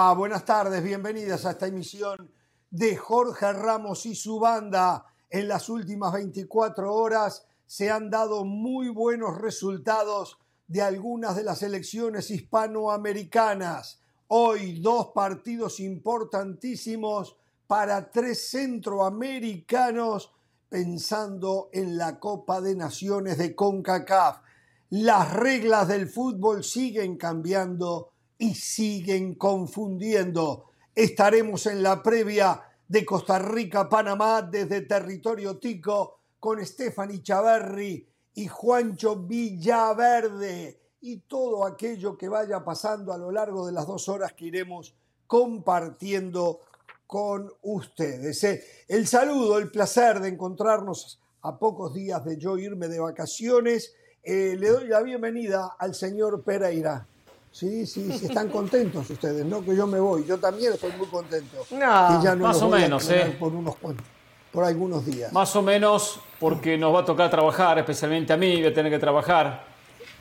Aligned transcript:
Ah, 0.00 0.14
buenas 0.14 0.44
tardes, 0.44 0.80
bienvenidas 0.84 1.44
a 1.44 1.50
esta 1.50 1.66
emisión 1.66 2.30
de 2.70 2.96
Jorge 2.96 3.52
Ramos 3.52 4.06
y 4.06 4.14
su 4.14 4.38
banda. 4.38 5.06
En 5.28 5.48
las 5.48 5.68
últimas 5.68 6.12
24 6.12 6.94
horas 6.94 7.44
se 7.66 7.90
han 7.90 8.08
dado 8.08 8.44
muy 8.44 8.90
buenos 8.90 9.38
resultados 9.38 10.38
de 10.68 10.82
algunas 10.82 11.34
de 11.34 11.42
las 11.42 11.64
elecciones 11.64 12.30
hispanoamericanas. 12.30 14.00
Hoy 14.28 14.78
dos 14.78 15.08
partidos 15.08 15.80
importantísimos 15.80 17.36
para 17.66 18.08
tres 18.08 18.50
centroamericanos 18.50 20.32
pensando 20.68 21.70
en 21.72 21.98
la 21.98 22.20
Copa 22.20 22.60
de 22.60 22.76
Naciones 22.76 23.36
de 23.36 23.56
CONCACAF. 23.56 24.42
Las 24.90 25.32
reglas 25.32 25.88
del 25.88 26.08
fútbol 26.08 26.62
siguen 26.62 27.16
cambiando 27.16 28.12
y 28.38 28.54
siguen 28.54 29.34
confundiendo. 29.34 30.70
Estaremos 30.94 31.66
en 31.66 31.82
la 31.82 32.02
previa 32.02 32.62
de 32.86 33.04
Costa 33.04 33.38
Rica-Panamá 33.38 34.42
desde 34.42 34.82
territorio 34.82 35.58
tico 35.58 36.20
con 36.38 36.64
Stephanie 36.64 37.22
Chaverri 37.22 38.08
y 38.34 38.46
Juancho 38.46 39.16
Villaverde 39.16 40.80
y 41.00 41.18
todo 41.20 41.64
aquello 41.66 42.16
que 42.16 42.28
vaya 42.28 42.64
pasando 42.64 43.12
a 43.12 43.18
lo 43.18 43.30
largo 43.30 43.66
de 43.66 43.72
las 43.72 43.86
dos 43.86 44.08
horas 44.08 44.32
que 44.32 44.46
iremos 44.46 44.94
compartiendo 45.26 46.60
con 47.06 47.50
ustedes. 47.62 48.42
¿eh? 48.44 48.62
El 48.86 49.06
saludo, 49.06 49.58
el 49.58 49.70
placer 49.70 50.20
de 50.20 50.28
encontrarnos 50.28 51.20
a 51.42 51.58
pocos 51.58 51.94
días 51.94 52.24
de 52.24 52.36
yo 52.36 52.58
irme 52.58 52.88
de 52.88 53.00
vacaciones. 53.00 53.94
Eh, 54.22 54.56
le 54.58 54.68
doy 54.68 54.88
la 54.88 55.02
bienvenida 55.02 55.76
al 55.78 55.94
señor 55.94 56.42
Pereira. 56.44 57.06
Sí, 57.50 57.86
sí, 57.86 58.12
sí, 58.18 58.26
están 58.26 58.48
contentos 58.50 59.08
ustedes, 59.10 59.44
¿no? 59.44 59.64
Que 59.64 59.74
yo 59.74 59.86
me 59.86 59.98
voy. 59.98 60.24
Yo 60.26 60.38
también 60.38 60.72
estoy 60.74 60.92
muy 60.92 61.06
contento. 61.08 61.56
No, 61.72 62.22
ya 62.22 62.34
no 62.36 62.44
más 62.46 62.62
o 62.62 62.68
menos, 62.68 63.08
¿eh? 63.10 63.36
Por 63.38 63.52
unos 63.52 63.74
cuantos, 63.76 64.06
por 64.52 64.64
algunos 64.64 65.04
días. 65.04 65.32
Más 65.32 65.54
o 65.56 65.62
menos 65.62 66.20
porque 66.38 66.78
nos 66.78 66.94
va 66.94 67.00
a 67.00 67.04
tocar 67.04 67.30
trabajar, 67.30 67.78
especialmente 67.78 68.32
a 68.32 68.36
mí, 68.36 68.56
voy 68.58 68.66
a 68.66 68.74
tener 68.74 68.92
que 68.92 68.98
trabajar. 68.98 69.64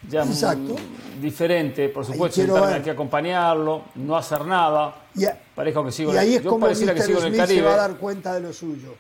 Ya 0.10 0.24
mm, 0.24 0.30
Exacto. 0.30 0.76
diferente, 1.22 1.90
por 1.90 2.06
supuesto, 2.06 2.42
aquí 2.66 2.90
a 2.90 2.94
acompañarlo, 2.94 3.84
no 3.96 4.16
hacer 4.16 4.46
nada. 4.46 4.96
Y, 5.16 5.26
a- 5.26 5.38
Parezco 5.56 5.84
que 5.84 5.92
sigo 5.92 6.12
y 6.12 6.16
en 6.16 6.20
ahí 6.22 6.30
el, 6.30 6.38
es 6.38 6.44
yo 6.44 6.50
como 6.52 6.66
pareciera 6.68 6.94
que 6.94 7.02
sigo 7.02 7.20
en 7.20 7.26
el 7.26 7.32
Smith 7.34 7.42
se 7.42 7.48
Caribe. 7.48 7.68
va 7.68 7.74
a 7.74 7.78
dar 7.78 7.98
cuenta 7.98 8.34
de 8.36 8.40
lo 8.42 8.54
suyo. 8.54 8.94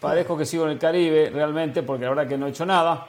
Parezco 0.00 0.38
que 0.38 0.46
sigo 0.46 0.64
en 0.64 0.70
el 0.70 0.78
Caribe 0.78 1.30
realmente, 1.30 1.82
porque 1.82 2.04
la 2.04 2.10
verdad 2.10 2.28
que 2.28 2.38
no 2.38 2.46
he 2.46 2.50
hecho 2.50 2.64
nada. 2.64 3.06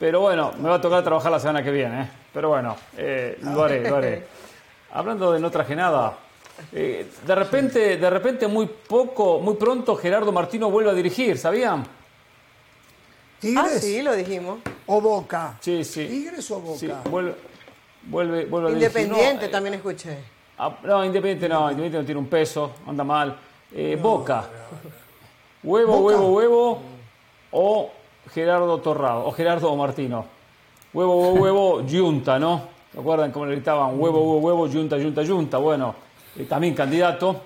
Pero 0.00 0.20
bueno, 0.20 0.52
me 0.58 0.68
va 0.70 0.76
a 0.76 0.80
tocar 0.80 1.04
trabajar 1.04 1.30
la 1.30 1.38
semana 1.38 1.62
que 1.62 1.70
viene. 1.70 2.02
¿eh? 2.02 2.08
Pero 2.32 2.48
bueno, 2.48 2.74
eh, 2.96 3.38
lo 3.42 3.62
haré, 3.64 3.88
lo 3.88 3.96
haré. 3.96 4.26
Hablando 4.92 5.30
de 5.32 5.38
no 5.38 5.50
traje 5.50 5.76
nada, 5.76 6.16
eh, 6.72 7.06
de 7.26 7.34
repente, 7.34 7.96
de 7.98 8.10
repente 8.10 8.48
muy 8.48 8.66
poco, 8.66 9.38
muy 9.40 9.54
pronto 9.54 9.94
Gerardo 9.94 10.32
Martino 10.32 10.70
vuelve 10.70 10.90
a 10.90 10.94
dirigir, 10.94 11.38
¿sabían? 11.38 11.84
¿Tigres 13.38 13.76
Ah, 13.76 13.78
sí, 13.78 14.02
lo 14.02 14.14
dijimos. 14.14 14.58
o 14.86 15.00
Boca? 15.00 15.56
Sí, 15.60 15.84
sí. 15.84 16.06
¿Tigres 16.06 16.50
o 16.50 16.60
Boca? 16.60 16.78
Sí, 16.78 16.90
vuelve, 17.10 17.34
vuelve, 18.04 18.44
vuelve 18.46 18.68
a 18.68 18.74
dirigir. 18.74 19.00
Independiente 19.02 19.42
No, 19.42 19.48
eh, 19.48 19.48
también 19.50 19.74
escuché. 19.74 20.18
ah, 20.58 20.76
no, 20.82 21.04
Independiente 21.04 21.48
no, 21.48 21.60
Independiente 21.70 21.98
no 21.98 22.04
tiene 22.04 22.20
un 22.20 22.26
peso, 22.28 22.72
anda 22.86 23.04
mal. 23.04 23.36
Eh, 23.74 23.98
Boca. 24.00 24.44
Huevo, 25.62 25.92
Boca. 25.98 26.04
huevo, 26.16 26.32
huevo. 26.34 26.82
O 27.52 27.92
Gerardo 28.34 28.78
Torrado, 28.78 29.26
o 29.26 29.32
Gerardo 29.32 29.74
Martino. 29.76 30.24
Huevo, 30.92 31.16
huevo, 31.20 31.34
huevo, 31.42 31.86
yunta, 31.86 32.38
¿no? 32.38 32.62
¿Se 32.92 32.98
acuerdan 32.98 33.30
cómo 33.30 33.46
le 33.46 33.52
gritaban? 33.54 34.00
Huevo, 34.00 34.20
huevo, 34.20 34.38
huevo, 34.38 34.66
yunta, 34.66 34.98
yunta, 34.98 35.22
yunta. 35.22 35.58
Bueno, 35.58 35.94
eh, 36.36 36.44
también 36.44 36.74
candidato. 36.74 37.42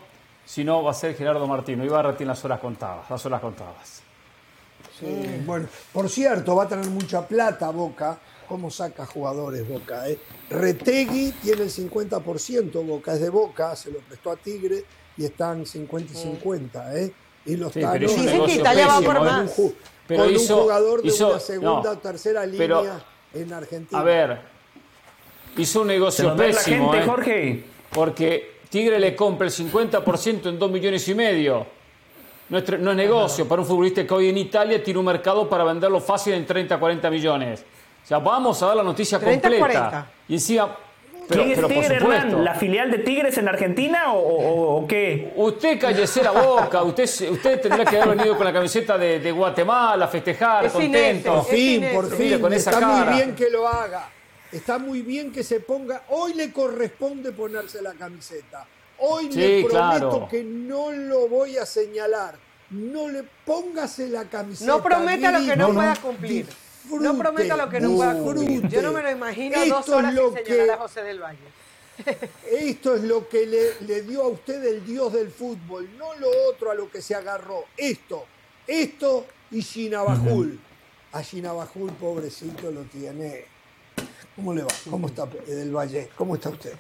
Si 0.47 0.65
no, 0.65 0.83
va 0.83 0.91
a 0.91 0.95
ser 0.95 1.15
Gerardo 1.15 1.47
Martino. 1.47 1.85
Ibarra 1.85 2.17
tiene 2.17 2.31
las 2.33 2.45
horas 2.45 2.61
contadas, 2.61 3.09
las 3.11 3.25
horas 3.27 3.41
contadas. 3.41 4.03
Sí, 4.99 5.43
Bueno, 5.45 5.67
por 5.93 6.09
cierto, 6.09 6.55
va 6.55 6.65
a 6.65 6.69
tener 6.69 6.87
mucha 6.87 7.27
plata 7.27 7.71
Boca. 7.71 8.19
¿Cómo 8.49 8.71
saca 8.71 9.07
jugadores 9.07 9.67
Boca? 9.67 10.09
eh? 10.09 10.19
Retegui 10.51 11.33
tiene 11.43 11.63
el 11.63 11.71
50%, 11.71 12.87
Boca 12.87 13.15
es 13.15 13.21
de 13.21 13.31
Boca, 13.31 13.75
se 13.75 13.91
lo 13.91 13.99
prestó 14.01 14.31
a 14.31 14.37
Tigre 14.37 14.85
y 15.17 15.25
están 15.25 15.65
50 15.67 16.13
y 16.13 16.17
50. 16.17 16.97
¿eh? 16.97 17.13
Y 17.47 17.57
los 17.57 17.73
Sí, 17.73 17.81
pero 17.91 18.11
un 18.13 18.25
negocio 18.25 18.63
pésimo, 18.63 19.03
por 19.03 19.17
¿eh? 19.17 19.21
más. 19.21 19.61
Pero 20.07 20.25
con 20.25 20.35
hizo- 20.35 20.57
un 20.57 20.63
jugador 20.63 21.03
de 21.03 21.09
hizo- 21.09 21.31
una 21.31 21.41
segunda 21.41 21.83
no, 21.83 21.91
o 21.91 21.99
tercera 21.99 22.45
línea 22.45 22.59
pero- 22.59 22.85
en 23.35 23.53
Argentina. 23.53 24.01
A 24.01 24.05
ver, 24.05 24.39
hizo 25.57 25.81
un 25.83 25.87
negocio 25.89 26.27
va 26.29 26.31
la 26.33 26.37
pésimo, 26.45 26.91
gente, 26.93 27.05
¿eh? 27.05 27.09
Jorge. 27.09 27.65
Porque 27.91 28.55
Tigre 28.69 28.99
le 28.99 29.15
compra 29.15 29.47
el 29.47 29.53
50% 29.53 30.49
en 30.49 30.59
2 30.59 30.71
millones 30.71 31.07
y 31.09 31.15
medio. 31.15 31.67
No 32.49 32.59
es, 32.59 32.79
no 32.79 32.91
es 32.91 32.97
negocio 32.97 33.49
para 33.49 33.63
un 33.63 33.67
futbolista 33.67 34.07
que 34.07 34.13
hoy 34.13 34.29
en 34.29 34.37
Italia 34.37 34.83
tiene 34.83 34.99
un 35.01 35.07
mercado 35.07 35.49
para 35.49 35.65
venderlo 35.65 36.01
fácil 36.01 36.35
en 36.35 36.45
30, 36.45 36.79
40 36.79 37.09
millones. 37.09 37.65
O 38.05 38.07
sea, 38.07 38.19
vamos 38.19 38.63
a 38.63 38.67
dar 38.67 38.77
la 38.77 38.83
noticia 38.83 39.19
30, 39.19 39.49
completa. 39.49 39.79
40. 39.81 40.07
Y 40.29 40.35
encima, 40.35 40.77
pero, 41.29 41.41
¿Quién 41.43 41.53
es 41.53 41.57
pero 41.57 41.69
Tigre. 41.69 41.95
Hernán? 41.97 42.45
¿La 42.45 42.55
filial 42.55 42.91
de 42.91 42.99
Tigres 42.99 43.37
en 43.39 43.49
Argentina 43.49 44.13
o, 44.13 44.19
o- 44.19 44.77
o 44.83 44.87
qué? 44.87 45.33
Usted 45.37 45.81
cállese 45.81 46.23
la 46.23 46.31
boca, 46.33 46.83
usted, 46.83 47.07
se- 47.07 47.31
usted 47.31 47.61
tendrá 47.61 47.85
que 47.85 47.97
haber 48.01 48.17
venido 48.17 48.37
con 48.37 48.45
la 48.47 48.53
camiseta 48.53 48.97
de, 48.99 49.19
de 49.21 49.33
Guatemala 49.33 50.05
a 50.05 50.09
festejar, 50.09 50.67
Es 50.67 50.73
contento. 50.73 51.35
Por 51.35 51.45
fin, 51.47 51.85
por 51.95 52.17
fin, 52.17 52.41
con 52.41 52.53
esa 52.53 52.71
está 52.71 52.81
cara. 52.81 53.05
muy 53.11 53.15
bien 53.17 53.35
que 53.35 53.51
lo 53.51 53.67
haga. 53.69 54.11
Está 54.53 54.79
muy 54.79 55.03
bien 55.03 55.33
que 55.33 55.43
se 55.43 55.61
ponga. 55.61 56.03
Hoy 56.11 56.35
le 56.35 56.53
corresponde 56.53 57.33
ponerse 57.33 57.83
la 57.83 57.93
camiseta. 57.95 58.67
Hoy 58.99 59.29
Sí, 59.33 59.39
le 59.39 59.65
prometo 59.65 59.69
claro. 60.11 60.29
que 60.31 60.45
no 60.45 60.93
lo 60.93 61.27
voy 61.29 61.57
a 61.59 61.67
señalar. 61.67 62.37
No 62.71 63.09
le 63.09 63.25
póngase 63.45 64.09
la 64.09 64.25
camiseta. 64.25 64.71
No 64.71 64.83
prometa 64.83 65.33
lo 65.39 65.45
que 65.45 65.57
no 65.57 65.73
pueda 65.75 65.97
cumplir. 65.97 66.47
Disfrute, 66.85 67.05
No 67.05 67.19
prometa 67.19 67.57
lo 67.57 67.69
que 67.69 67.81
no 67.81 67.97
pueda 67.97 68.15
cumplir. 68.15 68.69
Yo 68.69 68.83
no 68.83 68.93
me 68.93 69.03
lo 69.03 69.11
imagino 69.11 69.57
Esto 69.57 69.75
dos 69.77 69.89
es 69.89 69.93
horas 69.95 70.15
lo 70.15 70.35
sin 70.35 70.45
que- 70.45 70.71
a 70.71 70.77
José 70.77 71.03
del 71.03 71.21
Valle. 71.23 71.39
Esto 72.51 72.97
es 72.97 73.03
lo 73.05 73.29
que 73.29 73.47
le, 73.47 73.81
le 73.87 74.03
dio 74.03 74.23
a 74.23 74.29
usted 74.29 74.63
el 74.65 74.85
dios 74.85 75.13
del 75.13 75.31
fútbol, 75.31 75.89
no 75.97 76.15
lo 76.17 76.29
otro 76.51 76.71
a 76.71 76.75
lo 76.75 76.91
que 76.91 77.01
se 77.01 77.15
agarró. 77.15 77.65
Esto, 77.77 78.25
esto 78.67 79.27
y 79.51 79.61
Shinabajul. 79.61 80.59
A 81.13 81.23
Shinabajul, 81.23 81.93
pobrecito, 81.93 82.71
lo 82.73 82.83
tiene. 82.83 83.45
¿Cómo 84.35 84.53
le 84.53 84.63
va? 84.63 84.69
¿Cómo 84.91 85.07
está 85.07 85.29
eh, 85.47 85.53
del 85.55 85.71
Valle? 85.77 86.11
¿Cómo 86.17 86.35
está 86.35 86.49
usted? 86.49 86.73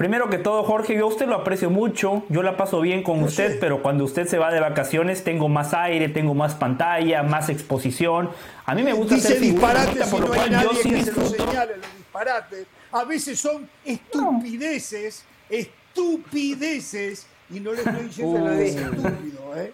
Primero 0.00 0.30
que 0.30 0.38
todo, 0.38 0.64
Jorge, 0.64 0.94
yo 0.96 1.04
a 1.04 1.08
usted 1.08 1.28
lo 1.28 1.34
aprecio 1.34 1.68
mucho, 1.68 2.22
yo 2.30 2.42
la 2.42 2.56
paso 2.56 2.80
bien 2.80 3.02
con 3.02 3.22
usted, 3.22 3.60
pero 3.60 3.82
cuando 3.82 4.04
usted 4.04 4.26
se 4.26 4.38
va 4.38 4.50
de 4.50 4.58
vacaciones 4.58 5.24
tengo 5.24 5.50
más 5.50 5.74
aire, 5.74 6.08
tengo 6.08 6.32
más 6.34 6.54
pantalla, 6.54 7.22
más 7.22 7.50
exposición. 7.50 8.30
A 8.64 8.74
mí 8.74 8.82
me 8.82 8.94
gusta 8.94 9.16
Dice 9.16 9.28
hacer 9.28 9.40
figurita, 9.40 9.74
disparates 9.74 10.06
si 10.06 10.10
por 10.10 10.20
lo 10.22 10.26
no 10.28 10.32
hay 10.32 10.48
cual 10.48 10.62
yo 10.62 10.70
sí 10.72 10.90
disfruto. 10.90 11.28
señale 11.46 11.76
los 11.76 11.96
disparates. 11.98 12.66
A 12.92 13.04
veces 13.04 13.38
son 13.38 13.68
estupideces, 13.84 15.26
estupideces, 15.50 17.26
y 17.50 17.60
no 17.60 17.72
le 17.74 17.82
estoy 17.82 18.02
diciendo 18.04 18.50
es 18.52 18.58
dije. 18.74 18.84
estúpido, 18.86 19.54
¿eh? 19.54 19.72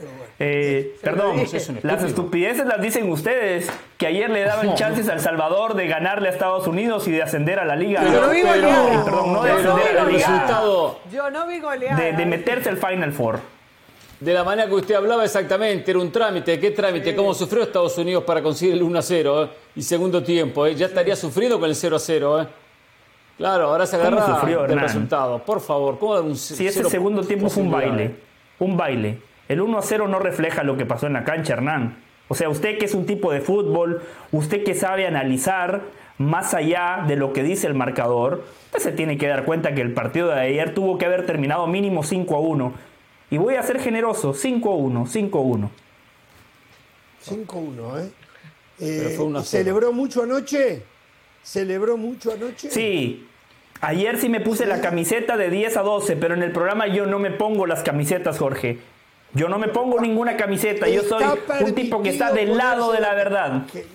Pero 0.00 0.12
bueno. 0.12 0.32
Eh, 0.38 0.96
perdón, 1.02 1.36
las 1.82 2.02
estupideces 2.02 2.64
las 2.64 2.80
dicen 2.80 3.10
ustedes, 3.10 3.70
que 3.98 4.06
ayer 4.06 4.30
le 4.30 4.40
daban 4.42 4.74
chances 4.74 5.08
a 5.10 5.12
El 5.12 5.20
Salvador 5.20 5.74
de 5.74 5.86
ganarle 5.86 6.28
a 6.28 6.32
Estados 6.32 6.66
Unidos 6.66 7.06
y 7.06 7.12
de 7.12 7.22
ascender 7.22 7.58
a 7.58 7.64
la 7.66 7.76
liga. 7.76 8.02
Yo 8.10 8.22
no 8.22 8.30
vi 8.30 8.40
goleada. 8.40 8.90
Ay, 8.90 8.98
perdón, 9.04 9.32
no 9.34 9.42
de 9.42 9.50
ascender 9.52 9.88
a 9.88 9.92
la 9.92 10.00
el 10.00 10.14
liga, 10.14 10.26
goleada. 10.26 10.32
resultado 10.40 11.00
Yo 11.12 11.30
no 11.30 11.46
vi 11.46 11.60
goleada. 11.60 12.00
de, 12.00 12.12
de 12.14 12.26
meterse 12.26 12.70
al 12.70 12.78
Final 12.78 13.12
Four. 13.12 13.38
de 14.20 14.32
la 14.34 14.42
manera 14.44 14.66
que 14.68 14.74
usted 14.74 14.94
hablaba 14.94 15.24
exactamente, 15.24 15.90
era 15.90 16.00
un 16.00 16.10
trámite. 16.10 16.58
¿Qué 16.58 16.70
trámite? 16.70 17.14
¿Cómo 17.14 17.34
sufrió 17.34 17.62
Estados 17.62 17.96
Unidos 17.98 18.24
para 18.24 18.42
conseguir 18.42 18.74
el 18.76 18.82
1 18.82 18.98
a 18.98 19.02
0 19.02 19.44
eh? 19.44 19.48
y 19.76 19.82
segundo 19.82 20.22
tiempo? 20.22 20.64
eh? 20.66 20.74
Ya 20.74 20.86
estaría 20.86 21.14
sufrido 21.16 21.60
con 21.60 21.68
el 21.68 21.74
0 21.76 21.96
a 21.96 21.98
0. 21.98 22.40
eh. 22.42 22.46
Claro, 23.36 23.68
ahora 23.68 23.86
se 23.86 23.96
¿Cómo 23.98 24.08
agarra 24.18 24.34
sufrió, 24.38 24.62
del 24.62 24.70
Hernán? 24.72 24.84
resultado. 24.86 25.38
Por 25.38 25.60
favor, 25.60 25.98
¿cómo 25.98 26.14
dar 26.14 26.24
un 26.24 26.36
Si 26.36 26.66
ese 26.66 26.84
segundo 26.84 27.22
tiempo 27.22 27.48
fue 27.50 27.62
un 27.62 27.70
baile, 27.70 28.14
un 28.58 28.76
baile. 28.76 29.18
El 29.50 29.60
1 29.60 29.78
a 29.78 29.82
0 29.82 30.06
no 30.06 30.20
refleja 30.20 30.62
lo 30.62 30.76
que 30.76 30.86
pasó 30.86 31.08
en 31.08 31.12
la 31.14 31.24
cancha, 31.24 31.54
Hernán. 31.54 31.96
O 32.28 32.36
sea, 32.36 32.48
usted 32.48 32.78
que 32.78 32.84
es 32.84 32.94
un 32.94 33.04
tipo 33.04 33.32
de 33.32 33.40
fútbol, 33.40 34.00
usted 34.30 34.62
que 34.62 34.76
sabe 34.76 35.08
analizar 35.08 35.80
más 36.18 36.54
allá 36.54 37.04
de 37.08 37.16
lo 37.16 37.32
que 37.32 37.42
dice 37.42 37.66
el 37.66 37.74
marcador, 37.74 38.44
usted 38.66 38.78
se 38.78 38.92
tiene 38.92 39.18
que 39.18 39.26
dar 39.26 39.44
cuenta 39.44 39.74
que 39.74 39.80
el 39.80 39.92
partido 39.92 40.28
de 40.28 40.38
ayer 40.40 40.72
tuvo 40.72 40.98
que 40.98 41.06
haber 41.06 41.26
terminado 41.26 41.66
mínimo 41.66 42.04
5 42.04 42.36
a 42.36 42.38
1. 42.38 42.72
Y 43.32 43.38
voy 43.38 43.56
a 43.56 43.64
ser 43.64 43.80
generoso, 43.80 44.34
5 44.34 44.70
a 44.70 44.76
1, 44.76 45.06
5 45.08 45.38
a 45.38 45.42
1. 45.42 45.70
5-1, 47.26 48.04
¿eh? 48.04 48.10
Pero 48.78 49.08
Eh, 49.08 49.14
fue 49.16 49.24
1 49.24 49.38
a 49.40 49.42
0. 49.42 49.64
¿Celebró 49.64 49.92
mucho 49.92 50.22
anoche? 50.22 50.84
¿Celebró 51.42 51.96
mucho 51.96 52.32
anoche? 52.32 52.70
Sí, 52.70 53.26
ayer 53.80 54.16
sí 54.16 54.28
me 54.28 54.40
puse 54.40 54.64
la 54.64 54.80
camiseta 54.80 55.36
de 55.36 55.50
10 55.50 55.76
a 55.76 55.82
12, 55.82 56.14
pero 56.14 56.34
en 56.34 56.44
el 56.44 56.52
programa 56.52 56.86
yo 56.86 57.06
no 57.06 57.18
me 57.18 57.32
pongo 57.32 57.66
las 57.66 57.82
camisetas, 57.82 58.38
Jorge. 58.38 58.78
Yo 59.34 59.48
no 59.48 59.58
me 59.58 59.68
pongo 59.68 60.00
ninguna 60.00 60.36
camiseta, 60.36 60.88
yo 60.88 61.02
soy 61.02 61.24
un 61.64 61.74
tipo 61.74 62.02
que 62.02 62.10
está 62.10 62.32
del 62.32 62.56
lado 62.56 62.92
de 62.92 63.00
la 63.00 63.14
verdad. 63.14 63.66
que- 63.66 63.86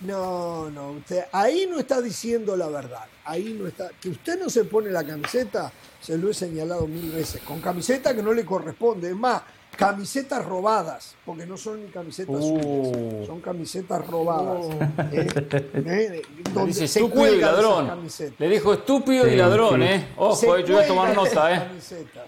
No, 0.00 0.68
no, 0.70 0.90
usted 0.92 1.24
ahí 1.32 1.66
no 1.70 1.78
está 1.78 2.02
diciendo 2.02 2.56
la 2.56 2.68
verdad. 2.68 3.04
Ahí 3.24 3.56
no 3.58 3.66
está. 3.66 3.88
Que 4.00 4.10
usted 4.10 4.38
no 4.38 4.50
se 4.50 4.64
pone 4.64 4.90
la 4.90 5.02
camiseta, 5.02 5.72
se 5.98 6.18
lo 6.18 6.28
he 6.30 6.34
señalado 6.34 6.86
mil 6.86 7.10
veces. 7.10 7.40
Con 7.40 7.60
camiseta 7.62 8.14
que 8.14 8.22
no 8.22 8.34
le 8.34 8.44
corresponde. 8.44 9.08
Es 9.08 9.16
más, 9.16 9.40
camisetas 9.78 10.44
robadas, 10.44 11.14
porque 11.24 11.46
no 11.46 11.56
son 11.56 11.82
ni 11.86 11.90
camisetas 11.90 12.36
Uh. 12.38 12.92
suyas, 12.92 13.26
son 13.26 13.40
camisetas 13.40 14.06
robadas. 14.06 14.66
¿eh? 15.10 15.26
¿Eh? 15.86 16.22
Donde 16.52 16.68
dice 16.68 16.86
se 16.86 17.00
estúpido 17.00 17.34
y 17.34 17.40
ladrón. 17.40 18.06
Le 18.38 18.48
dijo 18.50 18.74
estúpido 18.74 19.26
y 19.26 19.36
ladrón, 19.36 19.80
sí. 19.80 19.86
¿eh? 19.88 20.08
Ojo, 20.18 20.56
eh, 20.58 20.64
yo 20.66 20.74
voy 20.74 20.84
a 20.84 20.86
tomar 20.86 21.14
nota, 21.14 21.50
¿eh? 21.54 21.58
camisetas. 21.66 22.26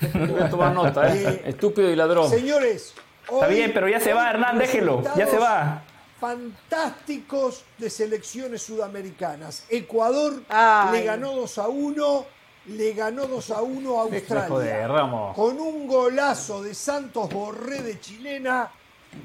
Voy 0.00 0.40
a 0.40 0.48
tomar 0.50 0.72
nota, 0.72 1.14
¿eh? 1.14 1.22
Eh, 1.28 1.42
Estúpido 1.46 1.90
y 1.90 1.96
ladrón. 1.96 2.28
Señores, 2.30 2.94
Está 3.22 3.34
hoy- 3.48 3.54
bien, 3.54 3.70
pero 3.74 3.88
ya 3.88 4.00
se 4.00 4.12
va, 4.12 4.30
Hernán, 4.30 4.58
déjelo. 4.58 5.02
Ya 5.16 5.26
se 5.26 5.38
va. 5.38 5.82
Fantásticos 6.18 7.64
de 7.78 7.88
selecciones 7.90 8.62
sudamericanas. 8.62 9.64
Ecuador 9.68 10.42
Ay. 10.48 10.92
le 11.00 11.04
ganó 11.04 11.32
2 11.32 11.58
a 11.58 11.68
1, 11.68 12.26
le 12.66 12.92
ganó 12.92 13.26
2 13.26 13.50
a 13.50 13.62
1 13.62 13.98
a 13.98 14.02
Australia. 14.02 14.48
joder, 14.48 14.88
Ramos. 14.88 15.34
Con 15.34 15.58
un 15.58 15.86
golazo 15.86 16.62
de 16.62 16.74
Santos 16.74 17.28
Borré 17.30 17.82
de 17.82 17.98
chilena 18.00 18.70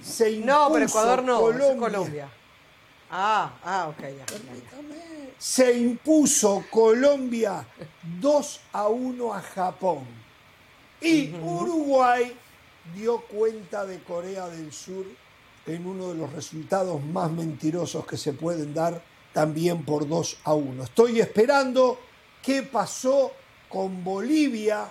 se 0.02 0.32
impuso 0.32 0.54
No, 0.68 0.74
pero 0.74 0.86
Ecuador 0.86 1.24
no, 1.24 1.40
Colombia. 1.40 1.78
Colombia. 1.78 2.28
Ah, 3.12 3.52
ah, 3.64 3.88
ok, 3.90 4.02
ya. 4.02 4.08
ya, 4.08 4.26
ya. 4.26 5.34
Se 5.38 5.74
impuso 5.78 6.64
Colombia 6.72 7.66
2 8.20 8.62
a 8.74 8.88
1 8.88 9.34
a 9.34 9.42
Japón. 9.42 10.25
Y 11.02 11.34
Uruguay 11.42 12.36
dio 12.96 13.22
cuenta 13.22 13.86
de 13.86 14.00
Corea 14.00 14.48
del 14.48 14.72
Sur 14.72 15.06
en 15.66 15.86
uno 15.88 16.10
de 16.10 16.16
los 16.16 16.32
resultados 16.34 17.04
más 17.04 17.32
mentirosos 17.32 18.06
que 18.06 18.18
se 18.18 18.34
pueden 18.34 18.74
dar, 18.74 19.02
también 19.34 19.84
por 19.84 20.08
2 20.08 20.38
a 20.44 20.54
1. 20.54 20.84
Estoy 20.84 21.20
esperando 21.20 22.00
qué 22.44 22.62
pasó 22.64 23.32
con 23.68 24.04
Bolivia, 24.04 24.86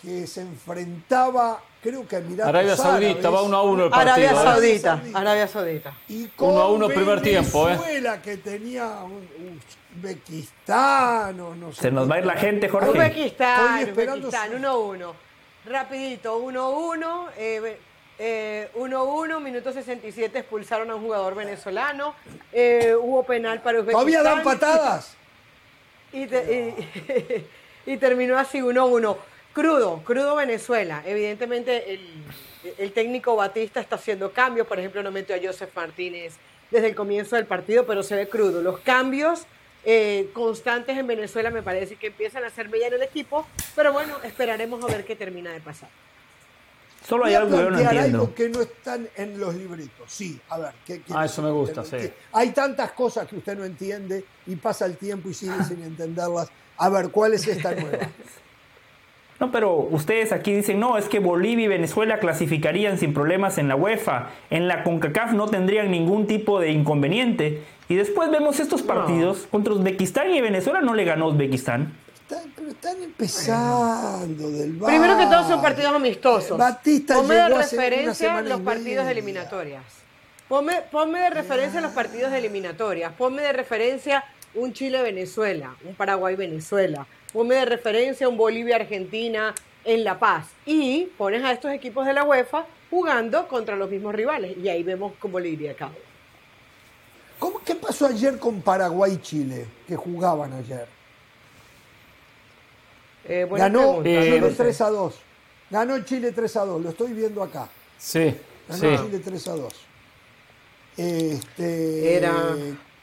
que 0.00 0.26
se 0.26 0.42
enfrentaba, 0.42 1.60
creo 1.82 2.06
que 2.06 2.16
a 2.16 2.18
Emiratos 2.20 2.48
Arabia 2.48 2.76
Saudita, 2.76 3.10
Árabes. 3.28 3.34
va 3.34 3.42
uno 3.42 3.56
a 3.56 3.62
uno 3.62 3.84
el 3.84 3.90
partido. 3.90 4.12
Arabia 4.12 4.30
¿eh? 4.30 4.34
Saudita, 4.44 4.96
Saudita. 4.96 5.18
Arabia 5.18 5.48
Saudita. 5.48 5.98
Y 6.08 6.26
con 6.28 6.50
Uno 6.52 6.60
a 6.60 6.68
uno 6.70 6.88
primer 6.88 7.20
tiempo, 7.22 7.68
¿eh? 7.68 7.72
Venezuela, 7.72 8.22
que 8.22 8.36
tenía 8.36 8.86
un 9.02 9.60
Uzbekistán 9.96 11.40
o 11.40 11.54
no 11.54 11.72
sé. 11.72 11.82
Se 11.82 11.90
nos 11.90 12.10
va 12.10 12.16
a 12.16 12.18
ir 12.20 12.26
la 12.26 12.36
gente, 12.36 12.68
Jorge. 12.68 12.90
Uzbekistán, 12.90 13.90
Uzbekistán, 13.90 14.50
su- 14.50 14.56
1-1. 14.58 15.12
Rapidito, 15.66 16.38
1-1. 16.40 17.28
eh, 17.36 17.78
eh, 18.18 18.68
1-1, 18.74 19.40
minuto 19.40 19.72
67, 19.72 20.38
expulsaron 20.40 20.90
a 20.90 20.94
un 20.94 21.02
jugador 21.02 21.34
venezolano. 21.34 22.14
eh, 22.52 22.94
hubo 23.00 23.24
penal 23.24 23.60
para 23.62 23.78
Uzbekistán. 23.80 24.00
¿Todavía 24.06 24.22
dan 24.22 24.42
patadas? 24.42 25.16
Y, 26.12 26.26
te- 26.26 27.46
y- 27.86 27.92
y 27.92 27.96
terminó 27.96 28.38
así 28.38 28.60
1-1. 28.60 29.16
Crudo, 29.52 30.02
crudo 30.04 30.34
Venezuela. 30.36 31.02
Evidentemente 31.06 31.94
el, 31.94 32.08
el 32.78 32.92
técnico 32.92 33.36
Batista 33.36 33.80
está 33.80 33.96
haciendo 33.96 34.32
cambios. 34.32 34.66
Por 34.66 34.78
ejemplo, 34.78 35.02
no 35.02 35.10
metió 35.10 35.34
a 35.34 35.38
Joseph 35.42 35.70
Martínez 35.74 36.34
desde 36.70 36.88
el 36.88 36.94
comienzo 36.94 37.36
del 37.36 37.46
partido, 37.46 37.86
pero 37.86 38.02
se 38.02 38.16
ve 38.16 38.28
crudo. 38.28 38.62
Los 38.62 38.80
cambios 38.80 39.46
eh, 39.84 40.30
constantes 40.32 40.96
en 40.96 41.06
Venezuela 41.06 41.50
me 41.50 41.62
parece 41.62 41.96
que 41.96 42.08
empiezan 42.08 42.44
a 42.44 42.48
hacer 42.48 42.68
mella 42.68 42.88
en 42.88 42.94
el 42.94 43.02
equipo. 43.02 43.46
Pero 43.74 43.92
bueno, 43.92 44.16
esperaremos 44.22 44.82
a 44.84 44.88
ver 44.88 45.04
qué 45.04 45.16
termina 45.16 45.52
de 45.52 45.60
pasar. 45.60 45.88
Solo 47.06 47.26
hay 47.26 47.34
a 47.34 47.40
algo 47.40 47.56
que 47.56 47.62
no 47.70 47.78
entiendo. 47.78 48.00
algo 48.00 48.34
que 48.34 48.48
no 48.48 48.60
están 48.62 49.08
en 49.16 49.38
los 49.38 49.54
libritos. 49.54 50.10
Sí, 50.10 50.40
a 50.48 50.58
ver. 50.58 50.72
¿qué 50.86 51.00
quiere 51.02 51.20
Ah, 51.20 51.26
eso 51.26 51.42
me 51.42 51.50
gusta, 51.50 51.82
no 51.82 51.86
sí. 51.86 52.10
Hay 52.32 52.50
tantas 52.52 52.92
cosas 52.92 53.28
que 53.28 53.36
usted 53.36 53.58
no 53.58 53.64
entiende 53.64 54.24
y 54.46 54.56
pasa 54.56 54.86
el 54.86 54.96
tiempo 54.96 55.28
y 55.28 55.34
sigue 55.34 55.62
sin 55.64 55.82
entenderlas. 55.82 56.48
A 56.78 56.88
ver, 56.88 57.10
¿cuál 57.10 57.34
es 57.34 57.46
esta 57.46 57.74
nueva? 57.74 58.08
No, 59.40 59.50
pero 59.50 59.74
ustedes 59.74 60.32
aquí 60.32 60.52
dicen, 60.54 60.78
no, 60.78 60.96
es 60.96 61.08
que 61.08 61.18
Bolivia 61.18 61.64
y 61.64 61.68
Venezuela 61.68 62.20
clasificarían 62.20 62.98
sin 62.98 63.12
problemas 63.12 63.58
en 63.58 63.66
la 63.66 63.74
UEFA. 63.74 64.30
En 64.48 64.68
la 64.68 64.84
CONCACAF 64.84 65.32
no 65.32 65.48
tendrían 65.48 65.90
ningún 65.90 66.28
tipo 66.28 66.60
de 66.60 66.70
inconveniente. 66.70 67.64
Y 67.88 67.96
después 67.96 68.30
vemos 68.30 68.58
estos 68.60 68.82
partidos 68.82 69.46
contra 69.50 69.74
Uzbekistán 69.74 70.30
y 70.32 70.40
Venezuela 70.40 70.80
no 70.80 70.94
le 70.94 71.04
ganó 71.04 71.28
Uzbekistán. 71.28 71.92
Están, 72.14 72.52
pero 72.56 72.70
están 72.70 73.02
empezando 73.02 74.50
del 74.50 74.78
Primero 74.78 75.18
que 75.18 75.26
todo 75.26 75.46
son 75.46 75.60
partidos 75.60 75.92
amistosos. 75.92 76.56
Batista 76.56 77.16
Ponme 77.16 77.34
de 77.34 77.48
referencia 77.50 78.40
los 78.40 78.60
partidos 78.62 79.04
de 79.04 79.12
eliminatorias. 79.12 79.84
Ponme, 80.48 80.82
ponme 80.90 81.20
de 81.20 81.30
referencia 81.30 81.82
los 81.82 81.92
partidos 81.92 82.32
de 82.32 82.38
eliminatorias. 82.38 83.12
Ponme 83.12 83.42
de 83.42 83.52
referencia 83.52 84.24
un 84.54 84.72
Chile-Venezuela, 84.72 85.76
un 85.84 85.94
Paraguay-Venezuela. 85.94 87.06
Ponme 87.32 87.56
de 87.56 87.64
referencia 87.66 88.28
un 88.28 88.38
Bolivia-Argentina 88.38 89.54
en 89.84 90.04
La 90.04 90.18
Paz. 90.18 90.46
Y 90.64 91.08
pones 91.18 91.44
a 91.44 91.52
estos 91.52 91.72
equipos 91.72 92.06
de 92.06 92.14
la 92.14 92.24
UEFA 92.24 92.64
jugando 92.88 93.46
contra 93.48 93.76
los 93.76 93.90
mismos 93.90 94.14
rivales. 94.14 94.56
Y 94.56 94.70
ahí 94.70 94.82
vemos 94.82 95.12
cómo 95.18 95.38
le 95.38 95.50
iría 95.50 95.72
a 95.72 95.74
cabo. 95.74 95.94
¿Cómo, 97.38 97.60
¿Qué 97.64 97.74
pasó 97.74 98.06
ayer 98.06 98.38
con 98.38 98.60
Paraguay 98.62 99.14
y 99.14 99.18
Chile? 99.22 99.66
Que 99.86 99.96
jugaban 99.96 100.52
ayer. 100.52 100.86
Eh, 103.26 103.46
Ganó 103.50 103.80
pregunta, 104.02 104.08
Eh, 104.10 104.22
Chile 104.24 104.40
no 104.40 104.46
lo 104.46 104.52
sé. 104.52 104.56
3 104.62 104.80
a 104.80 104.90
2. 104.90 105.14
Ganó 105.70 106.04
Chile 106.04 106.32
3 106.32 106.56
a 106.56 106.64
2. 106.64 106.82
Lo 106.82 106.90
estoy 106.90 107.12
viendo 107.12 107.42
acá. 107.42 107.68
Sí, 107.98 108.36
Ganó 108.68 108.98
sí. 108.98 109.04
Chile 109.04 109.18
3 109.24 109.48
a 109.48 109.52
2. 109.56 109.74
Este, 110.96 112.16
Era 112.16 112.34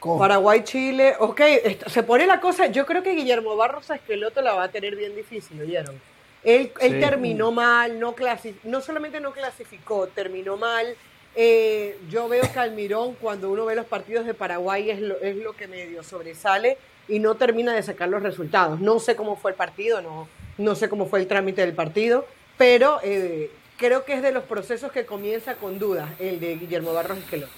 con- 0.00 0.18
Paraguay-Chile. 0.18 1.16
Ok, 1.18 1.40
se 1.86 2.02
pone 2.02 2.26
la 2.26 2.40
cosa. 2.40 2.66
Yo 2.66 2.86
creo 2.86 3.02
que 3.02 3.14
Guillermo 3.14 3.56
Barros 3.56 3.90
Esqueloto 3.90 4.40
la 4.42 4.54
va 4.54 4.64
a 4.64 4.70
tener 4.70 4.96
bien 4.96 5.14
difícil, 5.14 5.60
¿oyeron? 5.60 6.00
Él, 6.44 6.72
él 6.80 6.92
Sí. 6.94 7.00
terminó 7.00 7.52
mal, 7.52 8.00
no, 8.00 8.16
clasi- 8.16 8.56
no 8.64 8.80
solamente 8.80 9.20
no 9.20 9.32
clasificó, 9.32 10.08
terminó 10.08 10.56
mal. 10.56 10.96
Eh, 11.34 11.98
yo 12.10 12.28
veo 12.28 12.42
que 12.52 12.58
Almirón, 12.58 13.14
cuando 13.14 13.50
uno 13.50 13.64
ve 13.64 13.74
los 13.74 13.86
partidos 13.86 14.26
de 14.26 14.34
Paraguay, 14.34 14.90
es 14.90 15.00
lo, 15.00 15.18
es 15.20 15.36
lo 15.36 15.54
que 15.54 15.66
medio 15.66 16.02
sobresale 16.02 16.76
y 17.08 17.18
no 17.18 17.36
termina 17.36 17.74
de 17.74 17.82
sacar 17.82 18.08
los 18.08 18.22
resultados. 18.22 18.80
No 18.80 19.00
sé 19.00 19.16
cómo 19.16 19.36
fue 19.36 19.52
el 19.52 19.56
partido, 19.56 20.02
no, 20.02 20.28
no 20.58 20.74
sé 20.74 20.88
cómo 20.88 21.06
fue 21.06 21.20
el 21.20 21.26
trámite 21.26 21.62
del 21.62 21.74
partido, 21.74 22.26
pero 22.58 23.00
eh, 23.02 23.50
creo 23.78 24.04
que 24.04 24.12
es 24.14 24.22
de 24.22 24.30
los 24.32 24.44
procesos 24.44 24.92
que 24.92 25.06
comienza 25.06 25.54
con 25.56 25.78
dudas 25.78 26.10
el 26.20 26.38
de 26.38 26.56
Guillermo 26.56 26.92
Barros 26.92 27.18
Esqueloto. 27.18 27.52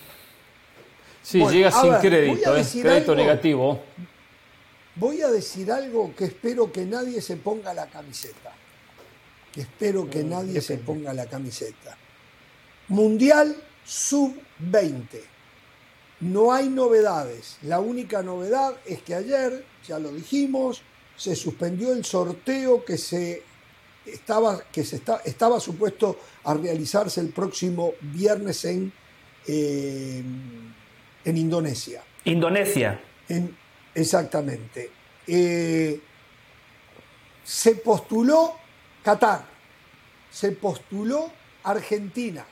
Sí, 1.23 1.41
Bueno, 1.41 1.53
llega 1.57 1.71
sin 1.73 1.91
ver, 1.91 2.01
crédito, 2.01 2.55
¿eh? 2.55 2.59
decir 2.59 2.83
Crédito 2.85 3.13
algo. 3.13 3.23
negativo. 3.25 3.83
Voy 4.97 5.23
a 5.23 5.29
decir 5.29 5.73
algo 5.73 6.15
que 6.15 6.27
espero 6.27 6.71
que 6.71 6.85
nadie 6.85 7.21
se 7.21 7.37
ponga 7.37 7.75
la 7.75 7.87
camiseta. 7.87 8.53
Que 9.53 9.63
espero 9.63 10.05
Mm, 10.05 10.11
que 10.11 10.23
nadie 10.23 10.61
se 10.61 10.77
ponga 10.79 11.13
la 11.13 11.27
camiseta. 11.27 11.97
Mundial 12.89 13.57
sub-20. 13.85 15.21
No 16.21 16.53
hay 16.53 16.69
novedades. 16.69 17.59
La 17.63 17.81
única 17.81 18.23
novedad 18.23 18.77
es 18.87 19.03
que 19.03 19.15
ayer, 19.15 19.65
ya 19.87 19.99
lo 19.99 20.13
dijimos, 20.13 20.83
se 21.17 21.37
suspendió 21.37 21.93
el 21.93 22.05
sorteo 22.05 22.85
que 22.85 22.97
se 22.99 23.43
estaba, 24.07 24.63
que 24.73 24.85
se 24.85 24.97
está- 24.97 25.21
estaba 25.25 25.61
supuesto 25.61 26.19
a 26.45 26.55
realizarse 26.55 27.21
el 27.21 27.29
próximo 27.31 27.93
viernes 28.01 28.65
en, 28.65 28.93
eh, 29.47 30.23
en 31.25 31.37
Indonesia. 31.37 32.03
Indonesia. 32.25 33.01
En- 33.29 33.57
exactamente. 33.95 34.91
Eh, 35.27 36.01
se 37.43 37.75
postuló 37.77 38.55
Qatar, 39.03 39.47
se 40.31 40.53
postuló 40.53 41.31
Argentina, 41.63 42.47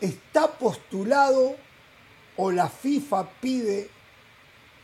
Está 0.00 0.52
postulado 0.52 1.56
o 2.36 2.50
la 2.50 2.68
FIFA 2.68 3.28
pide, 3.40 3.88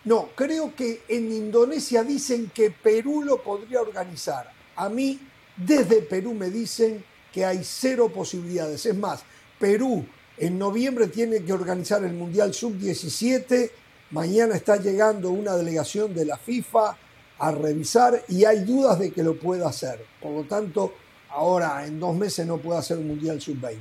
no, 0.04 0.30
creo 0.34 0.74
que 0.74 1.02
en 1.08 1.30
Indonesia 1.32 2.02
dicen 2.02 2.50
que 2.52 2.70
Perú 2.70 3.22
lo 3.22 3.42
podría 3.42 3.80
organizar. 3.80 4.50
A 4.76 4.88
mí, 4.88 5.20
desde 5.56 6.02
Perú 6.02 6.34
me 6.34 6.50
dicen 6.50 7.04
que 7.32 7.44
hay 7.44 7.60
cero 7.62 8.10
posibilidades. 8.12 8.84
Es 8.86 8.96
más, 8.96 9.22
Perú 9.58 10.04
en 10.38 10.58
noviembre 10.58 11.06
tiene 11.08 11.44
que 11.44 11.52
organizar 11.52 12.02
el 12.02 12.14
Mundial 12.14 12.54
Sub-17, 12.54 13.70
mañana 14.10 14.56
está 14.56 14.76
llegando 14.76 15.30
una 15.30 15.54
delegación 15.54 16.14
de 16.14 16.24
la 16.24 16.38
FIFA 16.38 16.96
a 17.38 17.52
revisar 17.52 18.24
y 18.28 18.44
hay 18.44 18.64
dudas 18.64 18.98
de 18.98 19.12
que 19.12 19.22
lo 19.22 19.38
pueda 19.38 19.68
hacer. 19.68 20.04
Por 20.20 20.32
lo 20.32 20.44
tanto, 20.44 20.94
ahora 21.28 21.86
en 21.86 22.00
dos 22.00 22.16
meses 22.16 22.46
no 22.46 22.58
puede 22.58 22.78
hacer 22.78 22.98
un 22.98 23.08
Mundial 23.08 23.40
Sub-20. 23.40 23.78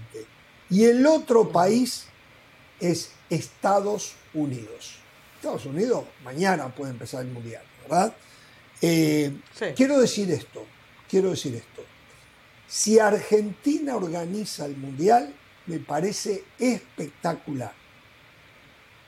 Y 0.69 0.85
el 0.85 1.05
otro 1.05 1.49
país 1.51 2.05
es 2.79 3.11
Estados 3.29 4.13
Unidos. 4.33 4.95
Estados 5.35 5.65
Unidos 5.65 6.03
mañana 6.23 6.67
puede 6.73 6.91
empezar 6.91 7.21
el 7.21 7.31
Mundial, 7.31 7.63
¿verdad? 7.83 8.13
Eh, 8.81 9.33
Sí. 9.57 9.65
Quiero 9.75 9.99
decir 9.99 10.29
esto, 10.31 10.65
quiero 11.09 11.31
decir 11.31 11.55
esto. 11.55 11.83
Si 12.67 12.99
Argentina 12.99 13.95
organiza 13.95 14.65
el 14.65 14.77
Mundial, 14.77 15.33
me 15.65 15.79
parece 15.79 16.43
espectacular. 16.59 17.73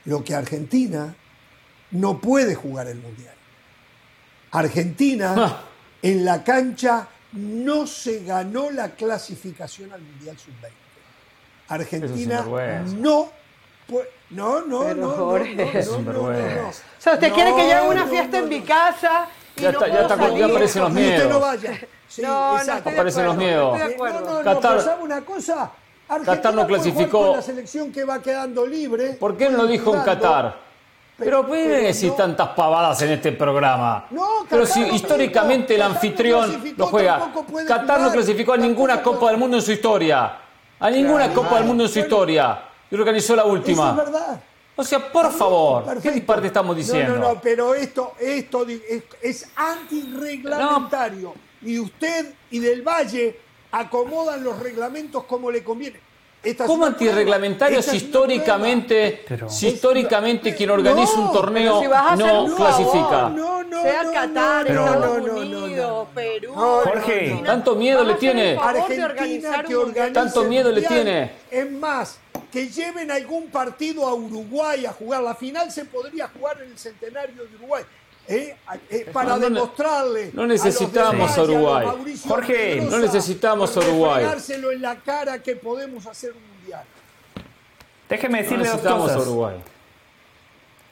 lo 0.06 0.24
que 0.24 0.34
Argentina 0.34 1.15
no 1.91 2.20
puede 2.20 2.56
jugar 2.56 2.88
el 2.88 2.98
Mundial. 2.98 3.36
Argentina 4.50 5.36
Ah. 5.38 5.63
en 6.01 6.25
la 6.25 6.44
cancha 6.44 7.08
no 7.34 7.86
se 7.86 8.24
ganó 8.24 8.72
la 8.72 8.96
clasificación 8.96 9.91
al 9.94 10.01
Mundial 10.01 10.38
Sub-20. 10.39 10.72
Argentina 11.75 12.46
no. 12.98 13.30
No, 14.30 14.62
no, 14.62 14.80
Pero, 14.84 14.96
no, 14.96 14.96
no, 14.96 15.10
Jorge. 15.10 15.56
no, 15.56 15.63
no, 15.66 15.72
Es 15.80 15.86
no, 15.88 15.92
no, 15.92 15.98
sinvergüenza. 15.98 16.62
no. 16.62 16.70
O 16.70 16.74
sea, 17.00 17.13
usted 17.13 17.34
quiere 17.34 17.56
que 17.56 17.68
yo 17.68 17.75
haga 17.75 17.84
una 17.90 18.06
No, 18.06 18.08
fiesta 18.08 18.38
no, 18.38 18.44
en 18.44 18.50
mi 18.50 18.60
no. 18.60 18.66
casa 18.66 19.28
y 19.58 19.62
Ya 19.62 19.72
no 19.72 19.80
está- 19.80 19.88
ya 19.88 19.92
puedo 19.94 20.01
está- 20.08 20.16
ya 20.16 20.28
salir? 20.30 20.44
aparecen 20.46 20.82
los 20.84 20.92
Y 20.92 20.94
usted 20.94 21.08
miedos. 21.10 21.30
no 21.32 21.40
vaya. 21.40 21.80
Sí, 22.08 22.22
no, 22.22 22.51
no 22.54 22.58
exacto. 22.60 22.90
Aparecen 22.90 23.25
los 23.25 23.36
miedos. 23.38 23.80
No, 23.80 24.08
no, 24.08 24.20
no, 24.22 24.42
Qatar- 24.44 24.62
pero 24.62 24.82
¿sabe 24.82 25.04
una 25.04 25.22
cosa? 25.22 25.72
Argentina 26.08 26.36
Qatar 26.36 26.54
no 26.54 26.68
clasificó. 26.68 27.20
con 27.28 27.36
la 27.38 27.42
selección 27.42 27.92
que 27.92 28.04
va 28.06 28.22
quedando 28.22 28.66
libre. 28.66 29.13
¿Por 29.13 29.36
qué 29.38 29.50
no 29.50 29.66
dijo 29.66 29.96
en. 29.96 30.01
Qatar? 30.04 30.72
Pero 31.18 31.42
pero 31.44 31.48
¿por 31.48 31.56
qué 31.56 31.68
decir 31.68 32.10
no. 32.10 32.16
tantas 32.16 32.48
pavadas 32.50 33.01
en 33.04 33.12
este 33.12 33.32
programa? 33.34 34.08
No, 34.10 34.28
Pero 34.50 34.63
Qatar 34.63 34.74
si 34.74 34.80
no 34.90 34.96
históricamente 34.96 35.75
el 35.75 35.82
clasificó, 35.82 35.96
anfitrión 35.96 36.44
clasificó, 36.50 36.78
lo 36.78 36.88
juega. 36.88 37.32
Qatar 37.68 38.00
no 38.01 38.12
clasificó 38.12 38.54
a 38.54 38.58
ninguna 38.58 39.01
Copa 39.04 39.30
del 39.30 39.38
Mundo 39.38 39.58
en 39.58 39.63
su 39.63 39.72
historia. 39.72 40.38
A 40.81 40.89
ninguna 40.89 41.25
Claro, 41.27 41.41
Copa 41.43 41.55
del 41.57 41.65
Mundo 41.65 41.83
en 41.83 41.89
su 41.89 41.95
bueno. 42.00 42.07
historia. 42.07 42.63
Y 42.89 42.95
organizó 42.95 43.35
la 43.35 43.43
Eso 43.43 43.51
última. 43.51 43.89
es 43.91 43.95
verdad. 43.95 44.41
O 44.75 44.83
sea, 44.83 45.11
por 45.11 45.31
favor, 45.31 46.01
¿qué 46.01 46.11
disparate 46.11 46.47
estamos 46.47 46.75
diciendo? 46.75 47.13
No, 47.15 47.19
no, 47.21 47.33
no, 47.35 47.41
pero 47.41 47.75
esto, 47.75 48.13
esto 48.19 48.65
es, 48.67 49.03
es 49.21 49.50
antirreglamentario. 49.55 51.33
Y 51.61 51.77
usted 51.79 52.33
y 52.50 52.59
Del 52.59 52.81
Valle 52.81 53.39
acomodan 53.71 54.43
los 54.43 54.57
reglamentos 54.59 55.23
como 55.25 55.51
le 55.51 55.63
conviene. 55.63 56.00
¿Cómo 56.65 56.86
antirreglamentario 56.88 57.83
si 57.83 57.98
históricamente, 57.98 59.24
Pero- 59.27 59.48
si 59.50 59.67
históricamente 59.67 60.55
quien 60.55 60.71
organiza 60.71 61.15
No, 61.17 61.27
un 61.27 61.33
torneo 61.33 61.79
pero 61.79 61.81
si 61.81 61.88
vas 61.88 62.01
a 62.01 62.13
hacer 62.13 62.25
no 62.25 62.55
clasifica? 62.55 63.29
No, 63.29 63.63
no, 63.63 63.81
sea 63.83 64.03
no, 64.03 64.12
Qatar, 64.12 64.69
no, 64.71 64.86
Estados 64.86 65.17
no, 65.21 65.27
no, 65.27 65.43
no, 65.45 65.63
Unidos, 65.65 66.07
no. 66.07 66.13
Perú, 66.15 66.53
No, 66.55 66.62
Jorge, 66.79 67.13
Argentina, 67.13 67.43
tanto 67.48 67.75
miedo 67.75 68.03
le 68.03 68.13
tiene. 68.15 68.57
Argentina 68.57 69.05
organizar 69.05 69.65
que 69.65 69.75
organiza 69.75 70.13
Tanto 70.13 70.43
miedo 70.45 70.71
le 70.71 70.81
tiene. 70.81 71.31
Es 71.51 71.71
más, 71.71 72.17
que 72.51 72.67
lleven 72.69 73.12
algún 73.12 73.48
partido 73.50 74.07
a 74.07 74.13
Uruguay 74.15 74.86
a 74.88 74.93
jugar. 74.93 75.21
La 75.21 75.36
final 75.36 75.71
se 75.71 75.86
podría 75.86 76.27
jugar 76.27 76.60
en 76.63 76.71
el 76.71 76.77
centenario 76.77 77.45
de 77.45 77.55
Uruguay. 77.55 77.83
¿Eh? 78.31 78.55
Eh, 78.89 79.09
para 79.11 79.29
No, 79.29 79.38
no, 79.38 79.50
demostrarle. 79.50 80.31
no 80.33 80.45
necesitamos 80.47 81.38
a, 81.38 81.43
Uruguay. 81.43 81.85
a 81.88 82.27
Jorge, 82.27 82.75
Pedrosa, 82.75 82.95
no 82.97 83.01
necesitamos 83.03 83.77
Uruguay. 83.77 84.13
refregárselo 84.23 84.71
en 84.71 84.81
la 84.81 84.95
cara 84.97 85.41
que 85.43 85.55
podemos 85.55 86.05
hacer 86.07 86.31
un 86.33 86.57
mundial. 86.57 86.83
Déjeme 88.09 88.38
No 88.39 88.43
decirle 88.43 88.63
dos 88.65 88.73
necesitamos 88.75 89.11
a 89.11 89.13
cosas. 89.15 89.27
Uruguay. 89.27 89.55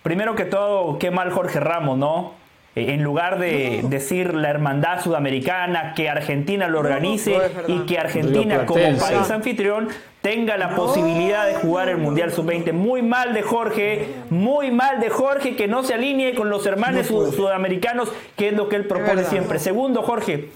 Primero 0.03 0.35
que 0.35 0.45
todo, 0.45 0.97
qué 0.97 1.11
mal 1.11 1.31
Jorge 1.31 1.59
Ramos, 1.59 1.97
¿no? 1.97 2.33
Eh, 2.79 2.93
En 2.93 3.03
lugar 3.03 3.39
de 3.39 3.81
decir 3.83 4.33
la 4.33 4.49
hermandad 4.49 5.01
sudamericana, 5.01 5.93
que 5.95 6.09
Argentina 6.09 6.67
lo 6.67 6.79
organice 6.79 7.31
no 7.67 7.73
y 7.73 7.79
que 7.85 7.97
Argentina 7.97 8.65
como 8.65 8.79
país 8.99 9.29
anfitrión 9.31 9.87
tenga 10.21 10.57
la 10.57 10.75
posibilidad 10.75 11.45
de 11.45 11.55
jugar 11.55 11.89
el 11.89 11.97
Mundial 11.97 12.31
Sub-20. 12.31 12.73
Muy 12.73 13.01
mal 13.01 13.33
de 13.33 13.41
Jorge, 13.41 14.07
muy 14.29 14.71
mal 14.71 14.99
de 14.99 15.09
Jorge 15.09 15.55
que 15.55 15.67
no 15.67 15.83
se 15.83 15.93
alinee 15.93 16.35
con 16.35 16.49
los 16.49 16.65
hermanos 16.65 17.07
sud- 17.07 17.33
sudamericanos, 17.35 18.11
que 18.35 18.49
es 18.49 18.53
lo 18.53 18.67
que 18.69 18.75
él 18.75 18.85
propone 18.85 19.23
siempre. 19.25 19.59
Segundo, 19.59 20.01
Jorge, 20.03 20.49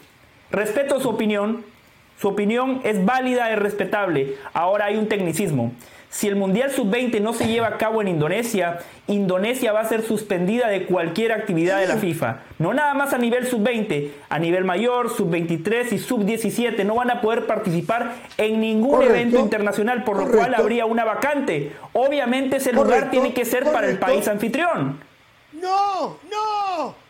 respeto 0.51 0.99
su 0.99 1.09
opinión, 1.09 1.63
su 2.19 2.27
opinión 2.29 2.81
es 2.83 3.03
válida 3.05 3.51
y 3.51 3.55
respetable. 3.55 4.35
Ahora 4.53 4.85
hay 4.85 4.97
un 4.97 5.07
tecnicismo. 5.07 5.71
Si 6.13 6.27
el 6.27 6.35
Mundial 6.35 6.69
Sub-20 6.69 7.19
no 7.21 7.33
se 7.33 7.47
lleva 7.47 7.65
a 7.69 7.77
cabo 7.79 7.99
en 7.99 8.07
Indonesia, 8.07 8.77
Indonesia 9.07 9.73
va 9.73 9.79
a 9.79 9.85
ser 9.89 10.03
suspendida 10.03 10.67
de 10.67 10.85
cualquier 10.85 11.31
actividad 11.31 11.79
de 11.79 11.87
la 11.87 11.97
FIFA. 11.97 12.41
No 12.59 12.71
nada 12.71 12.93
más 12.93 13.13
a 13.13 13.17
nivel 13.17 13.47
Sub-20, 13.47 14.11
a 14.29 14.37
nivel 14.37 14.63
mayor, 14.63 15.09
Sub-23 15.09 15.91
y 15.91 15.97
Sub-17 15.97 16.85
no 16.85 16.93
van 16.93 17.09
a 17.09 17.19
poder 17.19 17.47
participar 17.47 18.13
en 18.37 18.61
ningún 18.61 18.91
Correcto. 18.91 19.15
evento 19.15 19.39
internacional, 19.39 20.03
por 20.03 20.17
lo 20.17 20.31
cual 20.31 20.53
habría 20.53 20.85
una 20.85 21.03
vacante. 21.03 21.71
Obviamente 21.93 22.57
ese 22.57 22.73
lugar 22.73 22.89
Correcto. 22.89 23.09
tiene 23.09 23.33
que 23.33 23.43
ser 23.45 23.71
para 23.71 23.89
el 23.89 23.97
país 23.97 24.27
anfitrión. 24.27 24.99
No, 25.53 26.19
no. 26.29 27.02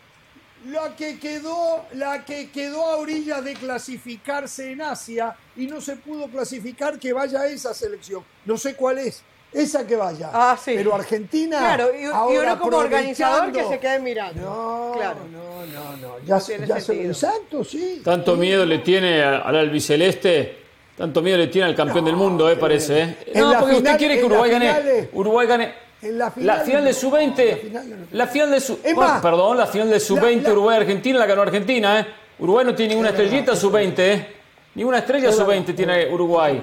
La 0.70 0.96
que 0.96 1.18
quedó, 1.18 1.84
la 1.94 2.24
que 2.24 2.50
quedó 2.50 2.84
a 2.86 2.96
orillas 2.96 3.44
de 3.44 3.52
clasificarse 3.54 4.72
en 4.72 4.80
Asia 4.82 5.36
y 5.56 5.66
no 5.66 5.80
se 5.80 5.96
pudo 5.96 6.26
clasificar, 6.28 6.98
que 6.98 7.12
vaya 7.12 7.40
a 7.42 7.46
esa 7.46 7.74
selección. 7.74 8.24
No 8.46 8.56
sé 8.56 8.74
cuál 8.74 8.98
es. 8.98 9.22
Esa 9.52 9.86
que 9.86 9.94
vaya. 9.94 10.30
Ah, 10.32 10.58
sí. 10.62 10.72
Pero 10.74 10.94
Argentina. 10.94 11.58
Claro, 11.58 11.90
y, 11.96 12.02
y 12.02 12.06
ahora 12.06 12.54
uno 12.54 12.62
como 12.62 12.76
organizador 12.78 13.52
que 13.52 13.62
se 13.64 13.78
quede 13.78 14.00
mirando. 14.00 14.40
No, 14.42 14.92
claro. 14.96 15.18
no, 15.30 15.66
no, 15.66 15.96
no. 15.98 16.18
Ya, 16.26 16.40
se- 16.40 16.52
Tiene 16.56 16.66
ya 16.66 16.80
se- 16.80 17.06
exacto, 17.06 17.62
sí. 17.62 18.00
Tanto 18.04 18.34
Sí. 18.34 18.40
miedo 18.40 18.64
le 18.66 18.78
tiene 18.78 19.22
al 19.22 19.54
albiceleste, 19.54 20.58
tanto 20.96 21.22
miedo 21.22 21.38
le 21.38 21.46
tiene 21.48 21.68
al 21.68 21.76
campeón 21.76 22.04
del 22.04 22.16
mundo, 22.16 22.50
eh, 22.50 22.56
parece. 22.56 23.02
Eh. 23.26 23.32
No, 23.36 23.60
porque 23.60 23.76
usted 23.76 23.96
quiere 23.96 24.18
que 24.18 24.24
Uruguay 24.24 24.50
gane. 24.50 24.66
finales- 24.74 25.08
Uruguay 25.12 25.46
gane. 25.46 25.83
En 26.04 26.18
la 26.18 26.24
La 26.26 26.30
final- 26.60 26.84
de 26.84 26.90
la 26.92 26.98
sub-20. 26.98 27.60
final 27.60 27.90
no. 27.90 27.96
La 28.12 28.26
final 28.26 28.50
de 28.50 28.60
su 28.60 28.72
Es 28.84 28.94
bueno, 28.94 29.12
más, 29.12 29.22
perdón, 29.22 29.56
la 29.58 29.66
final 29.66 29.90
de 29.90 30.00
sub-20 30.00 30.42
la- 30.42 30.52
Uruguay-Argentina 30.52 31.18
la 31.18 31.26
ganó 31.26 31.42
Argentina, 31.42 32.00
¿eh? 32.00 32.06
Uruguay 32.38 32.64
no 32.66 32.74
tiene 32.74 32.90
ninguna 32.90 33.10
estrellita 33.10 33.52
es 33.52 33.58
sub-20, 33.58 33.98
¿eh? 33.98 34.26
Ninguna 34.74 34.98
estrella 34.98 35.28
Es 35.28 35.38
verdad, 35.38 35.52
sub-20 35.54 35.74
tiene 35.76 36.12
Uruguay. 36.12 36.62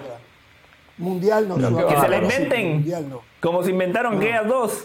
Mundial 0.98 1.48
no. 1.48 1.55
Que 1.55 1.93
Que 1.95 2.00
se 2.01 2.07
la 2.10 2.17
inventen. 2.17 2.74
Mundial 2.74 3.10
no. 3.10 3.21
Como 3.39 3.63
se 3.63 3.71
inventaron 3.71 4.19
dos. 4.48 4.83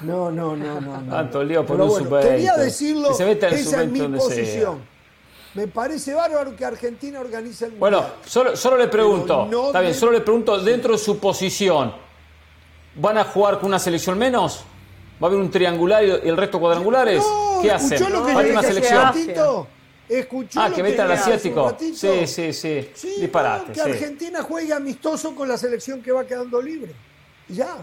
No, 0.00 0.30
no, 0.30 0.56
no, 0.56 0.80
no. 0.80 1.00
no. 1.02 1.10
Tanto 1.14 1.44
lío 1.44 1.66
por 1.66 1.76
Pero 1.76 1.84
un 1.84 1.90
bueno, 1.90 2.04
sub-20. 2.08 2.22
Quería 2.30 2.54
decirlo, 2.56 3.08
Que 3.08 3.14
se 3.14 3.24
meta 3.26 3.48
esa 3.48 3.56
es 3.56 3.64
sub-20 3.66 3.90
mi 3.90 3.98
donde 3.98 4.18
posición. 4.18 4.76
sea. 4.78 4.90
Me 5.52 5.66
parece 5.66 6.14
bárbaro 6.14 6.54
que 6.56 6.64
Argentina 6.64 7.20
organice 7.20 7.64
el 7.66 7.72
Mundial. 7.72 7.90
Bueno, 7.92 8.06
solo, 8.24 8.56
solo 8.56 8.76
le 8.76 8.86
pregunto, 8.86 9.46
no 9.50 9.66
está 9.66 9.80
bien, 9.80 9.92
de- 9.92 9.98
solo 9.98 10.12
le 10.12 10.20
pregunto, 10.20 10.56
dentro 10.62 10.92
de 10.92 10.98
su 10.98 11.18
posición, 11.18 11.92
¿van 12.94 13.18
a 13.18 13.24
jugar 13.24 13.58
con 13.58 13.66
una 13.68 13.78
selección 13.78 14.18
menos? 14.18 14.64
¿Va 15.22 15.26
a 15.26 15.30
haber 15.30 15.40
un 15.40 15.50
triangular 15.50 16.02
y 16.04 16.10
el 16.10 16.36
resto 16.36 16.58
cuadrangulares? 16.58 17.22
No, 17.22 17.58
¿Qué 17.60 17.70
hacen? 17.70 17.92
¿escuchó 17.94 18.10
lo 18.10 18.24
que 18.26 18.32
¿Falta 18.32 18.42
le 18.46 18.50
una 18.52 18.60
hace 18.60 18.68
selección? 18.68 19.02
ratito? 19.02 19.66
¿Escuchó 20.08 20.60
Ah, 20.60 20.68
lo 20.70 20.74
que 20.74 20.82
meta 20.82 21.02
al 21.04 21.12
asiático. 21.12 21.76
Sí, 21.94 22.26
sí, 22.26 22.52
sí. 22.52 22.90
Sí, 22.94 23.14
Disparate. 23.20 23.68
no, 23.68 23.72
que 23.74 23.80
sí. 23.82 23.90
Argentina 23.90 24.42
juegue 24.42 24.72
amistoso 24.72 25.34
con 25.36 25.46
la 25.48 25.56
selección 25.56 26.02
que 26.02 26.10
va 26.10 26.24
quedando 26.24 26.60
libre. 26.60 26.92
Ya. 27.48 27.76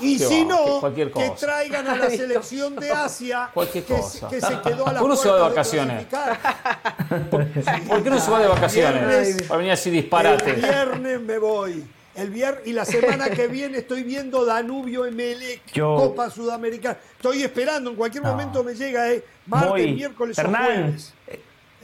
Y 0.00 0.16
Qué 0.16 0.24
si 0.24 0.44
va, 0.44 0.48
no, 0.80 0.94
que 0.94 1.10
que 1.10 1.30
traigan 1.38 1.86
a 1.86 1.96
la 1.96 2.08
selección 2.10 2.74
de 2.76 2.90
Asia 2.90 3.50
Cualquier 3.52 3.84
que, 3.84 3.94
cosa. 3.94 4.28
que 4.28 4.40
se 4.40 4.60
quedó 4.62 4.88
a 4.88 4.92
la 4.94 5.02
Uno 5.02 5.14
se 5.14 5.28
va 5.28 5.36
de 5.36 5.42
vacaciones. 5.42 6.06
¿Por 7.30 8.02
qué 8.02 8.08
no 8.10 8.18
se 8.20 8.30
va 8.30 8.40
de 8.40 8.48
vacaciones? 8.48 9.06
Viernes. 9.06 9.42
Para 9.42 9.58
venir 9.58 9.72
así 9.72 9.90
El 9.90 9.96
disparate. 9.96 10.52
viernes 10.54 11.20
me 11.20 11.38
voy. 11.38 11.84
El 12.16 12.30
viernes 12.30 12.66
y 12.66 12.72
la 12.72 12.84
semana 12.84 13.28
que 13.30 13.48
viene 13.48 13.78
estoy 13.78 14.02
viendo 14.04 14.44
Danubio 14.44 15.04
Emelec, 15.04 15.60
Yo- 15.72 15.96
Copa 15.96 16.30
Sudamericana. 16.30 16.96
Estoy 17.16 17.42
esperando, 17.42 17.90
en 17.90 17.96
cualquier 17.96 18.22
momento 18.22 18.62
me 18.62 18.74
llega, 18.74 19.10
eh, 19.10 19.24
martes, 19.46 19.94
miércoles 19.94 20.38
o 20.38 20.40
Hernán, 20.40 20.64
jueves. 20.64 21.14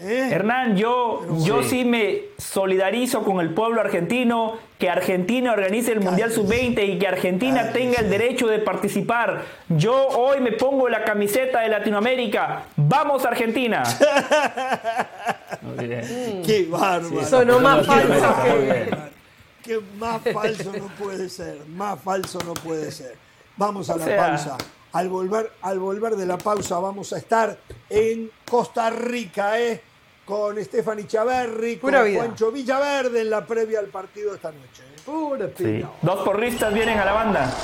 ¿Eh? 0.03 0.29
Hernán, 0.33 0.77
yo, 0.79 1.27
yo 1.45 1.63
sí. 1.63 1.85
me 1.85 2.23
solidarizo 2.39 3.23
con 3.23 3.39
el 3.41 3.53
pueblo 3.53 3.83
argentino, 3.83 4.57
que 4.79 4.89
Argentina 4.89 5.53
organice 5.53 5.93
el 5.93 6.01
Mundial 6.01 6.31
Cállese. 6.31 6.41
Sub-20 6.49 6.89
y 6.95 6.99
que 6.99 7.07
Argentina 7.07 7.57
Cállese. 7.67 7.79
tenga 7.79 7.99
el 8.01 8.09
derecho 8.09 8.47
de 8.47 8.61
participar. 8.61 9.43
Yo 9.69 9.95
hoy 10.09 10.41
me 10.41 10.53
pongo 10.53 10.89
la 10.89 11.05
camiseta 11.05 11.61
de 11.61 11.69
Latinoamérica. 11.69 12.63
¡Vamos 12.77 13.27
Argentina! 13.27 13.83
Muy 15.63 15.87
bien. 15.87 16.43
Qué 16.47 16.67
bárbaro. 16.71 17.25
Sonó 17.27 17.61
más 17.61 17.85
falso 17.87 18.37
que... 18.43 19.20
Qué 19.63 19.81
más 19.99 20.23
falso 20.33 20.73
no 20.77 20.87
puede 20.99 21.29
ser. 21.29 21.65
Más 21.69 22.01
falso 22.01 22.39
no 22.45 22.55
puede 22.55 22.91
ser. 22.91 23.17
Vamos 23.57 23.91
a 23.91 23.95
O 23.95 23.99
la 23.99 24.05
sea- 24.05 24.27
pausa. 24.29 24.59
Al 24.93 25.09
volver, 25.09 25.53
al 25.63 25.79
volver 25.79 26.17
de 26.17 26.27
la 26.27 26.37
pausa 26.37 26.79
vamos 26.81 27.13
a 27.13 27.19
estar 27.19 27.57
en 27.89 28.31
Costa 28.49 28.91
Rica, 28.91 29.61
¿eh? 29.61 29.81
Con 30.25 30.63
Stephanie 30.65 31.07
Chaverri, 31.07 31.77
con 31.77 31.91
vida. 31.91 32.03
Juancho 32.25 32.51
Villaverde 32.51 33.21
en 33.21 33.31
la 33.31 33.47
previa 33.47 33.79
al 33.81 33.87
partido 33.87 34.31
de 34.31 34.37
esta 34.37 34.51
noche. 34.51 34.83
¿eh? 34.83 35.01
Pura 35.05 35.49
Sí. 35.57 35.85
Dos 36.03 36.21
porristas 36.25 36.73
vienen 36.75 36.99
a 36.99 37.05
la 37.05 37.13
banda. 37.13 37.55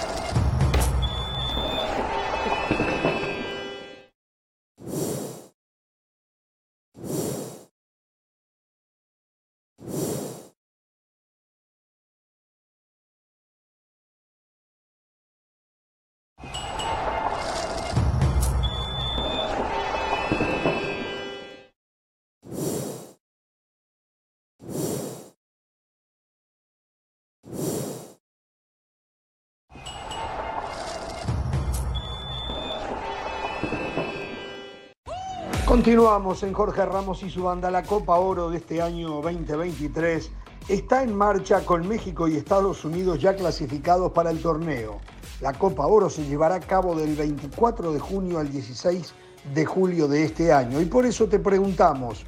Continuamos 35.66 36.44
en 36.44 36.52
Jorge 36.52 36.86
Ramos 36.86 37.24
y 37.24 37.28
su 37.28 37.42
banda. 37.42 37.72
La 37.72 37.82
Copa 37.82 38.14
Oro 38.20 38.50
de 38.50 38.58
este 38.58 38.80
año 38.80 39.20
2023 39.20 40.30
está 40.68 41.02
en 41.02 41.12
marcha 41.12 41.66
con 41.66 41.88
México 41.88 42.28
y 42.28 42.36
Estados 42.36 42.84
Unidos 42.84 43.20
ya 43.20 43.34
clasificados 43.34 44.12
para 44.12 44.30
el 44.30 44.40
torneo. 44.40 45.00
La 45.40 45.52
Copa 45.54 45.84
Oro 45.88 46.08
se 46.08 46.24
llevará 46.24 46.54
a 46.54 46.60
cabo 46.60 46.94
del 46.94 47.16
24 47.16 47.92
de 47.92 47.98
junio 47.98 48.38
al 48.38 48.48
16 48.48 49.12
de 49.52 49.66
julio 49.66 50.06
de 50.06 50.22
este 50.22 50.52
año. 50.52 50.80
Y 50.80 50.84
por 50.84 51.04
eso 51.04 51.26
te 51.26 51.40
preguntamos, 51.40 52.24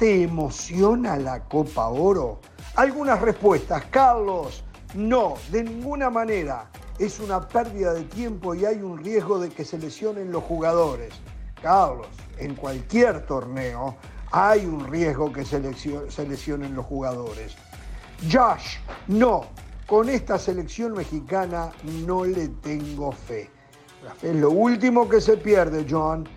¿te 0.00 0.24
emociona 0.24 1.16
la 1.18 1.44
Copa 1.44 1.86
Oro? 1.86 2.40
Algunas 2.74 3.20
respuestas. 3.20 3.84
Carlos, 3.90 4.64
no, 4.94 5.34
de 5.52 5.62
ninguna 5.62 6.10
manera 6.10 6.68
es 6.98 7.20
una 7.20 7.46
pérdida 7.46 7.92
de 7.92 8.04
tiempo 8.04 8.54
y 8.54 8.64
hay 8.64 8.82
un 8.82 9.02
riesgo 9.02 9.38
de 9.38 9.50
que 9.50 9.64
se 9.64 9.78
lesionen 9.78 10.32
los 10.32 10.44
jugadores. 10.44 11.12
Carlos, 11.62 12.08
en 12.38 12.54
cualquier 12.54 13.26
torneo 13.26 13.96
hay 14.32 14.66
un 14.66 14.86
riesgo 14.86 15.32
que 15.32 15.44
se, 15.44 15.60
lesionen 15.60 16.74
los 16.74 16.86
jugadores. 16.86 17.54
Josh, 18.30 18.76
no, 19.08 19.46
con 19.86 20.08
esta 20.08 20.38
selección 20.38 20.92
mexicana 20.92 21.70
no 22.06 22.24
le 22.24 22.48
tengo 22.48 23.12
fe. 23.12 23.50
La 24.04 24.14
fe 24.14 24.30
es 24.30 24.36
lo 24.36 24.50
último 24.50 25.08
que 25.08 25.20
se 25.20 25.36
pierde, 25.36 25.86
John. 25.88 26.28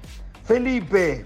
Felipe, 0.44 1.26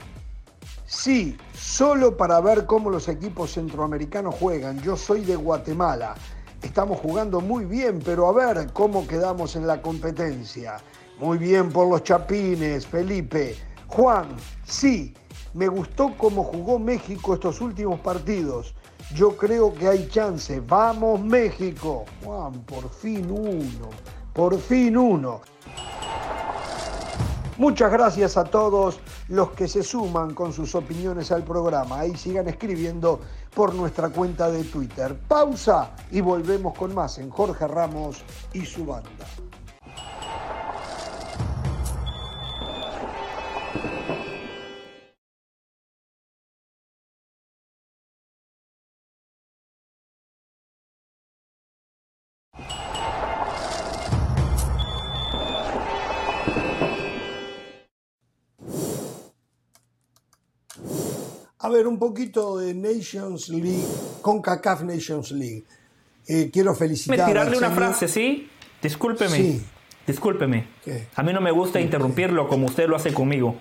sí, 0.86 1.38
solo 1.54 2.16
para 2.18 2.40
ver 2.40 2.66
cómo 2.66 2.90
los 2.90 3.08
equipos 3.08 3.54
centroamericanos 3.54 4.36
juegan. 4.36 4.82
Yo 4.82 4.98
soy 4.98 5.22
de 5.22 5.36
Guatemala 5.36 6.16
estamos 6.64 7.00
jugando 7.00 7.42
muy 7.42 7.66
bien, 7.66 8.00
pero 8.04 8.28
a 8.28 8.34
ver 8.34 8.72
cómo 8.74 9.06
quedamos 9.06 9.56
en 9.56 9.68
la 9.68 9.82
competencia. 9.82 10.78
Muy 11.20 11.38
bien 11.38 11.70
por 11.70 11.88
los 11.88 12.04
chapines, 12.04 12.88
Felipe. 12.88 13.56
Juan, 13.88 14.28
sí, 14.66 15.14
me 15.54 15.68
gustó 15.68 16.14
cómo 16.18 16.44
jugó 16.44 16.80
México 16.80 17.36
estos 17.36 17.62
últimos 17.62 18.00
partidos. 18.00 18.74
Yo 19.14 19.36
creo 19.38 19.74
que 19.74 19.88
hay 19.88 20.08
chance. 20.08 20.62
Vamos 20.62 21.22
México. 21.22 22.06
Juan, 22.24 22.54
por 22.64 22.90
fin 22.90 23.30
uno. 23.30 23.90
Por 24.34 24.58
fin 24.58 24.98
uno. 24.98 25.42
Muchas 27.60 27.92
gracias 27.92 28.36
a 28.36 28.46
todos 28.46 29.00
los 29.28 29.52
que 29.52 29.68
se 29.68 29.84
suman 29.84 30.34
con 30.34 30.52
sus 30.52 30.74
opiniones 30.74 31.32
al 31.32 31.44
programa. 31.44 32.00
Ahí 32.00 32.18
sigan 32.18 32.48
escribiendo 32.48 33.20
por 33.54 33.74
nuestra 33.74 34.10
cuenta 34.10 34.50
de 34.50 34.64
Twitter. 34.64 35.16
Pausa 35.28 35.92
y 36.12 36.22
volvemos 36.22 36.78
con 36.78 36.94
más 36.94 37.18
en 37.18 37.30
Jorge 37.30 37.68
Ramos 37.68 38.24
y 38.54 38.66
su 38.66 38.86
banda. 38.86 39.26
Ver, 61.84 61.88
un 61.88 62.00
poquito 62.00 62.58
de 62.58 62.74
Nations 62.74 63.50
League, 63.50 63.84
con 64.22 64.42
CACAF 64.42 64.82
Nations 64.84 65.32
League. 65.32 65.64
Eh, 66.28 66.50
quiero 66.52 66.74
felicitar. 66.74 67.28
tirarle 67.28 67.58
una 67.58 67.72
frase, 67.72 68.08
¿sí? 68.08 68.50
Discúlpeme. 68.82 69.38
Sí. 69.38 69.66
Discúlpeme. 70.08 70.68
A 71.16 71.24
mí 71.24 71.34
no 71.34 71.42
me 71.42 71.52
gusta 71.52 71.80
interrumpirlo 71.80 72.48
como 72.48 72.66
usted 72.66 72.88
lo 72.88 72.96
hace 72.96 73.14
conmigo. 73.14 73.56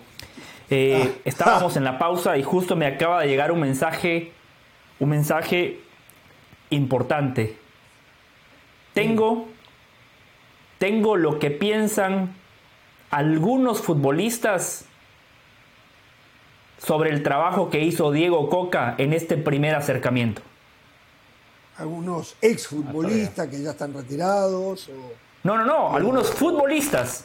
Eh, 0.70 1.04
ah. 1.04 1.20
estábamos 1.24 1.76
en 1.76 1.84
la 1.84 1.98
pausa 1.98 2.36
y 2.38 2.42
justo 2.42 2.76
me 2.76 2.86
acaba 2.86 3.22
de 3.22 3.28
llegar 3.28 3.52
un 3.52 3.60
mensaje, 3.60 4.32
un 4.98 5.10
mensaje 5.10 5.80
importante. 6.70 7.56
Tengo, 8.94 9.48
tengo 10.78 11.16
lo 11.16 11.38
que 11.38 11.50
piensan 11.50 12.34
algunos 13.10 13.80
futbolistas 13.82 14.86
sobre 16.84 17.10
el 17.10 17.22
trabajo 17.22 17.70
que 17.70 17.80
hizo 17.80 18.10
Diego 18.10 18.48
Coca 18.48 18.94
en 18.98 19.12
este 19.12 19.36
primer 19.36 19.74
acercamiento? 19.74 20.42
Algunos 21.78 22.36
exfutbolistas 22.40 23.48
que 23.48 23.62
ya 23.62 23.70
están 23.70 23.94
retirados. 23.94 24.90
No, 25.42 25.56
no, 25.56 25.64
no, 25.64 25.94
algunos 25.94 26.30
futbolistas. 26.30 27.24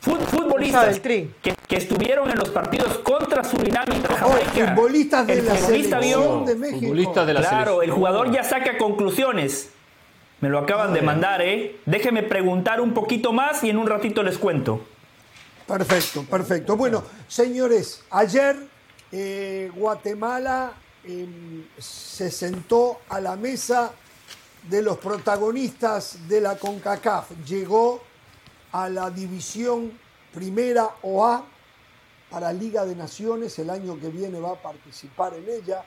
futbolistas 0.00 0.98
que, 1.00 1.28
que, 1.42 1.76
estuvieron 1.76 2.30
en 2.30 2.38
los 2.38 2.50
partidos 2.50 2.98
contra 2.98 3.44
Surinam 3.44 3.86
y 3.88 4.14
Jamaica. 4.14 4.74
futbolistas 4.74 5.26
de 5.26 5.42
la 5.42 5.56
selección 5.56 6.44
de 6.46 6.54
México. 6.56 6.80
Futbolistas 6.80 7.26
de 7.26 7.34
la 7.34 7.40
claro, 7.40 7.82
el 7.82 7.90
jugador 7.90 8.32
ya 8.32 8.42
saca 8.42 8.76
conclusiones. 8.76 9.70
Me 10.40 10.48
lo 10.48 10.58
acaban 10.58 10.94
de 10.94 11.02
mandar, 11.02 11.42
¿eh? 11.42 11.76
Déjeme 11.84 12.22
preguntar 12.22 12.80
un 12.80 12.94
poquito 12.94 13.32
más 13.32 13.62
y 13.62 13.68
en 13.68 13.76
un 13.76 13.86
ratito 13.86 14.22
les 14.22 14.38
cuento. 14.38 14.80
Perfecto, 15.70 16.24
perfecto. 16.24 16.76
Bueno, 16.76 17.04
señores, 17.28 18.02
ayer 18.10 18.56
eh, 19.12 19.70
Guatemala 19.72 20.72
em, 21.04 21.64
se 21.78 22.28
sentó 22.28 23.02
a 23.08 23.20
la 23.20 23.36
mesa 23.36 23.92
de 24.68 24.82
los 24.82 24.98
protagonistas 24.98 26.26
de 26.26 26.40
la 26.40 26.56
CONCACAF. 26.56 27.30
Llegó 27.46 28.02
a 28.72 28.88
la 28.88 29.10
división 29.10 29.96
primera 30.34 30.90
OA 31.02 31.46
para 32.30 32.52
Liga 32.52 32.84
de 32.84 32.96
Naciones. 32.96 33.56
El 33.60 33.70
año 33.70 33.96
que 34.00 34.08
viene 34.08 34.40
va 34.40 34.54
a 34.54 34.60
participar 34.60 35.34
en 35.34 35.48
ella. 35.48 35.84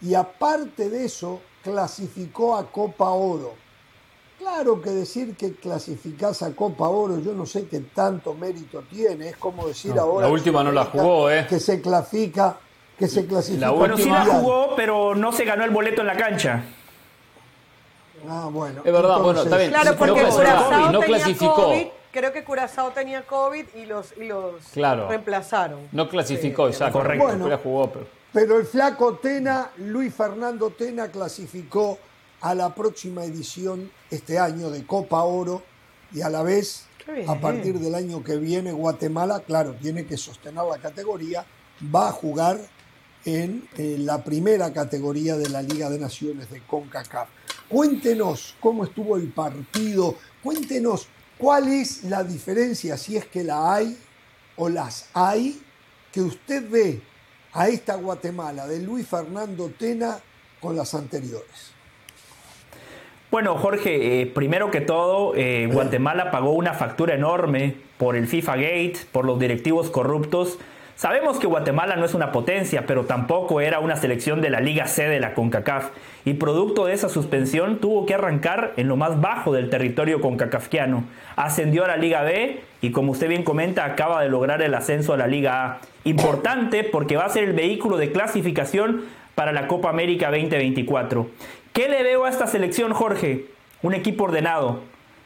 Y 0.00 0.14
aparte 0.14 0.88
de 0.88 1.04
eso, 1.04 1.42
clasificó 1.62 2.56
a 2.56 2.72
Copa 2.72 3.10
Oro. 3.10 3.52
Claro 4.40 4.80
que 4.80 4.88
decir 4.88 5.36
que 5.36 5.52
clasificás 5.52 6.42
a 6.42 6.52
Copa 6.52 6.88
Oro, 6.88 7.20
yo 7.20 7.34
no 7.34 7.44
sé 7.44 7.66
qué 7.66 7.80
tanto 7.80 8.32
mérito 8.32 8.82
tiene, 8.90 9.28
es 9.28 9.36
como 9.36 9.68
decir 9.68 9.98
ahora. 9.98 10.26
La 10.26 10.32
última 10.32 10.64
no 10.64 10.72
la 10.72 10.86
jugó, 10.86 11.30
¿eh? 11.30 11.46
Que 11.46 11.60
se 11.60 11.82
clasifica, 11.82 12.56
que 12.98 13.06
se 13.06 13.26
clasifica. 13.26 13.66
La 13.66 13.72
bueno, 13.72 13.98
sí 13.98 14.08
la 14.08 14.24
jugó, 14.24 14.74
pero 14.74 15.14
no 15.14 15.30
se 15.30 15.44
ganó 15.44 15.62
el 15.62 15.70
boleto 15.70 16.00
en 16.00 16.06
la 16.06 16.16
cancha. 16.16 16.64
Ah, 18.26 18.48
bueno. 18.50 18.80
Es 18.82 18.90
verdad, 18.90 19.18
bueno, 19.18 19.42
está 19.42 19.58
bien. 19.58 19.70
Claro, 19.72 19.94
porque 19.98 20.22
no, 20.22 20.30
Curazao 20.30 20.92
no 20.92 21.00
clasificó. 21.00 21.54
COVID, 21.54 21.86
creo 22.10 22.32
que 22.32 22.42
Curazao 22.42 22.90
tenía 22.92 23.26
COVID 23.26 23.66
y 23.74 23.84
los, 23.84 24.16
y 24.16 24.24
los 24.24 24.74
reemplazaron. 24.74 25.80
No 25.92 26.08
clasificó, 26.08 26.66
exacto. 26.66 26.98
Correcto. 26.98 27.26
Bueno, 27.26 27.58
jugó, 27.62 27.90
pero... 27.92 28.06
pero 28.32 28.58
el 28.58 28.64
flaco 28.64 29.16
Tena, 29.16 29.68
Luis 29.76 30.14
Fernando 30.14 30.70
Tena, 30.70 31.08
clasificó 31.08 31.98
a 32.40 32.54
la 32.54 32.74
próxima 32.74 33.24
edición 33.24 33.90
este 34.10 34.38
año 34.38 34.70
de 34.70 34.86
Copa 34.86 35.22
Oro 35.22 35.62
y 36.12 36.22
a 36.22 36.30
la 36.30 36.42
vez, 36.42 36.86
a 37.26 37.40
partir 37.40 37.78
del 37.78 37.94
año 37.94 38.22
que 38.22 38.36
viene, 38.36 38.72
Guatemala, 38.72 39.40
claro, 39.40 39.74
tiene 39.74 40.06
que 40.06 40.16
sostener 40.16 40.64
la 40.64 40.78
categoría, 40.78 41.44
va 41.94 42.08
a 42.08 42.12
jugar 42.12 42.58
en, 43.24 43.68
eh, 43.76 43.96
la 43.98 44.24
primera 44.24 44.72
categoría 44.72 45.36
de 45.36 45.48
la 45.48 45.62
Liga 45.62 45.90
de 45.90 45.98
Naciones 45.98 46.50
de 46.50 46.60
CONCACAF. 46.66 47.28
Cuéntenos 47.68 48.56
cómo 48.60 48.84
estuvo 48.84 49.16
el 49.16 49.32
partido, 49.32 50.16
cuéntenos 50.42 51.08
cuál 51.38 51.68
es 51.68 52.04
la 52.04 52.24
diferencia, 52.24 52.96
si 52.96 53.16
es 53.16 53.26
que 53.26 53.44
la 53.44 53.74
hay 53.74 53.96
o 54.56 54.68
las 54.68 55.08
hay, 55.12 55.62
que 56.12 56.20
usted 56.20 56.68
ve 56.68 57.02
a 57.52 57.68
esta 57.68 57.94
Guatemala 57.94 58.66
de 58.66 58.80
Luis 58.80 59.06
Fernando 59.06 59.70
Tena 59.78 60.18
con 60.60 60.76
las 60.76 60.94
anteriores. 60.94 61.79
Bueno, 63.30 63.56
Jorge, 63.56 64.22
eh, 64.22 64.26
primero 64.26 64.72
que 64.72 64.80
todo, 64.80 65.34
eh, 65.36 65.68
Guatemala 65.70 66.32
pagó 66.32 66.50
una 66.50 66.74
factura 66.74 67.14
enorme 67.14 67.76
por 67.96 68.16
el 68.16 68.26
FIFA 68.26 68.56
Gate, 68.56 68.96
por 69.12 69.24
los 69.24 69.38
directivos 69.38 69.88
corruptos. 69.88 70.58
Sabemos 70.96 71.38
que 71.38 71.46
Guatemala 71.46 71.94
no 71.94 72.04
es 72.04 72.14
una 72.14 72.32
potencia, 72.32 72.86
pero 72.86 73.04
tampoco 73.04 73.60
era 73.60 73.78
una 73.78 73.94
selección 73.94 74.40
de 74.40 74.50
la 74.50 74.60
Liga 74.60 74.88
C 74.88 75.08
de 75.08 75.20
la 75.20 75.34
CONCACAF. 75.34 75.90
Y 76.24 76.34
producto 76.34 76.86
de 76.86 76.94
esa 76.94 77.08
suspensión 77.08 77.78
tuvo 77.78 78.04
que 78.04 78.14
arrancar 78.14 78.72
en 78.76 78.88
lo 78.88 78.96
más 78.96 79.20
bajo 79.20 79.52
del 79.52 79.70
territorio 79.70 80.20
concacafquiano. 80.20 81.04
Ascendió 81.36 81.84
a 81.84 81.88
la 81.88 81.96
Liga 81.96 82.22
B 82.22 82.60
y 82.82 82.90
como 82.90 83.12
usted 83.12 83.28
bien 83.28 83.44
comenta, 83.44 83.84
acaba 83.84 84.22
de 84.22 84.28
lograr 84.28 84.60
el 84.60 84.74
ascenso 84.74 85.14
a 85.14 85.16
la 85.16 85.28
Liga 85.28 85.64
A. 85.64 85.80
Importante 86.02 86.82
porque 86.82 87.16
va 87.16 87.26
a 87.26 87.28
ser 87.28 87.44
el 87.44 87.52
vehículo 87.52 87.96
de 87.96 88.10
clasificación 88.10 89.04
para 89.36 89.52
la 89.52 89.68
Copa 89.68 89.88
América 89.88 90.30
2024. 90.30 91.26
¿Qué 91.72 91.88
le 91.88 92.02
veo 92.02 92.24
a 92.24 92.28
esta 92.28 92.46
selección, 92.46 92.92
Jorge? 92.92 93.46
Un 93.82 93.94
equipo 93.94 94.24
ordenado. 94.24 94.80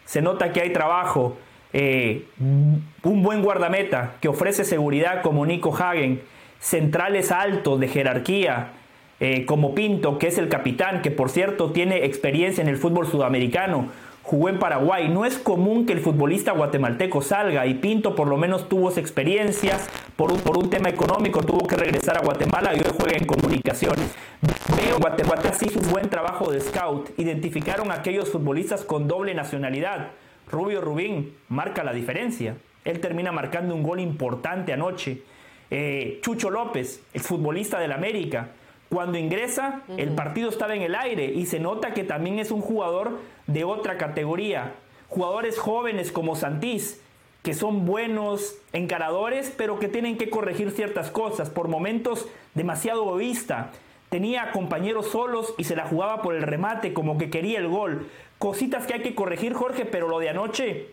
Se 0.04 0.20
nota 0.20 0.52
que 0.52 0.60
hay 0.60 0.72
trabajo. 0.72 1.36
Eh, 1.72 2.26
un 2.38 3.22
buen 3.22 3.42
guardameta 3.42 4.16
que 4.20 4.28
ofrece 4.28 4.64
seguridad 4.64 5.22
como 5.22 5.46
Nico 5.46 5.74
Hagen. 5.74 6.22
Centrales 6.60 7.32
altos 7.32 7.80
de 7.80 7.88
jerarquía. 7.88 8.72
Eh, 9.20 9.46
como 9.46 9.74
Pinto, 9.74 10.18
que 10.18 10.26
es 10.26 10.38
el 10.38 10.48
capitán, 10.48 11.00
que 11.00 11.10
por 11.10 11.30
cierto 11.30 11.70
tiene 11.70 12.04
experiencia 12.04 12.60
en 12.60 12.68
el 12.68 12.76
fútbol 12.76 13.06
sudamericano. 13.06 13.88
Jugó 14.24 14.48
en 14.48 14.58
Paraguay. 14.58 15.08
No 15.08 15.24
es 15.24 15.38
común 15.38 15.86
que 15.86 15.92
el 15.92 16.00
futbolista 16.00 16.52
guatemalteco 16.52 17.22
salga 17.22 17.66
y 17.66 17.74
Pinto 17.74 18.16
por 18.16 18.26
lo 18.26 18.36
menos 18.36 18.68
tuvo 18.68 18.90
experiencias, 18.90 19.88
por 20.16 20.32
un, 20.32 20.40
por 20.40 20.58
un 20.58 20.70
tema 20.70 20.88
económico 20.88 21.42
tuvo 21.42 21.66
que 21.66 21.76
regresar 21.76 22.16
a 22.16 22.22
Guatemala 22.22 22.74
y 22.74 22.78
hoy 22.78 22.92
juega 22.98 23.16
en 23.16 23.26
comunicaciones. 23.26 24.14
Veo 24.76 24.98
Guatemala 24.98 25.42
hizo 25.60 25.78
un 25.78 25.90
buen 25.90 26.08
trabajo 26.08 26.50
de 26.50 26.60
scout, 26.60 27.10
identificaron 27.18 27.90
a 27.90 27.94
aquellos 27.94 28.30
futbolistas 28.30 28.82
con 28.84 29.06
doble 29.06 29.34
nacionalidad. 29.34 30.08
Rubio 30.50 30.80
Rubín 30.80 31.34
marca 31.48 31.84
la 31.84 31.92
diferencia. 31.92 32.56
Él 32.84 33.00
termina 33.00 33.32
marcando 33.32 33.74
un 33.74 33.82
gol 33.82 34.00
importante 34.00 34.72
anoche. 34.72 35.22
Eh, 35.70 36.18
Chucho 36.22 36.50
López, 36.50 37.02
el 37.12 37.20
futbolista 37.20 37.78
del 37.78 37.92
América, 37.92 38.48
cuando 38.90 39.18
ingresa, 39.18 39.82
el 39.96 40.10
partido 40.10 40.50
estaba 40.50 40.74
en 40.74 40.82
el 40.82 40.94
aire 40.94 41.24
y 41.24 41.46
se 41.46 41.58
nota 41.58 41.94
que 41.94 42.04
también 42.04 42.38
es 42.38 42.50
un 42.50 42.60
jugador 42.60 43.18
de 43.46 43.64
otra 43.64 43.98
categoría. 43.98 44.74
Jugadores 45.08 45.58
jóvenes 45.58 46.12
como 46.12 46.36
Santís, 46.36 47.00
que 47.42 47.54
son 47.54 47.84
buenos 47.84 48.56
encaradores, 48.72 49.52
pero 49.56 49.78
que 49.78 49.88
tienen 49.88 50.16
que 50.16 50.30
corregir 50.30 50.70
ciertas 50.70 51.10
cosas, 51.10 51.50
por 51.50 51.68
momentos 51.68 52.26
demasiado 52.54 53.02
egoísta. 53.02 53.70
Tenía 54.08 54.50
compañeros 54.52 55.08
solos 55.08 55.54
y 55.58 55.64
se 55.64 55.76
la 55.76 55.86
jugaba 55.86 56.22
por 56.22 56.34
el 56.34 56.42
remate, 56.42 56.94
como 56.94 57.18
que 57.18 57.30
quería 57.30 57.58
el 57.58 57.68
gol. 57.68 58.08
Cositas 58.38 58.86
que 58.86 58.94
hay 58.94 59.02
que 59.02 59.14
corregir, 59.14 59.52
Jorge, 59.52 59.84
pero 59.84 60.08
lo 60.08 60.18
de 60.20 60.30
anoche 60.30 60.88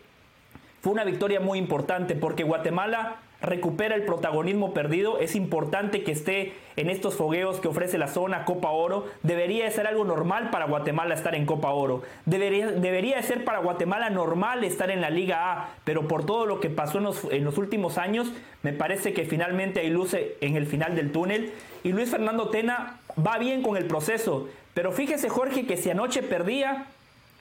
fue 0.82 0.92
una 0.92 1.04
victoria 1.04 1.40
muy 1.40 1.58
importante 1.58 2.14
porque 2.16 2.42
Guatemala 2.42 3.16
recupera 3.42 3.94
el 3.94 4.04
protagonismo 4.04 4.72
perdido. 4.72 5.18
Es 5.18 5.34
importante 5.34 6.02
que 6.02 6.12
esté 6.12 6.54
en 6.76 6.88
estos 6.88 7.16
fogueos 7.16 7.60
que 7.60 7.68
ofrece 7.68 7.98
la 7.98 8.08
zona 8.08 8.44
Copa 8.44 8.70
Oro. 8.70 9.06
Debería 9.22 9.64
de 9.64 9.70
ser 9.70 9.86
algo 9.86 10.04
normal 10.04 10.50
para 10.50 10.66
Guatemala 10.66 11.14
estar 11.14 11.34
en 11.34 11.44
Copa 11.44 11.70
Oro. 11.70 12.02
Debería, 12.24 12.68
debería 12.68 13.16
de 13.16 13.22
ser 13.22 13.44
para 13.44 13.58
Guatemala 13.58 14.10
normal 14.10 14.64
estar 14.64 14.90
en 14.90 15.00
la 15.00 15.10
Liga 15.10 15.52
A. 15.52 15.68
Pero 15.84 16.08
por 16.08 16.24
todo 16.24 16.46
lo 16.46 16.60
que 16.60 16.70
pasó 16.70 16.98
en 16.98 17.04
los, 17.04 17.24
en 17.30 17.44
los 17.44 17.58
últimos 17.58 17.98
años, 17.98 18.32
me 18.62 18.72
parece 18.72 19.12
que 19.12 19.24
finalmente 19.24 19.80
hay 19.80 19.90
luce 19.90 20.36
en 20.40 20.56
el 20.56 20.66
final 20.66 20.94
del 20.94 21.12
túnel. 21.12 21.52
Y 21.84 21.92
Luis 21.92 22.10
Fernando 22.10 22.48
Tena 22.48 23.00
va 23.18 23.38
bien 23.38 23.62
con 23.62 23.76
el 23.76 23.86
proceso. 23.86 24.48
Pero 24.74 24.92
fíjese 24.92 25.28
Jorge 25.28 25.66
que 25.66 25.76
si 25.76 25.90
anoche 25.90 26.22
perdía 26.22 26.86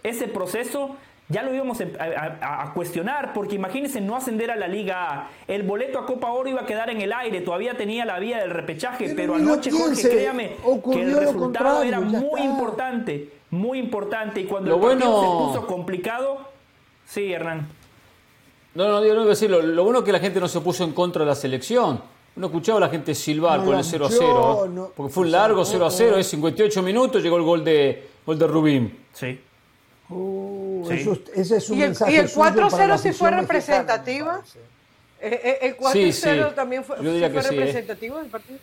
ese 0.03 0.27
proceso 0.27 0.97
ya 1.31 1.43
lo 1.43 1.53
íbamos 1.53 1.79
a, 1.81 2.71
cuestionar, 2.73 3.33
porque 3.33 3.55
imagínense 3.55 4.01
no 4.01 4.15
ascender 4.15 4.51
a 4.51 4.55
la 4.55 4.67
Liga 4.67 5.09
A. 5.09 5.29
El 5.47 5.63
boleto 5.63 5.99
a 5.99 6.05
Copa 6.05 6.31
Oro 6.31 6.49
iba 6.49 6.61
a 6.61 6.65
quedar 6.65 6.89
en 6.89 7.01
el 7.01 7.13
aire, 7.13 7.41
todavía 7.41 7.75
tenía 7.75 8.05
la 8.05 8.19
vía 8.19 8.39
del 8.39 8.51
repechaje, 8.51 9.13
pero, 9.15 9.35
anoche, 9.35 9.71
Jorge, 9.71 10.09
créame 10.09 10.57
que 10.91 11.01
el 11.01 11.17
resultado 11.17 11.83
era 11.83 11.99
muy 11.99 12.41
importante, 12.41 13.29
muy 13.49 13.79
importante. 13.79 14.41
Y 14.41 14.45
cuando 14.45 14.75
el 14.75 14.81
partido 14.81 15.21
se 15.21 15.27
puso 15.27 15.67
complicado, 15.67 16.39
sí, 17.05 17.31
Hernán. 17.31 17.67
No, 18.73 18.87
no, 18.87 19.05
yo 19.05 19.13
no 19.13 19.21
iba 19.21 19.23
a 19.23 19.29
decirlo. 19.29 19.61
Lo 19.61 19.83
bueno 19.83 19.99
es 19.99 20.05
que 20.05 20.11
la 20.11 20.19
gente 20.19 20.39
no 20.39 20.47
se 20.47 20.61
puso 20.61 20.83
en 20.83 20.93
contra 20.93 21.21
de 21.21 21.29
la 21.29 21.35
selección. 21.35 22.01
Uno 22.35 22.47
escuchaba 22.47 22.77
a 22.77 22.81
la 22.81 22.89
gente 22.89 23.13
silbar 23.13 23.63
por 23.63 23.75
el 23.75 23.83
0 23.83 24.05
a 24.05 24.09
0, 24.09 24.93
porque 24.95 25.13
fue 25.13 25.25
un 25.25 25.31
largo 25.31 25.65
0 25.65 25.85
a 25.85 25.91
0, 25.91 26.17
es 26.17 26.27
58 26.27 26.81
minutos, 26.81 27.21
llegó 27.21 27.35
el 27.35 27.43
gol 27.43 27.63
de, 27.63 28.07
gol 28.25 28.39
de 28.39 28.47
Rubín. 28.47 28.99
Sí. 29.11 29.37
Uh, 30.09 30.60
ese 30.93 31.57
es 31.57 31.69
un 31.69 31.77
¿Y 31.77 31.81
el, 31.81 31.89
mensaje 31.89 32.11
¿Y 32.13 32.15
el 32.17 32.29
4-0 32.29 32.97
sí 32.97 33.11
fue 33.13 33.31
representativa? 33.31 34.41
Eh, 35.19 35.41
eh, 35.43 35.67
¿El 35.67 35.77
4-0 35.77 36.55
también 36.55 36.83
fue, 36.83 36.97
Yo 37.01 37.11
diría 37.11 37.29
fue 37.29 37.41
que 37.41 37.47
sí, 37.47 37.55
representativo 37.55 38.17
del 38.17 38.27
partido? 38.27 38.59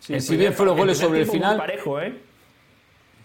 Sí, 0.00 0.20
si 0.20 0.36
bien 0.36 0.52
fueron 0.54 0.76
goles 0.76 0.98
sobre 0.98 1.20
el 1.20 1.26
final, 1.26 1.56
parejo, 1.56 2.00
¿eh? 2.00 2.14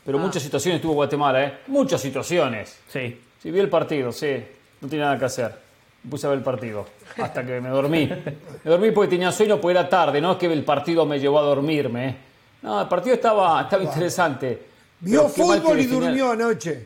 pero 0.06 0.18
muchas 0.18 0.42
situaciones 0.42 0.82
tuvo 0.82 0.94
Guatemala, 0.94 1.44
¿eh? 1.44 1.58
Muchas 1.68 2.02
situaciones. 2.02 2.78
Sí. 2.88 3.20
Sí, 3.42 3.50
vi 3.50 3.60
el 3.60 3.70
partido, 3.70 4.12
sí. 4.12 4.44
No 4.82 4.88
tenía 4.88 5.06
nada 5.06 5.20
que 5.20 5.26
hacer. 5.26 5.56
Me 6.04 6.12
puse 6.12 6.26
a 6.26 6.30
ver 6.30 6.40
el 6.40 6.44
partido. 6.44 6.86
Hasta 7.18 7.46
que 7.46 7.60
me 7.60 7.70
dormí. 7.70 8.08
Me 8.64 8.72
dormí 8.72 8.92
porque 8.92 9.10
tenía 9.10 9.32
sueño, 9.32 9.60
porque 9.60 9.78
era 9.78 9.90
tarde. 9.90 10.22
No 10.22 10.34
es 10.34 10.38
que 10.38 10.46
el 10.46 10.64
partido 10.64 11.06
me 11.06 11.20
llevó 11.20 11.40
a 11.40 11.44
dormirme. 11.44 12.10
¿eh? 12.10 12.16
No, 12.62 12.82
el 12.82 12.88
partido 12.88 13.16
estaba, 13.16 13.62
estaba 13.62 13.84
interesante. 13.84 14.62
Vio 15.00 15.28
fútbol 15.30 15.80
y 15.80 15.86
durmió 15.86 16.32
anoche. 16.32 16.86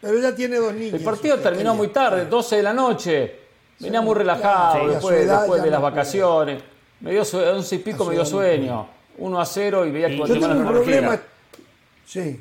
Pero 0.00 0.18
ya 0.18 0.34
tiene 0.34 0.56
dos 0.56 0.74
niños. 0.74 0.94
El 0.94 1.02
partido 1.04 1.38
terminó 1.38 1.74
muy 1.74 1.88
tarde, 1.88 2.26
12 2.26 2.56
de 2.56 2.62
la 2.62 2.72
noche. 2.72 3.36
Venía 3.78 4.00
muy 4.00 4.14
relajado 4.14 4.80
Sí, 4.80 4.86
después, 4.94 5.16
edad 5.20 5.40
después 5.40 5.58
ya 5.58 5.64
de 5.64 5.70
no 5.70 5.72
las 5.72 5.80
puede. 5.80 5.92
vacaciones. 5.92 6.62
Me 7.00 7.10
dio 7.12 7.24
sue- 7.24 7.48
11 7.50 7.74
y 7.74 7.78
pico, 7.78 8.04
me 8.04 8.14
dio 8.14 8.24
sueño. 8.24 8.86
1 9.18 9.40
a 9.40 9.44
0 9.46 9.86
y 9.86 9.90
veía 9.90 10.08
que 10.08 10.12
Yo 10.16 10.18
Guatemala 10.26 10.54
tengo 10.54 10.68
un 10.68 10.74
no 10.74 10.80
problema. 10.82 11.20
Sí. 12.06 12.40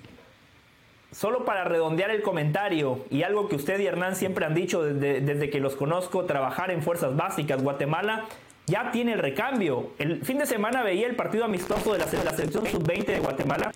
Solo 1.11 1.45
para 1.45 1.63
redondear 1.63 2.09
el 2.11 2.21
comentario 2.21 3.05
y 3.09 3.23
algo 3.23 3.47
que 3.47 3.55
usted 3.55 3.79
y 3.79 3.85
Hernán 3.87 4.15
siempre 4.17 4.45
han 4.45 4.53
dicho 4.53 4.83
desde, 4.83 5.21
desde 5.21 5.49
que 5.49 5.59
los 5.61 5.75
conozco, 5.75 6.25
trabajar 6.25 6.71
en 6.71 6.83
fuerzas 6.83 7.15
básicas. 7.15 7.63
Guatemala 7.63 8.25
ya 8.67 8.91
tiene 8.91 9.13
el 9.13 9.19
recambio. 9.19 9.91
El 9.99 10.23
fin 10.25 10.37
de 10.39 10.45
semana 10.45 10.81
veía 10.83 11.07
el 11.07 11.15
partido 11.15 11.45
amistoso 11.45 11.93
de 11.93 11.99
la, 11.99 12.05
de 12.05 12.23
la 12.23 12.31
selección 12.31 12.65
sub-20 12.65 13.05
de 13.05 13.19
Guatemala. 13.19 13.71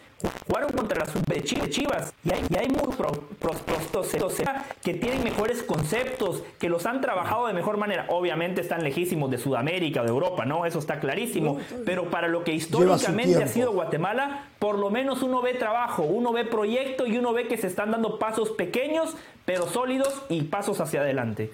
Jugaron 0.48 0.72
contra 0.74 1.00
la 1.00 1.06
sub 1.06 1.24
de 1.26 1.44
Chi- 1.44 1.60
de 1.60 1.70
Chivas 1.70 2.12
y 2.26 2.34
hay, 2.34 2.42
y 2.50 2.58
hay 2.58 2.68
muy 2.70 2.94
pro, 2.96 3.12
pros- 3.40 3.62
prostos, 3.62 4.14
o 4.22 4.30
sea, 4.30 4.66
que 4.84 4.94
tienen 4.96 5.24
mejores 5.24 5.64
conceptos, 5.64 6.44
que 6.60 6.68
los 6.70 6.86
han 6.86 7.02
trabajado 7.02 7.48
de 7.48 7.54
mejor 7.54 7.78
manera. 7.78 8.06
Obviamente 8.10 8.62
están 8.62 8.84
lejísimos 8.84 9.30
de 9.32 9.38
Sudamérica, 9.38 10.02
de 10.02 10.10
Europa, 10.10 10.46
¿no? 10.46 10.66
Eso 10.66 10.80
está 10.80 11.00
clarísimo. 11.00 11.60
Pero 11.86 12.10
para 12.10 12.28
lo 12.28 12.44
que 12.44 12.52
históricamente 12.54 13.36
ha 13.44 13.48
sido 13.48 13.72
Guatemala, 13.74 14.48
por 14.58 14.78
lo 14.80 14.90
menos 14.90 15.22
uno 15.24 15.42
ve 15.42 15.54
trabajo, 15.54 16.04
uno 16.04 16.34
ve 16.34 16.44
proyecto 16.46 17.06
y 17.06 17.18
uno 17.18 17.32
ve 17.32 17.48
que 17.48 17.58
se 17.58 17.68
están 17.68 17.92
dando 17.92 18.18
pasos 18.20 18.50
pequeños, 18.52 19.16
pero 19.46 19.68
sólidos 19.68 20.22
y 20.30 20.42
pasos 20.44 20.82
hacia 20.82 21.02
adelante. 21.02 21.52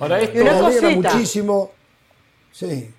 Ahora 0.00 0.20
esto, 0.20 0.40
una 0.40 0.58
cosita. 0.60 0.90
muchísimo. 1.12 1.70
Sí. 2.58 2.90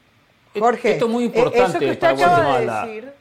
Jorge, 0.57 0.93
esto 0.93 1.05
es 1.05 1.11
muy 1.11 1.23
eh, 1.23 1.27
importante 1.27 1.61
eso 1.69 1.79
que 1.79 1.91
usted 1.91 1.99
para 1.99 2.13
acaba 2.13 2.59
de 2.59 2.65
decir. 2.91 3.13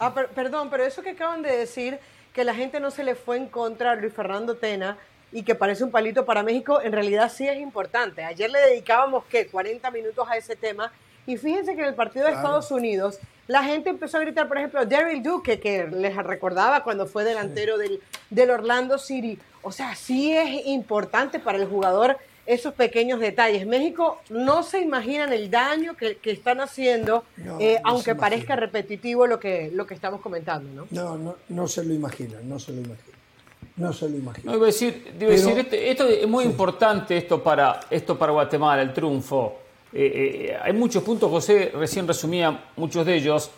Ah, 0.00 0.12
per- 0.12 0.28
perdón, 0.30 0.68
pero 0.68 0.84
eso 0.84 1.00
que 1.02 1.10
acaban 1.10 1.42
de 1.42 1.56
decir, 1.56 1.98
que 2.32 2.42
la 2.42 2.54
gente 2.54 2.80
no 2.80 2.90
se 2.90 3.04
le 3.04 3.14
fue 3.14 3.36
en 3.36 3.46
contra 3.46 3.92
a 3.92 3.94
Luis 3.94 4.12
Fernando 4.12 4.56
Tena 4.56 4.98
y 5.30 5.44
que 5.44 5.54
parece 5.54 5.84
un 5.84 5.92
palito 5.92 6.24
para 6.26 6.42
México, 6.42 6.80
en 6.82 6.90
realidad 6.92 7.30
sí 7.32 7.46
es 7.46 7.58
importante. 7.58 8.24
Ayer 8.24 8.50
le 8.50 8.58
dedicábamos, 8.60 9.24
¿qué? 9.26 9.46
40 9.46 9.90
minutos 9.92 10.26
a 10.28 10.36
ese 10.36 10.56
tema. 10.56 10.90
Y 11.26 11.36
fíjense 11.36 11.74
que 11.76 11.82
en 11.82 11.88
el 11.88 11.94
partido 11.94 12.26
de 12.26 12.32
Estados 12.32 12.70
Unidos, 12.72 13.18
la 13.46 13.62
gente 13.62 13.90
empezó 13.90 14.16
a 14.18 14.20
gritar, 14.20 14.48
por 14.48 14.58
ejemplo, 14.58 14.84
Daryl 14.84 15.22
Duque, 15.22 15.60
que 15.60 15.86
les 15.86 16.16
recordaba 16.16 16.82
cuando 16.82 17.06
fue 17.06 17.22
delantero 17.24 17.78
del, 17.78 18.00
del 18.30 18.50
Orlando 18.50 18.98
City. 18.98 19.38
O 19.62 19.70
sea, 19.72 19.94
sí 19.94 20.36
es 20.36 20.66
importante 20.66 21.38
para 21.38 21.58
el 21.58 21.66
jugador 21.66 22.18
esos 22.46 22.74
pequeños 22.74 23.20
detalles. 23.20 23.66
México 23.66 24.20
no 24.30 24.62
se 24.62 24.80
imaginan 24.80 25.32
el 25.32 25.50
daño 25.50 25.96
que, 25.96 26.16
que 26.16 26.30
están 26.32 26.60
haciendo, 26.60 27.24
No, 27.38 27.58
eh, 27.60 27.80
no 27.82 27.90
aunque 27.90 28.14
parezca 28.14 28.54
repetitivo 28.56 29.26
lo 29.26 29.38
que, 29.40 29.70
lo 29.72 29.86
que 29.86 29.94
estamos 29.94 30.20
comentando, 30.20 30.68
¿no? 30.72 30.86
No, 30.90 31.16
no, 31.16 31.36
no 31.48 31.68
se 31.68 31.84
lo 31.84 31.94
imaginan, 31.94 32.48
no 32.48 32.58
se 32.58 32.72
lo 32.72 32.78
imaginan. 32.78 33.14
No 33.76 33.92
se 33.92 34.04
lo 34.04 34.10
No, 34.12 34.18
imaginan. 34.18 34.54
iba 34.54 34.64
a 34.64 34.66
decir, 34.66 35.02
iba 35.06 35.14
a 35.14 35.18
Pero- 35.18 35.30
decir 35.30 35.58
este- 35.58 35.90
esto 35.90 36.06
es 36.08 36.28
muy 36.28 36.44
importante 36.44 37.16
esto 37.16 37.42
para, 37.42 37.80
esto 37.90 38.16
para 38.18 38.32
Guatemala, 38.32 38.82
el 38.82 38.92
triunfo. 38.92 39.58
Eh, 39.92 40.50
eh, 40.50 40.56
hay 40.62 40.72
muchos 40.72 41.02
puntos, 41.02 41.30
José 41.30 41.72
recién 41.74 42.06
resumía 42.06 42.64
muchos 42.76 43.04
de 43.06 43.14
ellos. 43.16 43.50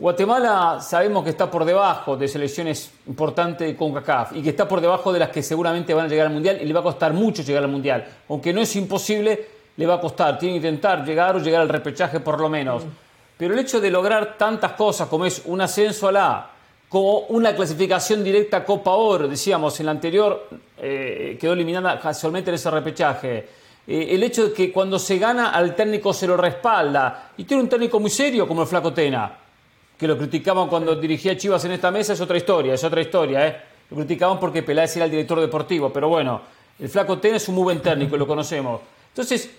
Guatemala 0.00 0.80
sabemos 0.80 1.22
que 1.22 1.28
está 1.28 1.50
por 1.50 1.62
debajo 1.62 2.16
de 2.16 2.26
selecciones 2.26 2.90
importantes 3.06 3.68
de 3.68 3.76
CONCACAF 3.76 4.34
y 4.34 4.40
que 4.40 4.48
está 4.48 4.66
por 4.66 4.80
debajo 4.80 5.12
de 5.12 5.18
las 5.18 5.28
que 5.28 5.42
seguramente 5.42 5.92
van 5.92 6.06
a 6.06 6.08
llegar 6.08 6.28
al 6.28 6.32
Mundial 6.32 6.58
y 6.58 6.64
le 6.64 6.72
va 6.72 6.80
a 6.80 6.82
costar 6.82 7.12
mucho 7.12 7.42
llegar 7.42 7.64
al 7.64 7.70
Mundial. 7.70 8.06
Aunque 8.30 8.50
no 8.50 8.62
es 8.62 8.74
imposible, 8.76 9.46
le 9.76 9.86
va 9.86 9.96
a 9.96 10.00
costar. 10.00 10.38
Tiene 10.38 10.54
que 10.58 10.68
intentar 10.68 11.04
llegar 11.04 11.36
o 11.36 11.38
llegar 11.38 11.60
al 11.60 11.68
repechaje 11.68 12.18
por 12.20 12.40
lo 12.40 12.48
menos. 12.48 12.82
Pero 13.36 13.52
el 13.52 13.60
hecho 13.60 13.78
de 13.78 13.90
lograr 13.90 14.38
tantas 14.38 14.72
cosas 14.72 15.06
como 15.06 15.26
es 15.26 15.42
un 15.44 15.60
ascenso 15.60 16.08
a 16.08 16.12
la 16.12 16.30
A, 16.30 16.50
como 16.88 17.18
una 17.28 17.54
clasificación 17.54 18.24
directa 18.24 18.56
a 18.56 18.64
Copa 18.64 18.92
Oro, 18.92 19.28
decíamos, 19.28 19.78
en 19.80 19.86
la 19.86 19.92
anterior 19.92 20.48
eh, 20.78 21.36
quedó 21.38 21.52
eliminada 21.52 22.00
casualmente 22.00 22.48
en 22.50 22.54
ese 22.54 22.70
repechaje. 22.70 23.48
Eh, 23.86 24.08
el 24.12 24.22
hecho 24.22 24.48
de 24.48 24.54
que 24.54 24.72
cuando 24.72 24.98
se 24.98 25.18
gana 25.18 25.50
al 25.50 25.74
técnico 25.74 26.14
se 26.14 26.26
lo 26.26 26.38
respalda 26.38 27.32
y 27.36 27.44
tiene 27.44 27.64
un 27.64 27.68
técnico 27.68 28.00
muy 28.00 28.08
serio 28.08 28.48
como 28.48 28.62
el 28.62 28.66
Flaco 28.66 28.94
Tena, 28.94 29.36
que 30.00 30.08
lo 30.08 30.16
criticaban 30.16 30.66
cuando 30.66 30.96
dirigía 30.96 31.36
Chivas 31.36 31.62
en 31.66 31.72
esta 31.72 31.90
mesa, 31.90 32.14
es 32.14 32.20
otra 32.22 32.38
historia, 32.38 32.72
es 32.72 32.82
otra 32.82 33.02
historia, 33.02 33.46
¿eh? 33.46 33.56
Lo 33.90 33.98
criticaban 33.98 34.40
porque 34.40 34.62
Peláez 34.62 34.96
era 34.96 35.04
el 35.04 35.10
director 35.10 35.38
deportivo, 35.38 35.92
pero 35.92 36.08
bueno, 36.08 36.40
el 36.78 36.88
Flaco 36.88 37.18
Tena 37.18 37.36
es 37.36 37.46
un 37.48 37.56
muy 37.56 37.64
buen 37.64 37.80
técnico, 37.82 38.16
lo 38.16 38.26
conocemos. 38.26 38.80
Entonces, 39.08 39.50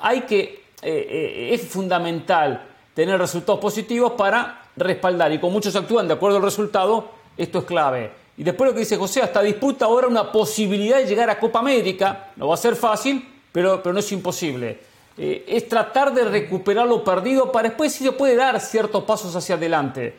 hay 0.00 0.22
que, 0.22 0.40
eh, 0.40 0.62
eh, 0.82 1.50
es 1.52 1.60
fundamental 1.68 2.62
tener 2.94 3.18
resultados 3.18 3.60
positivos 3.60 4.12
para 4.12 4.62
respaldar, 4.76 5.30
y 5.30 5.38
como 5.38 5.52
muchos 5.52 5.76
actúan 5.76 6.08
de 6.08 6.14
acuerdo 6.14 6.38
al 6.38 6.42
resultado, 6.42 7.10
esto 7.36 7.58
es 7.58 7.64
clave. 7.66 8.12
Y 8.38 8.42
después 8.42 8.70
lo 8.70 8.72
que 8.72 8.80
dice 8.80 8.96
José, 8.96 9.20
hasta 9.20 9.42
disputa 9.42 9.84
ahora 9.84 10.06
una 10.06 10.32
posibilidad 10.32 10.96
de 10.96 11.06
llegar 11.06 11.28
a 11.28 11.38
Copa 11.38 11.58
América, 11.58 12.30
no 12.36 12.48
va 12.48 12.54
a 12.54 12.56
ser 12.56 12.76
fácil, 12.76 13.28
pero, 13.52 13.82
pero 13.82 13.92
no 13.92 13.98
es 13.98 14.10
imposible. 14.10 14.89
Eh, 15.18 15.44
es 15.48 15.68
tratar 15.68 16.14
de 16.14 16.24
recuperar 16.24 16.86
lo 16.86 17.04
perdido 17.04 17.52
para 17.52 17.68
después 17.68 17.92
sí 17.92 18.04
se 18.04 18.12
puede 18.12 18.36
dar 18.36 18.60
ciertos 18.60 19.04
pasos 19.04 19.34
hacia 19.36 19.56
adelante. 19.56 20.14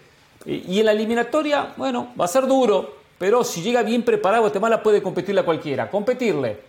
Eh, 0.46 0.64
y 0.68 0.80
en 0.80 0.86
la 0.86 0.92
eliminatoria, 0.92 1.74
bueno, 1.78 2.14
va 2.20 2.26
a 2.26 2.28
ser 2.28 2.46
duro, 2.46 2.98
pero 3.18 3.44
si 3.44 3.62
llega 3.62 3.84
bien 3.84 4.04
preparado, 4.04 4.44
Guatemala 4.44 4.84
puede 4.84 5.02
competirle 5.02 5.42
a 5.42 5.46
cualquiera. 5.46 5.90
Competirle. 5.90 6.60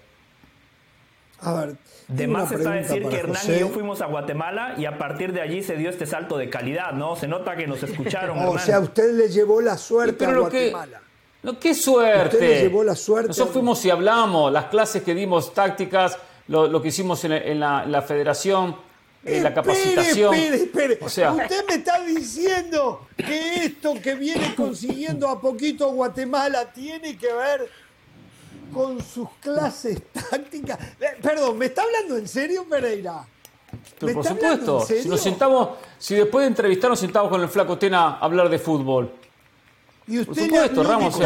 A 1.40 1.52
ver. 1.54 1.76
De 2.08 2.26
más 2.26 2.50
está 2.52 2.72
decir 2.72 3.08
que 3.08 3.16
Hernán 3.16 3.42
y 3.48 3.58
yo 3.58 3.68
fuimos 3.68 4.00
a 4.02 4.06
Guatemala 4.06 4.74
y 4.76 4.84
a 4.84 4.98
partir 4.98 5.32
de 5.32 5.40
allí 5.40 5.62
se 5.62 5.76
dio 5.76 5.88
este 5.88 6.04
salto 6.04 6.36
de 6.36 6.50
calidad, 6.50 6.92
¿no? 6.92 7.16
Se 7.16 7.26
nota 7.26 7.56
que 7.56 7.66
nos 7.66 7.82
escucharon. 7.82 8.38
o 8.38 8.58
sea, 8.58 8.80
usted 8.80 9.14
le 9.14 9.28
llevó 9.28 9.60
la 9.60 9.78
suerte 9.78 10.26
a 10.26 10.34
Guatemala. 10.34 11.00
no, 11.42 11.58
qué 11.58 11.74
suerte. 11.74 12.36
Usted 12.36 12.48
le 12.48 12.60
llevó 12.62 12.84
la 12.84 12.96
suerte. 12.96 13.28
Nosotros 13.28 13.54
fuimos 13.54 13.84
y 13.84 13.90
hablamos, 13.90 14.52
las 14.52 14.66
clases 14.66 15.02
que 15.02 15.14
dimos 15.14 15.54
tácticas, 15.54 16.18
lo, 16.48 16.82
que 16.82 16.88
hicimos 16.88 17.24
en, 17.24 17.60
la, 17.60 18.04
federación, 18.06 18.76
en 19.24 19.42
la 19.42 19.54
capacitación. 19.54 20.34
Espere, 20.34 20.56
espere, 20.64 20.98
O 21.00 21.08
sea, 21.08 21.32
Usted 21.32 21.64
me 21.66 21.74
está 21.74 22.00
diciendo 22.00 23.06
que 23.16 23.64
esto 23.64 23.94
que 24.02 24.14
viene 24.14 24.54
consiguiendo 24.54 25.28
a 25.28 25.40
poquito 25.40 25.90
Guatemala 25.90 26.72
tiene 26.72 27.16
que 27.16 27.32
ver 27.32 27.70
con 28.72 29.02
sus 29.02 29.28
clases 29.40 30.00
tácticas. 30.12 30.78
Eh, 31.00 31.18
perdón, 31.20 31.58
¿me 31.58 31.66
está 31.66 31.82
hablando 31.82 32.16
en 32.16 32.26
serio, 32.26 32.64
Pereira? 32.68 33.26
por 33.98 34.24
supuesto, 34.26 34.80
si 34.84 35.08
nos 35.08 35.20
sentamos, 35.20 35.70
si 35.98 36.14
después 36.14 36.42
de 36.42 36.48
entrevistar 36.48 36.90
nos 36.90 37.00
sentamos 37.00 37.30
con 37.30 37.40
el 37.40 37.48
flaco 37.48 37.78
Tena 37.78 38.16
a 38.16 38.18
hablar 38.18 38.48
de 38.48 38.58
fútbol. 38.58 39.10
Y 40.06 40.18
usted 40.18 40.34
por 40.34 40.44
supuesto, 40.44 40.82
Ramos, 40.82 41.18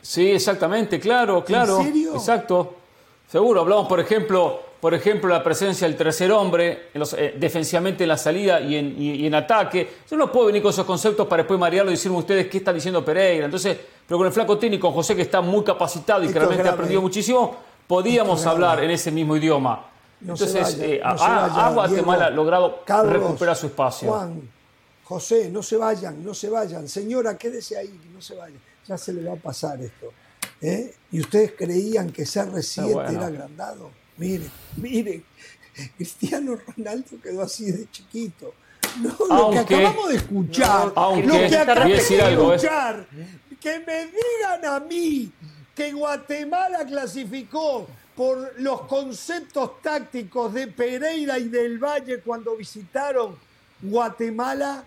Sí, 0.00 0.30
exactamente, 0.30 1.00
claro, 1.00 1.44
claro. 1.44 1.80
¿En 1.80 1.86
serio? 1.86 2.14
Exacto. 2.14 2.76
Seguro, 3.32 3.62
hablamos, 3.62 3.88
por 3.88 3.98
ejemplo, 3.98 4.60
por 4.78 4.92
ejemplo, 4.92 5.30
la 5.30 5.42
presencia 5.42 5.88
del 5.88 5.96
tercer 5.96 6.30
hombre 6.32 6.90
eh, 6.92 7.34
defensivamente 7.38 8.04
en 8.04 8.08
la 8.08 8.18
salida 8.18 8.60
y 8.60 9.24
en, 9.24 9.34
ataque. 9.34 9.88
Yo 10.10 10.18
no 10.18 10.30
puedo 10.30 10.48
venir 10.48 10.60
con 10.60 10.68
esos 10.68 10.84
conceptos 10.84 11.26
para 11.26 11.44
después 11.44 11.58
marearlo 11.58 11.90
y 11.90 11.94
decirme 11.94 12.18
ustedes 12.18 12.48
qué 12.48 12.58
están 12.58 12.74
diciendo 12.74 13.02
Pereira. 13.02 13.46
Entonces, 13.46 13.78
pero 14.06 14.18
con 14.18 14.26
el 14.26 14.34
flaco 14.34 14.58
técnico, 14.58 14.92
José, 14.92 15.16
que 15.16 15.22
está 15.22 15.40
muy 15.40 15.64
capacitado 15.64 16.22
y 16.24 16.28
que 16.28 16.38
realmente 16.38 16.68
ha 16.68 16.72
aprendido 16.72 17.00
muchísimo, 17.00 17.56
podíamos 17.86 18.44
hablar 18.44 18.84
en 18.84 18.90
ese 18.90 19.10
mismo 19.10 19.34
idioma. 19.34 19.82
Entonces, 20.20 20.76
eh, 20.82 21.00
ha, 21.02 21.70
Guatemala 21.72 22.28
logrado 22.28 22.80
recuperar 23.04 23.56
su 23.56 23.64
espacio. 23.64 24.10
Juan, 24.10 24.42
José, 25.04 25.48
no 25.48 25.62
se 25.62 25.78
vayan, 25.78 26.22
no 26.22 26.34
se 26.34 26.50
vayan. 26.50 26.86
Señora, 26.86 27.38
quédese 27.38 27.78
ahí, 27.78 27.98
no 28.12 28.20
se 28.20 28.34
vayan. 28.34 28.60
Ya 28.86 28.98
se 28.98 29.14
le 29.14 29.26
va 29.26 29.32
a 29.32 29.36
pasar 29.36 29.80
esto. 29.80 30.12
¿Eh? 30.62 30.94
Y 31.10 31.20
ustedes 31.20 31.52
creían 31.52 32.10
que 32.10 32.22
CR7 32.22 33.10
era 33.10 33.26
agrandado. 33.26 33.90
Miren, 34.16 34.50
miren, 34.76 35.24
Cristiano 35.96 36.56
Ronaldo 36.56 37.20
quedó 37.22 37.42
así 37.42 37.70
de 37.70 37.90
chiquito. 37.90 38.54
No, 39.00 39.16
lo 39.28 39.50
que 39.50 39.58
acabamos 39.58 40.08
de 40.08 40.16
escuchar, 40.16 40.86
lo 40.86 41.22
que 41.22 41.56
acabamos 41.56 42.08
de 42.08 42.14
¿eh? 42.14 42.30
escuchar, 42.30 43.06
que 43.60 43.80
me 43.80 44.06
digan 44.06 44.64
a 44.66 44.80
mí 44.80 45.32
que 45.74 45.92
Guatemala 45.92 46.84
clasificó 46.84 47.86
por 48.14 48.60
los 48.60 48.82
conceptos 48.82 49.80
tácticos 49.80 50.52
de 50.52 50.66
Pereira 50.68 51.38
y 51.38 51.48
del 51.48 51.78
Valle 51.78 52.20
cuando 52.20 52.56
visitaron 52.56 53.36
Guatemala. 53.80 54.84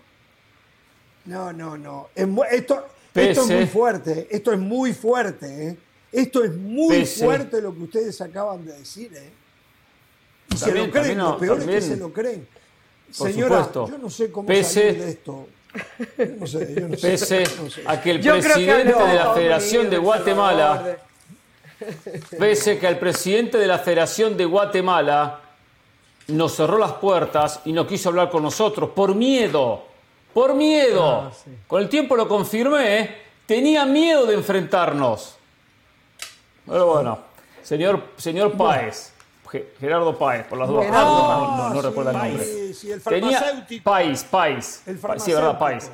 No, 1.24 1.52
no, 1.52 1.76
no. 1.76 2.08
Esto, 2.50 2.86
esto 3.16 3.42
es 3.42 3.48
muy 3.48 3.66
fuerte, 3.66 4.28
esto 4.30 4.52
es 4.52 4.58
muy 4.58 4.92
fuerte. 4.92 5.68
¿eh? 5.68 5.76
Esto 6.12 6.44
es 6.44 6.54
muy 6.54 7.04
fuerte 7.04 7.60
lo 7.60 7.74
que 7.74 7.82
ustedes 7.82 8.20
acaban 8.20 8.64
de 8.64 8.72
decir. 8.72 9.12
¿eh? 9.14 9.30
Y 10.50 10.56
se 10.56 10.72
lo 10.72 10.90
creen, 10.90 11.18
lo 11.18 11.38
peor 11.38 11.58
es 11.60 11.66
que 11.66 11.80
se 11.80 11.96
lo 11.96 12.12
creen. 12.12 12.46
Señora, 13.10 13.68
yo 13.72 13.98
no 13.98 14.10
sé 14.10 14.30
cómo 14.30 14.48
salir 14.48 14.98
de 14.98 15.10
esto. 15.10 15.48
no 16.38 16.46
sé, 16.46 16.74
yo 16.74 16.88
no 16.88 16.96
Pese 16.96 17.44
a 17.86 18.00
que 18.00 18.10
el 18.10 18.20
presidente 18.20 18.94
de 18.94 19.14
la 19.14 19.34
Federación 19.34 19.90
de 19.90 19.98
Guatemala, 19.98 20.98
pese 22.38 22.78
que 22.78 22.86
el 22.86 22.98
presidente 22.98 23.58
de 23.58 23.66
la 23.66 23.78
Federación 23.78 24.36
de 24.36 24.44
Guatemala 24.44 25.40
nos 26.28 26.56
cerró 26.56 26.78
las 26.78 26.92
puertas 26.92 27.60
y 27.64 27.72
no 27.72 27.86
quiso 27.86 28.08
hablar 28.08 28.30
con 28.30 28.42
nosotros 28.42 28.90
por 28.90 29.14
miedo 29.14 29.85
por 30.36 30.54
miedo. 30.54 31.02
Ah, 31.02 31.30
con 31.66 31.80
el 31.80 31.88
tiempo 31.88 32.14
lo 32.14 32.28
confirmé, 32.28 33.00
¿eh? 33.00 33.22
tenía 33.46 33.86
miedo 33.86 34.26
de 34.26 34.34
enfrentarnos. 34.34 35.34
Pero 36.66 36.86
bueno, 36.88 37.18
señor, 37.62 38.02
señor 38.18 38.54
Páez, 38.54 39.14
Gerardo 39.80 40.18
Páez, 40.18 40.44
por 40.46 40.58
las 40.58 40.68
dudas, 40.68 40.90
no, 40.90 41.72
no, 41.72 41.80
recuerdo 41.80 42.10
el 42.10 42.18
nombre. 42.18 42.46
tenía 43.08 43.66
Páez, 43.82 44.24
Páez, 44.24 44.82
sí, 45.16 45.32
verdad, 45.32 45.58
Páez. 45.58 45.90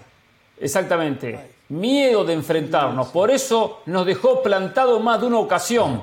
Exactamente. 0.58 1.52
Miedo 1.68 2.24
de 2.24 2.32
enfrentarnos, 2.32 3.10
por 3.10 3.30
eso 3.30 3.82
nos 3.86 4.04
dejó 4.04 4.42
plantado 4.42 4.98
más 4.98 5.20
de 5.20 5.28
una 5.28 5.38
ocasión. 5.38 6.02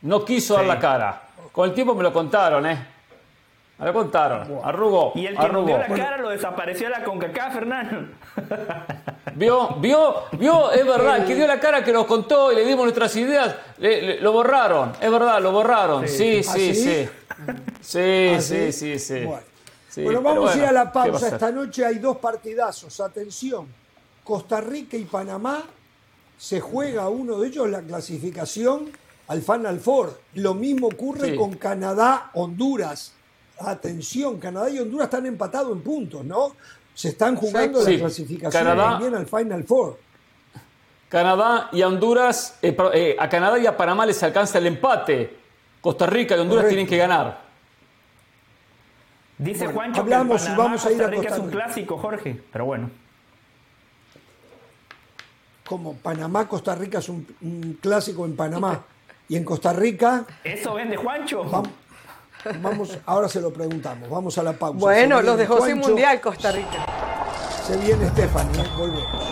No 0.00 0.24
quiso 0.24 0.54
dar 0.54 0.64
la 0.64 0.80
cara. 0.80 1.28
Con 1.52 1.68
el 1.68 1.76
tiempo 1.76 1.94
me 1.94 2.02
lo 2.02 2.12
contaron, 2.12 2.66
¿eh? 2.66 2.91
Me 3.78 3.86
lo 3.86 3.92
contaron. 3.92 4.60
Arrugó. 4.62 5.12
Y 5.14 5.26
el 5.26 5.36
que 5.36 5.48
nos 5.48 5.66
dio 5.66 5.78
la 5.78 5.86
cara 5.88 6.18
lo 6.18 6.28
desapareció 6.28 6.88
la 6.88 7.02
CONCACAF, 7.02 7.54
Fernando. 7.54 8.08
Vio, 9.34 9.76
vio, 9.76 10.24
vio, 10.32 10.70
es 10.72 10.84
verdad, 10.84 11.26
que 11.26 11.34
dio 11.34 11.46
la 11.46 11.58
cara 11.58 11.82
que 11.82 11.92
nos 11.92 12.04
contó 12.04 12.52
y 12.52 12.56
le 12.56 12.66
dimos 12.66 12.84
nuestras 12.84 13.16
ideas, 13.16 13.54
lo 13.78 14.32
borraron, 14.32 14.92
es 15.00 15.10
verdad, 15.10 15.40
lo 15.40 15.52
borraron. 15.52 16.06
Sí, 16.06 16.42
sí, 16.42 16.74
sí. 16.74 17.08
Sí, 17.80 18.36
sí, 18.40 18.72
sí, 18.72 18.98
sí. 18.98 19.24
Bueno, 20.02 20.22
vamos 20.22 20.54
a 20.54 20.58
ir 20.58 20.64
a 20.64 20.72
la 20.72 20.92
pausa. 20.92 21.28
Esta 21.28 21.50
noche 21.50 21.84
hay 21.84 21.98
dos 21.98 22.18
partidazos. 22.18 23.00
Atención, 23.00 23.66
Costa 24.24 24.60
Rica 24.60 24.96
y 24.96 25.04
Panamá. 25.04 25.62
Se 26.36 26.60
juega 26.60 27.08
uno 27.08 27.38
de 27.38 27.48
ellos 27.48 27.70
la 27.70 27.80
clasificación 27.80 28.90
al 29.28 29.42
Final 29.42 29.80
Four. 29.80 30.20
Lo 30.34 30.54
mismo 30.54 30.88
ocurre 30.88 31.36
con 31.36 31.54
Canadá, 31.54 32.30
Honduras. 32.34 33.12
Atención, 33.70 34.38
Canadá 34.38 34.70
y 34.70 34.78
Honduras 34.78 35.06
están 35.06 35.26
empatados 35.26 35.72
en 35.72 35.82
puntos, 35.82 36.24
¿no? 36.24 36.54
Se 36.94 37.08
están 37.08 37.36
jugando 37.36 37.82
la 37.82 37.98
clasificación 37.98 38.76
también 38.76 39.14
al 39.14 39.26
Final 39.26 39.64
Four. 39.64 39.98
Canadá 41.08 41.68
y 41.72 41.82
Honduras, 41.82 42.58
eh, 42.62 42.74
eh, 42.94 43.16
a 43.18 43.28
Canadá 43.28 43.58
y 43.58 43.66
a 43.66 43.76
Panamá 43.76 44.06
les 44.06 44.22
alcanza 44.22 44.58
el 44.58 44.66
empate. 44.66 45.36
Costa 45.80 46.06
Rica 46.06 46.36
y 46.36 46.40
Honduras 46.40 46.68
tienen 46.68 46.86
que 46.86 46.96
ganar. 46.96 47.42
Dice 49.36 49.66
Juancho 49.66 50.00
hablamos 50.00 50.42
que 50.42 50.54
vamos 50.54 50.86
a 50.86 50.92
ir 50.92 51.02
a 51.02 51.10
Costa 51.10 51.16
Rica 51.20 51.34
es 51.34 51.38
un 51.38 51.50
clásico, 51.50 51.98
Jorge, 51.98 52.40
pero 52.52 52.64
bueno. 52.64 52.90
Como 55.66 55.94
Panamá, 55.96 56.46
Costa 56.46 56.74
Rica 56.74 56.98
es 56.98 57.08
un, 57.08 57.78
clásico 57.80 58.24
en 58.24 58.36
Panamá. 58.36 58.84
Y 59.28 59.36
en 59.36 59.44
Costa 59.44 59.72
Rica. 59.72 60.26
Eso 60.44 60.74
vende 60.74 60.96
Juancho. 60.96 61.44
Vamos, 61.44 61.68
ahora 63.06 63.28
se 63.28 63.40
lo 63.40 63.52
preguntamos. 63.52 64.08
Vamos 64.08 64.36
a 64.38 64.42
la 64.42 64.52
pausa. 64.52 64.78
Bueno, 64.78 65.22
los 65.22 65.36
dejó 65.36 65.64
sin 65.64 65.78
mundial 65.78 66.20
Costa 66.20 66.52
Rica. 66.52 66.86
Se 67.66 67.76
viene 67.76 68.08
Stephanie, 68.08 68.60
¿eh? 68.60 68.68
volvemos. 68.76 69.28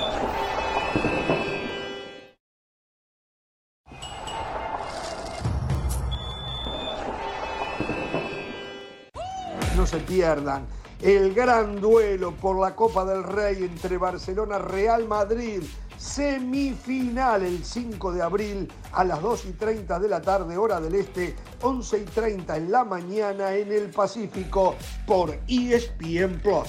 No 9.77 9.87
se 9.87 9.97
pierdan 9.99 10.67
el 11.03 11.33
gran 11.33 11.81
duelo 11.81 12.33
por 12.33 12.61
la 12.61 12.75
Copa 12.77 13.05
del 13.05 13.23
Rey 13.25 13.65
entre 13.65 13.97
Barcelona 13.97 14.59
Real 14.59 15.07
Madrid 15.07 15.63
semifinal 16.01 17.43
el 17.43 17.63
5 17.63 18.13
de 18.13 18.23
abril 18.23 18.73
a 18.93 19.05
las 19.05 19.21
2 19.21 19.45
y 19.45 19.53
30 19.53 20.01
de 20.01 20.09
la 20.09 20.23
tarde, 20.23 20.57
hora 20.57 20.81
del 20.81 20.95
este, 20.95 21.37
11 21.61 21.99
y 21.99 22.05
30 22.05 22.57
en 22.57 22.73
la 22.73 22.85
mañana 22.85 23.55
en 23.55 23.71
el 23.71 23.91
Pacífico 23.91 24.77
por 25.07 25.39
ESPN 25.47 26.41
Plus. 26.43 26.69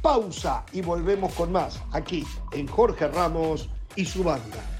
Pausa 0.00 0.64
y 0.72 0.80
volvemos 0.80 1.34
con 1.34 1.52
más 1.52 1.78
aquí 1.92 2.26
en 2.52 2.66
Jorge 2.66 3.06
Ramos 3.08 3.68
y 3.96 4.06
su 4.06 4.24
banda. 4.24 4.79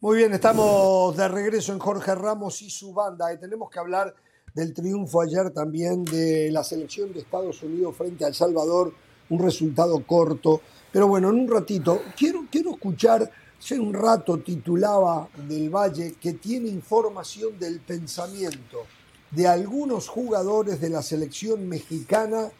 Muy 0.00 0.18
bien, 0.18 0.32
estamos 0.32 1.16
de 1.16 1.26
regreso 1.26 1.72
en 1.72 1.80
Jorge 1.80 2.14
Ramos 2.14 2.62
y 2.62 2.70
su 2.70 2.92
banda. 2.92 3.32
Y 3.34 3.38
tenemos 3.38 3.68
que 3.68 3.80
hablar 3.80 4.14
del 4.54 4.72
triunfo 4.72 5.20
ayer 5.20 5.50
también 5.50 6.04
de 6.04 6.52
la 6.52 6.62
selección 6.62 7.12
de 7.12 7.18
Estados 7.18 7.60
Unidos 7.64 7.96
frente 7.96 8.24
a 8.24 8.28
El 8.28 8.34
Salvador. 8.34 8.94
Un 9.28 9.40
resultado 9.40 10.00
corto. 10.06 10.60
Pero 10.92 11.08
bueno, 11.08 11.30
en 11.30 11.40
un 11.40 11.48
ratito, 11.48 12.00
quiero, 12.16 12.46
quiero 12.48 12.70
escuchar, 12.70 13.28
hace 13.58 13.80
un 13.80 13.92
rato 13.92 14.38
titulaba 14.38 15.28
del 15.48 15.68
Valle 15.68 16.14
que 16.20 16.34
tiene 16.34 16.68
información 16.68 17.58
del 17.58 17.80
pensamiento 17.80 18.84
de 19.32 19.48
algunos 19.48 20.06
jugadores 20.06 20.80
de 20.80 20.90
la 20.90 21.02
selección 21.02 21.68
mexicana 21.68 22.52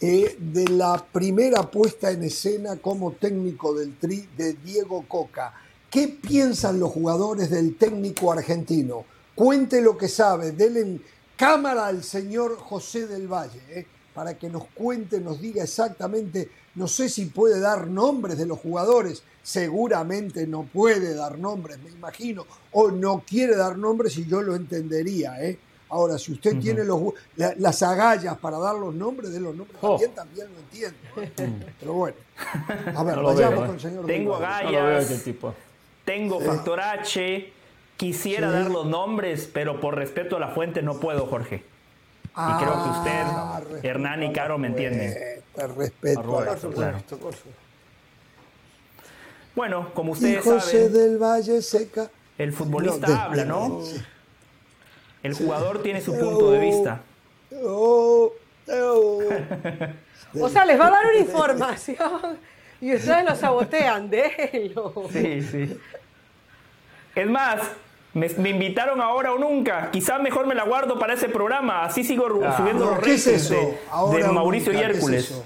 eh, 0.00 0.36
de 0.36 0.66
la 0.66 1.06
primera 1.12 1.62
puesta 1.70 2.10
en 2.10 2.24
escena 2.24 2.76
como 2.78 3.12
técnico 3.12 3.72
del 3.72 3.96
Tri 4.00 4.28
de 4.36 4.54
Diego 4.54 5.04
Coca. 5.06 5.54
¿Qué 5.92 6.08
piensan 6.08 6.80
los 6.80 6.90
jugadores 6.90 7.50
del 7.50 7.76
técnico 7.76 8.32
argentino? 8.32 9.04
Cuente 9.34 9.82
lo 9.82 9.98
que 9.98 10.08
sabe, 10.08 10.52
denle 10.52 10.80
en 10.80 11.02
cámara 11.36 11.84
al 11.84 12.02
señor 12.02 12.56
José 12.56 13.06
del 13.06 13.28
Valle, 13.28 13.60
eh, 13.68 13.86
para 14.14 14.38
que 14.38 14.48
nos 14.48 14.64
cuente, 14.68 15.20
nos 15.20 15.38
diga 15.38 15.62
exactamente, 15.62 16.48
no 16.76 16.88
sé 16.88 17.10
si 17.10 17.26
puede 17.26 17.60
dar 17.60 17.88
nombres 17.88 18.38
de 18.38 18.46
los 18.46 18.58
jugadores, 18.58 19.22
seguramente 19.42 20.46
no 20.46 20.62
puede 20.62 21.14
dar 21.14 21.38
nombres, 21.38 21.78
me 21.84 21.90
imagino, 21.90 22.46
o 22.70 22.90
no 22.90 23.22
quiere 23.26 23.54
dar 23.54 23.76
nombres 23.76 24.16
y 24.16 24.24
yo 24.24 24.40
lo 24.40 24.56
entendería. 24.56 25.44
¿eh? 25.44 25.58
Ahora, 25.90 26.16
si 26.16 26.32
usted 26.32 26.58
tiene 26.58 26.84
los, 26.84 27.02
las 27.36 27.82
agallas 27.82 28.38
para 28.38 28.58
dar 28.58 28.76
los 28.76 28.94
nombres 28.94 29.30
de 29.30 29.40
los 29.40 29.54
nombres, 29.54 29.76
oh. 29.82 29.98
también, 29.98 30.14
también 30.14 30.46
lo 30.54 30.58
entiendo. 30.58 30.98
¿eh? 31.18 31.74
Pero 31.78 31.92
bueno, 31.92 32.16
a 32.96 33.04
ver, 33.04 33.20
vayamos 33.20 33.66
con 33.66 33.74
el 33.74 33.80
señor. 33.80 34.06
Tengo 34.06 34.36
agallas, 34.36 35.10
tengo 36.04 36.40
factor 36.40 36.80
H 36.80 37.52
Quisiera 38.02 38.50
dar 38.50 38.68
los 38.68 38.84
nombres, 38.86 39.48
pero 39.52 39.80
por 39.80 39.94
respeto 39.94 40.36
a 40.36 40.40
la 40.40 40.48
fuente 40.48 40.82
no 40.82 40.98
puedo, 40.98 41.26
Jorge. 41.26 41.62
y 42.24 42.52
creo 42.58 42.82
que 42.82 42.90
usted, 42.90 43.22
ah, 43.24 43.60
Hernán 43.80 44.24
y 44.24 44.32
Caro 44.32 44.58
me 44.58 44.66
entienden. 44.66 45.14
Respeto 45.76 46.38
a 46.40 46.44
la 46.46 46.56
Bueno, 49.54 49.94
como 49.94 50.14
ustedes 50.14 50.42
José 50.42 50.88
del 50.88 51.16
Valle 51.16 51.62
Seca. 51.62 52.10
El 52.38 52.52
futbolista 52.52 53.26
habla, 53.26 53.44
¿no? 53.44 53.82
El 55.22 55.34
jugador 55.34 55.80
tiene 55.82 56.00
su 56.00 56.18
punto 56.18 56.50
de 56.50 56.58
vista. 56.58 57.02
o 57.52 58.32
sea, 60.48 60.64
les 60.64 60.80
va 60.80 60.88
a 60.88 60.90
dar 60.90 61.06
una 61.10 61.18
información 61.18 62.38
y 62.82 62.96
ustedes 62.96 63.24
lo 63.24 63.36
sabotean, 63.36 64.10
déjenlo. 64.10 64.92
Sí, 65.12 65.40
sí. 65.40 65.78
Es 67.14 67.30
más, 67.30 67.60
me, 68.12 68.26
invitaron 68.26 69.00
ahora 69.00 69.32
o 69.32 69.38
nunca. 69.38 69.88
Quizás 69.92 70.20
mejor 70.20 70.48
me 70.48 70.54
la 70.56 70.64
guardo 70.64 70.98
para 70.98 71.14
ese 71.14 71.28
programa. 71.28 71.84
Así 71.84 72.02
sigo 72.02 72.26
ah, 72.44 72.56
subiendo 72.56 72.86
los 72.86 72.96
ratings 72.96 73.48
de, 73.50 74.32
Mauricio 74.32 74.72
y 74.72 74.78
Hércules. 74.78 75.42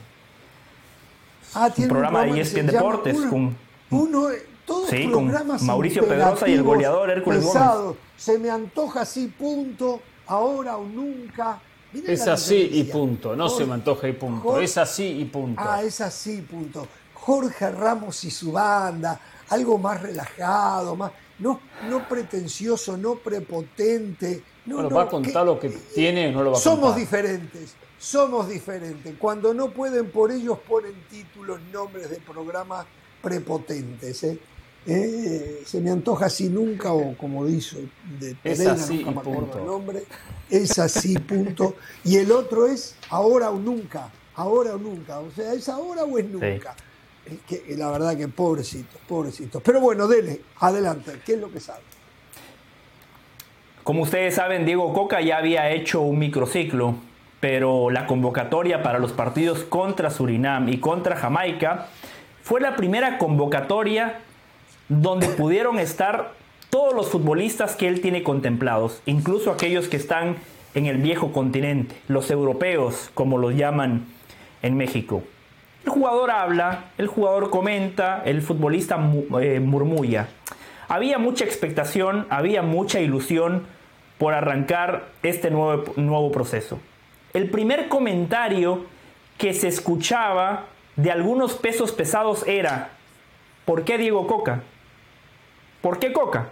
ah, 1.52 1.68
tiene 1.68 1.88
un 1.88 1.90
programa 1.90 2.22
de 2.22 2.40
ESPN 2.40 2.68
Deportes. 2.68 3.18
con, 3.28 3.54
uno, 3.90 4.28
todos 4.64 4.88
sí, 4.88 5.10
con 5.10 5.30
Mauricio 5.66 6.08
Pedrosa 6.08 6.48
y 6.48 6.54
el 6.54 6.62
goleador 6.62 7.10
Hércules 7.10 7.44
Gómez. 7.44 7.96
Se 8.16 8.38
me 8.38 8.48
antoja 8.48 9.02
así, 9.02 9.28
punto. 9.28 10.00
Ahora 10.26 10.78
o 10.78 10.84
nunca. 10.84 11.60
es 11.92 12.26
así 12.26 12.70
y 12.72 12.84
punto. 12.84 13.36
No 13.36 13.50
se 13.50 13.66
me 13.66 13.74
antoja 13.74 14.08
y 14.08 14.12
punto. 14.14 14.58
es 14.58 14.78
así 14.78 15.20
y 15.20 15.26
punto. 15.26 15.60
Ah, 15.62 15.82
es 15.82 16.00
así, 16.00 16.40
punto. 16.40 16.88
Jorge 17.26 17.72
Ramos 17.72 18.22
y 18.22 18.30
su 18.30 18.52
banda. 18.52 19.20
Algo 19.48 19.78
más 19.78 20.00
relajado, 20.00 20.94
más 20.94 21.10
no, 21.40 21.60
no 21.88 22.08
pretencioso, 22.08 22.96
no 22.96 23.16
prepotente. 23.16 24.44
No, 24.64 24.88
¿Va 24.88 25.02
a 25.02 25.08
contar 25.08 25.44
lo 25.44 25.58
que 25.58 25.68
tiene 25.68 26.30
no 26.30 26.44
lo 26.44 26.52
va 26.52 26.56
a 26.56 26.60
somos 26.60 26.94
contar? 26.94 26.94
Somos 26.94 26.96
diferentes, 26.96 27.74
somos 27.98 28.48
diferentes. 28.48 29.14
Cuando 29.18 29.52
no 29.52 29.70
pueden 29.70 30.10
por 30.10 30.30
ellos 30.30 30.58
ponen 30.66 30.94
títulos, 31.10 31.60
nombres 31.72 32.10
de 32.10 32.16
programas 32.16 32.86
prepotentes. 33.20 34.22
¿eh? 34.22 34.38
Eh, 34.86 35.62
se 35.66 35.80
me 35.80 35.90
antoja 35.90 36.26
así 36.26 36.48
nunca, 36.48 36.92
o 36.92 37.16
como 37.16 37.44
dice 37.44 37.88
de 38.20 38.36
es 38.44 38.60
así 38.66 39.00
y 39.00 39.04
punto. 39.04 39.58
el 39.58 39.66
nombre. 39.66 40.04
Es 40.48 40.78
así, 40.78 41.18
punto. 41.18 41.74
Y 42.04 42.16
el 42.18 42.30
otro 42.30 42.66
es 42.66 42.94
ahora 43.10 43.50
o 43.50 43.58
nunca, 43.58 44.10
ahora 44.36 44.74
o 44.74 44.78
nunca. 44.78 45.18
O 45.18 45.30
sea, 45.32 45.52
es 45.54 45.68
ahora 45.68 46.04
o 46.04 46.18
es 46.18 46.28
nunca 46.28 46.76
que, 47.48 47.76
la 47.76 47.90
verdad 47.90 48.16
que 48.16 48.28
pobrecito, 48.28 48.98
pobrecito. 49.08 49.60
Pero 49.60 49.80
bueno, 49.80 50.06
dele, 50.06 50.40
adelante, 50.60 51.20
¿qué 51.24 51.34
es 51.34 51.40
lo 51.40 51.50
que 51.50 51.60
sabe? 51.60 51.80
Como 53.82 54.02
ustedes 54.02 54.34
saben, 54.34 54.66
Diego 54.66 54.92
Coca 54.92 55.20
ya 55.20 55.38
había 55.38 55.70
hecho 55.70 56.00
un 56.00 56.18
microciclo, 56.18 56.96
pero 57.40 57.90
la 57.90 58.06
convocatoria 58.06 58.82
para 58.82 58.98
los 58.98 59.12
partidos 59.12 59.62
contra 59.62 60.10
Surinam 60.10 60.68
y 60.68 60.78
contra 60.78 61.16
Jamaica 61.16 61.86
fue 62.42 62.60
la 62.60 62.74
primera 62.74 63.18
convocatoria 63.18 64.20
donde 64.88 65.28
pudieron 65.28 65.78
estar 65.78 66.32
todos 66.70 66.94
los 66.94 67.08
futbolistas 67.10 67.76
que 67.76 67.88
él 67.88 68.00
tiene 68.00 68.22
contemplados, 68.22 69.02
incluso 69.06 69.50
aquellos 69.50 69.88
que 69.88 69.96
están 69.96 70.36
en 70.74 70.86
el 70.86 70.98
viejo 70.98 71.32
continente, 71.32 71.96
los 72.08 72.30
europeos, 72.30 73.10
como 73.14 73.38
los 73.38 73.54
llaman 73.54 74.06
en 74.62 74.76
México. 74.76 75.22
El 75.86 75.92
jugador 75.92 76.32
habla, 76.32 76.86
el 76.98 77.06
jugador 77.06 77.48
comenta, 77.48 78.20
el 78.24 78.42
futbolista 78.42 78.98
eh, 79.40 79.60
murmulla. 79.60 80.26
Había 80.88 81.18
mucha 81.18 81.44
expectación, 81.44 82.26
había 82.28 82.62
mucha 82.62 82.98
ilusión 82.98 83.68
por 84.18 84.34
arrancar 84.34 85.10
este 85.22 85.48
nuevo, 85.52 85.92
nuevo 85.94 86.32
proceso. 86.32 86.80
El 87.34 87.50
primer 87.50 87.86
comentario 87.88 88.84
que 89.38 89.54
se 89.54 89.68
escuchaba 89.68 90.64
de 90.96 91.12
algunos 91.12 91.54
pesos 91.54 91.92
pesados 91.92 92.44
era, 92.48 92.90
¿por 93.64 93.84
qué 93.84 93.96
Diego 93.96 94.26
Coca? 94.26 94.62
¿Por 95.82 96.00
qué 96.00 96.12
Coca? 96.12 96.48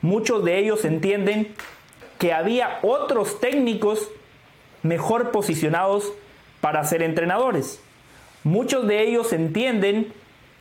Muchos 0.00 0.42
de 0.46 0.56
ellos 0.58 0.86
entienden 0.86 1.54
que 2.18 2.32
había 2.32 2.78
otros 2.80 3.38
técnicos 3.38 4.08
mejor 4.82 5.30
posicionados 5.30 6.10
para 6.62 6.82
ser 6.84 7.02
entrenadores. 7.02 7.82
Muchos 8.44 8.86
de 8.86 9.02
ellos 9.02 9.32
entienden 9.32 10.12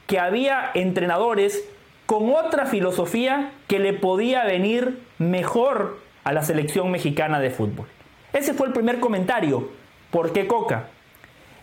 que 0.07 0.19
había 0.19 0.71
entrenadores 0.73 1.63
con 2.05 2.31
otra 2.33 2.65
filosofía 2.65 3.51
que 3.67 3.79
le 3.79 3.93
podía 3.93 4.43
venir 4.43 4.99
mejor 5.17 5.99
a 6.23 6.33
la 6.33 6.41
selección 6.43 6.91
mexicana 6.91 7.39
de 7.39 7.51
fútbol. 7.51 7.87
Ese 8.33 8.53
fue 8.53 8.67
el 8.67 8.73
primer 8.73 8.99
comentario. 8.99 9.69
¿Por 10.11 10.33
qué 10.33 10.47
Coca? 10.47 10.87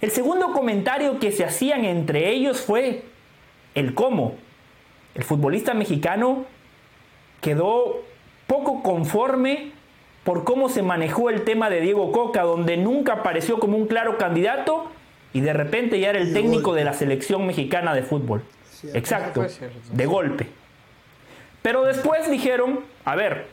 El 0.00 0.10
segundo 0.10 0.52
comentario 0.52 1.18
que 1.18 1.32
se 1.32 1.44
hacían 1.44 1.84
entre 1.84 2.30
ellos 2.30 2.60
fue 2.60 3.02
el 3.74 3.94
cómo. 3.94 4.36
El 5.14 5.24
futbolista 5.24 5.74
mexicano 5.74 6.44
quedó 7.40 8.02
poco 8.46 8.82
conforme 8.82 9.72
por 10.24 10.44
cómo 10.44 10.68
se 10.68 10.82
manejó 10.82 11.30
el 11.30 11.44
tema 11.44 11.70
de 11.70 11.80
Diego 11.80 12.12
Coca, 12.12 12.42
donde 12.42 12.76
nunca 12.76 13.14
apareció 13.14 13.58
como 13.58 13.76
un 13.76 13.86
claro 13.86 14.18
candidato 14.18 14.90
y 15.36 15.40
de 15.42 15.52
repente 15.52 16.00
ya 16.00 16.08
era 16.08 16.18
el 16.18 16.32
técnico 16.32 16.72
de 16.72 16.82
la 16.82 16.94
selección 16.94 17.46
mexicana 17.46 17.94
de 17.94 18.02
fútbol. 18.02 18.42
Exacto, 18.94 19.44
de 19.92 20.06
golpe. 20.06 20.46
Pero 21.60 21.84
después 21.84 22.30
dijeron, 22.30 22.80
a 23.04 23.14
ver, 23.16 23.48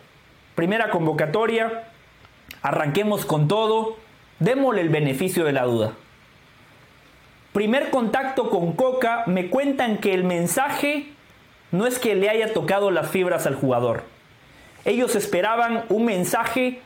primera 0.56 0.92
convocatoria, 0.92 1.90
arranquemos 2.62 3.26
con 3.26 3.50
todo, 3.50 3.98
démosle 4.40 4.80
el 4.80 4.88
beneficio 4.88 5.44
de 5.44 5.52
la 5.52 5.64
duda. 5.64 5.92
Primer 7.52 7.90
contacto 7.90 8.50
con 8.50 8.72
Coca, 8.78 9.26
me 9.26 9.50
cuentan 9.50 9.98
que 9.98 10.14
el 10.14 10.24
mensaje 10.24 11.08
no 11.72 11.86
es 11.86 12.00
que 12.00 12.16
le 12.16 12.30
haya 12.30 12.54
tocado 12.54 12.92
las 12.92 13.10
fibras 13.10 13.46
al 13.46 13.56
jugador. 13.56 14.04
Ellos 14.86 15.18
esperaban 15.18 15.84
un 15.90 16.06
mensaje 16.06 16.80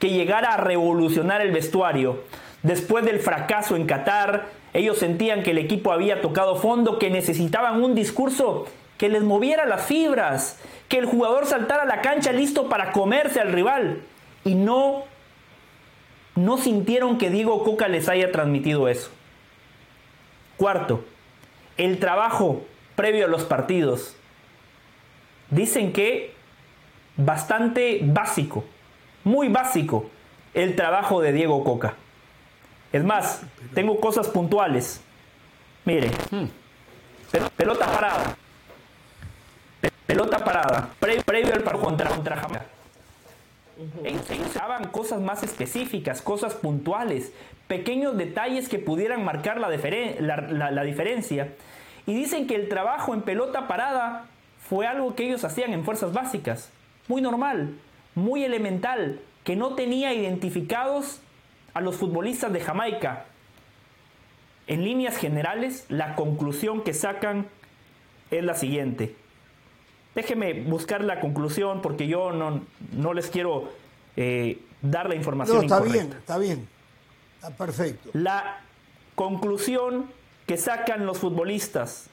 que 0.00 0.10
llegara 0.10 0.54
a 0.54 0.56
revolucionar 0.56 1.42
el 1.42 1.52
vestuario, 1.52 2.24
Después 2.62 3.04
del 3.04 3.18
fracaso 3.18 3.74
en 3.74 3.86
Qatar, 3.86 4.46
ellos 4.72 4.98
sentían 4.98 5.42
que 5.42 5.50
el 5.50 5.58
equipo 5.58 5.92
había 5.92 6.20
tocado 6.20 6.56
fondo, 6.56 6.98
que 6.98 7.10
necesitaban 7.10 7.82
un 7.82 7.94
discurso 7.94 8.66
que 8.98 9.08
les 9.08 9.22
moviera 9.22 9.66
las 9.66 9.84
fibras, 9.86 10.60
que 10.88 10.98
el 10.98 11.06
jugador 11.06 11.46
saltara 11.46 11.82
a 11.82 11.86
la 11.86 12.02
cancha 12.02 12.32
listo 12.32 12.68
para 12.68 12.92
comerse 12.92 13.40
al 13.40 13.52
rival. 13.52 14.02
Y 14.44 14.54
no, 14.54 15.02
no 16.36 16.56
sintieron 16.56 17.18
que 17.18 17.30
Diego 17.30 17.64
Coca 17.64 17.88
les 17.88 18.08
haya 18.08 18.30
transmitido 18.30 18.86
eso. 18.86 19.10
Cuarto, 20.56 21.04
el 21.76 21.98
trabajo 21.98 22.62
previo 22.94 23.24
a 23.24 23.28
los 23.28 23.42
partidos. 23.42 24.16
Dicen 25.50 25.92
que 25.92 26.32
bastante 27.16 28.00
básico, 28.04 28.64
muy 29.24 29.48
básico, 29.48 30.08
el 30.54 30.76
trabajo 30.76 31.20
de 31.20 31.32
Diego 31.32 31.64
Coca. 31.64 31.96
Es 32.92 33.02
más, 33.02 33.42
tengo 33.74 33.98
cosas 34.00 34.28
puntuales. 34.28 35.00
Mire, 35.84 36.10
hmm. 36.30 36.44
pelota 37.56 37.86
parada. 37.86 38.36
Pelota 40.06 40.38
parada. 40.44 40.90
previo 40.98 41.54
al 41.54 41.62
contra, 41.80 42.10
contra 42.10 42.36
Jamaica. 42.36 42.66
usaban 44.46 44.88
cosas 44.88 45.20
más 45.20 45.42
específicas, 45.42 46.20
cosas 46.20 46.54
puntuales, 46.54 47.32
pequeños 47.66 48.18
detalles 48.18 48.68
que 48.68 48.78
pudieran 48.78 49.24
marcar 49.24 49.58
la, 49.58 49.70
la 49.70 50.82
diferencia. 50.84 51.48
Y 52.06 52.14
dicen 52.14 52.46
que 52.46 52.56
el 52.56 52.68
trabajo 52.68 53.14
en 53.14 53.22
pelota 53.22 53.68
parada 53.68 54.26
fue 54.68 54.86
algo 54.86 55.14
que 55.14 55.26
ellos 55.26 55.44
hacían 55.44 55.72
en 55.72 55.84
fuerzas 55.84 56.12
básicas. 56.12 56.70
Muy 57.08 57.22
normal, 57.22 57.74
muy 58.14 58.44
elemental, 58.44 59.20
que 59.44 59.56
no 59.56 59.74
tenía 59.74 60.12
identificados 60.12 61.20
a 61.74 61.80
los 61.80 61.96
futbolistas 61.96 62.52
de 62.52 62.60
Jamaica. 62.60 63.26
en 64.68 64.84
líneas 64.84 65.16
generales, 65.16 65.84
la 65.88 66.14
conclusión 66.14 66.82
que 66.82 66.94
sacan 66.94 67.46
es 68.30 68.44
la 68.44 68.54
siguiente. 68.54 69.16
Déjeme 70.14 70.62
buscar 70.62 71.02
la 71.02 71.20
conclusión 71.20 71.82
porque 71.82 72.06
yo 72.06 72.32
no, 72.32 72.62
no 72.92 73.12
les 73.12 73.28
quiero 73.28 73.72
eh, 74.16 74.62
dar 74.80 75.08
la 75.08 75.14
información 75.14 75.58
no, 75.58 75.62
está 75.64 75.76
incorrecta. 75.78 76.02
bien, 76.04 76.18
está 76.18 76.38
bien. 76.38 76.68
Está 77.36 77.50
perfecto. 77.50 78.10
La 78.12 78.60
conclusión 79.14 80.06
que 80.46 80.56
sacan 80.56 81.06
los 81.06 81.18
futbolistas 81.18 82.06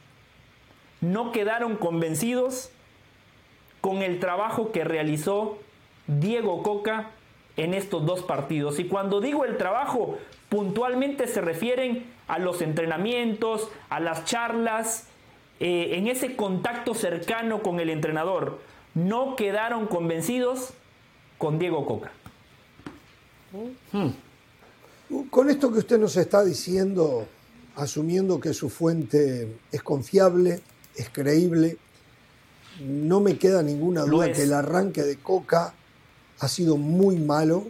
no 1.01 1.31
quedaron 1.31 1.75
convencidos 1.75 2.71
con 3.81 4.01
el 4.01 4.19
trabajo 4.19 4.71
que 4.71 4.83
realizó 4.83 5.59
Diego 6.07 6.63
Coca 6.63 7.11
en 7.63 7.73
estos 7.73 8.05
dos 8.05 8.23
partidos. 8.23 8.79
Y 8.79 8.85
cuando 8.85 9.21
digo 9.21 9.45
el 9.45 9.57
trabajo, 9.57 10.17
puntualmente 10.49 11.27
se 11.27 11.41
refieren 11.41 12.05
a 12.27 12.39
los 12.39 12.61
entrenamientos, 12.61 13.69
a 13.89 13.99
las 13.99 14.25
charlas, 14.25 15.05
eh, 15.59 15.97
en 15.97 16.07
ese 16.07 16.35
contacto 16.35 16.93
cercano 16.93 17.61
con 17.61 17.79
el 17.79 17.89
entrenador. 17.89 18.59
No 18.93 19.35
quedaron 19.35 19.87
convencidos 19.87 20.69
con 21.37 21.59
Diego 21.59 21.85
Coca. 21.85 22.11
Con 25.29 25.49
esto 25.49 25.71
que 25.71 25.79
usted 25.79 25.99
nos 25.99 26.15
está 26.17 26.43
diciendo, 26.43 27.27
asumiendo 27.75 28.39
que 28.39 28.53
su 28.53 28.69
fuente 28.69 29.57
es 29.71 29.83
confiable, 29.83 30.61
es 30.95 31.09
creíble, 31.09 31.77
no 32.81 33.19
me 33.19 33.37
queda 33.37 33.63
ninguna 33.63 34.03
duda 34.03 34.31
que 34.31 34.43
el 34.43 34.53
arranque 34.53 35.01
de 35.01 35.17
Coca 35.17 35.73
ha 36.39 36.47
sido 36.47 36.77
muy 36.77 37.17
malo. 37.17 37.67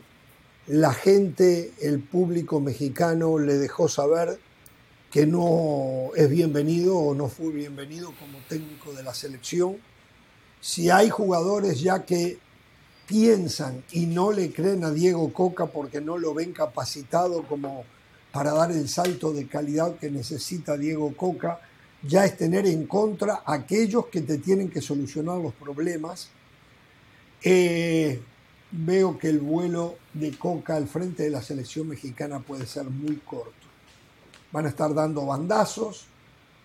La 0.68 0.94
gente, 0.94 1.74
el 1.82 2.00
público 2.00 2.60
mexicano 2.60 3.40
le 3.40 3.56
dejó 3.56 3.88
saber 3.88 4.40
que 5.12 5.26
no 5.26 6.12
es 6.16 6.30
bienvenido 6.30 6.98
o 6.98 7.16
no 7.16 7.28
fue 7.28 7.52
bienvenido 7.52 8.14
como 8.20 8.38
técnico 8.48 8.94
de 8.94 9.04
la 9.04 9.14
selección. 9.14 9.78
Si 10.62 10.90
hay 10.90 11.10
jugadores 11.10 11.82
ya 11.82 12.06
que 12.06 12.38
piensan 13.08 13.84
y 13.92 14.06
no 14.06 14.32
le 14.32 14.52
creen 14.52 14.84
a 14.84 14.92
Diego 14.92 15.34
Coca 15.34 15.66
porque 15.66 16.00
no 16.00 16.20
lo 16.20 16.36
ven 16.36 16.54
capacitado 16.54 17.42
como 17.44 17.84
para 18.32 18.54
dar 18.54 18.72
el 18.72 18.88
salto 18.88 19.34
de 19.34 19.48
calidad 19.48 19.96
que 19.96 20.12
necesita 20.12 20.78
Diego 20.78 21.16
Coca, 21.18 21.60
ya 22.04 22.26
es 22.26 22.38
tener 22.38 22.68
en 22.68 22.86
contra 22.86 23.42
a 23.44 23.54
aquellos 23.56 24.06
que 24.08 24.22
te 24.22 24.38
tienen 24.38 24.70
que 24.70 24.82
solucionar 24.82 25.40
los 25.40 25.54
problemas. 25.54 26.30
Eh, 27.42 28.22
veo 28.72 29.18
que 29.18 29.30
el 29.30 29.40
vuelo 29.40 29.96
de 30.14 30.38
Coca 30.38 30.76
al 30.76 30.88
frente 30.88 31.24
de 31.24 31.30
la 31.30 31.42
selección 31.42 31.88
mexicana 31.88 32.40
puede 32.40 32.66
ser 32.66 32.86
muy 32.86 33.18
corto. 33.18 33.54
Van 34.52 34.66
a 34.66 34.70
estar 34.70 34.94
dando 34.94 35.26
bandazos. 35.26 36.06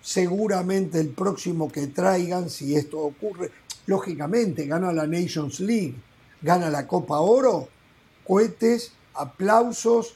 Seguramente 0.03 1.01
el 1.01 1.09
próximo 1.09 1.71
que 1.71 1.87
traigan, 1.87 2.51
si 2.51 2.77
esto 2.77 3.01
ocurre, 3.01 3.51
lógicamente 3.87 4.67
gana 4.67 4.93
la 4.93 5.07
Nations 5.07 5.61
League, 5.61 5.95
gana 6.43 6.69
la 6.69 6.87
Copa 6.87 7.21
Oro, 7.21 7.69
cohetes, 8.27 8.93
aplausos, 9.15 10.15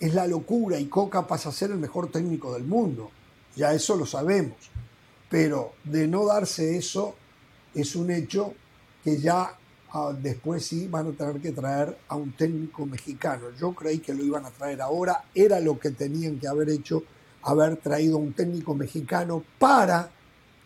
es 0.00 0.14
la 0.14 0.26
locura 0.26 0.78
y 0.78 0.86
Coca 0.86 1.26
pasa 1.26 1.48
a 1.48 1.52
ser 1.52 1.70
el 1.70 1.78
mejor 1.78 2.10
técnico 2.10 2.52
del 2.52 2.64
mundo. 2.64 3.10
Ya 3.56 3.72
eso 3.72 3.96
lo 3.96 4.06
sabemos. 4.06 4.56
Pero 5.28 5.72
de 5.84 6.06
no 6.06 6.26
darse 6.26 6.76
eso, 6.76 7.14
es 7.74 7.96
un 7.96 8.10
hecho 8.10 8.54
que 9.02 9.18
ya 9.18 9.57
ah, 9.92 10.12
después 10.20 10.64
sí 10.64 10.86
van 10.88 11.08
a 11.08 11.12
tener 11.12 11.40
que 11.40 11.52
traer 11.52 11.96
a 12.08 12.16
un 12.16 12.32
técnico 12.32 12.86
mexicano. 12.86 13.46
Yo 13.58 13.74
creí 13.74 13.98
que 13.98 14.14
lo 14.14 14.24
iban 14.24 14.44
a 14.44 14.50
traer 14.50 14.80
ahora, 14.80 15.24
era 15.34 15.60
lo 15.60 15.78
que 15.78 15.90
tenían 15.90 16.38
que 16.38 16.48
haber 16.48 16.70
hecho, 16.70 17.02
haber 17.42 17.76
traído 17.76 18.16
a 18.16 18.20
un 18.20 18.32
técnico 18.32 18.74
mexicano 18.74 19.42
para 19.58 20.10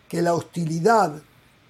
que 0.07 0.21
la 0.21 0.33
hostilidad 0.33 1.21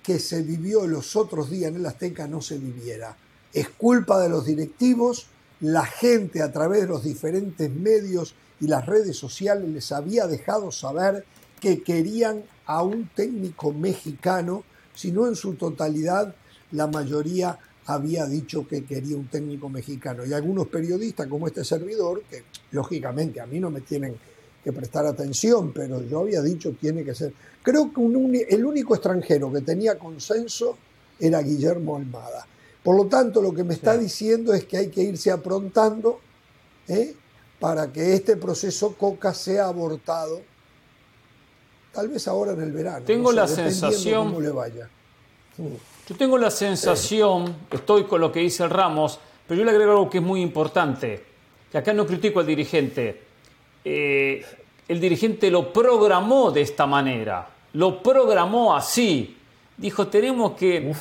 que 0.01 0.19
se 0.19 0.41
vivió 0.41 0.85
los 0.85 1.15
otros 1.15 1.49
días 1.49 1.71
en 1.71 1.77
el 1.77 1.85
Azteca 1.85 2.27
no 2.27 2.41
se 2.41 2.57
viviera. 2.57 3.15
Es 3.53 3.69
culpa 3.69 4.19
de 4.19 4.29
los 4.29 4.45
directivos, 4.45 5.27
la 5.61 5.85
gente 5.85 6.41
a 6.41 6.51
través 6.51 6.81
de 6.81 6.87
los 6.87 7.03
diferentes 7.03 7.71
medios 7.71 8.35
y 8.59 8.67
las 8.67 8.85
redes 8.85 9.15
sociales 9.15 9.69
les 9.69 9.91
había 9.91 10.27
dejado 10.27 10.71
saber 10.71 11.25
que 11.61 11.81
querían 11.81 12.43
a 12.65 12.83
un 12.83 13.09
técnico 13.15 13.71
mexicano, 13.71 14.63
si 14.93 15.11
no 15.11 15.27
en 15.27 15.35
su 15.35 15.53
totalidad, 15.55 16.35
la 16.73 16.87
mayoría 16.87 17.57
había 17.85 18.25
dicho 18.25 18.67
que 18.67 18.85
quería 18.85 19.17
un 19.17 19.27
técnico 19.27 19.69
mexicano. 19.69 20.25
Y 20.25 20.33
algunos 20.33 20.67
periodistas 20.67 21.27
como 21.27 21.47
este 21.47 21.63
servidor, 21.63 22.23
que 22.29 22.43
lógicamente 22.71 23.41
a 23.41 23.45
mí 23.45 23.59
no 23.59 23.69
me 23.69 23.81
tienen 23.81 24.15
que 24.63 24.71
prestar 24.71 25.05
atención, 25.05 25.73
pero 25.73 26.01
yo 26.03 26.19
había 26.19 26.41
dicho 26.41 26.73
tiene 26.79 27.03
que 27.03 27.13
ser. 27.13 27.33
Creo 27.61 27.91
que 27.93 27.99
un 27.99 28.33
el 28.35 28.65
único 28.65 28.95
extranjero 28.95 29.51
que 29.51 29.61
tenía 29.61 29.97
consenso 29.99 30.77
era 31.19 31.41
Guillermo 31.41 31.97
Almada. 31.97 32.47
Por 32.83 32.95
lo 32.97 33.05
tanto, 33.07 33.41
lo 33.41 33.53
que 33.53 33.63
me 33.63 33.73
está 33.73 33.97
diciendo 33.97 34.53
es 34.53 34.65
que 34.65 34.77
hay 34.77 34.87
que 34.89 35.01
irse 35.01 35.31
aprontando 35.31 36.19
¿eh? 36.87 37.13
para 37.59 37.91
que 37.91 38.13
este 38.13 38.35
proceso 38.35 38.95
Coca 38.97 39.33
sea 39.33 39.67
abortado, 39.67 40.41
tal 41.93 42.09
vez 42.09 42.27
ahora 42.27 42.53
en 42.53 42.61
el 42.61 42.71
verano. 42.71 43.05
Tengo 43.05 43.31
la 43.31 43.47
sensación- 43.47 44.25
cómo 44.27 44.41
le 44.41 44.49
vaya. 44.49 44.89
Yo 46.07 46.15
tengo 46.15 46.37
la 46.37 46.51
sensación, 46.51 47.55
estoy 47.71 48.03
con 48.03 48.19
lo 48.19 48.29
que 48.29 48.41
dice 48.41 48.63
el 48.63 48.69
Ramos, 48.69 49.19
pero 49.47 49.57
yo 49.57 49.63
le 49.63 49.71
agrego 49.71 49.91
algo 49.91 50.09
que 50.09 50.17
es 50.17 50.23
muy 50.23 50.41
importante, 50.41 51.23
que 51.71 51.77
acá 51.77 51.93
no 51.93 52.05
critico 52.05 52.41
al 52.41 52.45
dirigente. 52.45 53.21
Eh, 53.85 54.45
el 54.89 54.99
dirigente 54.99 55.49
lo 55.49 55.71
programó 55.71 56.51
de 56.51 56.59
esta 56.59 56.85
manera, 56.85 57.47
lo 57.71 58.03
programó 58.03 58.75
así. 58.75 59.37
Dijo, 59.77 60.07
tenemos 60.07 60.51
que 60.51 60.93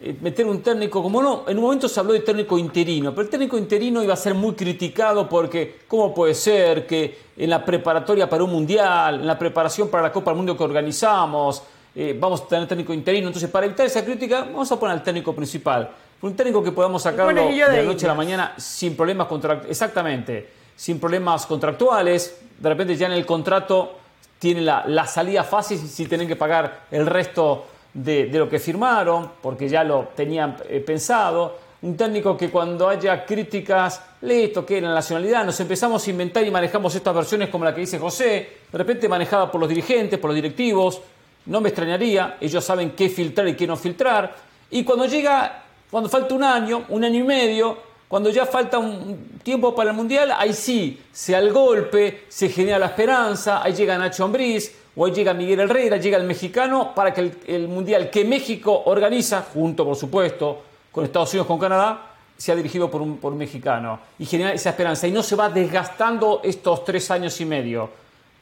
eh, 0.00 0.16
meter 0.22 0.46
un 0.46 0.62
técnico, 0.62 1.02
como 1.02 1.20
no, 1.20 1.44
en 1.46 1.58
un 1.58 1.64
momento 1.64 1.86
se 1.86 2.00
habló 2.00 2.14
de 2.14 2.20
técnico 2.20 2.56
interino, 2.56 3.10
pero 3.10 3.24
el 3.24 3.28
técnico 3.28 3.58
interino 3.58 4.02
iba 4.02 4.14
a 4.14 4.16
ser 4.16 4.32
muy 4.32 4.54
criticado 4.54 5.28
porque, 5.28 5.80
¿cómo 5.86 6.14
puede 6.14 6.32
ser 6.32 6.86
que 6.86 7.26
en 7.36 7.50
la 7.50 7.62
preparatoria 7.62 8.26
para 8.26 8.42
un 8.42 8.52
mundial, 8.52 9.16
en 9.16 9.26
la 9.26 9.38
preparación 9.38 9.88
para 9.88 10.04
la 10.04 10.12
Copa 10.12 10.30
del 10.30 10.38
Mundo 10.38 10.56
que 10.56 10.64
organizamos, 10.64 11.62
eh, 11.96 12.14
vamos 12.18 12.42
a 12.42 12.46
tener 12.46 12.68
técnico 12.68 12.92
interino. 12.92 13.26
Entonces, 13.28 13.50
para 13.50 13.64
evitar 13.64 13.86
esa 13.86 14.04
crítica, 14.04 14.42
vamos 14.42 14.70
a 14.70 14.78
poner 14.78 14.96
al 14.96 15.02
técnico 15.02 15.34
principal. 15.34 15.90
Un 16.20 16.36
técnico 16.36 16.62
que 16.62 16.72
podamos 16.72 17.02
sacarlo 17.02 17.34
de 17.34 17.56
la 17.56 17.82
noche 17.82 18.04
a 18.04 18.10
la 18.10 18.14
mañana 18.14 18.54
sin 18.58 18.94
problemas 18.94 19.26
contractuales. 19.26 19.70
Exactamente, 19.70 20.48
sin 20.76 21.00
problemas 21.00 21.46
contractuales. 21.46 22.38
De 22.58 22.68
repente 22.68 22.96
ya 22.96 23.06
en 23.06 23.12
el 23.12 23.24
contrato 23.24 23.96
tiene 24.38 24.60
la, 24.60 24.84
la 24.86 25.06
salida 25.06 25.42
fácil 25.42 25.78
si 25.78 26.06
tienen 26.06 26.28
que 26.28 26.36
pagar 26.36 26.82
el 26.90 27.06
resto 27.06 27.66
de, 27.94 28.26
de 28.26 28.38
lo 28.38 28.48
que 28.48 28.58
firmaron, 28.58 29.32
porque 29.42 29.68
ya 29.68 29.82
lo 29.82 30.08
tenían 30.14 30.56
eh, 30.68 30.80
pensado. 30.80 31.64
Un 31.82 31.96
técnico 31.96 32.36
que 32.36 32.50
cuando 32.50 32.88
haya 32.88 33.24
críticas, 33.24 34.02
listo, 34.22 34.64
que 34.64 34.80
la 34.80 34.94
nacionalidad, 34.94 35.44
nos 35.44 35.60
empezamos 35.60 36.06
a 36.06 36.10
inventar 36.10 36.44
y 36.44 36.50
manejamos 36.50 36.94
estas 36.94 37.14
versiones 37.14 37.48
como 37.50 37.64
la 37.64 37.74
que 37.74 37.82
dice 37.82 37.98
José, 37.98 38.48
de 38.72 38.78
repente 38.78 39.08
manejada 39.08 39.50
por 39.50 39.60
los 39.60 39.68
dirigentes, 39.68 40.18
por 40.18 40.30
los 40.30 40.34
directivos, 40.34 41.00
no 41.46 41.60
me 41.60 41.68
extrañaría, 41.68 42.36
ellos 42.40 42.64
saben 42.64 42.92
qué 42.92 43.08
filtrar 43.08 43.48
y 43.48 43.54
qué 43.54 43.66
no 43.66 43.76
filtrar. 43.76 44.34
Y 44.70 44.84
cuando 44.84 45.06
llega, 45.06 45.64
cuando 45.90 46.08
falta 46.08 46.34
un 46.34 46.44
año, 46.44 46.84
un 46.88 47.04
año 47.04 47.20
y 47.20 47.22
medio, 47.22 47.78
cuando 48.08 48.30
ya 48.30 48.46
falta 48.46 48.78
un 48.78 49.38
tiempo 49.42 49.74
para 49.74 49.90
el 49.90 49.96
Mundial, 49.96 50.32
ahí 50.36 50.52
sí, 50.52 51.00
se 51.12 51.34
al 51.34 51.52
golpe, 51.52 52.24
se 52.28 52.48
genera 52.48 52.78
la 52.78 52.86
esperanza, 52.86 53.62
ahí 53.62 53.72
llega 53.72 53.98
Nacho 53.98 54.24
Ambriz, 54.24 54.72
o 54.94 55.06
ahí 55.06 55.12
llega 55.12 55.34
Miguel 55.34 55.60
Herrera, 55.60 55.96
llega 55.96 56.16
el 56.16 56.24
mexicano, 56.24 56.92
para 56.94 57.12
que 57.12 57.20
el, 57.20 57.38
el 57.46 57.68
Mundial 57.68 58.10
que 58.10 58.24
México 58.24 58.82
organiza, 58.86 59.42
junto 59.42 59.84
por 59.84 59.96
supuesto 59.96 60.62
con 60.92 61.04
Estados 61.04 61.30
Unidos, 61.32 61.46
con 61.46 61.58
Canadá, 61.58 62.16
sea 62.36 62.54
dirigido 62.54 62.90
por 62.90 63.00
un, 63.00 63.16
por 63.18 63.32
un 63.32 63.38
mexicano 63.38 63.98
y 64.18 64.26
genera 64.26 64.52
esa 64.52 64.70
esperanza. 64.70 65.06
Y 65.06 65.12
no 65.12 65.22
se 65.22 65.36
va 65.36 65.48
desgastando 65.48 66.40
estos 66.44 66.84
tres 66.84 67.10
años 67.10 67.40
y 67.40 67.44
medio. 67.44 67.90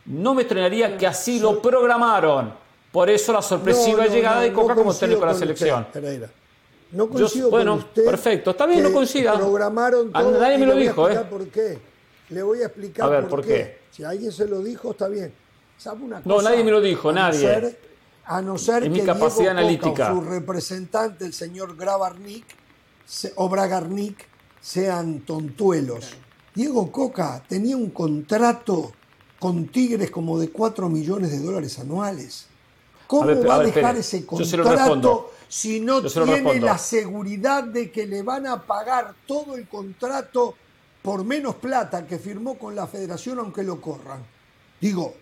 No 0.06 0.34
me 0.34 0.42
extrañaría 0.42 0.96
que 0.96 1.06
así 1.06 1.38
lo 1.38 1.62
programaron. 1.62 2.52
Por 2.94 3.10
eso 3.10 3.32
la 3.32 3.42
sorpresiva 3.42 4.04
No, 4.04 4.08
no, 4.08 4.14
llegada 4.14 4.36
no, 4.36 4.42
de 4.42 4.50
no 4.50 4.54
Coca 4.62 4.74
como 4.76 4.94
técnico 4.94 5.20
de 5.22 5.26
la 5.26 5.34
selección. 5.34 5.80
usted, 5.82 6.00
Pereira. 6.00 6.30
No 6.92 7.06
Yo- 7.06 7.10
coincido 7.10 7.50
bueno, 7.50 7.72
con 7.72 7.80
usted. 7.80 8.04
perfecto. 8.04 8.50
Está 8.52 8.66
bien, 8.66 8.84
no 8.84 8.88
que 8.90 8.94
coincida. 8.94 9.34
Programaron 9.36 10.10
A 10.14 10.20
todo. 10.22 10.38
nadie 10.40 10.58
me 10.58 10.66
lo 10.66 10.76
dijo, 10.76 11.10
¿eh? 11.10 11.18
por 11.28 11.44
qué. 11.48 11.76
Le 12.28 12.42
voy 12.44 12.62
a 12.62 12.66
explicar 12.66 13.06
A 13.06 13.08
ver, 13.08 13.20
por, 13.22 13.30
¿por 13.30 13.40
qué. 13.42 13.48
qué? 13.48 13.78
Si 13.90 14.04
alguien 14.04 14.30
se 14.30 14.46
lo 14.46 14.60
dijo, 14.62 14.92
está 14.92 15.08
bien. 15.08 15.32
¿Sabe 15.76 16.04
una 16.04 16.22
No, 16.24 16.36
cosa? 16.36 16.50
nadie 16.50 16.62
me 16.62 16.70
lo 16.70 16.80
dijo, 16.80 17.08
A 17.08 17.12
no 17.12 17.20
nadie. 17.22 17.40
ser- 17.40 17.80
a 18.26 18.40
no 18.40 18.56
ser 18.58 18.84
Es 18.84 18.90
mi 18.90 19.00
que 19.00 19.06
capacidad 19.06 19.56
Diego 19.56 19.80
Coca 19.80 20.06
analítica. 20.06 20.12
o 20.12 20.14
su 20.14 20.20
representante, 20.30 21.24
el 21.24 21.32
señor 21.34 21.76
Grabarnik 21.76 22.46
se- 23.04 23.32
o 23.34 23.48
Bragarnik, 23.48 24.24
sean 24.60 25.18
tontuelos. 25.26 26.12
Diego 26.54 26.92
Coca 26.92 27.42
tenía 27.48 27.76
un 27.76 27.90
contrato 27.90 28.92
con 29.40 29.66
Tigres 29.66 30.12
como 30.12 30.38
de 30.38 30.50
4 30.50 30.88
millones 30.88 31.32
de 31.32 31.40
dólares 31.40 31.76
anuales. 31.80 32.46
¿Cómo 33.18 33.30
A 33.30 33.34
ver, 33.34 33.48
va 33.48 33.54
a 33.54 33.58
ver, 33.58 33.66
dejar 33.72 33.92
Pérez, 33.92 34.06
ese 34.14 34.26
contrato 34.26 35.30
si 35.48 35.78
no 35.78 36.02
tiene 36.02 36.60
la 36.60 36.78
seguridad 36.78 37.62
de 37.62 37.90
que 37.92 38.06
le 38.06 38.22
van 38.22 38.46
a 38.46 38.60
pagar 38.62 39.14
todo 39.26 39.54
el 39.54 39.68
contrato 39.68 40.54
por 41.00 41.22
menos 41.24 41.54
plata 41.54 42.06
que 42.06 42.18
firmó 42.18 42.58
con 42.58 42.74
la 42.74 42.86
federación 42.88 43.38
aunque 43.38 43.62
lo 43.62 43.80
corran? 43.80 44.18
Digo, 44.80 45.14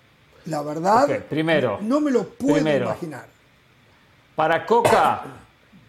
la 0.47 0.63
verdad, 0.63 1.07
primero, 1.29 1.79
no 1.83 2.01
me 2.01 2.11
lo 2.11 2.25
puedo 2.29 2.55
primero. 2.55 2.87
imaginar. 2.87 3.27
Para 4.35 4.65
Coca, 4.65 5.23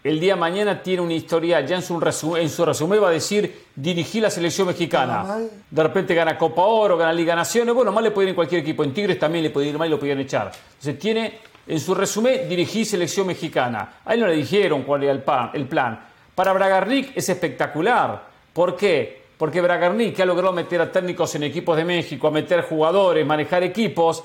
el 0.03 0.19
día 0.19 0.33
de 0.33 0.39
mañana 0.41 0.83
tiene 0.83 1.01
una 1.01 1.13
historia, 1.13 1.61
ya 1.61 1.77
en 1.77 1.81
su, 1.81 1.97
resu- 1.99 2.37
en 2.37 2.49
su 2.49 2.65
resumen 2.65 3.01
va 3.01 3.07
a 3.07 3.11
decir, 3.11 3.63
dirigí 3.73 4.19
la 4.19 4.29
selección 4.29 4.67
mexicana. 4.67 5.37
De 5.71 5.83
repente 5.83 6.13
gana 6.13 6.37
Copa 6.37 6.63
Oro, 6.63 6.97
gana 6.97 7.13
Liga 7.13 7.35
Naciones, 7.35 7.73
bueno, 7.73 7.93
mal 7.93 8.03
le 8.03 8.11
puede 8.11 8.25
ir 8.25 8.29
en 8.31 8.35
cualquier 8.35 8.61
equipo, 8.61 8.83
en 8.83 8.93
Tigres 8.93 9.17
también 9.17 9.43
le 9.45 9.49
puede 9.51 9.67
ir 9.67 9.77
mal 9.77 9.87
y 9.87 9.91
lo 9.91 9.99
podían 9.99 10.19
echar. 10.19 10.51
Entonces 10.73 10.99
tiene, 10.99 11.39
en 11.67 11.79
su 11.79 11.95
resumen, 11.95 12.47
dirigí 12.47 12.85
selección 12.85 13.27
mexicana. 13.27 13.99
A 14.05 14.13
él 14.13 14.19
no 14.19 14.27
le 14.27 14.35
dijeron 14.35 14.83
cuál 14.83 15.03
era 15.03 15.11
el, 15.11 15.23
el 15.53 15.67
plan. 15.67 15.99
Para 16.35 16.53
Bragarnik 16.53 17.15
es 17.15 17.29
espectacular. 17.29 18.23
¿Por 18.51 18.75
qué? 18.75 19.23
Porque 19.37 19.61
Bragarnik, 19.61 20.19
ha 20.19 20.25
logrado 20.25 20.53
meter 20.53 20.81
a 20.81 20.91
técnicos 20.91 21.33
en 21.35 21.43
equipos 21.43 21.75
de 21.75 21.85
México, 21.85 22.27
a 22.27 22.31
meter 22.31 22.63
jugadores, 22.63 23.25
manejar 23.25 23.63
equipos, 23.63 24.23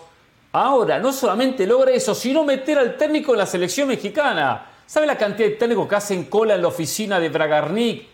Ahora, 0.52 0.98
no 0.98 1.12
solamente 1.12 1.66
logra 1.66 1.92
eso, 1.92 2.14
sino 2.14 2.42
meter 2.42 2.78
al 2.78 2.96
técnico 2.96 3.32
en 3.32 3.38
la 3.38 3.46
selección 3.46 3.88
mexicana. 3.88 4.66
¿Sabe 4.86 5.06
la 5.06 5.18
cantidad 5.18 5.48
de 5.48 5.56
técnicos 5.56 5.86
que 5.86 5.94
hacen 5.96 6.24
cola 6.24 6.54
en 6.54 6.62
la 6.62 6.68
oficina 6.68 7.20
de 7.20 7.28
Bragarnik? 7.28 8.08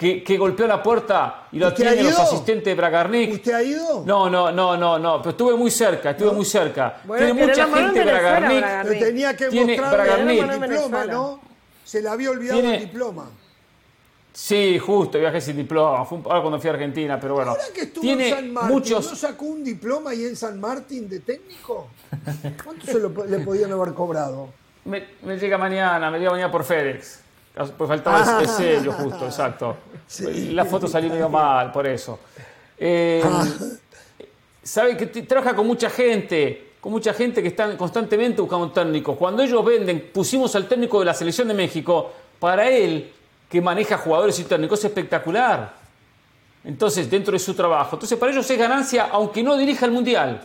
Que, 0.00 0.24
que 0.24 0.38
golpeó 0.38 0.66
la 0.66 0.82
puerta 0.82 1.46
y 1.52 1.58
lo 1.58 1.68
¿Usted 1.68 1.84
ha 1.84 1.90
atienden 1.90 2.14
los 2.14 2.20
asistentes 2.22 2.64
de 2.64 2.74
Bragarnik. 2.74 3.34
¿Usted 3.34 3.52
ha 3.52 3.62
ido? 3.62 4.02
No, 4.06 4.30
no, 4.30 4.50
no, 4.50 4.74
no, 4.74 4.98
no, 4.98 5.18
pero 5.18 5.30
estuve 5.32 5.54
muy 5.56 5.70
cerca, 5.70 6.12
estuve 6.12 6.32
muy 6.32 6.46
cerca. 6.46 7.02
Bueno, 7.04 7.26
Tiene 7.26 7.46
mucha 7.46 7.66
gente 7.68 8.02
Bragarnik. 8.04 8.58
Bragarnik. 8.60 8.92
Le 8.94 8.98
tenía 9.06 9.36
que 9.36 9.48
Tiene 9.48 9.76
mostrarle 9.78 10.04
Bragarnik. 10.38 10.42
el 10.42 10.60
diploma. 10.70 11.04
¿no? 11.04 11.40
Se 11.84 12.00
le 12.00 12.08
había 12.08 12.30
olvidado 12.30 12.60
Tiene- 12.60 12.76
el 12.76 12.80
diploma. 12.86 13.28
Sí, 14.32 14.78
justo, 14.78 15.18
viajé 15.18 15.40
sin 15.40 15.56
diploma. 15.58 16.04
Fue 16.06 16.16
un- 16.18 16.24
ahora 16.24 16.40
cuando 16.40 16.58
fui 16.60 16.70
a 16.70 16.72
Argentina, 16.72 17.18
pero 17.20 17.34
bueno. 17.34 17.50
Ahora 17.50 17.64
que 17.74 17.82
estuvo 17.82 18.00
Tiene 18.00 18.28
en 18.30 18.34
San 18.36 18.52
Martín, 18.54 18.72
muchos. 18.72 19.10
¿no 19.10 19.16
sacó 19.16 19.44
un 19.44 19.62
diploma 19.64 20.10
ahí 20.12 20.24
en 20.24 20.36
San 20.36 20.58
Martín 20.58 21.08
de 21.10 21.20
técnico? 21.20 21.88
¿Cuánto 22.64 22.86
se 22.86 22.98
lo, 22.98 23.10
le 23.26 23.40
podían 23.40 23.70
haber 23.72 23.92
cobrado? 23.92 24.48
Me, 24.86 25.04
me 25.24 25.36
llega 25.36 25.58
mañana, 25.58 26.10
me 26.10 26.18
llega 26.18 26.30
mañana 26.30 26.50
por 26.50 26.64
FedEx. 26.64 27.20
Pues 27.76 27.88
faltaba 27.88 28.20
ese- 28.22 28.44
ese 28.44 28.56
sello 28.78 28.92
justo, 28.92 29.24
exacto. 29.26 29.76
Y 30.34 30.50
La 30.50 30.64
foto 30.64 30.86
salió 30.86 31.10
medio 31.10 31.28
mal, 31.28 31.70
por 31.72 31.86
eso. 31.86 32.18
Eh, 32.78 33.22
sabe 34.62 34.96
que 34.96 35.06
trabaja 35.22 35.54
con 35.54 35.66
mucha 35.66 35.90
gente, 35.90 36.72
con 36.80 36.92
mucha 36.92 37.12
gente 37.12 37.42
que 37.42 37.48
están 37.48 37.76
constantemente 37.76 38.40
buscando 38.40 38.70
técnicos. 38.70 39.16
Cuando 39.16 39.42
ellos 39.42 39.64
venden, 39.64 40.10
pusimos 40.12 40.54
al 40.56 40.66
técnico 40.66 40.98
de 41.00 41.04
la 41.06 41.14
selección 41.14 41.48
de 41.48 41.54
México, 41.54 42.12
para 42.38 42.68
él, 42.68 43.12
que 43.48 43.60
maneja 43.60 43.98
jugadores 43.98 44.38
y 44.38 44.44
técnicos, 44.44 44.78
es 44.78 44.84
espectacular. 44.86 45.74
Entonces, 46.64 47.10
dentro 47.10 47.32
de 47.32 47.38
su 47.38 47.54
trabajo. 47.54 47.96
Entonces, 47.96 48.18
para 48.18 48.32
ellos 48.32 48.48
es 48.50 48.58
ganancia, 48.58 49.08
aunque 49.12 49.42
no 49.42 49.56
dirija 49.56 49.86
el 49.86 49.92
Mundial. 49.92 50.40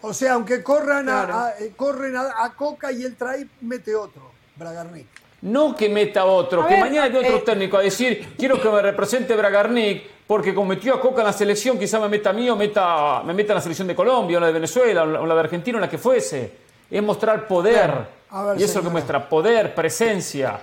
O 0.00 0.12
sea, 0.12 0.34
aunque 0.34 0.62
corran, 0.62 1.08
a, 1.08 1.24
Claro. 1.26 1.34
a- 1.34 1.50
eh, 1.60 1.72
corren 1.76 2.16
a, 2.16 2.44
a 2.44 2.52
Coca 2.54 2.92
y 2.92 3.04
él 3.04 3.16
trae, 3.16 3.46
mete 3.62 3.94
otro, 3.94 4.30
Bragarnik. 4.56 5.06
No 5.44 5.76
que 5.76 5.90
meta 5.90 6.24
otro, 6.24 6.62
A 6.62 6.66
que 6.66 6.72
ver, 6.72 6.84
mañana 6.84 7.04
hay 7.04 7.14
otro 7.14 7.36
eh, 7.36 7.42
técnico 7.44 7.76
a 7.76 7.82
decir, 7.82 8.34
quiero 8.38 8.58
que 8.58 8.66
me 8.70 8.80
represente 8.80 9.36
Bragarnik, 9.36 10.02
porque 10.26 10.54
como 10.54 10.68
metió 10.68 10.94
a 10.94 11.00
Coca 11.02 11.20
en 11.20 11.26
la 11.26 11.34
selección, 11.34 11.78
quizá 11.78 12.00
me 12.00 12.08
meta 12.08 12.30
a 12.30 12.32
mí 12.32 12.48
o 12.48 12.56
meta, 12.56 13.22
me 13.22 13.34
meta 13.34 13.52
en 13.52 13.56
la 13.56 13.60
selección 13.60 13.86
de 13.86 13.94
Colombia, 13.94 14.38
o 14.38 14.40
la 14.40 14.46
de 14.46 14.54
Venezuela, 14.54 15.02
o 15.02 15.26
la, 15.26 15.34
de 15.34 15.40
Argentina, 15.40 15.76
o 15.76 15.80
la 15.82 15.90
que 15.90 15.98
fuese. 15.98 16.50
Es 16.90 17.02
mostrar 17.02 17.46
poder. 17.46 17.90
Ver, 17.90 18.58
y 18.58 18.62
eso 18.62 18.70
es 18.70 18.76
lo 18.76 18.82
que 18.84 18.88
muestra, 18.88 19.28
poder, 19.28 19.74
presencia. 19.74 20.60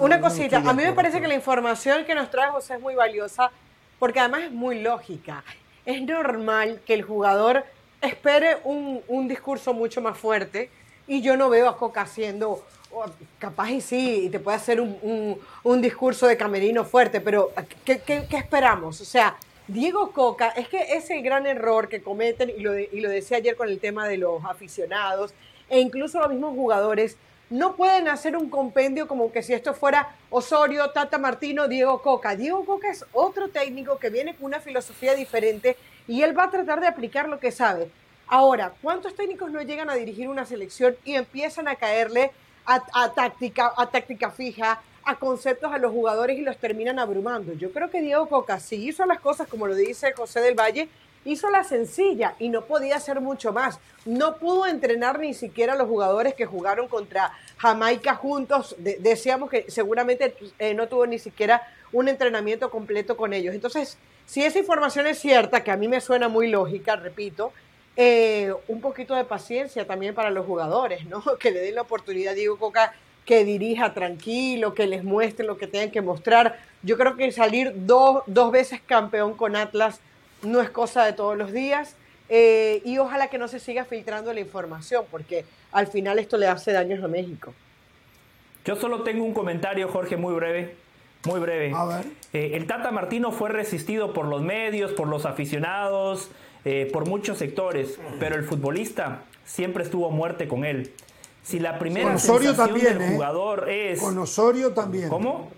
Una 0.00 0.18
cosita, 0.18 0.56
a 0.56 0.72
mí 0.72 0.82
me 0.82 0.94
parece 0.94 1.20
que 1.20 1.28
la 1.28 1.34
información 1.34 2.06
que 2.06 2.14
nos 2.14 2.30
trae 2.30 2.50
José 2.50 2.76
es 2.76 2.80
muy 2.80 2.94
valiosa 2.94 3.50
porque 3.98 4.18
además 4.18 4.44
es 4.44 4.50
muy 4.50 4.80
lógica. 4.80 5.44
Es 5.84 6.00
normal 6.00 6.80
que 6.86 6.94
el 6.94 7.02
jugador 7.02 7.64
espere 8.00 8.56
un, 8.64 9.02
un 9.08 9.28
discurso 9.28 9.74
mucho 9.74 10.00
más 10.00 10.16
fuerte 10.16 10.70
y 11.06 11.20
yo 11.20 11.36
no 11.36 11.48
veo 11.48 11.68
a 11.68 11.76
Coca 11.76 12.00
haciendo, 12.02 12.64
capaz 13.38 13.70
y 13.70 13.80
sí, 13.80 14.24
y 14.24 14.28
te 14.30 14.38
puede 14.40 14.56
hacer 14.56 14.80
un, 14.80 15.38
un- 15.64 15.82
discurso 15.82 16.26
de 16.26 16.36
camerino 16.36 16.84
fuerte, 16.84 17.20
pero 17.20 17.52
¿qué, 17.84 18.00
qué- 18.00 18.26
esperamos? 18.36 19.00
O 19.00 19.04
sea, 19.04 19.36
Diego 19.68 20.12
Coca, 20.12 20.48
es 20.50 20.68
que 20.68 20.94
es 20.94 21.10
el 21.10 21.22
gran 21.22 21.46
error 21.46 21.88
que 21.88 22.02
cometen, 22.02 22.50
y 22.50 22.60
lo, 22.60 22.78
y 22.78 23.00
lo 23.00 23.08
decía 23.10 23.38
ayer 23.38 23.56
con 23.56 23.68
el 23.68 23.80
tema 23.80 24.06
de 24.08 24.16
los 24.16 24.44
aficionados, 24.44 25.34
e 25.68 25.80
incluso 25.80 26.20
los 26.20 26.30
mismos 26.30 26.54
jugadores, 26.54 27.16
no 27.50 27.76
pueden 27.76 28.08
hacer 28.08 28.36
un 28.36 28.48
compendio 28.50 29.06
como 29.06 29.30
que 29.30 29.42
si 29.42 29.52
esto 29.52 29.72
fuera 29.74 30.16
Osorio, 30.30 30.90
Tata 30.90 31.18
Martino, 31.18 31.68
Diego 31.68 32.02
Coca. 32.02 32.34
Diego 32.34 32.64
Coca 32.64 32.90
es 32.90 33.04
otro 33.12 33.48
técnico 33.50 33.98
que 33.98 34.10
viene 34.10 34.34
con 34.34 34.46
una 34.46 34.60
filosofía 34.60 35.14
diferente 35.14 35.76
y 36.08 36.22
él 36.22 36.36
va 36.36 36.44
a 36.44 36.50
tratar 36.50 36.80
de 36.80 36.88
aplicar 36.88 37.28
lo 37.28 37.38
que 37.38 37.52
sabe. 37.52 37.88
Ahora, 38.26 38.72
¿cuántos 38.82 39.14
técnicos 39.14 39.52
no 39.52 39.62
llegan 39.62 39.88
a 39.90 39.94
dirigir 39.94 40.28
una 40.28 40.44
selección 40.44 40.96
y 41.04 41.14
empiezan 41.14 41.68
a 41.68 41.76
caerle 41.76 42.32
a, 42.66 43.12
táctica, 43.14 43.72
a 43.76 43.86
táctica 43.88 44.30
fija, 44.30 44.80
a 45.04 45.14
conceptos 45.16 45.72
a 45.72 45.78
los 45.78 45.92
jugadores 45.92 46.38
y 46.38 46.42
los 46.42 46.56
terminan 46.58 46.98
abrumando? 46.98 47.52
Yo 47.54 47.70
creo 47.72 47.90
que 47.90 48.00
Diego 48.02 48.26
Coca, 48.28 48.58
si 48.60 48.76
hizo 48.88 49.06
las 49.06 49.20
cosas 49.20 49.48
como 49.48 49.66
lo 49.66 49.74
dice 49.74 50.12
José 50.12 50.40
del 50.40 50.54
Valle, 50.54 50.88
hizo 51.24 51.50
la 51.50 51.64
sencilla 51.64 52.34
y 52.38 52.48
no 52.48 52.66
podía 52.66 52.96
hacer 52.96 53.20
mucho 53.20 53.52
más. 53.52 53.78
No 54.04 54.36
pudo 54.36 54.66
entrenar 54.66 55.18
ni 55.18 55.34
siquiera 55.34 55.72
a 55.72 55.76
los 55.76 55.88
jugadores 55.88 56.34
que 56.34 56.46
jugaron 56.46 56.86
contra 56.86 57.32
Jamaica 57.56 58.14
juntos. 58.14 58.76
De- 58.78 58.98
decíamos 59.00 59.50
que 59.50 59.68
seguramente 59.68 60.36
eh, 60.60 60.74
no 60.74 60.86
tuvo 60.86 61.06
ni 61.06 61.18
siquiera 61.18 61.62
un 61.92 62.08
entrenamiento 62.08 62.70
completo 62.70 63.16
con 63.16 63.32
ellos. 63.32 63.54
Entonces, 63.54 63.98
si 64.24 64.44
esa 64.44 64.58
información 64.58 65.06
es 65.08 65.18
cierta, 65.18 65.64
que 65.64 65.70
a 65.72 65.76
mí 65.76 65.88
me 65.88 66.00
suena 66.00 66.28
muy 66.28 66.48
lógica, 66.48 66.94
repito, 66.96 67.52
eh, 67.96 68.52
un 68.68 68.80
poquito 68.80 69.14
de 69.14 69.24
paciencia 69.24 69.86
también 69.86 70.14
para 70.14 70.30
los 70.30 70.46
jugadores, 70.46 71.06
¿no? 71.06 71.22
Que 71.40 71.50
le 71.50 71.60
den 71.60 71.74
la 71.74 71.82
oportunidad 71.82 72.32
a 72.32 72.34
Diego 72.34 72.58
Coca 72.58 72.94
que 73.24 73.44
dirija 73.44 73.92
tranquilo, 73.92 74.72
que 74.74 74.86
les 74.86 75.02
muestre 75.02 75.44
lo 75.44 75.56
que 75.56 75.66
tengan 75.66 75.90
que 75.90 76.00
mostrar. 76.00 76.58
Yo 76.82 76.96
creo 76.96 77.16
que 77.16 77.32
salir 77.32 77.72
dos, 77.74 78.22
dos 78.26 78.52
veces 78.52 78.80
campeón 78.86 79.34
con 79.34 79.56
Atlas 79.56 80.00
no 80.42 80.60
es 80.60 80.70
cosa 80.70 81.04
de 81.04 81.12
todos 81.12 81.36
los 81.36 81.52
días. 81.52 81.96
eh, 82.28 82.82
y 82.84 82.98
ojalá 82.98 83.28
que 83.28 83.38
no 83.38 83.46
se 83.46 83.60
siga 83.60 83.84
filtrando 83.84 84.32
la 84.32 84.40
información, 84.40 85.04
porque 85.12 85.44
al 85.70 85.86
final 85.86 86.18
esto 86.18 86.36
le 86.36 86.48
hace 86.48 86.72
daños 86.72 87.02
a 87.04 87.08
México. 87.08 87.54
Yo 88.64 88.74
solo 88.74 89.02
tengo 89.04 89.24
un 89.24 89.32
comentario, 89.32 89.86
Jorge, 89.88 90.16
muy 90.16 90.34
breve. 90.34 90.74
Muy 91.24 91.38
breve. 91.38 91.72
A 91.74 91.84
ver. 91.84 92.06
Eh, 92.32 92.52
el 92.54 92.66
Tata 92.66 92.90
Martino 92.90 93.30
fue 93.30 93.50
resistido 93.50 94.12
por 94.12 94.26
los 94.26 94.42
medios, 94.42 94.92
por 94.92 95.06
los 95.06 95.24
aficionados, 95.24 96.30
eh, 96.66 96.90
por 96.92 97.06
muchos 97.06 97.38
sectores, 97.38 97.96
pero 98.18 98.34
el 98.34 98.42
futbolista 98.44 99.22
siempre 99.44 99.84
estuvo 99.84 100.08
a 100.08 100.10
muerte 100.10 100.48
con 100.48 100.64
él. 100.64 100.92
Si 101.44 101.60
la 101.60 101.78
primera 101.78 102.06
Con 102.08 102.16
Osorio 102.16 102.48
sensación 102.48 102.74
también, 102.80 102.98
del 102.98 103.08
¿eh? 103.08 103.14
jugador 103.14 103.70
es... 103.70 104.00
Con 104.00 104.18
Osorio 104.18 104.72
también. 104.72 105.08
¿Cómo? 105.08 105.50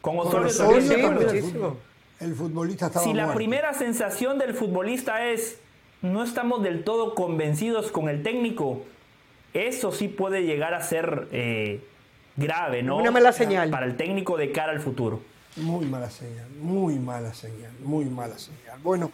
Con 0.00 0.16
Con 0.16 0.26
Osorio, 0.26 0.46
Osorio 0.48 1.00
también, 1.06 1.26
también. 1.26 1.44
fut- 1.54 1.76
El 2.18 2.34
futbolista 2.34 2.86
estaba 2.86 3.04
Si 3.04 3.12
la 3.14 3.24
muerto. 3.24 3.36
primera 3.36 3.72
sensación 3.74 4.38
del 4.38 4.54
futbolista 4.54 5.26
es 5.26 5.58
no 6.02 6.24
estamos 6.24 6.62
del 6.62 6.82
todo 6.84 7.14
convencidos 7.14 7.90
con 7.92 8.08
el 8.08 8.22
técnico, 8.24 8.82
eso 9.54 9.92
sí 9.92 10.08
puede 10.08 10.42
llegar 10.42 10.74
a 10.74 10.82
ser 10.82 11.28
eh, 11.32 11.80
grave, 12.36 12.82
¿no? 12.82 12.96
Una 12.98 13.10
mala 13.10 13.32
señal. 13.32 13.70
Para 13.70 13.86
el 13.86 13.96
técnico 13.96 14.36
de 14.36 14.50
cara 14.52 14.72
al 14.72 14.80
futuro. 14.80 15.20
Muy 15.56 15.86
mala 15.86 16.10
señal, 16.10 16.48
muy 16.60 16.96
mala 16.98 17.32
señal, 17.32 17.72
muy 17.82 18.04
mala 18.06 18.38
señal. 18.38 18.78
Bueno, 18.82 19.10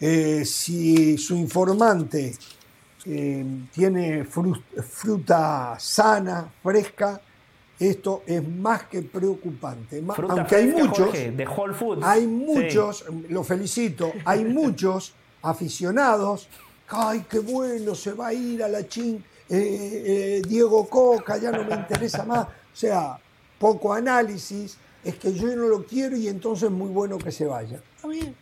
eh, 0.00 0.44
si 0.44 1.16
su 1.18 1.34
informante 1.36 2.34
eh, 3.06 3.44
tiene 3.72 4.24
fru- 4.26 4.62
fruta 4.82 5.76
sana, 5.78 6.50
fresca, 6.62 7.20
esto 7.78 8.22
es 8.26 8.46
más 8.48 8.84
que 8.84 9.02
preocupante. 9.02 10.02
Fruta 10.14 10.32
Aunque 10.34 10.56
hay 10.56 10.66
muchos, 10.68 10.98
Jorge, 11.06 11.30
de 11.32 11.46
Whole 11.46 11.74
Foods. 11.74 12.02
hay 12.04 12.20
Sí. 12.22 12.26
muchos, 12.26 13.04
lo 13.28 13.42
felicito, 13.44 14.12
hay 14.24 14.44
muchos 14.60 15.12
aficionados. 15.42 16.48
¡Ay, 16.88 17.24
qué 17.28 17.38
bueno! 17.40 17.94
Se 17.94 18.12
va 18.12 18.28
a 18.28 18.32
ir 18.34 18.62
a 18.62 18.68
la 18.68 18.86
chin 18.86 19.24
eh, 19.48 20.38
eh, 20.40 20.42
Diego 20.46 20.86
Coca, 20.88 21.36
ya 21.36 21.50
no 21.50 21.64
me 21.64 21.74
interesa 21.74 22.24
más. 22.24 22.46
O 22.46 22.76
sea, 22.76 23.18
poco 23.58 23.92
análisis, 23.92 24.76
es 25.02 25.16
que 25.16 25.32
yo 25.34 25.54
no 25.56 25.66
lo 25.68 25.84
quiero 25.84 26.16
y 26.16 26.28
entonces 26.28 26.64
es 26.64 26.70
muy 26.70 26.88
bueno 26.88 27.18
que 27.18 27.30
se 27.32 27.44
vaya. 27.46 27.80
Está 27.96 28.08
bien. 28.08 28.34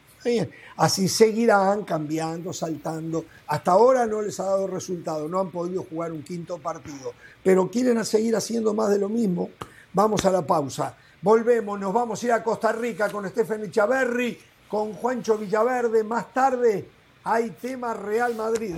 Así 0.77 1.09
seguirán 1.09 1.85
cambiando, 1.85 2.53
saltando. 2.53 3.25
Hasta 3.47 3.73
ahora 3.73 4.07
no 4.07 4.23
les 4.23 4.39
ha 4.41 4.45
dado 4.45 4.67
resultado, 4.67 5.29
no 5.29 5.41
han 5.41 5.51
podido 5.51 5.85
jugar 5.85 6.13
un 6.13 6.23
quinto 6.23 6.59
partido, 6.59 7.13
pero 7.43 7.71
quieren 7.71 8.05
seguir 8.05 8.37
haciendo 8.37 8.73
más 8.75 8.91
de 8.91 8.99
lo 8.99 9.09
mismo. 9.09 9.51
Vamos 9.93 10.25
a 10.25 10.31
la 10.31 10.43
pausa. 10.43 10.97
Volvemos, 11.21 11.79
nos 11.79 11.93
vamos 11.93 12.23
a 12.23 12.27
ir 12.27 12.33
a 12.33 12.43
Costa 12.43 12.73
Rica 12.73 13.11
con 13.11 13.29
Stephen 13.29 13.71
Chaverri, 13.71 14.39
con 14.69 14.93
Juancho 14.95 15.39
Villaverde. 15.39 16.03
Más 16.03 16.33
tarde 16.33 16.89
hay 17.25 17.51
tema 17.51 17.95
Real 17.95 18.35
Madrid. 18.35 18.75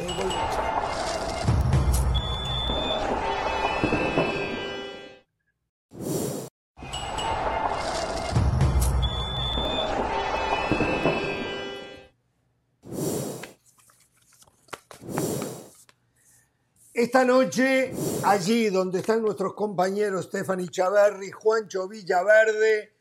Esta 17.05 17.23
noche, 17.23 17.93
allí 18.25 18.71
donde 18.71 19.01
están 19.01 19.21
nuestros 19.21 19.53
compañeros 19.53 20.25
Stephanie 20.25 20.71
Chaverri, 20.71 21.31
Juancho 21.31 21.87
Villaverde, 21.87 22.95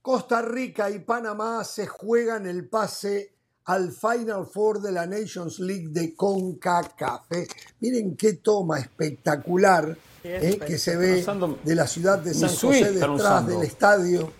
Costa 0.00 0.40
Rica 0.40 0.88
y 0.88 1.00
Panamá 1.00 1.62
se 1.62 1.86
juegan 1.86 2.46
el 2.46 2.66
pase 2.66 3.34
al 3.66 3.92
Final 3.92 4.46
Four 4.46 4.80
de 4.80 4.92
la 4.92 5.06
Nations 5.06 5.58
League 5.58 5.88
de 5.90 6.16
CONCACAF. 6.16 7.30
¿eh? 7.32 7.46
Miren 7.80 8.16
qué 8.16 8.32
toma 8.32 8.78
espectacular 8.78 9.98
¿eh? 10.24 10.58
que 10.66 10.78
se 10.78 10.96
ve 10.96 11.22
de 11.62 11.74
la 11.74 11.86
ciudad 11.86 12.20
de 12.20 12.32
San 12.32 12.48
José 12.48 12.90
detrás 12.90 13.46
del 13.46 13.64
estadio. 13.64 14.32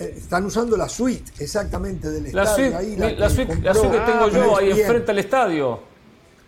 Eh, 0.00 0.14
están 0.16 0.44
usando 0.46 0.76
la 0.76 0.88
suite, 0.88 1.30
exactamente, 1.38 2.10
del 2.10 2.24
la 2.34 2.42
estadio. 2.42 2.72
Suite, 2.72 2.76
ahí, 2.76 2.96
la, 2.96 3.30
suite, 3.30 3.54
la 3.62 3.72
suite 3.72 3.98
que 3.98 4.04
tengo 4.04 4.28
yo 4.30 4.58
ahí 4.58 4.80
enfrente 4.80 5.12
al 5.12 5.18
estadio. 5.20 5.80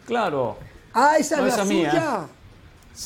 Claro. 0.05 0.72
Ah, 0.95 1.16
esa 1.18 1.47
es 1.47 1.57
la 1.57 1.64
suya. 1.64 2.26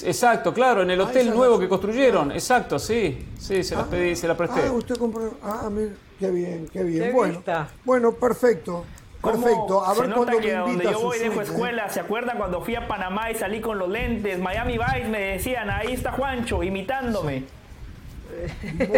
Exacto, 0.03 0.53
claro, 0.53 0.82
en 0.82 0.91
el 0.91 1.01
hotel 1.01 1.30
nuevo 1.30 1.59
que 1.59 1.68
construyeron. 1.68 2.32
Exacto, 2.32 2.78
sí. 2.78 3.26
Sí, 3.39 3.62
se 3.62 3.76
la 3.76 3.82
ah, 3.82 3.87
pedí, 3.89 4.16
se 4.16 4.26
la 4.26 4.37
presté. 4.37 4.62
Ah, 4.66 4.72
usted 4.72 4.97
compró. 4.97 5.34
Ah, 5.43 5.68
mira, 5.70 5.93
qué 6.18 6.30
bien, 6.30 6.68
qué 6.72 6.82
bien. 6.82 7.12
bueno, 7.14 7.43
bueno, 7.84 8.12
perfecto. 8.12 8.84
Perfecto. 9.22 9.84
A 9.84 9.95
ver 9.95 10.12
cuándo 10.12 10.41
me 10.41 10.53
donde 10.53 10.84
yo 10.84 11.01
voy 11.01 11.18
dejo 11.18 11.41
escuela, 11.41 11.89
¿se 11.89 12.01
acuerda 12.01 12.34
cuando 12.37 12.61
fui 12.62 12.74
a 12.74 12.87
Panamá 12.87 13.30
y 13.30 13.34
salí 13.34 13.61
con 13.61 13.78
los 13.78 13.89
lentes? 13.89 14.39
Miami 14.39 14.78
Vice 14.78 15.09
me 15.09 15.20
decían, 15.20 15.70
ahí 15.70 15.93
está 15.93 16.12
Juancho, 16.12 16.62
imitándome. 16.62 17.45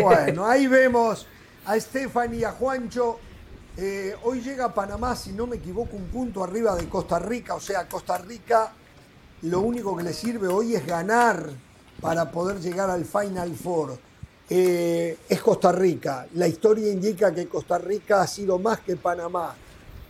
Bueno, 0.03 0.47
ahí 0.47 0.67
vemos 0.67 1.27
a 1.65 1.79
Stephanie 1.79 2.41
y 2.41 2.45
a 2.45 2.53
Juancho. 2.53 3.21
Eh, 3.81 4.13
hoy 4.25 4.41
llega 4.41 4.75
Panamá, 4.75 5.15
si 5.15 5.31
no 5.31 5.47
me 5.47 5.55
equivoco, 5.55 5.95
un 5.95 6.07
punto 6.07 6.43
arriba 6.43 6.75
de 6.75 6.89
Costa 6.89 7.21
Rica. 7.21 7.55
O 7.55 7.61
sea, 7.61 7.89
Costa 7.89 8.19
Rica 8.19 8.73
lo 9.43 9.61
único 9.61 9.97
que 9.97 10.03
le 10.03 10.13
sirve 10.13 10.49
hoy 10.49 10.75
es 10.75 10.85
ganar 10.85 11.49
para 12.01 12.29
poder 12.29 12.59
llegar 12.59 12.91
al 12.91 13.05
Final 13.05 13.55
Four. 13.55 13.97
Eh, 14.51 15.17
es 15.29 15.41
Costa 15.41 15.71
Rica. 15.71 16.27
La 16.35 16.49
historia 16.49 16.91
indica 16.91 17.33
que 17.33 17.47
Costa 17.47 17.79
Rica 17.79 18.21
ha 18.21 18.27
sido 18.27 18.59
más 18.59 18.81
que 18.81 18.97
Panamá. 18.97 19.55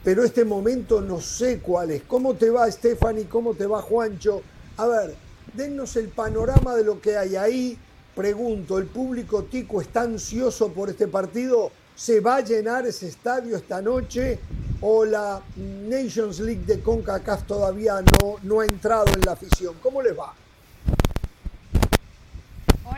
Pero 0.03 0.25
este 0.25 0.47
momento 0.47 1.03
no 1.03 1.21
sé 1.21 1.59
cuál 1.59 1.91
es. 1.91 2.05
¿Cómo 2.05 2.37
te 2.37 2.49
va 2.49 2.71
Stephanie? 2.73 3.27
¿Cómo 3.27 3.53
te 3.53 3.67
va 3.67 3.83
Juancho? 3.83 4.41
A 4.79 4.87
ver, 4.87 5.15
dennos 5.53 5.95
el 5.97 6.09
panorama 6.09 6.75
de 6.75 6.85
lo 6.85 7.03
que 7.03 7.19
hay 7.19 7.37
ahí. 7.37 7.79
Pregunto, 8.15 8.79
¿el 8.79 8.87
público 8.87 9.43
tico 9.43 9.83
está 9.83 10.01
ansioso 10.01 10.73
por 10.73 10.89
este 10.89 11.07
partido? 11.07 11.71
¿Se 11.99 12.21
va 12.21 12.37
a 12.37 12.41
llenar 12.43 12.87
ese 12.87 13.09
estadio 13.09 13.57
esta 13.57 13.83
noche? 13.83 14.39
¿O 14.83 15.05
la 15.05 15.43
Nations 15.57 16.39
League 16.39 16.63
de 16.65 16.81
CONCACAF 16.81 17.43
todavía 17.43 18.01
no, 18.01 18.37
no 18.45 18.61
ha 18.61 18.67
entrado 18.67 19.07
en 19.13 19.21
la 19.23 19.33
afición? 19.33 19.75
¿Cómo 19.83 20.01
les 20.01 20.17
va? 20.17 20.33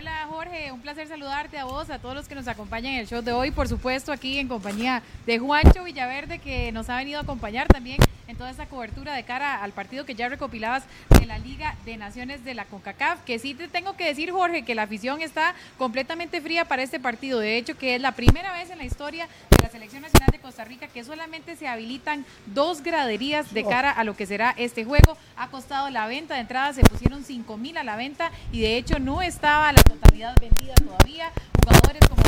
Hola 0.00 0.26
Jorge, 0.30 0.72
un 0.72 0.80
placer 0.80 1.06
saludarte 1.08 1.58
a 1.58 1.66
vos, 1.66 1.90
a 1.90 1.98
todos 1.98 2.14
los 2.14 2.26
que 2.26 2.34
nos 2.34 2.48
acompañan 2.48 2.94
en 2.94 3.00
el 3.00 3.06
show 3.06 3.20
de 3.20 3.34
hoy, 3.34 3.50
por 3.50 3.68
supuesto 3.68 4.12
aquí 4.12 4.38
en 4.38 4.48
compañía 4.48 5.02
de 5.26 5.38
Juancho 5.38 5.84
Villaverde 5.84 6.38
que 6.38 6.72
nos 6.72 6.88
ha 6.88 6.96
venido 6.96 7.18
a 7.18 7.22
acompañar 7.22 7.68
también 7.68 7.98
en 8.26 8.36
toda 8.36 8.48
esta 8.48 8.64
cobertura 8.64 9.12
de 9.14 9.24
cara 9.24 9.62
al 9.62 9.72
partido 9.72 10.06
que 10.06 10.14
ya 10.14 10.30
recopilabas 10.30 10.84
de 11.18 11.26
la 11.26 11.36
Liga 11.38 11.76
de 11.84 11.98
Naciones 11.98 12.44
de 12.44 12.54
la 12.54 12.64
CONCACAF, 12.64 13.24
que 13.24 13.38
sí 13.38 13.54
te 13.54 13.68
tengo 13.68 13.94
que 13.96 14.06
decir 14.06 14.30
Jorge 14.30 14.62
que 14.62 14.74
la 14.74 14.84
afición 14.84 15.20
está 15.20 15.54
completamente 15.76 16.40
fría 16.40 16.64
para 16.64 16.82
este 16.82 16.98
partido, 16.98 17.38
de 17.38 17.58
hecho 17.58 17.76
que 17.76 17.96
es 17.96 18.00
la 18.00 18.12
primera 18.12 18.52
vez 18.54 18.70
en 18.70 18.78
la 18.78 18.84
historia 18.84 19.28
de 19.50 19.62
la 19.62 19.68
Selección 19.68 20.00
Nacional 20.00 20.30
de 20.32 20.38
Costa 20.38 20.64
Rica 20.64 20.86
que 20.86 21.04
solamente 21.04 21.56
se 21.56 21.68
habilitan 21.68 22.24
dos 22.46 22.82
graderías 22.82 23.52
de 23.52 23.64
cara 23.64 23.90
a 23.90 24.04
lo 24.04 24.16
que 24.16 24.24
será 24.24 24.54
este 24.56 24.84
juego, 24.84 25.18
ha 25.36 25.48
costado 25.48 25.90
la 25.90 26.06
venta 26.06 26.34
de 26.34 26.40
entrada, 26.40 26.72
se 26.72 26.82
pusieron 26.82 27.24
5 27.24 27.56
mil 27.58 27.76
a 27.76 27.84
la 27.84 27.96
venta 27.96 28.30
y 28.50 28.60
de 28.60 28.76
hecho 28.76 28.98
no 28.98 29.20
estaba 29.20 29.72
la 29.72 29.82
totalidad 29.90 30.36
vendida 30.40 30.74
todavía. 30.74 31.32
Jugadores 31.58 32.02
como 32.08 32.22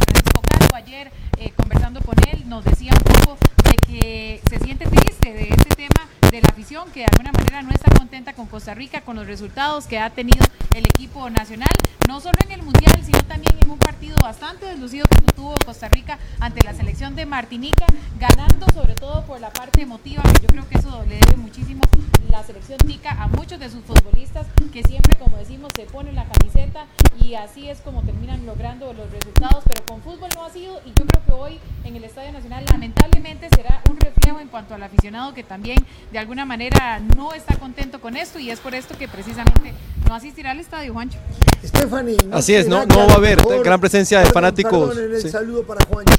ayer 0.74 1.10
eh, 1.38 1.50
conversando 1.56 2.00
con 2.00 2.14
él 2.30 2.48
nos 2.48 2.64
decía 2.64 2.92
un 2.92 3.12
poco 3.12 3.38
de 3.64 3.76
que 3.76 4.40
se 4.48 4.58
siente 4.60 4.86
triste 4.86 5.32
de 5.32 5.48
este 5.48 5.74
tema 5.76 6.08
de 6.30 6.40
la 6.40 6.48
afición 6.48 6.90
que 6.90 7.00
de 7.00 7.06
alguna 7.06 7.32
manera 7.32 7.62
no 7.62 7.70
está 7.70 7.90
contenta 7.94 8.32
con 8.32 8.46
Costa 8.46 8.74
Rica, 8.74 9.02
con 9.02 9.16
los 9.16 9.26
resultados 9.26 9.86
que 9.86 9.98
ha 9.98 10.10
tenido 10.10 10.44
el 10.74 10.86
equipo 10.86 11.28
nacional, 11.28 11.68
no 12.08 12.20
solo 12.20 12.38
en 12.46 12.52
el 12.52 12.62
Mundial, 12.62 12.98
sino 13.04 13.22
también 13.24 13.54
en 13.60 13.70
un 13.70 13.78
partido 13.78 14.16
bastante 14.22 14.66
deslucido 14.66 15.06
que 15.08 15.32
tuvo 15.32 15.54
Costa 15.64 15.88
Rica 15.88 16.18
ante 16.40 16.64
la 16.64 16.72
selección 16.72 17.14
de 17.16 17.26
Martinica, 17.26 17.84
ganando 18.18 18.66
sobre 18.72 18.94
todo 18.94 19.26
por 19.26 19.40
la 19.40 19.50
parte 19.50 19.82
emotiva, 19.82 20.22
que 20.22 20.42
yo 20.42 20.48
creo 20.48 20.68
que 20.68 20.78
eso 20.78 21.04
le 21.06 21.16
debe 21.16 21.36
muchísimo 21.36 21.82
la 22.30 22.42
selección 22.42 22.78
tica 22.78 23.10
a 23.10 23.28
muchos 23.28 23.60
de 23.60 23.68
sus 23.68 23.84
futbolistas 23.84 24.46
que 24.72 24.82
siempre, 24.82 25.18
como 25.18 25.36
decimos, 25.36 25.70
se 25.76 25.84
ponen 25.84 26.14
la 26.14 26.24
camiseta 26.24 26.86
y 27.20 27.34
así 27.34 27.68
es 27.68 27.82
como 27.82 28.02
terminan 28.02 28.46
logrando 28.46 28.92
los 28.94 29.10
resultados, 29.10 29.62
pero 29.64 29.84
con 29.84 30.00
fútbol 30.00 30.30
no 30.34 30.44
ha 30.44 30.50
y 30.62 30.90
yo 30.90 31.06
creo 31.06 31.24
que 31.24 31.32
hoy 31.32 31.58
en 31.84 31.96
el 31.96 32.04
Estadio 32.04 32.30
Nacional 32.32 32.64
lamentablemente 32.70 33.48
será 33.54 33.82
un 33.90 33.96
reflejo 33.96 34.38
en 34.38 34.48
cuanto 34.48 34.74
al 34.74 34.82
aficionado 34.82 35.34
que 35.34 35.42
también 35.42 35.78
de 36.12 36.18
alguna 36.18 36.44
manera 36.44 37.00
no 37.16 37.34
está 37.34 37.56
contento 37.56 38.00
con 38.00 38.16
esto 38.16 38.38
y 38.38 38.50
es 38.50 38.60
por 38.60 38.74
esto 38.74 38.96
que 38.96 39.08
precisamente 39.08 39.72
no 40.08 40.14
asistirá 40.14 40.52
al 40.52 40.60
estadio, 40.60 40.92
Juancho. 40.92 41.18
Stephanie. 41.64 42.16
Así 42.30 42.54
es, 42.54 42.68
no, 42.68 42.86
no 42.86 43.06
va 43.08 43.14
a 43.14 43.16
haber 43.16 43.38
gran 43.64 43.80
presencia 43.80 44.20
de 44.20 44.26
fanáticos. 44.26 44.96
el 44.96 45.30
saludo 45.30 45.64
para 45.64 45.84
Juancho. 45.86 46.14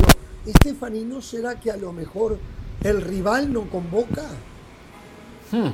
Stephanie, 0.46 1.06
¿no 1.06 1.22
será 1.22 1.56
que 1.56 1.72
a 1.72 1.78
lo 1.78 1.94
mejor 1.94 2.38
el 2.84 3.02
rival 3.02 3.52
no 3.54 3.62
convoca? 3.70 4.24
Hmm. 5.52 5.70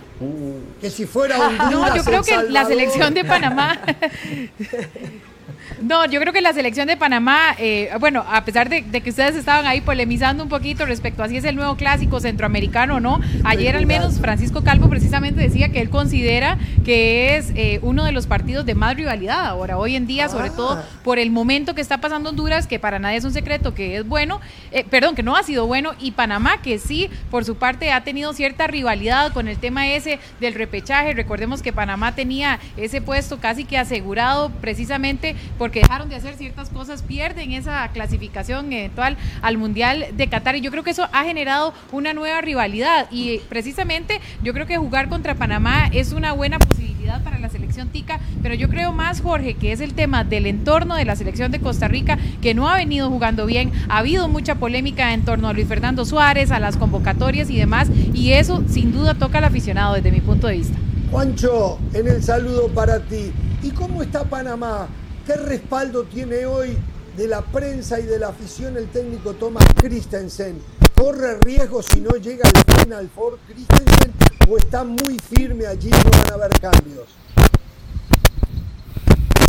Que 0.79 0.89
si 0.89 1.05
fuera 1.05 1.39
Honduras, 1.39 1.71
No, 1.71 1.95
yo 1.95 2.03
creo 2.03 2.21
que 2.21 2.51
la 2.51 2.65
selección 2.65 3.13
de 3.13 3.23
Panamá 3.23 3.79
No, 5.81 6.05
yo 6.05 6.19
creo 6.19 6.33
que 6.33 6.41
la 6.41 6.53
selección 6.53 6.87
de 6.87 6.97
Panamá, 6.97 7.55
eh, 7.57 7.89
bueno, 7.99 8.25
a 8.29 8.43
pesar 8.45 8.69
de, 8.69 8.83
que 8.83 9.09
ustedes 9.09 9.35
estaban 9.35 9.65
ahí 9.65 9.81
polemizando 9.81 10.43
un 10.43 10.49
poquito 10.49 10.85
respecto 10.85 11.23
a 11.23 11.27
si 11.27 11.37
es 11.37 11.43
el 11.43 11.55
nuevo 11.55 11.75
clásico 11.75 12.19
centroamericano 12.19 12.95
o 12.95 12.99
no, 12.99 13.19
ayer 13.43 13.75
al 13.75 13.85
menos 13.85 14.19
Francisco 14.19 14.63
Calvo 14.63 14.89
precisamente 14.89 15.41
decía 15.41 15.69
que 15.69 15.81
él 15.81 15.89
considera 15.89 16.57
que 16.85 17.37
es 17.37 17.51
eh, 17.55 17.79
uno 17.81 18.05
de 18.05 18.11
los 18.11 18.27
partidos 18.27 18.65
de 18.65 18.75
más 18.75 18.95
rivalidad 18.95 19.45
ahora, 19.45 19.77
hoy 19.77 19.95
en 19.95 20.07
día, 20.07 20.29
sobre 20.29 20.49
todo 20.49 20.73
ah. 20.73 20.83
por 21.03 21.19
el 21.19 21.31
momento 21.31 21.75
que 21.75 21.81
está 21.81 21.99
pasando 21.99 22.29
Honduras, 22.29 22.67
que 22.67 22.79
para 22.79 22.99
nadie 22.99 23.17
es 23.17 23.25
un 23.25 23.33
secreto 23.33 23.73
que 23.73 23.97
es 23.97 24.07
bueno, 24.07 24.41
eh, 24.71 24.85
perdón, 24.89 25.15
que 25.15 25.23
no 25.23 25.35
ha 25.35 25.43
sido 25.43 25.67
bueno, 25.67 25.93
y 25.99 26.11
Panamá, 26.11 26.61
que 26.61 26.79
sí, 26.79 27.09
por 27.31 27.45
su 27.45 27.55
parte, 27.55 27.91
ha 27.91 28.03
tenido 28.03 28.33
cierta 28.33 28.67
rivalidad 28.67 29.31
con 29.33 29.47
el 29.47 29.57
tema 29.57 29.87
ese 29.87 30.19
del 30.39 30.53
repechaje. 30.53 31.13
Recordemos 31.13 31.61
que 31.61 31.73
Panamá 31.73 32.15
tenía 32.15 32.59
ese 32.77 33.01
puesto 33.01 33.39
casi 33.39 33.65
que 33.65 33.77
asegurado 33.77 34.49
precisamente 34.61 35.35
porque 35.57 35.81
dejaron 35.81 36.09
de 36.09 36.15
hacer 36.15 36.35
ciertas 36.35 36.69
cosas, 36.69 37.03
pierden 37.03 37.53
esa 37.53 37.87
clasificación 37.89 38.71
eventual 38.71 39.17
al 39.41 39.57
Mundial 39.57 40.05
de 40.13 40.27
Qatar 40.27 40.55
y 40.55 40.61
yo 40.61 40.71
creo 40.71 40.83
que 40.83 40.91
eso 40.91 41.07
ha 41.11 41.23
generado 41.23 41.73
una 41.91 42.13
nueva 42.13 42.41
rivalidad 42.41 43.07
y 43.11 43.39
precisamente 43.49 44.19
yo 44.43 44.53
creo 44.53 44.67
que 44.67 44.77
jugar 44.77 45.09
contra 45.09 45.35
Panamá 45.35 45.89
es 45.91 46.13
una 46.13 46.33
buena 46.33 46.59
posibilidad 46.59 47.23
para 47.23 47.39
la 47.39 47.49
selección 47.49 47.89
tica, 47.89 48.19
pero 48.41 48.55
yo 48.55 48.69
creo 48.69 48.91
más, 48.91 49.21
Jorge, 49.21 49.55
que 49.55 49.71
es 49.71 49.81
el 49.81 49.93
tema 49.93 50.23
del 50.23 50.45
entorno 50.45 50.95
de 50.95 51.05
la 51.05 51.15
selección 51.15 51.51
de 51.51 51.59
Costa 51.59 51.87
Rica, 51.87 52.17
que 52.41 52.53
no 52.53 52.69
ha 52.69 52.75
venido 52.75 53.09
jugando 53.09 53.45
bien, 53.45 53.71
ha 53.89 53.99
habido 53.99 54.27
mucha 54.27 54.55
polémica 54.55 55.13
en 55.13 55.23
torno 55.23 55.47
a 55.47 55.53
Luis 55.53 55.67
Fernando 55.67 56.05
Suárez, 56.05 56.51
a 56.51 56.59
las 56.59 56.77
convocatorias 56.77 57.49
y 57.49 57.57
demás, 57.57 57.89
y 58.13 58.33
eso 58.33 58.63
sin 58.67 58.91
duda 58.91 59.15
toca 59.15 59.39
al 59.39 59.45
aficionado 59.45 59.95
desde 59.95 60.11
mi 60.11 60.21
punto 60.21 60.47
de 60.47 60.57
vista. 60.57 60.77
Juancho, 61.11 61.79
en 61.93 62.07
el 62.07 62.21
saludo 62.21 62.67
para 62.67 62.99
ti. 62.99 63.31
¿Y 63.63 63.71
cómo 63.71 64.03
está 64.03 64.23
Panamá? 64.23 64.87
¿Qué 65.29 65.35
respaldo 65.35 66.05
tiene 66.05 66.47
hoy 66.47 66.75
de 67.15 67.27
la 67.27 67.41
prensa 67.41 67.99
y 67.99 68.03
de 68.07 68.17
la 68.17 68.29
afición 68.29 68.75
el 68.77 68.87
técnico 68.87 69.33
Thomas 69.33 69.63
Christensen? 69.75 70.59
¿Corre 70.95 71.37
riesgo 71.41 71.83
si 71.83 72.01
no 72.01 72.09
llega 72.15 72.49
al 72.49 72.81
Final 72.81 73.09
Four 73.13 73.37
Christensen 73.45 74.11
o 74.49 74.57
está 74.57 74.83
muy 74.83 75.19
firme 75.19 75.67
allí 75.67 75.89
y 75.89 75.91
no 75.91 76.09
van 76.09 76.31
a 76.31 76.33
haber 76.33 76.59
cambios? 76.59 77.05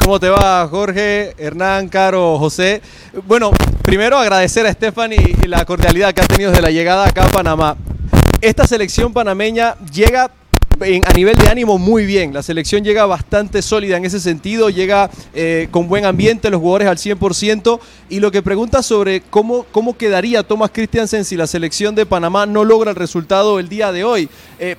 ¿Cómo 0.02 0.20
te 0.20 0.28
va, 0.28 0.68
Jorge, 0.68 1.34
Hernán, 1.38 1.88
Caro, 1.88 2.38
José? 2.38 2.82
Bueno, 3.26 3.50
primero 3.82 4.18
agradecer 4.18 4.66
a 4.66 4.72
Stephanie 4.74 5.34
la 5.46 5.64
cordialidad 5.64 6.12
que 6.12 6.20
ha 6.20 6.26
tenido 6.26 6.50
desde 6.50 6.60
la 6.60 6.70
llegada 6.70 7.06
acá 7.06 7.24
a 7.24 7.28
Panamá. 7.28 7.78
Esta 8.42 8.66
selección 8.66 9.14
panameña 9.14 9.76
llega 9.90 10.30
a 10.80 11.12
nivel 11.12 11.36
de 11.36 11.48
ánimo 11.48 11.78
muy 11.78 12.06
bien. 12.06 12.32
La 12.32 12.42
selección 12.42 12.82
llega 12.82 13.04
bastante 13.04 13.60
sólida 13.60 13.98
en 13.98 14.04
ese 14.06 14.18
sentido, 14.18 14.70
llega 14.70 15.10
eh, 15.34 15.68
con 15.70 15.88
buen 15.88 16.06
ambiente, 16.06 16.50
los 16.50 16.60
jugadores 16.60 16.88
al 16.88 16.96
100%. 16.96 17.80
Y 18.08 18.20
lo 18.20 18.30
que 18.30 18.42
pregunta 18.42 18.82
sobre 18.82 19.20
cómo, 19.20 19.66
cómo 19.72 19.96
quedaría 19.96 20.42
Thomas 20.42 20.70
Christiansen 20.70 21.24
si 21.24 21.36
la 21.36 21.46
selección 21.46 21.94
de 21.94 22.06
Panamá 22.06 22.46
no 22.46 22.64
logra 22.64 22.90
el 22.90 22.96
resultado 22.96 23.58
el 23.58 23.68
día 23.68 23.92
de 23.92 24.04
hoy. 24.04 24.28
Eh, 24.58 24.76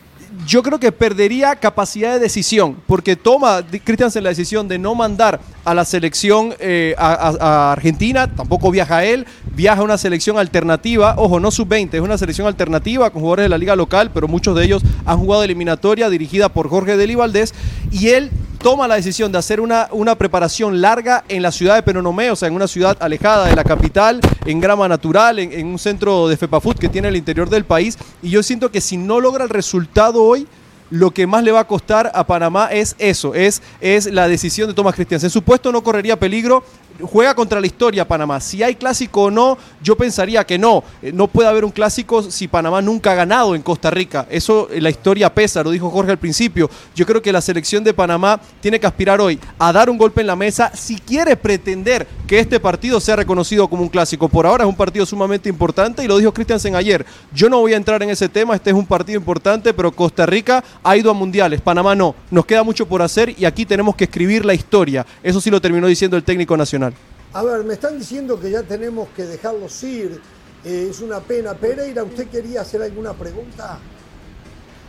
yo 0.48 0.64
creo 0.64 0.80
que 0.80 0.92
perdería 0.92 1.56
capacidad 1.56 2.14
de 2.14 2.20
decisión, 2.20 2.78
porque 2.88 3.16
toma 3.16 3.64
Christiansen 3.84 4.24
la 4.24 4.30
decisión 4.30 4.68
de 4.68 4.80
no 4.80 4.96
mandar 4.96 5.40
a 5.66 5.74
la 5.74 5.86
selección 5.86 6.54
eh, 6.60 6.96
a, 6.98 7.72
Argentina, 7.72 8.34
tampoco 8.34 8.72
viaja 8.72 9.04
él, 9.04 9.26
viaja 9.56 9.82
a 9.82 9.84
una 9.84 9.98
selección 9.98 10.38
alternativa, 10.38 11.16
ojo, 11.18 11.40
no 11.40 11.52
sub-20, 11.52 11.94
es 11.94 12.02
una 12.02 12.18
selección 12.18 12.48
alternativa 12.48 13.10
con 13.10 13.22
jugadores 13.22 13.46
de 13.46 13.50
la 13.50 13.58
liga 13.58 13.76
local, 13.76 14.12
pero 14.14 14.28
muchos 14.28 14.56
de 14.56 14.66
ellos 14.66 14.84
han 15.06 15.18
jugado 15.18 15.44
eliminatoria 15.44 16.10
dirigida 16.10 16.50
por 16.50 16.70
Jorge 16.70 16.98
Deli 16.98 17.16
Valdés 17.16 17.54
y 17.92 18.10
él 18.10 18.32
toma 18.62 18.88
la 18.88 18.96
decisión 18.96 19.32
de 19.32 19.40
hacer 19.40 19.60
una, 19.60 19.88
una 19.92 20.16
preparación 20.16 20.82
larga 20.82 21.24
en 21.28 21.42
la 21.42 21.52
ciudad 21.52 21.76
de 21.76 21.84
Penonomé, 21.84 22.30
o 22.30 22.36
sea, 22.36 22.48
en 22.48 22.54
una 22.54 22.68
ciudad 22.68 22.96
alejada 23.00 23.48
de 23.48 23.56
la 23.56 23.64
capital, 23.64 24.22
en 24.46 24.60
grama 24.60 24.88
natural, 24.88 25.40
en, 25.40 25.66
un 25.66 25.80
centro 25.80 26.28
de 26.28 26.38
FEPAFUT 26.38 26.78
que 26.78 26.90
tiene 26.90 27.08
el 27.08 27.16
interior 27.16 27.50
del 27.50 27.66
país. 27.66 27.98
Y 28.22 28.30
yo 28.30 28.44
siento 28.44 28.72
que 28.72 28.80
si 28.80 28.98
no 28.98 29.20
logra 29.20 29.44
el 29.44 29.50
resultado 29.50 30.24
hoy, 30.24 30.48
lo 30.92 31.12
que 31.12 31.26
más 31.26 31.44
le 31.44 31.52
va 31.52 31.62
a 31.62 31.68
costar 31.68 32.12
a 32.14 32.28
Panamá 32.28 32.68
es 32.72 32.96
eso, 33.00 33.34
es, 33.34 33.62
es 33.80 34.12
la 34.12 34.28
decisión 34.28 34.68
de 34.68 34.74
Tomás 34.74 34.94
Cristian. 34.94 35.22
En 35.24 35.30
su 35.30 35.42
puesto 35.42 35.72
no 35.72 35.84
correría 35.84 36.20
peligro, 36.20 36.64
juega 37.02 37.36
contra 37.36 37.60
la 37.60 37.68
historia 37.68 38.08
Panamá. 38.08 38.40
Si 38.40 38.62
hay 38.64 38.76
clásico 38.76 39.24
o 39.24 39.32
no, 39.32 39.58
yo 39.82 39.96
pensaría 39.96 40.44
que 40.46 40.58
no. 40.58 40.84
Eh, 41.02 41.12
No 41.12 41.28
puede 41.28 41.50
haber 41.50 41.66
un 41.66 41.72
clásico 41.72 42.24
si 42.24 42.48
Panamá 42.48 42.82
nunca 42.82 43.12
ha 43.12 43.16
ganado 43.16 43.56
en 43.56 43.62
Costa 43.62 43.90
Rica. 43.92 44.28
Eso 44.30 44.70
eh, 44.72 44.82
la 44.82 44.90
historia 44.90 45.34
pesa, 45.34 45.64
lo 45.64 45.72
dijo 45.72 45.90
Jorge 45.90 46.12
al 46.12 46.18
principio. 46.18 46.70
Yo 46.96 47.06
creo 47.06 47.22
que 47.22 47.32
la 47.32 47.42
selección 47.42 47.84
de 47.84 47.94
Panamá 47.94 48.40
tiene 48.60 48.80
que 48.80 48.88
aspirar 48.88 49.22
hoy 49.22 49.40
a 49.60 49.72
dar 49.72 49.90
un 49.90 49.98
golpe 49.98 50.22
en 50.22 50.28
la 50.28 50.36
mesa 50.36 50.72
si 50.74 50.98
quiere 50.98 51.36
pretender 51.36 52.08
que 52.28 52.40
este 52.40 52.60
partido 52.60 53.00
sea 53.00 53.16
reconocido 53.16 53.68
como 53.68 53.84
un 53.84 53.90
clásico. 53.90 54.30
Por 54.30 54.46
ahora 54.46 54.64
es 54.64 54.70
un 54.70 54.76
partido 54.76 55.06
sumamente 55.06 55.50
importante 55.50 56.04
y 56.04 56.08
lo 56.08 56.18
dijo 56.18 56.34
Christiansen 56.34 56.76
ayer. 56.76 57.06
Yo 57.34 57.50
no 57.50 57.60
voy 57.60 57.74
a 57.74 57.78
entrar 57.78 58.02
en 58.04 58.10
ese 58.10 58.30
tema, 58.30 58.56
este 58.56 58.70
es 58.70 58.76
un 58.76 58.86
partido 58.86 59.20
importante, 59.20 59.74
pero 59.74 59.92
Costa 59.92 60.26
Rica 60.26 60.64
ha 60.84 60.98
ido 60.98 61.12
a 61.12 61.14
mundiales, 61.14 61.62
Panamá 61.62 61.96
no. 61.96 62.16
Nos 62.30 62.46
queda 62.46 62.64
mucho 62.64 62.88
por 62.88 63.02
hacer 63.02 63.36
y 63.38 63.46
aquí 63.46 63.66
tenemos 63.66 63.96
que 63.96 64.06
escribir 64.06 64.46
la 64.46 64.54
historia. 64.54 65.06
Eso 65.24 65.42
sí 65.42 65.50
lo 65.50 65.62
terminó 65.62 65.88
diciendo 65.88 66.18
el 66.18 66.24
técnico 66.24 66.56
nacional. 66.56 66.91
A 67.34 67.44
ver, 67.44 67.64
me 67.64 67.76
están 67.76 67.98
diciendo 67.98 68.40
que 68.40 68.52
ya 68.52 68.62
tenemos 68.64 69.08
que 69.16 69.24
dejarlos 69.24 69.82
ir. 69.84 70.22
Eh, 70.66 70.88
es 70.90 71.00
una 71.00 71.20
pena. 71.20 71.54
Pereira, 71.54 72.04
¿usted 72.04 72.28
quería 72.28 72.62
hacer 72.62 72.82
alguna 72.82 73.14
pregunta? 73.14 73.80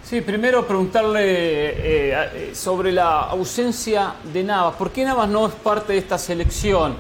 Sí, 0.05 0.21
primero 0.21 0.67
preguntarle 0.67 1.21
eh, 1.23 2.29
eh, 2.35 2.51
sobre 2.55 2.91
la 2.91 3.21
ausencia 3.21 4.15
de 4.33 4.43
Navas. 4.43 4.75
¿Por 4.75 4.91
qué 4.91 5.05
Navas 5.05 5.29
no 5.29 5.47
es 5.47 5.55
parte 5.55 5.93
de 5.93 6.01
esta 6.01 6.19
selección? 6.19 6.97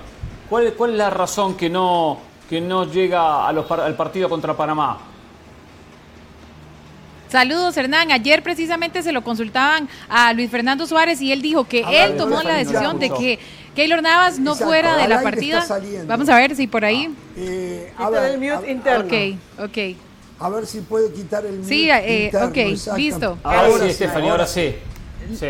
¿Cuál, 0.48 0.72
cuál 0.74 0.92
es 0.92 0.96
la 0.96 1.10
razón 1.10 1.56
que 1.56 1.68
no, 1.68 2.20
que 2.48 2.60
no 2.60 2.84
llega 2.84 3.46
a 3.46 3.52
los 3.52 3.66
par- 3.66 3.80
al 3.80 3.96
partido 3.96 4.28
contra 4.28 4.56
Panamá? 4.56 4.98
Saludos, 7.28 7.76
Hernán. 7.76 8.12
Ayer 8.12 8.42
precisamente 8.42 9.02
se 9.02 9.10
lo 9.10 9.24
consultaban 9.24 9.88
a 10.08 10.32
Luis 10.34 10.50
Fernando 10.50 10.86
Suárez 10.86 11.20
y 11.22 11.32
él 11.32 11.40
dijo 11.42 11.64
que 11.64 11.82
él 12.04 12.16
tomó 12.16 12.42
la 12.42 12.54
decisión 12.54 12.98
de 12.98 13.10
que 13.10 13.38
Keylor 13.74 14.02
Navas 14.02 14.38
no 14.38 14.52
Exacto, 14.52 14.66
fuera 14.70 14.96
de 14.98 15.08
la 15.08 15.22
partida. 15.22 15.64
Vamos 16.06 16.28
a 16.28 16.36
ver 16.36 16.54
si 16.54 16.66
por 16.66 16.84
ahí. 16.84 17.08
Eh, 17.36 17.92
a, 17.96 18.06
Quita 18.06 18.10
ver, 18.20 18.30
el 18.32 18.38
mute 18.40 18.66
a- 18.66 18.70
interno. 18.70 19.04
Ok, 19.06 19.68
ok. 19.70 19.96
a 20.40 20.48
ver 20.50 20.66
si 20.66 20.80
puede 20.80 21.12
quitar 21.12 21.46
el 21.46 21.56
mute 21.58 21.68
Sí, 21.68 21.90
eh, 21.90 22.24
interno, 22.26 22.48
ok, 22.48 22.96
listo. 22.96 23.38
Ahora, 23.42 23.84
sí, 23.84 23.90
Estefany, 23.90 24.28
ahora 24.28 24.46
sí. 24.46 24.74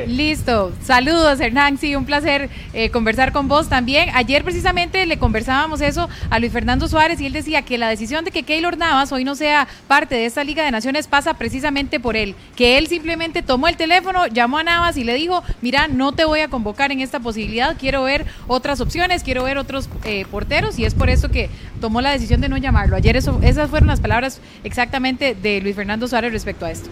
Listo. 0.06 0.72
Saludos, 0.82 1.40
Hernán. 1.40 1.78
Sí, 1.78 1.96
un 1.96 2.04
placer 2.04 2.50
eh, 2.72 2.90
conversar 2.90 3.32
con 3.32 3.48
vos 3.48 3.68
también. 3.68 4.10
Ayer 4.14 4.44
precisamente 4.44 5.04
le 5.06 5.18
conversábamos 5.18 5.80
eso 5.80 6.08
a 6.30 6.38
Luis 6.38 6.52
Fernando 6.52 6.88
Suárez 6.88 7.20
y 7.20 7.26
él 7.26 7.32
decía 7.32 7.62
que 7.62 7.78
la 7.78 7.88
decisión 7.88 8.24
de 8.24 8.30
que 8.30 8.42
Keylor 8.42 8.76
Navas 8.76 9.12
hoy 9.12 9.24
no 9.24 9.34
sea 9.34 9.68
parte 9.88 10.14
de 10.14 10.26
esta 10.26 10.44
Liga 10.44 10.64
de 10.64 10.70
Naciones 10.70 11.06
pasa 11.06 11.34
precisamente 11.34 12.00
por 12.00 12.16
él. 12.16 12.34
Que 12.56 12.78
él 12.78 12.86
simplemente 12.86 13.42
tomó 13.42 13.68
el 13.68 13.76
teléfono, 13.76 14.26
llamó 14.26 14.58
a 14.58 14.62
Navas 14.62 14.96
y 14.96 15.04
le 15.04 15.14
dijo, 15.14 15.42
mira, 15.60 15.88
no 15.88 16.12
te 16.12 16.24
voy 16.24 16.40
a 16.40 16.48
convocar 16.48 16.92
en 16.92 17.00
esta 17.00 17.20
posibilidad, 17.20 17.76
quiero 17.78 18.02
ver 18.04 18.26
otras 18.46 18.80
opciones, 18.80 19.22
quiero 19.22 19.44
ver 19.44 19.58
otros 19.58 19.88
eh, 20.04 20.24
porteros 20.30 20.78
y 20.78 20.84
es 20.84 20.94
por 20.94 21.10
eso 21.10 21.28
que 21.28 21.50
tomó 21.80 22.00
la 22.00 22.10
decisión 22.10 22.40
de 22.40 22.48
no 22.48 22.56
llamarlo. 22.56 22.96
Ayer 22.96 23.16
esas 23.16 23.70
fueron 23.70 23.88
las 23.88 24.00
palabras 24.00 24.40
exactamente 24.64 25.34
de 25.34 25.60
Luis 25.60 25.76
Fernando 25.76 26.08
Suárez 26.08 26.32
respecto 26.32 26.66
a 26.66 26.70
esto. 26.70 26.88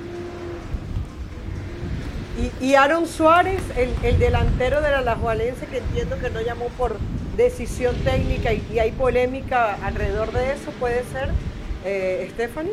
Y, 2.60 2.74
Aaron 2.74 3.06
Suárez, 3.06 3.62
el, 3.76 3.92
el 4.02 4.18
delantero 4.18 4.80
de 4.80 4.90
la 4.90 4.98
Alajuelense, 4.98 5.66
que 5.66 5.78
entiendo 5.78 6.18
que 6.18 6.30
no 6.30 6.40
llamó 6.40 6.68
por 6.78 6.96
decisión 7.36 7.94
técnica 7.96 8.52
y, 8.52 8.66
y 8.72 8.78
hay 8.78 8.92
polémica 8.92 9.74
alrededor 9.84 10.32
de 10.32 10.52
eso, 10.52 10.70
puede 10.78 11.04
ser, 11.04 11.30
eh, 11.84 12.28
Stephanie. 12.32 12.72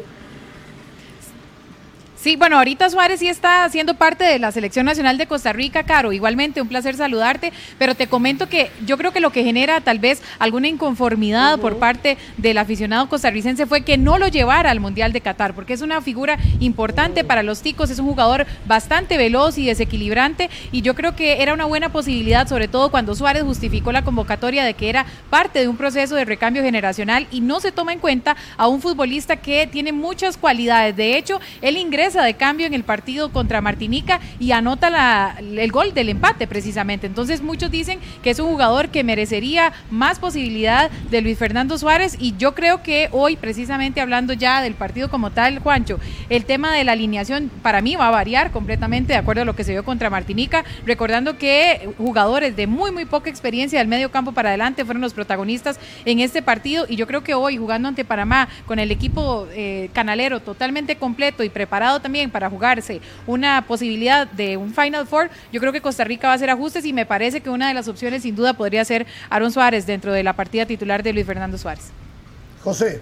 Sí, 2.27 2.35
bueno, 2.35 2.57
ahorita 2.57 2.89
Suárez 2.89 3.21
sí 3.21 3.29
está 3.29 3.69
siendo 3.69 3.93
parte 3.93 4.25
de 4.25 4.37
la 4.37 4.51
Selección 4.51 4.85
Nacional 4.85 5.17
de 5.17 5.27
Costa 5.27 5.53
Rica, 5.53 5.83
Caro. 5.83 6.11
Igualmente, 6.11 6.61
un 6.61 6.67
placer 6.67 6.93
saludarte, 6.93 7.53
pero 7.79 7.95
te 7.95 8.07
comento 8.07 8.49
que 8.49 8.69
yo 8.85 8.97
creo 8.97 9.13
que 9.13 9.21
lo 9.21 9.29
que 9.29 9.45
genera 9.45 9.79
tal 9.79 9.99
vez 9.99 10.21
alguna 10.37 10.67
inconformidad 10.67 11.57
por 11.57 11.77
parte 11.77 12.17
del 12.35 12.57
aficionado 12.57 13.07
costarricense 13.07 13.65
fue 13.65 13.85
que 13.85 13.97
no 13.97 14.17
lo 14.17 14.27
llevara 14.27 14.71
al 14.71 14.81
Mundial 14.81 15.13
de 15.13 15.21
Qatar, 15.21 15.53
porque 15.53 15.71
es 15.71 15.81
una 15.81 16.01
figura 16.01 16.37
importante 16.59 17.23
para 17.23 17.43
los 17.43 17.61
ticos, 17.61 17.91
es 17.91 17.99
un 17.99 18.07
jugador 18.07 18.45
bastante 18.65 19.15
veloz 19.15 19.57
y 19.57 19.65
desequilibrante, 19.65 20.49
y 20.73 20.81
yo 20.81 20.95
creo 20.95 21.15
que 21.15 21.41
era 21.41 21.53
una 21.53 21.63
buena 21.63 21.93
posibilidad, 21.93 22.45
sobre 22.45 22.67
todo 22.67 22.91
cuando 22.91 23.15
Suárez 23.15 23.43
justificó 23.43 23.93
la 23.93 24.03
convocatoria 24.03 24.65
de 24.65 24.73
que 24.73 24.89
era 24.89 25.05
parte 25.29 25.59
de 25.59 25.69
un 25.69 25.77
proceso 25.77 26.15
de 26.15 26.25
recambio 26.25 26.61
generacional 26.61 27.25
y 27.31 27.39
no 27.39 27.61
se 27.61 27.71
toma 27.71 27.93
en 27.93 27.99
cuenta 27.99 28.35
a 28.57 28.67
un 28.67 28.81
futbolista 28.81 29.37
que 29.37 29.65
tiene 29.65 29.93
muchas 29.93 30.35
cualidades. 30.35 30.93
De 30.93 31.17
hecho, 31.17 31.39
él 31.61 31.77
ingresa 31.77 32.16
de 32.23 32.35
cambio 32.35 32.67
en 32.67 32.73
el 32.73 32.83
partido 32.83 33.31
contra 33.31 33.61
Martinica 33.61 34.19
y 34.39 34.51
anota 34.51 35.37
el 35.39 35.71
gol 35.71 35.93
del 35.93 36.09
empate 36.09 36.47
precisamente. 36.47 37.07
Entonces 37.07 37.41
muchos 37.41 37.71
dicen 37.71 37.99
que 38.23 38.29
es 38.29 38.39
un 38.39 38.49
jugador 38.49 38.89
que 38.89 39.03
merecería 39.03 39.73
más 39.89 40.19
posibilidad 40.19 40.89
de 41.09 41.21
Luis 41.21 41.37
Fernando 41.37 41.77
Suárez 41.77 42.15
y 42.19 42.35
yo 42.37 42.55
creo 42.55 42.83
que 42.83 43.09
hoy 43.11 43.35
precisamente 43.35 44.01
hablando 44.01 44.33
ya 44.33 44.61
del 44.61 44.73
partido 44.73 45.09
como 45.09 45.31
tal, 45.31 45.59
Juancho, 45.59 45.99
el 46.29 46.45
tema 46.45 46.73
de 46.73 46.83
la 46.83 46.93
alineación 46.93 47.49
para 47.61 47.81
mí 47.81 47.95
va 47.95 48.07
a 48.07 48.11
variar 48.11 48.51
completamente 48.51 49.13
de 49.13 49.19
acuerdo 49.19 49.41
a 49.41 49.45
lo 49.45 49.55
que 49.55 49.63
se 49.63 49.71
vio 49.71 49.83
contra 49.83 50.09
Martinica, 50.09 50.63
recordando 50.85 51.37
que 51.37 51.89
jugadores 51.97 52.55
de 52.55 52.67
muy 52.67 52.91
muy 52.91 53.05
poca 53.05 53.29
experiencia 53.29 53.79
del 53.79 53.87
medio 53.87 54.11
campo 54.11 54.31
para 54.31 54.49
adelante 54.49 54.85
fueron 54.85 55.01
los 55.01 55.13
protagonistas 55.13 55.79
en 56.05 56.19
este 56.19 56.41
partido 56.41 56.85
y 56.87 56.95
yo 56.95 57.07
creo 57.07 57.23
que 57.23 57.33
hoy 57.33 57.57
jugando 57.57 57.87
ante 57.87 58.05
Panamá 58.05 58.47
con 58.65 58.79
el 58.79 58.91
equipo 58.91 59.47
eh, 59.51 59.89
canalero 59.93 60.39
totalmente 60.39 60.95
completo 60.95 61.43
y 61.43 61.49
preparado 61.49 61.96
también 61.99 62.29
para 62.29 62.49
jugarse 62.49 63.01
una 63.25 63.65
posibilidad 63.67 64.27
de 64.27 64.57
un 64.57 64.73
Final 64.73 65.07
Four, 65.07 65.29
yo 65.51 65.59
creo 65.59 65.71
que 65.71 65.81
Costa 65.81 66.03
Rica 66.03 66.27
va 66.27 66.33
a 66.33 66.35
hacer 66.35 66.49
ajustes 66.49 66.85
y 66.85 66.93
me 66.93 67.05
parece 67.05 67.41
que 67.41 67.49
una 67.49 67.67
de 67.67 67.73
las 67.73 67.87
opciones 67.87 68.23
sin 68.23 68.35
duda 68.35 68.53
podría 68.53 68.83
ser 68.85 69.05
Aaron 69.29 69.51
Suárez 69.51 69.85
dentro 69.85 70.11
de 70.11 70.23
la 70.23 70.33
partida 70.33 70.65
titular 70.65 71.03
de 71.03 71.13
Luis 71.13 71.25
Fernando 71.25 71.57
Suárez. 71.57 71.91
José, 72.63 73.01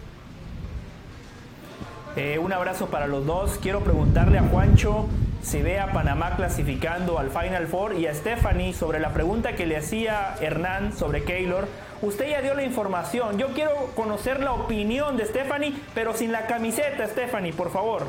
Eh, 2.15 2.39
un 2.39 2.53
abrazo 2.53 2.87
para 2.87 3.07
los 3.07 3.25
dos. 3.25 3.59
Quiero 3.61 3.81
preguntarle 3.81 4.37
a 4.37 4.43
Juancho 4.43 5.07
si 5.41 5.61
ve 5.61 5.79
a 5.81 5.91
Panamá 5.91 6.37
clasificando 6.37 7.19
al 7.19 7.29
Final 7.29 7.67
Four 7.67 7.95
y 7.95 8.07
a 8.07 8.13
Stephanie 8.15 8.73
sobre 8.73 9.01
la 9.01 9.13
pregunta 9.13 9.53
que 9.55 9.65
le 9.65 9.75
hacía 9.75 10.35
Hernán 10.39 10.95
sobre 10.97 11.23
Keylor. 11.25 11.67
Usted 12.01 12.29
ya 12.29 12.41
dio 12.41 12.53
la 12.53 12.63
información. 12.63 13.37
Yo 13.37 13.47
quiero 13.49 13.91
conocer 13.95 14.39
la 14.41 14.53
opinión 14.53 15.17
de 15.17 15.25
Stephanie, 15.25 15.73
pero 15.93 16.13
sin 16.13 16.31
la 16.31 16.47
camiseta, 16.47 17.05
Stephanie, 17.05 17.51
por 17.51 17.69
favor. 17.69 18.07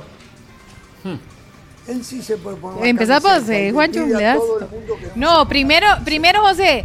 Él 1.88 2.04
sí 2.04 2.20
se 2.22 2.36
puede 2.36 2.56
poner 2.56 2.84
eh, 3.48 3.70
Juancho, 3.72 4.04
No, 5.14 5.46
primero, 5.48 5.86
primero 6.04 6.40
José. 6.42 6.84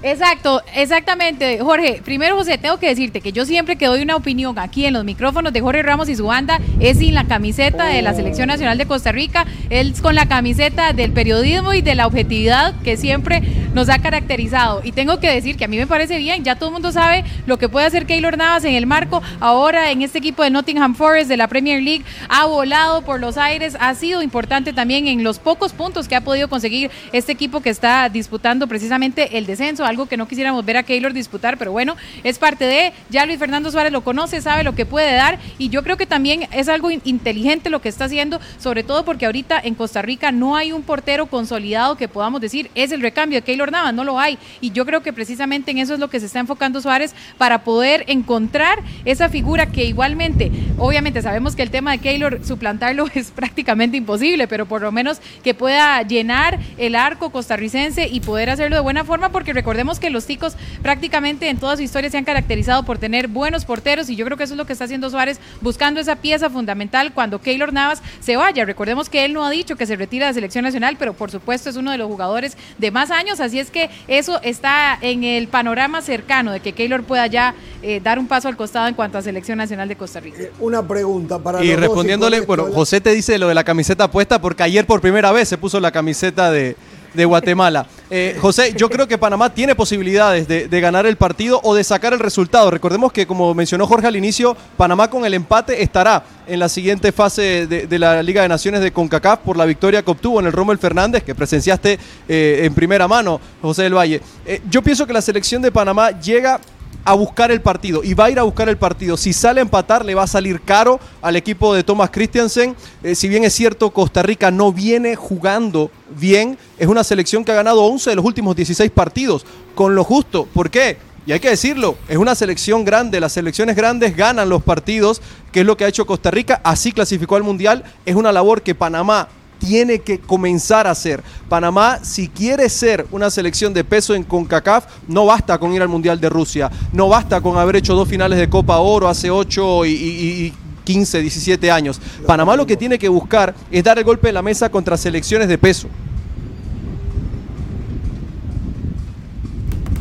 Exacto, 0.00 0.62
exactamente, 0.76 1.58
Jorge. 1.58 2.00
Primero, 2.04 2.36
José, 2.36 2.56
tengo 2.56 2.78
que 2.78 2.86
decirte 2.86 3.20
que 3.20 3.32
yo 3.32 3.44
siempre 3.44 3.74
que 3.74 3.86
doy 3.86 4.00
una 4.00 4.14
opinión 4.14 4.56
aquí 4.56 4.86
en 4.86 4.92
los 4.92 5.04
micrófonos 5.04 5.52
de 5.52 5.60
Jorge 5.60 5.82
Ramos 5.82 6.08
y 6.08 6.14
su 6.14 6.26
banda 6.26 6.60
es 6.78 6.98
sin 6.98 7.14
la 7.14 7.24
camiseta 7.24 7.86
de 7.86 8.00
la 8.00 8.14
Selección 8.14 8.46
Nacional 8.46 8.78
de 8.78 8.86
Costa 8.86 9.10
Rica, 9.10 9.44
es 9.70 10.00
con 10.00 10.14
la 10.14 10.26
camiseta 10.26 10.92
del 10.92 11.10
periodismo 11.10 11.74
y 11.74 11.82
de 11.82 11.96
la 11.96 12.06
objetividad 12.06 12.80
que 12.82 12.96
siempre 12.96 13.42
nos 13.74 13.88
ha 13.88 13.98
caracterizado. 13.98 14.80
Y 14.84 14.92
tengo 14.92 15.20
que 15.20 15.30
decir 15.30 15.56
que 15.56 15.64
a 15.64 15.68
mí 15.68 15.76
me 15.76 15.86
parece 15.86 16.18
bien, 16.18 16.44
ya 16.44 16.56
todo 16.56 16.68
el 16.68 16.72
mundo 16.74 16.92
sabe 16.92 17.24
lo 17.46 17.58
que 17.58 17.68
puede 17.68 17.86
hacer 17.86 18.06
Keylor 18.06 18.36
Navas 18.36 18.64
en 18.64 18.74
el 18.74 18.86
marco, 18.86 19.22
ahora 19.40 19.90
en 19.90 20.02
este 20.02 20.18
equipo 20.18 20.42
de 20.42 20.50
Nottingham 20.50 20.94
Forest 20.94 21.28
de 21.28 21.36
la 21.36 21.48
Premier 21.48 21.82
League, 21.82 22.04
ha 22.28 22.46
volado 22.46 23.02
por 23.02 23.20
los 23.20 23.36
aires, 23.36 23.76
ha 23.80 23.94
sido 23.94 24.22
importante 24.22 24.72
también 24.72 25.06
en 25.08 25.24
los 25.24 25.38
pocos 25.38 25.72
puntos 25.72 26.08
que 26.08 26.16
ha 26.16 26.20
podido 26.20 26.48
conseguir 26.48 26.90
este 27.12 27.32
equipo 27.32 27.60
que 27.60 27.70
está 27.70 28.08
disputando 28.08 28.66
precisamente 28.66 29.38
el 29.38 29.46
descenso, 29.46 29.84
algo 29.84 30.06
que 30.06 30.16
no 30.16 30.28
quisiéramos 30.28 30.64
ver 30.64 30.76
a 30.76 30.82
Keylor 30.82 31.12
disputar, 31.12 31.58
pero 31.58 31.72
bueno, 31.72 31.96
es 32.24 32.38
parte 32.38 32.64
de, 32.64 32.92
ya 33.10 33.26
Luis 33.26 33.38
Fernando 33.38 33.70
Suárez 33.70 33.92
lo 33.92 34.02
conoce, 34.02 34.40
sabe 34.40 34.62
lo 34.64 34.74
que 34.74 34.86
puede 34.86 35.14
dar 35.14 35.38
y 35.58 35.68
yo 35.68 35.82
creo 35.82 35.96
que 35.96 36.06
también 36.06 36.46
es 36.52 36.68
algo 36.68 36.90
in- 36.90 37.02
inteligente 37.04 37.70
lo 37.70 37.80
que 37.80 37.88
está 37.88 38.04
haciendo, 38.04 38.40
sobre 38.58 38.82
todo 38.82 39.04
porque 39.04 39.26
ahorita 39.26 39.60
en 39.62 39.74
Costa 39.74 40.02
Rica 40.02 40.32
no 40.32 40.56
hay 40.56 40.72
un 40.72 40.82
portero 40.82 41.26
consolidado 41.26 41.96
que 41.96 42.08
podamos 42.08 42.40
decir 42.40 42.70
es 42.74 42.92
el 42.92 43.00
recambio 43.00 43.38
de 43.38 43.42
Keylor 43.42 43.57
Navas, 43.66 43.94
no 43.94 44.04
lo 44.04 44.18
hay. 44.18 44.38
Y 44.60 44.70
yo 44.70 44.86
creo 44.86 45.02
que 45.02 45.12
precisamente 45.12 45.70
en 45.70 45.78
eso 45.78 45.94
es 45.94 46.00
lo 46.00 46.08
que 46.08 46.20
se 46.20 46.26
está 46.26 46.38
enfocando 46.38 46.80
Suárez 46.80 47.14
para 47.36 47.64
poder 47.64 48.04
encontrar 48.06 48.78
esa 49.04 49.28
figura 49.28 49.66
que 49.66 49.84
igualmente, 49.84 50.50
obviamente 50.78 51.22
sabemos 51.22 51.56
que 51.56 51.62
el 51.62 51.70
tema 51.70 51.92
de 51.92 51.98
Keylor, 51.98 52.44
suplantarlo 52.44 53.06
es 53.14 53.30
prácticamente 53.30 53.96
imposible, 53.96 54.48
pero 54.48 54.66
por 54.66 54.82
lo 54.82 54.92
menos 54.92 55.20
que 55.42 55.54
pueda 55.54 56.02
llenar 56.02 56.58
el 56.76 56.94
arco 56.94 57.30
costarricense 57.30 58.08
y 58.08 58.20
poder 58.20 58.50
hacerlo 58.50 58.76
de 58.76 58.82
buena 58.82 59.04
forma, 59.04 59.30
porque 59.30 59.52
recordemos 59.52 59.98
que 59.98 60.10
los 60.10 60.26
ticos 60.26 60.56
prácticamente 60.82 61.48
en 61.48 61.58
toda 61.58 61.76
su 61.76 61.82
historia 61.82 62.10
se 62.10 62.18
han 62.18 62.24
caracterizado 62.24 62.84
por 62.84 62.98
tener 62.98 63.28
buenos 63.28 63.64
porteros 63.64 64.10
y 64.10 64.16
yo 64.16 64.24
creo 64.24 64.36
que 64.36 64.44
eso 64.44 64.54
es 64.54 64.58
lo 64.58 64.66
que 64.66 64.72
está 64.72 64.84
haciendo 64.84 65.10
Suárez, 65.10 65.40
buscando 65.60 66.00
esa 66.00 66.16
pieza 66.16 66.50
fundamental 66.50 67.12
cuando 67.12 67.40
Keylor 67.40 67.72
Navas 67.72 68.02
se 68.20 68.36
vaya. 68.36 68.64
Recordemos 68.64 69.08
que 69.08 69.24
él 69.24 69.32
no 69.32 69.44
ha 69.44 69.50
dicho 69.50 69.76
que 69.76 69.86
se 69.86 69.96
retira 69.96 70.26
de 70.26 70.30
la 70.30 70.34
selección 70.34 70.64
nacional, 70.64 70.96
pero 70.98 71.14
por 71.14 71.30
supuesto 71.30 71.70
es 71.70 71.76
uno 71.76 71.90
de 71.90 71.98
los 71.98 72.08
jugadores 72.08 72.56
de 72.78 72.90
más 72.90 73.10
años, 73.10 73.40
así 73.48 73.58
es 73.58 73.70
que 73.70 73.90
eso 74.06 74.40
está 74.42 74.96
en 75.00 75.24
el 75.24 75.48
panorama 75.48 76.00
cercano 76.00 76.52
de 76.52 76.60
que 76.60 76.72
Keylor 76.72 77.02
pueda 77.02 77.26
ya 77.26 77.54
eh, 77.82 78.00
dar 78.02 78.18
un 78.18 78.26
paso 78.26 78.48
al 78.48 78.56
costado 78.56 78.86
en 78.86 78.94
cuanto 78.94 79.18
a 79.18 79.22
selección 79.22 79.58
nacional 79.58 79.88
de 79.88 79.96
Costa 79.96 80.20
Rica. 80.20 80.42
Eh, 80.42 80.52
una 80.60 80.86
pregunta 80.86 81.38
para 81.38 81.62
Y 81.62 81.74
respondiéndole, 81.76 82.40
bueno, 82.42 82.66
José 82.72 83.00
te 83.00 83.10
dice 83.10 83.38
lo 83.38 83.48
de 83.48 83.54
la 83.54 83.64
camiseta 83.64 84.10
puesta 84.10 84.40
porque 84.40 84.62
ayer 84.62 84.86
por 84.86 85.00
primera 85.00 85.32
vez 85.32 85.48
se 85.48 85.58
puso 85.58 85.80
la 85.80 85.90
camiseta 85.90 86.50
de, 86.50 86.76
de 87.14 87.24
Guatemala. 87.24 87.86
Eh, 88.10 88.36
José, 88.40 88.72
yo 88.76 88.88
creo 88.88 89.06
que 89.06 89.18
Panamá 89.18 89.52
tiene 89.52 89.74
posibilidades 89.74 90.48
de, 90.48 90.80
ganar 90.80 91.06
el 91.06 91.16
partido 91.16 91.60
o 91.64 91.74
de 91.74 91.84
sacar 91.84 92.12
el 92.12 92.20
resultado. 92.20 92.70
Recordemos 92.70 93.12
que, 93.12 93.26
como 93.26 93.52
mencionó 93.54 93.86
Jorge 93.86 94.06
al 94.06 94.16
inicio, 94.16 94.56
Panamá 94.76 95.10
con 95.10 95.24
el 95.24 95.34
empate 95.34 95.82
estará 95.82 96.22
en 96.46 96.58
la 96.58 96.68
siguiente 96.68 97.12
fase 97.12 97.66
de, 97.66 97.86
de 97.86 97.98
la 97.98 98.22
Liga 98.22 98.42
de 98.42 98.48
Naciones 98.48 98.80
de 98.80 98.92
CONCACAF 98.92 99.40
por 99.40 99.56
la 99.56 99.66
victoria 99.66 100.02
que 100.02 100.10
obtuvo 100.10 100.40
en 100.40 100.46
el 100.46 100.52
Rommel 100.52 100.78
Fernández, 100.78 101.22
que 101.22 101.34
presenciaste 101.34 101.98
eh, 102.28 102.60
en 102.62 102.74
primera 102.74 103.08
mano, 103.08 103.40
José 103.60 103.82
del 103.82 103.96
Valle. 103.96 104.22
Eh, 104.46 104.62
yo 104.70 104.82
pienso 104.82 105.06
que 105.06 105.12
la 105.12 105.22
selección 105.22 105.60
de 105.60 105.72
Panamá 105.72 106.10
llega 106.20 106.60
a 107.08 107.14
buscar 107.14 107.50
el 107.50 107.62
partido 107.62 108.04
y 108.04 108.12
va 108.12 108.26
a 108.26 108.30
ir 108.30 108.38
a 108.38 108.42
buscar 108.42 108.68
el 108.68 108.76
partido. 108.76 109.16
Si 109.16 109.32
sale 109.32 109.60
a 109.60 109.62
empatar, 109.62 110.04
le 110.04 110.14
va 110.14 110.24
a 110.24 110.26
salir 110.26 110.60
caro 110.60 111.00
al 111.22 111.36
equipo 111.36 111.72
de 111.72 111.82
Thomas 111.82 112.10
Christiansen. 112.10 112.76
Eh, 113.02 113.14
si 113.14 113.28
bien 113.28 113.44
es 113.44 113.54
cierto, 113.54 113.88
Costa 113.88 114.22
Rica 114.22 114.50
no 114.50 114.74
viene 114.74 115.16
jugando 115.16 115.90
bien, 116.10 116.58
es 116.78 116.86
una 116.86 117.02
selección 117.02 117.46
que 117.46 117.52
ha 117.52 117.54
ganado 117.54 117.82
11 117.84 118.10
de 118.10 118.16
los 118.16 118.24
últimos 118.26 118.54
16 118.54 118.90
partidos, 118.90 119.46
con 119.74 119.94
lo 119.94 120.04
justo. 120.04 120.46
¿Por 120.52 120.68
qué? 120.68 120.98
Y 121.24 121.32
hay 121.32 121.40
que 121.40 121.48
decirlo, 121.48 121.96
es 122.08 122.18
una 122.18 122.34
selección 122.34 122.84
grande, 122.84 123.20
las 123.20 123.32
selecciones 123.32 123.74
grandes 123.74 124.14
ganan 124.14 124.50
los 124.50 124.62
partidos, 124.62 125.22
que 125.50 125.60
es 125.60 125.66
lo 125.66 125.78
que 125.78 125.86
ha 125.86 125.88
hecho 125.88 126.06
Costa 126.06 126.30
Rica, 126.30 126.60
así 126.62 126.92
clasificó 126.92 127.36
al 127.36 127.42
Mundial, 127.42 127.84
es 128.04 128.16
una 128.16 128.32
labor 128.32 128.60
que 128.60 128.74
Panamá 128.74 129.28
tiene 129.58 130.00
que 130.00 130.18
comenzar 130.20 130.86
a 130.86 130.92
hacer. 130.92 131.22
Panamá, 131.48 131.98
si 132.02 132.28
quiere 132.28 132.68
ser 132.68 133.06
una 133.10 133.30
selección 133.30 133.74
de 133.74 133.84
peso 133.84 134.14
en 134.14 134.22
CONCACAF, 134.24 134.86
no 135.08 135.26
basta 135.26 135.58
con 135.58 135.72
ir 135.72 135.82
al 135.82 135.88
Mundial 135.88 136.20
de 136.20 136.28
Rusia, 136.28 136.70
no 136.92 137.08
basta 137.08 137.40
con 137.40 137.58
haber 137.58 137.76
hecho 137.76 137.94
dos 137.94 138.08
finales 138.08 138.38
de 138.38 138.48
Copa 138.48 138.78
Oro 138.78 139.08
hace 139.08 139.30
8 139.30 139.84
y, 139.86 139.90
y- 139.90 140.44
y 140.46 140.54
15, 140.84 141.20
17 141.20 141.70
años. 141.70 142.00
Panamá 142.26 142.56
lo 142.56 142.66
que 142.66 142.76
tiene 142.76 142.98
que 142.98 143.08
buscar 143.08 143.54
es 143.70 143.84
dar 143.84 143.98
el 143.98 144.04
golpe 144.04 144.28
de 144.28 144.32
la 144.32 144.42
mesa 144.42 144.70
contra 144.70 144.96
selecciones 144.96 145.46
de 145.48 145.58
peso. 145.58 145.88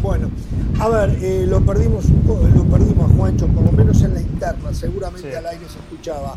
Bueno, 0.01 0.30
a 0.80 0.88
ver, 0.89 1.18
eh, 1.22 1.45
lo 1.47 1.60
perdimos 1.66 2.05
un 2.05 2.22
poco, 2.22 2.47
lo 2.47 2.64
perdimos 2.66 3.12
a 3.12 3.16
Juancho, 3.16 3.47
por 3.47 3.66
lo 3.66 3.72
menos 3.72 4.01
en 4.03 4.14
la 4.14 4.22
interna, 4.22 4.74
seguramente 4.74 5.36
al 5.36 5.45
aire 5.47 5.66
se 5.68 5.80
escuchaba. 5.80 6.36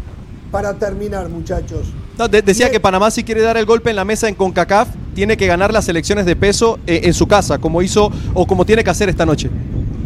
Para 0.50 0.74
terminar, 0.74 1.28
muchachos, 1.28 1.92
No, 2.18 2.26
de- 2.28 2.42
decía 2.42 2.70
que 2.70 2.80
Panamá 2.80 3.10
si 3.10 3.22
quiere 3.24 3.40
dar 3.40 3.56
el 3.56 3.66
golpe 3.66 3.90
en 3.90 3.96
la 3.96 4.04
mesa 4.04 4.28
en 4.28 4.34
CONCACAF, 4.34 4.88
tiene 5.14 5.36
que 5.36 5.46
ganar 5.46 5.72
las 5.72 5.84
selecciones 5.84 6.26
de 6.26 6.34
peso 6.36 6.78
eh, 6.86 7.02
en 7.04 7.14
su 7.14 7.26
casa, 7.26 7.58
como 7.58 7.82
hizo 7.82 8.10
o 8.34 8.46
como 8.46 8.64
tiene 8.66 8.82
que 8.84 8.90
hacer 8.90 9.08
esta 9.08 9.24
noche. 9.24 9.48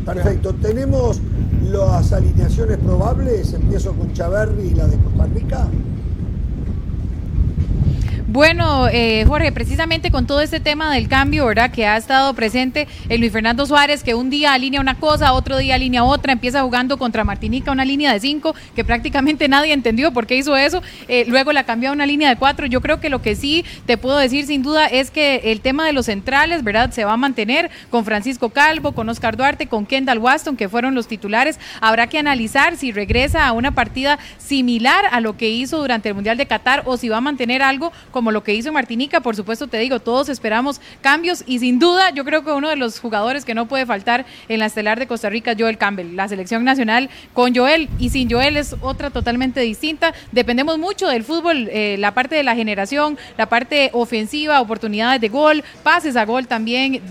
perfecto. 0.05 0.55
Tenemos 0.55 1.21
las 1.71 2.13
alineaciones 2.13 2.79
probables. 2.79 3.53
Empiezo 3.55 3.93
con 3.95 4.13
Chaverri 4.13 4.69
y 4.69 4.75
la 4.75 4.87
de 4.87 4.97
Costa 4.99 5.27
Rica. 5.35 5.67
Bueno, 8.27 8.89
eh, 8.89 9.27
Jorge, 9.29 9.53
precisamente 9.53 10.11
con 10.11 10.27
todo 10.27 10.41
este 10.41 10.59
tema 10.59 10.91
del 10.95 11.09
cambio, 11.09 11.45
¿verdad? 11.45 11.71
Que 11.71 11.87
ha 11.87 11.99
estado 11.99 12.33
presente 12.33 12.89
el 13.11 13.21
Luis 13.21 13.31
Fernando 13.31 13.67
Suárez, 13.67 14.03
que 14.03 14.15
un 14.15 14.31
día 14.31 14.55
alinea 14.55 14.81
una 14.81 14.95
cosa, 14.99 15.35
otro 15.35 15.59
día 15.59 15.75
alinea 15.75 16.05
otra, 16.05 16.33
empieza 16.33 16.63
jugando 16.63 16.97
contra 16.97 17.23
Martinica 17.23 17.71
una 17.71 17.85
línea 17.85 18.15
de 18.15 18.21
cinco, 18.21 18.55
que 18.75 18.83
prácticamente 18.83 19.47
nadie 19.49 19.75
entendió 19.75 20.11
por 20.15 20.27
qué 20.27 20.37
hizo 20.37 20.57
eso, 20.57 20.83
eh, 21.07 21.27
luego 21.29 21.53
la 21.53 21.65
cambió 21.65 21.91
a 21.91 21.93
una 21.93 22.07
línea 22.07 22.31
de 22.31 22.37
cuatro. 22.37 22.65
Yo 22.65 22.81
creo 22.81 22.99
que 22.99 23.11
lo 23.11 23.21
que 23.21 23.37
sí 23.37 23.63
te 23.85 23.99
puedo 23.99 24.17
decir 24.17 24.47
sin 24.47 24.63
duda 24.63 24.87
es 24.87 25.11
que 25.11 25.53
el 25.53 25.61
tema 25.61 25.85
de 25.85 25.93
los 25.93 26.07
centrales, 26.07 26.65
¿verdad? 26.65 26.93
Se 26.93 27.05
va 27.05 27.13
a 27.13 27.19
mantener 27.19 27.71
con 27.91 28.07
Francisco 28.07 28.49
Calvo, 28.49 28.93
con 28.93 29.07
Oscar 29.11 29.37
Duarte, 29.37 29.67
con 29.67 29.85
Kendall 29.85 30.19
Waston, 30.19 30.57
que 30.57 30.71
fueron 30.71 30.95
los 30.95 31.09
titulares. 31.09 31.61
Habrá 31.83 32.07
que 32.07 32.19
analizar 32.19 32.79
si 32.79 32.91
regresa 32.91 33.47
a 33.47 33.53
una 33.53 33.73
partida 33.73 34.19
similar 34.39 35.05
a 35.13 35.21
lo 35.21 35.37
que 35.37 35.51
hizo 35.51 35.79
durante 35.79 36.09
el 36.09 36.15
Mundial 36.15 36.39
de 36.39 36.47
Qatar 36.47 36.85
o 36.87 36.97
si 36.97 37.11
va 37.11 37.19
a 37.19 37.21
mantener 37.21 37.61
algo 37.61 37.93
como 38.15 38.31
lo 38.31 38.45
que 38.45 38.55
hizo 38.55 38.73
Martinica. 38.73 39.21
Por 39.21 39.35
supuesto, 39.35 39.67
te 39.67 39.77
digo, 39.79 39.99
todos 39.99 40.29
esperamos 40.29 40.81
cambios 41.01 41.43
y 41.49 41.59
sin 41.59 41.81
duda 41.81 42.11
yo 42.11 42.25
creo 42.25 42.45
que 42.45 42.53
uno 42.53 42.69
de 42.69 42.77
los 42.77 43.01
jugadores 43.01 43.45
que 43.45 43.55
no 43.55 43.67
puede 43.67 43.87
faltar 43.87 44.25
en 44.49 44.61
la 44.61 44.67
estelar 44.67 45.01
de 45.01 45.09
Costa 45.09 45.29
Rica 45.31 45.57
Joel 45.59 45.79
Campbell. 45.79 46.15
La 46.15 46.29
selección 46.29 46.63
nacional 46.63 47.11
con 47.33 47.57
Joel 47.57 47.89
y 47.99 48.11
sin 48.11 48.31
Joel 48.31 48.57
es 48.57 48.77
otra 48.83 49.11
totalmente 49.11 49.59
distinta. 49.61 50.15
Dependemos 50.31 50.79
mucho 50.79 51.09
del 51.09 51.25
fútbol, 51.25 51.69
eh, 51.73 51.97
la 51.99 52.15
parte 52.15 52.37
de 52.37 52.45
la 52.45 52.55
generación, 52.55 53.19
la 53.37 53.49
parte 53.49 53.91
ofensiva, 53.93 54.61
oportunidades 54.61 55.21
de 55.21 55.29
gol, 55.29 55.65
pases 55.83 56.15
a 56.15 56.25
gol 56.25 56.47
también 56.47 57.03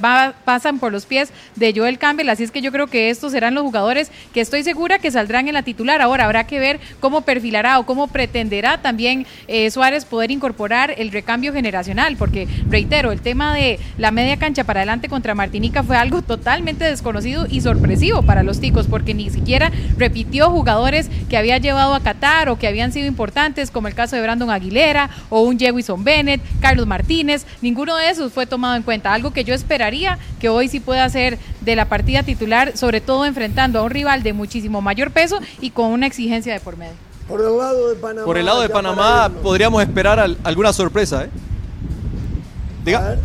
pasan 0.45 0.79
por 0.79 0.93
los 0.93 1.05
pies 1.05 1.33
de 1.57 1.73
Joel 1.75 1.99
Campbell. 1.99 2.29
Así 2.29 2.43
es 2.43 2.51
que 2.51 2.61
yo 2.61 2.71
creo 2.71 2.87
que 2.87 3.09
estos 3.09 3.33
serán 3.33 3.55
los 3.55 3.63
jugadores 3.63 4.09
que 4.33 4.39
estoy 4.39 4.63
segura 4.63 4.99
que 4.99 5.11
saldrán 5.11 5.49
en 5.49 5.53
la 5.53 5.63
titular. 5.63 6.01
Ahora 6.01 6.23
habrá 6.23 6.47
que 6.47 6.59
ver 6.59 6.79
cómo 7.01 7.21
perfilará 7.21 7.77
o 7.79 7.85
cómo 7.85 8.07
pretenderá 8.07 8.81
también 8.81 9.27
eh, 9.49 9.69
Suárez 9.69 10.05
poder 10.05 10.31
incorporar 10.31 10.92
el 10.97 11.11
recambio 11.11 11.53
generacional, 11.53 12.15
porque 12.17 12.47
reitero, 12.69 13.11
el 13.11 13.21
tema 13.21 13.53
de 13.53 13.79
la 13.97 14.11
media 14.11 14.37
cancha 14.37 14.63
para 14.63 14.81
adelante 14.81 15.09
contra 15.09 15.35
Martinica 15.35 15.83
fue 15.83 15.97
algo 15.97 16.21
totalmente 16.21 16.85
desconocido 16.85 17.45
y 17.49 17.61
sorpresivo 17.61 18.23
para 18.23 18.43
los 18.43 18.59
ticos, 18.59 18.87
porque 18.87 19.13
ni 19.13 19.29
siquiera 19.29 19.71
repitió 19.97 20.49
jugadores 20.49 21.09
que 21.29 21.37
había 21.37 21.57
llevado 21.57 21.93
a 21.95 22.01
Qatar 22.01 22.49
o 22.49 22.57
que 22.57 22.67
habían 22.67 22.91
sido 22.91 23.07
importantes, 23.07 23.71
como 23.71 23.87
el 23.87 23.95
caso 23.95 24.15
de 24.15 24.21
Brandon 24.21 24.49
Aguilera 24.49 25.09
o 25.29 25.41
un 25.41 25.59
Jewison 25.59 26.03
Bennett, 26.03 26.41
Carlos 26.59 26.87
Martínez, 26.87 27.45
ninguno 27.61 27.95
de 27.97 28.09
esos 28.09 28.33
fue 28.33 28.45
tomado 28.45 28.75
en 28.75 28.83
cuenta, 28.83 29.13
algo 29.13 29.31
que 29.31 29.43
yo 29.43 29.53
esperaría 29.53 30.17
que 30.39 30.49
hoy 30.49 30.67
sí 30.67 30.79
pueda 30.79 31.07
ser 31.09 31.37
de 31.61 31.75
la 31.75 31.85
partida 31.85 32.23
titular, 32.23 32.77
sobre 32.77 33.01
todo 33.01 33.25
enfrentando 33.25 33.79
a 33.79 33.83
un 33.83 33.91
rival 33.91 34.23
de 34.23 34.33
muchísimo 34.33 34.81
mayor 34.81 35.11
peso 35.11 35.39
y 35.61 35.71
con 35.71 35.91
una 35.91 36.07
exigencia 36.07 36.53
de 36.53 36.59
por 36.59 36.77
medio. 36.77 37.12
Por 37.27 37.39
el 37.41 37.57
lado 37.57 37.89
de 37.89 37.95
Panamá. 37.95 38.25
Por 38.25 38.37
el 38.37 38.45
lado 38.45 38.61
de 38.61 38.69
Panamá 38.69 39.29
podríamos 39.41 39.81
esperar 39.81 40.19
al- 40.19 40.37
alguna 40.43 40.73
sorpresa, 40.73 41.23
¿eh? 41.23 41.29
A 41.29 42.85
Diga. 42.85 42.99
ver, 43.01 43.19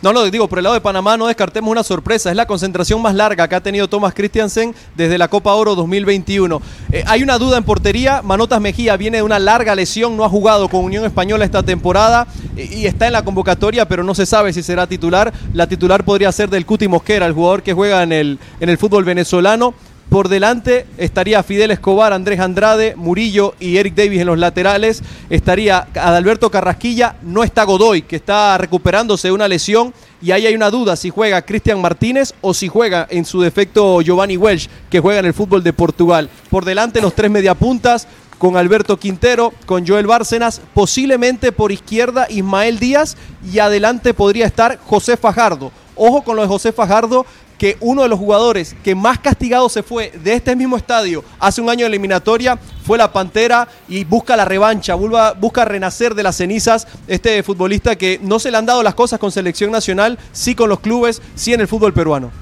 No, 0.00 0.12
no, 0.12 0.24
digo, 0.24 0.48
por 0.48 0.58
el 0.58 0.64
lado 0.64 0.74
de 0.74 0.80
Panamá 0.80 1.16
no 1.16 1.28
descartemos 1.28 1.70
una 1.70 1.84
sorpresa. 1.84 2.28
Es 2.30 2.34
la 2.36 2.46
concentración 2.46 3.00
más 3.00 3.14
larga 3.14 3.46
que 3.46 3.54
ha 3.54 3.60
tenido 3.60 3.86
Thomas 3.88 4.12
Christiansen 4.14 4.74
desde 4.96 5.16
la 5.16 5.28
Copa 5.28 5.54
Oro 5.54 5.76
2021. 5.76 6.60
Eh, 6.90 7.04
hay 7.06 7.22
una 7.22 7.38
duda 7.38 7.56
en 7.58 7.62
portería. 7.62 8.20
Manotas 8.20 8.60
Mejía 8.60 8.96
viene 8.96 9.18
de 9.18 9.22
una 9.22 9.38
larga 9.38 9.76
lesión, 9.76 10.16
no 10.16 10.24
ha 10.24 10.28
jugado 10.28 10.68
con 10.68 10.84
Unión 10.84 11.04
Española 11.04 11.44
esta 11.44 11.62
temporada 11.62 12.26
eh, 12.56 12.68
y 12.72 12.86
está 12.86 13.06
en 13.06 13.12
la 13.12 13.22
convocatoria, 13.24 13.86
pero 13.86 14.02
no 14.02 14.12
se 14.16 14.26
sabe 14.26 14.52
si 14.52 14.64
será 14.64 14.88
titular. 14.88 15.32
La 15.54 15.68
titular 15.68 16.04
podría 16.04 16.32
ser 16.32 16.50
del 16.50 16.66
Cuti 16.66 16.88
Mosquera, 16.88 17.24
el 17.26 17.32
jugador 17.32 17.62
que 17.62 17.72
juega 17.72 18.02
en 18.02 18.10
el, 18.12 18.38
en 18.58 18.68
el 18.70 18.78
fútbol 18.78 19.04
venezolano. 19.04 19.72
Por 20.12 20.28
delante 20.28 20.84
estaría 20.98 21.42
Fidel 21.42 21.70
Escobar, 21.70 22.12
Andrés 22.12 22.38
Andrade, 22.38 22.94
Murillo 22.96 23.54
y 23.58 23.78
Eric 23.78 23.94
Davis 23.94 24.20
en 24.20 24.26
los 24.26 24.38
laterales. 24.38 25.02
Estaría 25.30 25.88
Adalberto 25.94 26.50
Carrasquilla, 26.50 27.16
no 27.22 27.42
está 27.42 27.64
Godoy, 27.64 28.02
que 28.02 28.16
está 28.16 28.58
recuperándose 28.58 29.28
de 29.28 29.32
una 29.32 29.48
lesión. 29.48 29.94
Y 30.20 30.32
ahí 30.32 30.44
hay 30.46 30.54
una 30.54 30.68
duda 30.68 30.96
si 30.96 31.08
juega 31.08 31.40
Cristian 31.40 31.80
Martínez 31.80 32.34
o 32.42 32.52
si 32.52 32.68
juega 32.68 33.06
en 33.08 33.24
su 33.24 33.40
defecto 33.40 34.02
Giovanni 34.02 34.36
Welsh, 34.36 34.68
que 34.90 35.00
juega 35.00 35.20
en 35.20 35.24
el 35.24 35.32
fútbol 35.32 35.62
de 35.62 35.72
Portugal. 35.72 36.28
Por 36.50 36.66
delante 36.66 37.00
los 37.00 37.14
tres 37.14 37.30
mediapuntas, 37.30 38.06
con 38.36 38.58
Alberto 38.58 38.98
Quintero, 38.98 39.54
con 39.64 39.86
Joel 39.86 40.06
Bárcenas, 40.06 40.60
posiblemente 40.74 41.52
por 41.52 41.72
izquierda 41.72 42.26
Ismael 42.28 42.78
Díaz 42.78 43.16
y 43.50 43.60
adelante 43.60 44.12
podría 44.12 44.44
estar 44.44 44.78
José 44.84 45.16
Fajardo. 45.16 45.72
Ojo 45.94 46.22
con 46.22 46.36
lo 46.36 46.42
de 46.42 46.48
José 46.48 46.72
Fajardo, 46.72 47.24
que 47.62 47.76
uno 47.78 48.02
de 48.02 48.08
los 48.08 48.18
jugadores 48.18 48.74
que 48.82 48.96
más 48.96 49.20
castigado 49.20 49.68
se 49.68 49.84
fue 49.84 50.10
de 50.24 50.34
este 50.34 50.56
mismo 50.56 50.76
estadio 50.76 51.22
hace 51.38 51.60
un 51.60 51.70
año 51.70 51.84
de 51.84 51.90
eliminatoria 51.90 52.58
fue 52.84 52.98
la 52.98 53.12
Pantera 53.12 53.68
y 53.86 54.02
busca 54.02 54.34
la 54.34 54.44
revancha, 54.44 54.96
busca, 54.96 55.64
renacer 55.64 56.16
de 56.16 56.24
las 56.24 56.34
cenizas 56.34 56.88
este 57.06 57.40
futbolista 57.44 57.94
que 57.94 58.18
no 58.20 58.40
se 58.40 58.50
le 58.50 58.56
han 58.56 58.66
dado 58.66 58.82
las 58.82 58.96
cosas 58.96 59.20
con 59.20 59.30
selección 59.30 59.70
nacional, 59.70 60.18
sí 60.32 60.56
con 60.56 60.68
los 60.68 60.80
clubes, 60.80 61.22
sí 61.36 61.54
en 61.54 61.60
el 61.60 61.68
fútbol 61.68 61.92
peruano. 61.92 62.32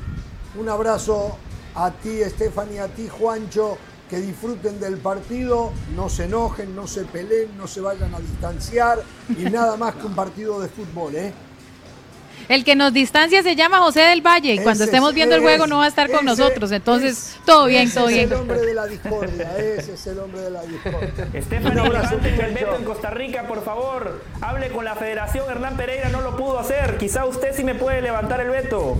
un 0.58 0.70
abrazo 0.70 1.36
a 1.74 1.90
ti, 1.90 2.20
Stephanie, 2.26 2.80
a 2.80 2.88
ti, 2.88 3.06
Juancho. 3.10 3.76
Que 4.08 4.20
disfruten 4.20 4.80
del 4.80 4.96
partido, 4.96 5.70
no 5.94 6.08
se 6.08 6.24
enojen, 6.24 6.74
no 6.74 6.88
se 6.88 7.04
peleen, 7.04 7.56
no 7.56 7.68
se 7.68 7.80
vayan 7.80 8.12
a 8.12 8.18
distanciar 8.18 9.00
y 9.28 9.44
nada 9.44 9.76
más 9.76 9.94
que 9.94 10.06
un 10.06 10.16
partido 10.16 10.60
de 10.60 10.68
fútbol, 10.68 11.14
¿eh? 11.14 11.32
El 12.48 12.64
que 12.64 12.74
nos 12.76 12.92
distancia 12.92 13.42
se 13.42 13.54
llama 13.56 13.78
José 13.78 14.00
del 14.00 14.20
Valle 14.26 14.54
y 14.54 14.58
cuando 14.58 14.84
Ese 14.84 14.90
estemos 14.90 15.10
es- 15.10 15.14
viendo 15.14 15.34
el 15.36 15.42
juego 15.42 15.66
no 15.66 15.78
va 15.78 15.84
a 15.84 15.88
estar 15.88 16.06
con 16.08 16.16
ese 16.16 16.24
nosotros. 16.24 16.72
Entonces, 16.72 17.12
es- 17.12 17.36
todo 17.44 17.66
bien, 17.66 17.84
ese 17.84 17.94
todo 17.98 18.08
es 18.08 18.14
bien. 18.14 18.28
el 18.28 18.34
hombre 18.34 18.60
de 18.60 18.74
la 18.74 18.86
discordia, 18.86 19.58
ese 19.58 19.94
es 19.94 20.06
el 20.06 20.18
hombre 20.18 20.40
de 20.40 20.50
la 20.50 20.62
discordia. 20.62 21.28
Levante 21.60 22.44
el 22.46 22.54
veto 22.54 22.76
en 22.76 22.84
Costa 22.84 23.10
Rica, 23.10 23.46
por 23.46 23.62
favor. 23.64 24.22
Hable 24.40 24.68
con 24.70 24.84
la 24.84 24.94
federación. 24.94 25.48
Hernán 25.50 25.76
Pereira 25.76 26.08
no 26.08 26.20
lo 26.22 26.36
pudo 26.36 26.58
hacer. 26.58 26.96
Quizá 26.98 27.24
usted 27.26 27.54
sí 27.54 27.64
me 27.64 27.74
puede 27.74 28.02
levantar 28.02 28.40
el 28.40 28.50
veto. 28.50 28.96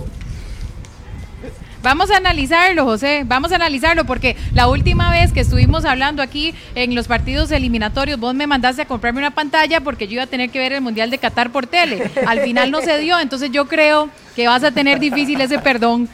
Vamos 1.83 2.11
a 2.11 2.17
analizarlo, 2.17 2.85
José, 2.85 3.23
vamos 3.25 3.51
a 3.51 3.55
analizarlo 3.55 4.05
porque 4.05 4.35
la 4.53 4.67
última 4.67 5.09
vez 5.09 5.31
que 5.33 5.39
estuvimos 5.39 5.83
hablando 5.83 6.21
aquí 6.21 6.53
en 6.75 6.93
los 6.93 7.07
partidos 7.07 7.49
eliminatorios, 7.51 8.19
vos 8.19 8.35
me 8.35 8.45
mandaste 8.45 8.83
a 8.83 8.85
comprarme 8.85 9.19
una 9.19 9.31
pantalla 9.31 9.81
porque 9.81 10.07
yo 10.07 10.13
iba 10.13 10.23
a 10.23 10.27
tener 10.27 10.51
que 10.51 10.59
ver 10.59 10.73
el 10.73 10.81
Mundial 10.81 11.09
de 11.09 11.17
Qatar 11.17 11.51
por 11.51 11.65
tele. 11.65 12.11
Al 12.27 12.41
final 12.41 12.69
no 12.69 12.81
se 12.81 12.99
dio, 12.99 13.19
entonces 13.19 13.49
yo 13.51 13.67
creo 13.67 14.11
que 14.35 14.47
vas 14.47 14.63
a 14.63 14.69
tener 14.69 14.99
difícil 14.99 15.41
ese 15.41 15.57
perdón. 15.57 16.07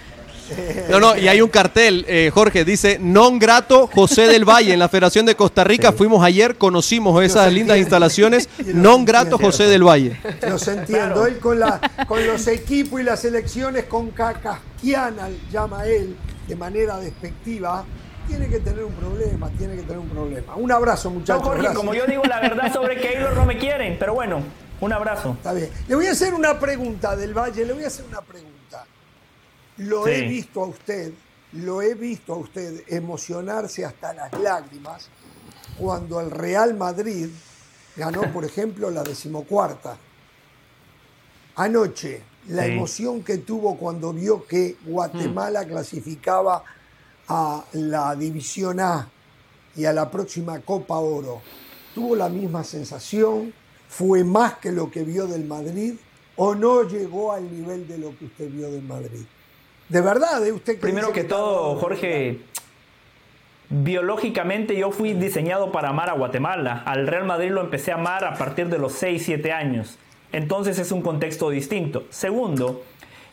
No, 0.90 1.00
no, 1.00 1.18
y 1.18 1.28
hay 1.28 1.42
un 1.42 1.50
cartel, 1.50 2.06
eh, 2.08 2.32
Jorge, 2.34 2.64
dice 2.64 2.98
non 3.00 3.38
grato 3.40 3.88
José 3.88 4.28
del 4.28 4.46
Valle 4.46 4.74
en 4.74 4.80
la 4.80 4.88
Federación 4.90 5.26
de 5.26 5.36
Costa 5.36 5.64
Rica. 5.64 5.92
Fuimos 5.92 6.24
ayer, 6.24 6.58
conocimos 6.58 7.22
esas 7.24 7.52
lindas 7.52 7.78
instalaciones. 7.78 8.50
Non 8.74 9.06
grato 9.06 9.38
José 9.38 9.66
del 9.66 9.84
Valle. 9.84 10.20
Los 10.48 10.68
entiendo. 10.68 11.26
Él 11.26 11.40
con, 11.40 11.60
la, 11.60 11.80
con 12.08 12.26
los 12.26 12.48
equipos 12.48 13.02
y 13.02 13.04
las 13.04 13.26
elecciones 13.26 13.86
con 13.86 14.12
Cacasquiana, 14.12 15.30
llama 15.52 15.86
él, 15.86 16.16
de 16.48 16.56
manera 16.56 16.98
despectiva, 16.98 17.84
tiene 18.28 18.48
que 18.48 18.60
tener 18.60 18.84
un 18.84 18.94
problema, 18.94 19.50
tiene 19.58 19.76
que 19.76 19.82
tener 19.84 19.98
un 20.00 20.10
problema. 20.10 20.56
Un 20.56 20.72
abrazo, 20.72 21.10
No, 21.10 21.20
muchachos. 21.20 21.44
Jorge, 21.44 21.62
gracias. 21.64 21.78
como 21.78 21.94
yo 21.94 22.06
digo 22.06 22.24
la 22.24 22.40
verdad 22.40 22.72
sobre 22.74 23.00
Keylor 23.00 23.34
no 23.36 23.46
me 23.46 23.58
quieren, 23.58 23.98
pero 24.00 24.14
bueno, 24.14 24.42
un 24.80 24.94
abrazo. 24.94 25.34
Está 25.38 25.54
bien. 25.54 25.70
Le 25.88 25.96
voy 25.96 26.08
a 26.08 26.12
hacer 26.12 26.34
una 26.34 26.60
pregunta 26.60 27.16
del 27.16 27.34
Valle, 27.34 27.66
le 27.66 27.74
voy 27.74 27.84
a 27.84 27.88
hacer 27.88 28.06
una 28.06 28.22
pregunta. 28.22 28.86
Lo 29.78 30.06
Sí. 30.06 30.12
he 30.12 30.22
visto 30.24 30.64
a 30.64 30.68
usted, 30.68 31.14
lo 31.54 31.82
he 31.82 31.94
visto 31.94 32.34
a 32.34 32.38
usted 32.38 32.84
emocionarse 32.88 33.86
hasta 33.86 34.14
las 34.14 34.34
lágrimas 34.40 35.10
cuando 35.78 36.20
el 36.20 36.32
Real 36.32 36.76
Madrid 36.76 37.30
ganó, 37.96 38.32
por 38.34 38.44
ejemplo, 38.46 38.90
la 38.90 39.04
decimocuarta. 39.04 39.98
Anoche, 41.56 42.22
la 42.50 42.66
Sí. 42.66 42.72
emoción 42.72 43.24
que 43.24 43.40
tuvo 43.40 43.78
cuando 43.78 44.14
vio 44.14 44.46
que 44.46 44.78
Guatemala 44.86 45.66
clasificaba 45.66 46.64
a 47.28 47.66
la 47.74 48.16
División 48.16 48.80
A 48.80 49.10
y 49.76 49.86
a 49.86 49.94
la 49.94 50.10
próxima 50.10 50.60
Copa 50.62 50.98
Oro, 50.98 51.42
¿tuvo 51.94 52.16
la 52.16 52.30
misma 52.30 52.64
sensación? 52.64 53.54
¿Fue 53.90 54.24
más 54.24 54.58
que 54.58 54.72
lo 54.72 54.90
que 54.90 55.04
vio 55.04 55.28
del 55.28 55.46
Madrid? 55.46 55.96
¿O 56.36 56.56
no 56.56 56.84
llegó 56.84 57.32
al 57.32 57.52
nivel 57.52 57.88
de 57.88 57.98
lo 57.98 58.18
que 58.18 58.26
usted 58.26 58.50
vio 58.50 58.72
del 58.72 58.84
Madrid? 58.84 59.26
De 59.90 60.02
verdad, 60.02 60.46
¿eh? 60.46 60.52
usted 60.52 60.76
que 60.76 60.80
Primero 60.80 61.14
que 61.14 61.22
está 61.22 61.36
todo, 61.36 61.76
Jorge, 61.78 62.40
biológicamente 63.70 64.76
yo 64.76 64.92
fui 64.92 65.14
diseñado 65.14 65.72
para 65.72 65.90
amar 65.90 66.10
a 66.10 66.14
Guatemala. 66.14 66.84
Al 66.86 67.08
Real 67.08 67.26
Madrid 67.26 67.52
lo 67.52 67.62
empecé 67.62 67.92
a 67.92 67.96
amar 67.96 68.26
a 68.26 68.36
partir 68.36 68.68
de 68.68 68.78
los 68.78 68.94
6, 68.94 69.24
7 69.24 69.52
años. 69.52 69.98
Entonces 70.32 70.78
es 70.80 70.92
un 70.92 71.02
contexto 71.02 71.50
distinto. 71.50 72.06
Segundo, 72.10 72.84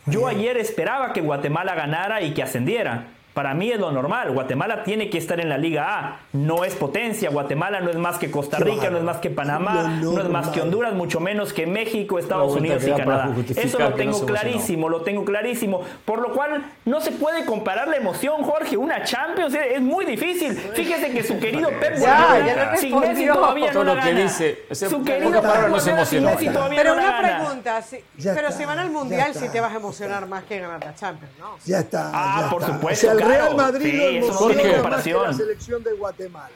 yo 0.07 0.29
ayer 0.29 0.57
esperaba 0.57 1.13
que 1.13 1.21
Guatemala 1.21 1.75
ganara 1.75 2.23
y 2.23 2.35
que 2.35 2.43
ascendiera. 2.43 3.14
Para 3.35 3.53
mí 3.53 3.71
es 3.73 3.81
lo 3.81 3.91
normal. 3.91 4.31
Guatemala 4.31 4.85
tiene 4.85 5.11
que 5.11 5.19
estar 5.19 5.41
en 5.41 5.49
la 5.49 5.59
Liga 5.59 5.99
A. 5.99 6.21
No 6.33 6.65
es 6.65 6.75
potencia. 6.77 7.31
Guatemala 7.31 7.81
no 7.81 7.91
es 7.91 7.97
más 7.97 8.17
que 8.17 8.31
Costa 8.31 8.59
Rica, 8.59 8.91
no 8.91 8.99
es 8.99 9.03
más 9.03 9.17
que 9.17 9.29
Panamá, 9.29 9.99
no 10.01 10.21
es 10.21 10.29
más 10.29 10.49
que. 10.51 10.61
Honduras, 10.61 10.95
mucho 10.95 11.19
menos 11.19 11.53
que 11.53 11.67
México, 11.67 12.19
Estados 12.21 12.55
Unidos 12.55 12.87
y 12.87 12.93
Canadá. 12.93 13.35
Eso 13.57 13.79
lo 13.81 13.91
no 13.91 13.97
tengo 13.97 14.25
clarísimo, 14.25 14.89
lo 14.89 15.03
tengo 15.03 15.25
clarísimo. 15.25 15.83
Por 16.05 16.21
lo 16.21 16.33
cual 16.33 16.65
no 16.85 17.01
se 17.01 17.11
puede 17.11 17.45
comparar 17.45 17.89
la 17.89 17.97
emoción, 17.97 18.43
Jorge. 18.45 18.77
Una 18.77 19.03
Champions 19.03 19.53
es 19.55 19.81
muy 19.81 20.05
difícil. 20.05 20.53
Fíjese 20.55 21.11
que 21.11 21.25
su 21.25 21.39
querido 21.41 21.71
Pep 21.81 21.99
Guardiola, 21.99 22.77
sin. 22.77 23.01
Messi 23.01 23.27
todavía 23.27 23.73
Todo 23.73 23.85
no 23.85 23.91
lo 23.91 23.97
la 23.97 24.05
que 24.05 24.13
gana. 24.15 24.29
su 24.75 25.03
querido 25.03 25.43
Pep 25.43 25.69
no 25.69 25.81
se 25.81 25.91
Guardiola 25.91 26.05
sin 26.07 26.19
emocionó. 26.19 26.31
Messi 26.31 26.49
todavía 26.51 26.79
Pero 26.83 26.95
no 26.95 27.01
la 27.03 27.09
una 27.09 27.19
pregunta, 27.19 27.83
si- 27.83 28.05
pero 28.23 28.39
está, 28.49 28.53
si 28.53 28.65
van 28.65 28.79
al 28.79 28.91
Mundial 28.91 29.35
sí 29.35 29.49
te 29.51 29.61
vas 29.61 29.73
a 29.73 29.77
emocionar 29.77 30.27
más 30.29 30.45
que 30.45 30.61
ganar 30.61 30.79
la 30.85 30.95
Champions, 30.95 31.33
¿no? 31.41 31.57
Ya 31.65 31.81
está. 31.81 32.11
Ah, 32.15 32.43
ya 32.45 32.51
por 32.51 32.61
está. 32.63 32.75
supuesto, 32.75 33.07
O 33.09 33.11
sea, 33.11 33.13
el 33.24 33.24
claro. 33.25 33.45
Real 33.45 33.57
Madrid 33.57 33.91
Sí, 33.91 33.97
lo 33.97 34.09
emociona 34.27 34.55
más 34.55 34.63
que 34.63 34.73
comparación. 34.73 35.23
la 35.25 35.33
selección 35.33 35.83
de 35.83 35.93
Guatemala. 35.93 36.49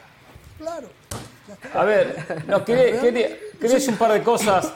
Claro. 0.58 0.88
A 1.74 1.84
ver, 1.84 2.44
no, 2.46 2.64
quería 2.64 3.00
decir 3.60 3.90
un 3.90 3.96
par 3.96 4.12
de 4.12 4.22
cosas. 4.22 4.72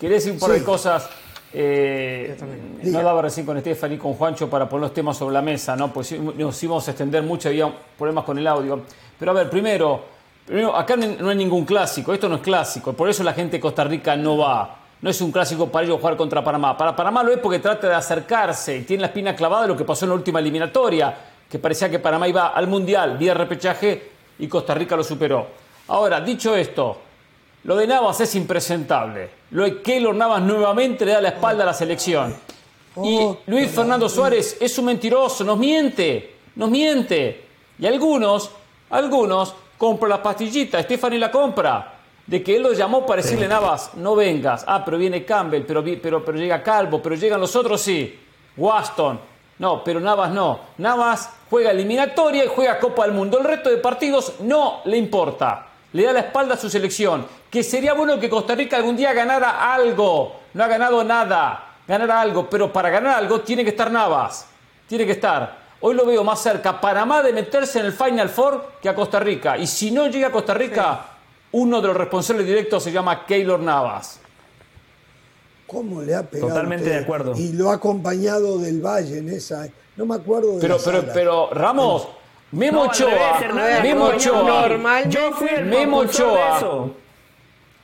Quería 0.00 0.16
decir 0.16 0.32
un 0.32 0.38
par 0.38 0.50
Sí. 0.52 0.58
de 0.60 0.64
cosas. 0.64 1.08
eh, 1.56 2.36
no 2.82 3.00
daba 3.02 3.22
recién 3.22 3.46
con 3.46 3.56
Estefan 3.56 3.92
y 3.92 3.96
con 3.96 4.14
Juancho 4.14 4.50
para 4.50 4.68
poner 4.68 4.82
los 4.82 4.94
temas 4.94 5.16
sobre 5.16 5.34
la 5.34 5.42
mesa, 5.42 5.76
¿no? 5.76 5.92
Pues 5.92 6.10
nos 6.12 6.60
íbamos 6.64 6.86
a 6.88 6.90
extender 6.90 7.22
mucho, 7.22 7.48
había 7.48 7.72
problemas 7.96 8.24
con 8.24 8.36
el 8.38 8.46
audio. 8.48 8.80
Pero 9.18 9.30
a 9.30 9.34
ver, 9.34 9.48
primero, 9.50 10.04
primero 10.44 10.74
acá 10.74 10.96
no 10.96 11.06
no 11.06 11.28
hay 11.30 11.36
ningún 11.36 11.64
clásico, 11.64 12.12
esto 12.12 12.28
no 12.28 12.36
es 12.36 12.42
clásico, 12.42 12.92
por 12.92 13.08
eso 13.08 13.22
la 13.22 13.32
gente 13.34 13.58
de 13.58 13.60
Costa 13.60 13.84
Rica 13.84 14.16
no 14.16 14.36
va. 14.38 14.78
No 15.04 15.10
es 15.10 15.20
un 15.20 15.30
clásico 15.30 15.68
para 15.68 15.84
ellos 15.84 16.00
jugar 16.00 16.16
contra 16.16 16.42
Panamá. 16.42 16.78
Para 16.78 16.96
Panamá 16.96 17.22
lo 17.22 17.30
es 17.30 17.38
porque 17.38 17.58
trata 17.58 17.88
de 17.88 17.94
acercarse 17.94 18.78
y 18.78 18.82
tiene 18.84 19.02
la 19.02 19.08
espina 19.08 19.36
clavada 19.36 19.64
de 19.64 19.68
lo 19.68 19.76
que 19.76 19.84
pasó 19.84 20.06
en 20.06 20.08
la 20.08 20.14
última 20.14 20.40
eliminatoria, 20.40 21.14
que 21.46 21.58
parecía 21.58 21.90
que 21.90 21.98
Panamá 21.98 22.26
iba 22.26 22.46
al 22.46 22.66
Mundial 22.68 23.18
vía 23.18 23.34
repechaje 23.34 24.12
y 24.38 24.48
Costa 24.48 24.72
Rica 24.72 24.96
lo 24.96 25.04
superó. 25.04 25.46
Ahora, 25.88 26.22
dicho 26.22 26.56
esto, 26.56 26.96
lo 27.64 27.76
de 27.76 27.86
Navas 27.86 28.18
es 28.22 28.34
impresentable. 28.34 29.28
Lo 29.50 29.64
de 29.64 29.82
Keylor 29.82 30.14
Navas 30.14 30.40
nuevamente 30.40 31.04
le 31.04 31.12
da 31.12 31.20
la 31.20 31.28
espalda 31.28 31.64
a 31.64 31.66
la 31.66 31.74
selección. 31.74 32.34
Y 33.04 33.28
Luis 33.44 33.70
Fernando 33.72 34.08
Suárez 34.08 34.56
es 34.58 34.78
un 34.78 34.86
mentiroso, 34.86 35.44
nos 35.44 35.58
miente, 35.58 36.36
nos 36.56 36.70
miente. 36.70 37.44
Y 37.78 37.84
algunos, 37.84 38.50
algunos 38.88 39.54
compran 39.76 40.08
la 40.08 40.22
pastillita, 40.22 40.82
Stephanie 40.82 41.18
la 41.18 41.30
compra. 41.30 41.93
De 42.26 42.42
que 42.42 42.56
él 42.56 42.62
lo 42.62 42.72
llamó 42.72 43.04
para 43.04 43.20
decirle 43.20 43.46
Navas, 43.46 43.92
no 43.94 44.14
vengas. 44.14 44.64
Ah, 44.66 44.82
pero 44.84 44.96
viene 44.96 45.24
Campbell, 45.24 45.62
pero, 45.62 45.84
pero, 46.02 46.24
pero 46.24 46.38
llega 46.38 46.62
Calvo, 46.62 47.02
pero 47.02 47.14
llegan 47.14 47.40
los 47.40 47.54
otros 47.54 47.82
sí. 47.82 48.18
Waston. 48.56 49.20
No, 49.58 49.84
pero 49.84 50.00
Navas 50.00 50.30
no. 50.30 50.60
Navas 50.78 51.30
juega 51.50 51.70
eliminatoria 51.70 52.44
y 52.44 52.48
juega 52.48 52.78
Copa 52.78 53.04
del 53.04 53.12
Mundo. 53.12 53.38
El 53.38 53.44
resto 53.44 53.70
de 53.70 53.76
partidos 53.76 54.34
no 54.40 54.80
le 54.84 54.96
importa. 54.96 55.66
Le 55.92 56.04
da 56.04 56.12
la 56.12 56.20
espalda 56.20 56.54
a 56.54 56.58
su 56.58 56.68
selección. 56.68 57.26
Que 57.50 57.62
sería 57.62 57.94
bueno 57.94 58.18
que 58.18 58.28
Costa 58.28 58.54
Rica 58.54 58.76
algún 58.76 58.96
día 58.96 59.12
ganara 59.12 59.72
algo. 59.72 60.40
No 60.54 60.64
ha 60.64 60.66
ganado 60.66 61.04
nada. 61.04 61.76
Ganara 61.86 62.20
algo. 62.20 62.48
Pero 62.50 62.72
para 62.72 62.90
ganar 62.90 63.16
algo 63.16 63.42
tiene 63.42 63.62
que 63.62 63.70
estar 63.70 63.90
Navas. 63.90 64.48
Tiene 64.88 65.06
que 65.06 65.12
estar. 65.12 65.62
Hoy 65.80 65.94
lo 65.94 66.04
veo 66.04 66.24
más 66.24 66.42
cerca 66.42 66.70
a 66.70 66.80
Panamá 66.80 67.22
de 67.22 67.32
meterse 67.32 67.78
en 67.78 67.86
el 67.86 67.92
Final 67.92 68.30
Four 68.30 68.72
que 68.80 68.88
a 68.88 68.94
Costa 68.94 69.20
Rica. 69.20 69.56
Y 69.56 69.66
si 69.66 69.90
no 69.90 70.08
llega 70.08 70.28
a 70.28 70.32
Costa 70.32 70.54
Rica, 70.54 71.13
uno 71.54 71.80
de 71.80 71.86
los 71.86 71.96
responsables 71.96 72.46
directos 72.46 72.82
se 72.82 72.90
llama 72.90 73.24
Keylor 73.24 73.60
Navas. 73.60 74.18
¿Cómo 75.68 76.02
le 76.02 76.14
ha 76.14 76.22
pegado? 76.22 76.48
Totalmente 76.48 76.84
usted? 76.84 76.98
de 76.98 77.04
acuerdo. 77.04 77.34
Y 77.36 77.52
lo 77.52 77.70
ha 77.70 77.74
acompañado 77.74 78.58
del 78.58 78.80
Valle 78.84 79.18
en 79.18 79.28
esa. 79.28 79.68
No 79.96 80.04
me 80.04 80.16
acuerdo 80.16 80.54
de 80.54 80.60
Pero, 80.60 80.78
la 80.78 80.84
pero, 80.84 81.00
sala. 81.00 81.12
pero, 81.14 81.48
Ramos, 81.52 82.08
Memo 82.50 82.84
No, 82.84 82.90
Ochoa, 82.90 83.40
Memo 83.82 84.04
Ochoa, 84.06 84.68
normal. 84.68 85.08
Yo 85.08 85.30
fui 85.32 85.48
el 85.48 85.66
Memo 85.66 85.98
Ochoa. 85.98 86.88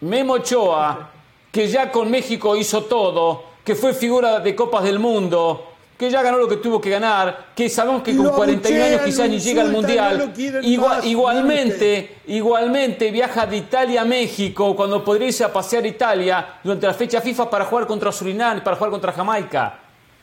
Memo 0.00 0.32
Ochoa, 0.34 1.10
que 1.52 1.68
ya 1.68 1.92
con 1.92 2.10
México 2.10 2.56
hizo 2.56 2.84
todo, 2.84 3.44
que 3.64 3.76
fue 3.76 3.94
figura 3.94 4.40
de 4.40 4.54
Copas 4.56 4.82
del 4.82 4.98
Mundo, 4.98 5.69
que 6.00 6.10
ya 6.10 6.22
ganó 6.22 6.38
lo 6.38 6.48
que 6.48 6.56
tuvo 6.56 6.80
que 6.80 6.88
ganar, 6.88 7.48
que 7.54 7.68
sabemos 7.68 8.02
que 8.02 8.16
con 8.16 8.24
lo 8.24 8.32
41 8.32 8.84
años 8.84 9.02
quizás 9.02 9.28
ni 9.28 9.38
llega 9.38 9.60
al 9.60 9.70
Mundial. 9.70 10.32
no 10.64 10.82
más, 10.82 11.04
igualmente, 11.04 12.20
igualmente 12.28 13.10
viaja 13.10 13.44
de 13.44 13.58
Italia 13.58 14.00
a 14.00 14.04
México 14.06 14.74
cuando 14.74 15.04
podría 15.04 15.28
irse 15.28 15.44
a 15.44 15.52
pasear 15.52 15.84
a 15.84 15.88
Italia 15.88 16.54
durante 16.64 16.86
la 16.86 16.94
fecha 16.94 17.20
FIFA 17.20 17.50
para 17.50 17.66
jugar 17.66 17.86
contra 17.86 18.10
Surinam 18.10 18.56
y 18.56 18.60
para 18.62 18.76
jugar 18.76 18.90
contra 18.92 19.12
Jamaica. 19.12 19.78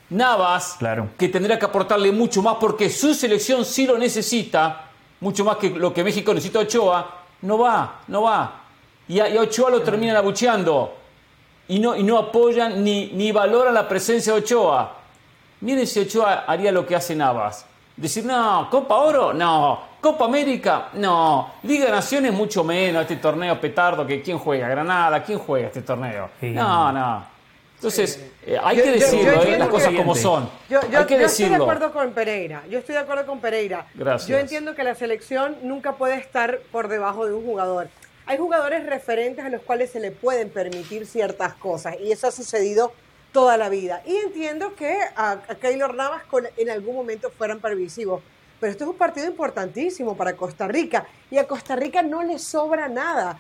Navas, 0.10 0.78
Claro. 0.80 1.10
que 1.16 1.30
tendría 1.30 1.60
que 1.60 1.66
aportarle 1.66 2.12
mucho 2.12 2.42
más 2.42 2.56
porque 2.60 2.90
su 2.90 3.14
selección 3.14 3.64
sí 3.64 3.86
lo 3.86 4.00
necesita, 4.00 4.86
mucho 5.20 5.46
más 5.46 5.58
que 5.58 5.70
lo 5.70 5.94
que 5.94 6.04
México 6.04 6.34
necesita 6.34 6.58
a 6.58 6.62
Ochoa, 6.64 7.18
no 7.44 7.60
va, 7.60 8.00
no 8.08 8.24
va. 8.24 8.62
Y 9.08 9.20
a, 9.20 9.30
y 9.30 9.38
a 9.38 9.42
Ochoa 9.42 9.70
lo 9.70 9.84
terminan 9.84 10.16
abucheando 10.16 10.96
y 11.68 11.78
no, 11.78 11.96
y 11.96 12.02
no 12.02 12.18
apoyan 12.18 12.84
ni, 12.84 13.12
ni 13.14 13.32
valoran 13.32 13.76
la 13.76 13.88
presencia 13.88 14.34
de 14.34 14.40
Ochoa. 14.40 14.97
Miren 15.62 15.88
si 15.88 16.00
Ochoa 16.02 16.46
haría 16.48 16.72
lo 16.72 16.86
que 16.86 16.96
hace 16.96 17.16
Navas. 17.16 17.66
Decir, 17.96 18.24
no, 18.26 18.68
Copa 18.70 18.96
Oro, 18.98 19.34
no. 19.34 19.80
Copa 20.00 20.26
América, 20.26 20.90
no. 20.94 21.54
Liga 21.64 21.86
de 21.86 21.92
Naciones, 21.92 22.32
mucho 22.32 22.64
menos. 22.64 23.02
Este 23.02 23.16
torneo 23.16 23.60
petardo, 23.60 24.06
que 24.06 24.22
¿quién 24.22 24.38
juega? 24.38 24.68
Granada, 24.70 25.24
¿quién 25.24 25.40
juega 25.40 25.68
este 25.68 25.82
torneo? 25.82 26.30
Sí. 26.40 26.52
No, 26.52 26.92
no. 26.92 27.26
Entonces, 27.76 28.24
eh, 28.46 28.58
hay 28.64 28.78
Yo- 28.78 28.84
que 28.84 28.90
yo- 28.90 28.96
yo 29.00 29.02
decirlo, 29.06 29.44
eh, 29.44 29.58
las 29.60 29.68
cosas 29.68 29.90
que- 29.90 29.98
como 29.98 30.16
son. 30.16 30.50
Yo, 30.70 30.80
yo- 30.90 31.00
hay 31.00 31.06
que 31.06 31.20
yo 31.20 31.26
estoy 31.26 31.46
de 31.46 31.50
decirlo. 31.52 31.64
acuerdo 31.64 31.92
con 31.92 32.12
Pereira. 32.12 32.64
Yo 32.70 32.80
estoy 32.80 32.94
de 32.96 33.02
acuerdo 33.02 33.26
con 33.26 33.40
Pereira. 33.40 33.86
Gracias. 33.96 34.28
Yo 34.30 34.38
entiendo 34.38 34.74
que 34.76 34.84
la 34.84 34.96
selección 34.96 35.58
nunca 35.64 35.94
puede 35.94 36.16
estar 36.16 36.60
por 36.72 36.88
debajo 36.88 37.26
de 37.28 37.34
un 37.34 37.44
jugador. 37.46 37.88
Hay 38.28 38.38
jugadores 38.38 38.86
referentes 38.86 39.44
a 39.46 39.50
los 39.50 39.62
cuales 39.62 39.92
se 39.92 40.00
le 40.00 40.12
pueden 40.12 40.50
permitir 40.50 41.06
ciertas 41.08 41.54
cosas 41.54 41.96
y 42.02 42.12
eso 42.12 42.28
ha 42.28 42.32
sucedido 42.32 42.92
toda 43.38 43.56
la 43.56 43.70
vida. 43.70 44.02
Y 44.04 44.16
entiendo 44.16 44.74
que 44.74 44.98
a, 45.16 45.34
a 45.34 45.56
Keylor 45.62 45.94
Navas 45.94 46.24
con, 46.24 46.48
en 46.58 46.70
algún 46.72 46.96
momento 46.96 47.30
fueran 47.30 47.60
permisivos. 47.60 48.24
Pero 48.60 48.72
esto 48.72 48.86
es 48.86 48.90
un 48.90 48.98
partido 48.98 49.28
importantísimo 49.28 50.18
para 50.18 50.36
Costa 50.36 50.68
Rica. 50.68 51.06
Y 51.30 51.38
a 51.38 51.46
Costa 51.46 51.76
Rica 51.76 52.02
no 52.02 52.24
le 52.24 52.40
sobra 52.40 52.90
nada 52.90 53.40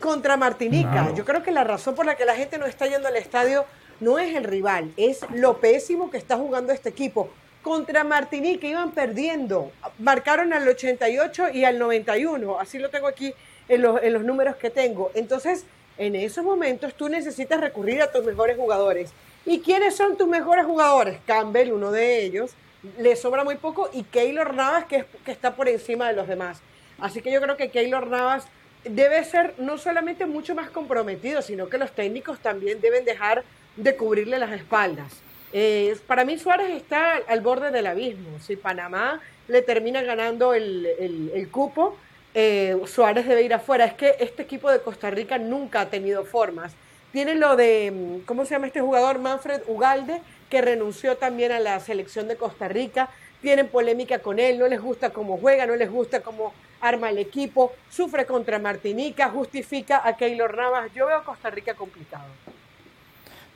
contra 0.00 0.36
Martinica. 0.36 1.14
Yo 1.14 1.24
creo 1.24 1.44
que 1.44 1.52
la 1.52 1.62
razón 1.62 1.94
por 1.94 2.06
la 2.06 2.16
que 2.16 2.24
la 2.24 2.34
gente 2.34 2.58
no 2.58 2.66
está 2.66 2.88
yendo 2.88 3.06
al 3.06 3.14
estadio 3.14 3.64
no 4.00 4.18
es 4.18 4.34
el 4.34 4.42
rival, 4.42 4.92
es 4.96 5.20
lo 5.32 5.58
pésimo 5.58 6.10
que 6.10 6.18
está 6.18 6.36
jugando 6.36 6.72
este 6.72 6.88
equipo. 6.88 7.30
Contra 7.62 8.02
Martinica 8.02 8.66
iban 8.66 8.90
perdiendo. 8.90 9.70
Marcaron 10.00 10.54
al 10.54 10.66
88 10.66 11.50
y 11.54 11.62
al 11.62 11.78
91. 11.78 12.58
Así 12.58 12.80
lo 12.80 12.90
tengo 12.90 13.06
aquí 13.06 13.32
en 13.68 13.82
los, 13.82 14.02
en 14.02 14.12
los 14.12 14.24
números 14.24 14.56
que 14.56 14.70
tengo. 14.70 15.12
Entonces, 15.14 15.66
en 15.98 16.16
esos 16.16 16.44
momentos 16.44 16.94
tú 16.94 17.08
necesitas 17.08 17.60
recurrir 17.60 18.02
a 18.02 18.10
tus 18.10 18.24
mejores 18.24 18.56
jugadores. 18.56 19.12
¿Y 19.46 19.60
quiénes 19.60 19.96
son 19.96 20.16
tus 20.16 20.26
mejores 20.26 20.66
jugadores? 20.66 21.18
Campbell, 21.24 21.72
uno 21.72 21.92
de 21.92 22.24
ellos, 22.24 22.50
le 22.98 23.14
sobra 23.16 23.44
muy 23.44 23.54
poco, 23.56 23.88
y 23.92 24.02
Keylor 24.02 24.52
Navas, 24.54 24.86
que, 24.86 24.96
es, 24.96 25.04
que 25.24 25.30
está 25.30 25.54
por 25.54 25.68
encima 25.68 26.08
de 26.08 26.14
los 26.14 26.26
demás. 26.26 26.60
Así 26.98 27.22
que 27.22 27.30
yo 27.30 27.40
creo 27.40 27.56
que 27.56 27.70
Keylor 27.70 28.08
Navas 28.08 28.46
debe 28.84 29.22
ser 29.24 29.54
no 29.58 29.78
solamente 29.78 30.26
mucho 30.26 30.54
más 30.54 30.70
comprometido, 30.70 31.42
sino 31.42 31.68
que 31.68 31.78
los 31.78 31.92
técnicos 31.92 32.40
también 32.40 32.80
deben 32.80 33.04
dejar 33.04 33.44
de 33.76 33.96
cubrirle 33.96 34.38
las 34.38 34.52
espaldas. 34.52 35.12
Eh, 35.52 35.96
para 36.06 36.24
mí 36.24 36.38
Suárez 36.38 36.70
está 36.70 37.20
al 37.28 37.40
borde 37.40 37.70
del 37.70 37.86
abismo. 37.86 38.38
Si 38.40 38.56
Panamá 38.56 39.20
le 39.48 39.62
termina 39.62 40.02
ganando 40.02 40.54
el, 40.54 40.86
el, 41.32 41.48
cupo, 41.50 41.96
eh, 42.34 42.76
Suárez 42.86 43.26
debe 43.26 43.42
ir 43.42 43.54
afuera. 43.54 43.84
Es 43.84 43.94
que 43.94 44.16
este 44.18 44.42
equipo 44.42 44.70
de 44.70 44.80
Costa 44.80 45.10
Rica 45.10 45.38
nunca 45.38 45.82
ha 45.82 45.86
tenido 45.90 46.24
formas. 46.24 46.72
Tiene 47.16 47.34
lo 47.34 47.56
de, 47.56 48.20
¿cómo 48.26 48.44
se 48.44 48.50
llama 48.50 48.66
este 48.66 48.82
jugador? 48.82 49.18
Manfred 49.18 49.62
Ugalde, 49.68 50.20
que 50.50 50.60
renunció 50.60 51.16
también 51.16 51.50
a 51.50 51.60
la 51.60 51.80
selección 51.80 52.28
de 52.28 52.36
Costa 52.36 52.68
Rica. 52.68 53.08
Tienen 53.40 53.68
polémica 53.68 54.18
con 54.18 54.38
él, 54.38 54.58
no 54.58 54.68
les 54.68 54.82
gusta 54.82 55.08
cómo 55.08 55.38
juega, 55.38 55.64
no 55.64 55.76
les 55.76 55.90
gusta 55.90 56.20
cómo 56.20 56.52
arma 56.78 57.08
el 57.08 57.16
equipo, 57.16 57.72
sufre 57.88 58.26
contra 58.26 58.58
Martinica, 58.58 59.30
justifica 59.30 60.06
a 60.06 60.18
Keylor 60.18 60.54
Navas. 60.58 60.92
Yo 60.94 61.06
veo 61.06 61.16
a 61.16 61.24
Costa 61.24 61.48
Rica 61.48 61.72
complicado. 61.72 62.26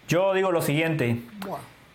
Yo 0.08 0.32
digo 0.32 0.50
lo 0.52 0.62
siguiente. 0.62 1.18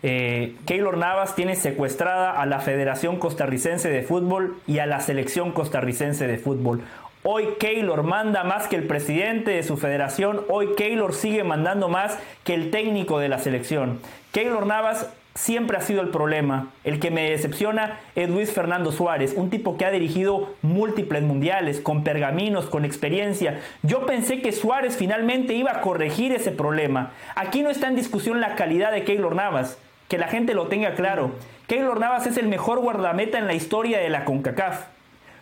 Eh, 0.04 0.54
Keylor 0.66 0.96
Navas 0.96 1.34
tiene 1.34 1.56
secuestrada 1.56 2.40
a 2.40 2.46
la 2.46 2.60
Federación 2.60 3.18
Costarricense 3.18 3.88
de 3.88 4.04
Fútbol 4.04 4.56
y 4.68 4.78
a 4.78 4.86
la 4.86 5.00
Selección 5.00 5.50
Costarricense 5.50 6.28
de 6.28 6.38
Fútbol. 6.38 6.82
Hoy 7.28 7.54
Keylor 7.58 8.04
manda 8.04 8.44
más 8.44 8.68
que 8.68 8.76
el 8.76 8.84
presidente 8.84 9.50
de 9.50 9.64
su 9.64 9.76
federación. 9.76 10.42
Hoy 10.48 10.76
Keylor 10.76 11.12
sigue 11.12 11.42
mandando 11.42 11.88
más 11.88 12.16
que 12.44 12.54
el 12.54 12.70
técnico 12.70 13.18
de 13.18 13.28
la 13.28 13.40
selección. 13.40 13.98
Keylor 14.30 14.64
Navas 14.64 15.12
siempre 15.34 15.76
ha 15.76 15.80
sido 15.80 16.02
el 16.02 16.10
problema. 16.10 16.68
El 16.84 17.00
que 17.00 17.10
me 17.10 17.28
decepciona 17.28 17.98
es 18.14 18.30
Luis 18.30 18.52
Fernando 18.52 18.92
Suárez, 18.92 19.34
un 19.36 19.50
tipo 19.50 19.76
que 19.76 19.84
ha 19.84 19.90
dirigido 19.90 20.54
múltiples 20.62 21.24
mundiales, 21.24 21.80
con 21.80 22.04
pergaminos, 22.04 22.66
con 22.66 22.84
experiencia. 22.84 23.60
Yo 23.82 24.06
pensé 24.06 24.40
que 24.40 24.52
Suárez 24.52 24.96
finalmente 24.96 25.52
iba 25.52 25.72
a 25.72 25.80
corregir 25.80 26.30
ese 26.30 26.52
problema. 26.52 27.10
Aquí 27.34 27.64
no 27.64 27.70
está 27.70 27.88
en 27.88 27.96
discusión 27.96 28.40
la 28.40 28.54
calidad 28.54 28.92
de 28.92 29.02
Keylor 29.02 29.34
Navas, 29.34 29.78
que 30.06 30.16
la 30.16 30.28
gente 30.28 30.54
lo 30.54 30.68
tenga 30.68 30.94
claro. 30.94 31.32
Keylor 31.66 31.98
Navas 31.98 32.24
es 32.28 32.36
el 32.36 32.46
mejor 32.46 32.78
guardameta 32.78 33.36
en 33.36 33.48
la 33.48 33.54
historia 33.54 33.98
de 33.98 34.10
la 34.10 34.24
CONCACAF. 34.24 34.95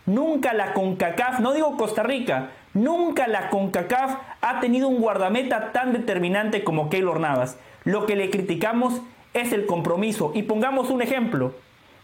Nunca 0.05 0.53
la 0.53 0.73
CONCACAF, 0.73 1.39
no 1.39 1.53
digo 1.53 1.77
Costa 1.77 2.03
Rica, 2.03 2.51
nunca 2.73 3.27
la 3.27 3.49
CONCACAF 3.49 4.17
ha 4.41 4.59
tenido 4.59 4.87
un 4.87 5.01
guardameta 5.01 5.71
tan 5.71 5.93
determinante 5.93 6.63
como 6.63 6.89
Keylor 6.89 7.19
Navas. 7.19 7.57
Lo 7.83 8.05
que 8.05 8.15
le 8.15 8.29
criticamos 8.29 9.01
es 9.33 9.51
el 9.51 9.65
compromiso. 9.65 10.31
Y 10.35 10.43
pongamos 10.43 10.89
un 10.89 11.01
ejemplo. 11.01 11.55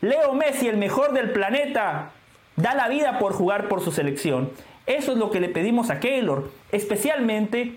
Leo 0.02 0.34
Messi, 0.34 0.68
el 0.68 0.78
mejor 0.78 1.14
del 1.14 1.32
planeta, 1.32 2.12
da 2.56 2.74
la 2.74 2.88
vida 2.88 3.20
por 3.20 3.34
jugar 3.34 3.68
por 3.68 3.82
su 3.82 3.92
selección. 3.92 4.52
Eso 4.88 5.12
es 5.12 5.18
lo 5.18 5.30
que 5.30 5.40
le 5.40 5.50
pedimos 5.50 5.90
a 5.90 6.00
Keylor, 6.00 6.52
especialmente 6.72 7.76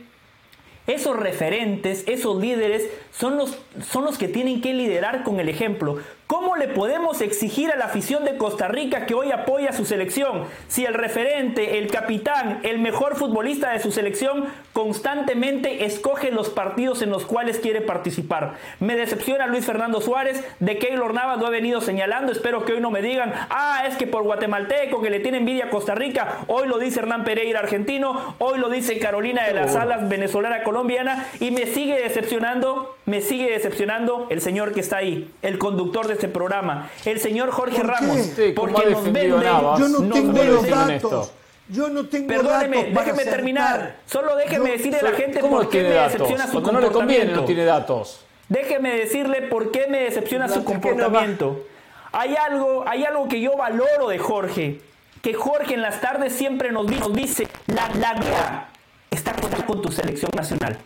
esos 0.86 1.16
referentes, 1.16 2.04
esos 2.06 2.40
líderes, 2.40 2.88
son 3.10 3.36
los, 3.36 3.58
son 3.80 4.04
los 4.04 4.18
que 4.18 4.28
tienen 4.28 4.60
que 4.60 4.74
liderar 4.74 5.22
con 5.22 5.40
el 5.40 5.48
ejemplo. 5.48 5.98
¿Cómo 6.26 6.56
le 6.56 6.68
podemos 6.68 7.20
exigir 7.20 7.70
a 7.70 7.76
la 7.76 7.84
afición 7.84 8.24
de 8.24 8.38
Costa 8.38 8.66
Rica 8.66 9.04
que 9.04 9.12
hoy 9.12 9.30
apoya 9.30 9.70
a 9.70 9.72
su 9.74 9.84
selección 9.84 10.44
si 10.68 10.86
el 10.86 10.94
referente, 10.94 11.76
el 11.78 11.88
capitán, 11.88 12.60
el 12.62 12.78
mejor 12.78 13.16
futbolista 13.16 13.72
de 13.72 13.78
su 13.78 13.92
selección 13.92 14.46
constantemente 14.72 15.84
escoge 15.84 16.30
los 16.30 16.48
partidos 16.48 17.02
en 17.02 17.10
los 17.10 17.26
cuales 17.26 17.58
quiere 17.58 17.82
participar? 17.82 18.54
Me 18.80 18.96
decepciona 18.96 19.46
Luis 19.46 19.66
Fernando 19.66 20.00
Suárez, 20.00 20.42
de 20.60 20.78
Keylor 20.78 21.12
Navas 21.12 21.40
lo 21.40 21.48
he 21.48 21.50
venido 21.50 21.82
señalando, 21.82 22.32
espero 22.32 22.64
que 22.64 22.72
hoy 22.72 22.80
no 22.80 22.90
me 22.90 23.02
digan, 23.02 23.34
ah, 23.50 23.84
es 23.86 23.96
que 23.96 24.06
por 24.06 24.22
guatemalteco 24.22 25.02
que 25.02 25.10
le 25.10 25.20
tiene 25.20 25.38
envidia 25.38 25.66
a 25.66 25.70
Costa 25.70 25.94
Rica, 25.94 26.38
hoy 26.46 26.66
lo 26.68 26.78
dice 26.78 27.00
Hernán 27.00 27.24
Pereira 27.24 27.60
argentino, 27.60 28.34
hoy 28.38 28.58
lo 28.58 28.70
dice 28.70 28.98
Carolina 28.98 29.44
de 29.44 29.52
las 29.52 29.76
Alas 29.76 30.08
venezolana 30.08 30.62
colombiana 30.62 31.26
y 31.38 31.50
me 31.50 31.66
sigue 31.66 32.00
decepcionando, 32.00 32.96
me 33.06 33.20
sigue 33.20 33.50
decepcionando 33.50 34.26
el 34.30 34.40
señor 34.40 34.72
que 34.72 34.80
está 34.80 34.98
ahí, 34.98 35.30
el 35.42 35.58
conductor 35.58 36.06
de 36.06 36.14
este 36.14 36.28
programa, 36.28 36.90
el 37.04 37.20
señor 37.20 37.50
Jorge 37.50 37.82
Ramos, 37.82 38.30
porque 38.56 38.90
nos 38.90 39.04
vende, 39.04 39.28
Yo 39.28 39.88
no 39.88 39.98
nos 40.00 40.12
tengo 40.12 40.42
los 40.42 40.66
datos. 40.68 41.32
Yo 41.68 41.88
no 41.88 42.06
tengo 42.06 42.28
Perdóneme, 42.28 42.90
datos 42.90 43.04
déjeme 43.06 43.24
terminar. 43.24 43.96
Solo 44.06 44.36
déjeme 44.36 44.66
Yo- 44.66 44.72
decirle 44.72 44.98
a 44.98 45.02
la 45.02 45.12
gente 45.12 45.40
¿Cómo 45.40 45.56
por 45.56 45.70
qué 45.70 45.82
me 45.82 45.88
datos? 45.90 46.12
decepciona 46.12 46.46
su 46.46 46.52
Cuando 46.52 46.72
no 46.72 46.80
le 46.80 46.86
conviene 46.88 46.92
comportamiento. 47.24 47.40
no 47.40 47.46
tiene 47.46 47.64
datos. 47.64 48.20
Déjeme 48.50 48.94
decirle 48.94 49.42
por 49.42 49.70
qué 49.70 49.86
me 49.88 50.00
decepciona 50.02 50.46
su 50.48 50.56
No, 50.56 50.60
no 50.60 50.64
comportamiento. 50.66 51.64
Hay 52.12 52.36
algo, 52.36 52.84
hay 52.86 53.04
algo 53.04 53.28
que 53.28 53.40
yo 53.40 53.56
valoro 53.56 54.08
de 54.08 54.18
Jorge. 54.18 54.80
Que 55.22 55.32
Jorge 55.32 55.72
en 55.72 55.80
las 55.80 56.02
tardes 56.02 56.34
siempre 56.34 56.70
nos, 56.70 56.86
di- 56.86 56.98
nos 56.98 57.14
dice, 57.14 57.48
la, 57.66 57.88
la 57.98 58.12
gloria 58.12 58.66
está 59.10 59.32
con 59.66 59.80
tu 59.80 59.90
selección 59.90 60.30
nacional. 60.36 60.76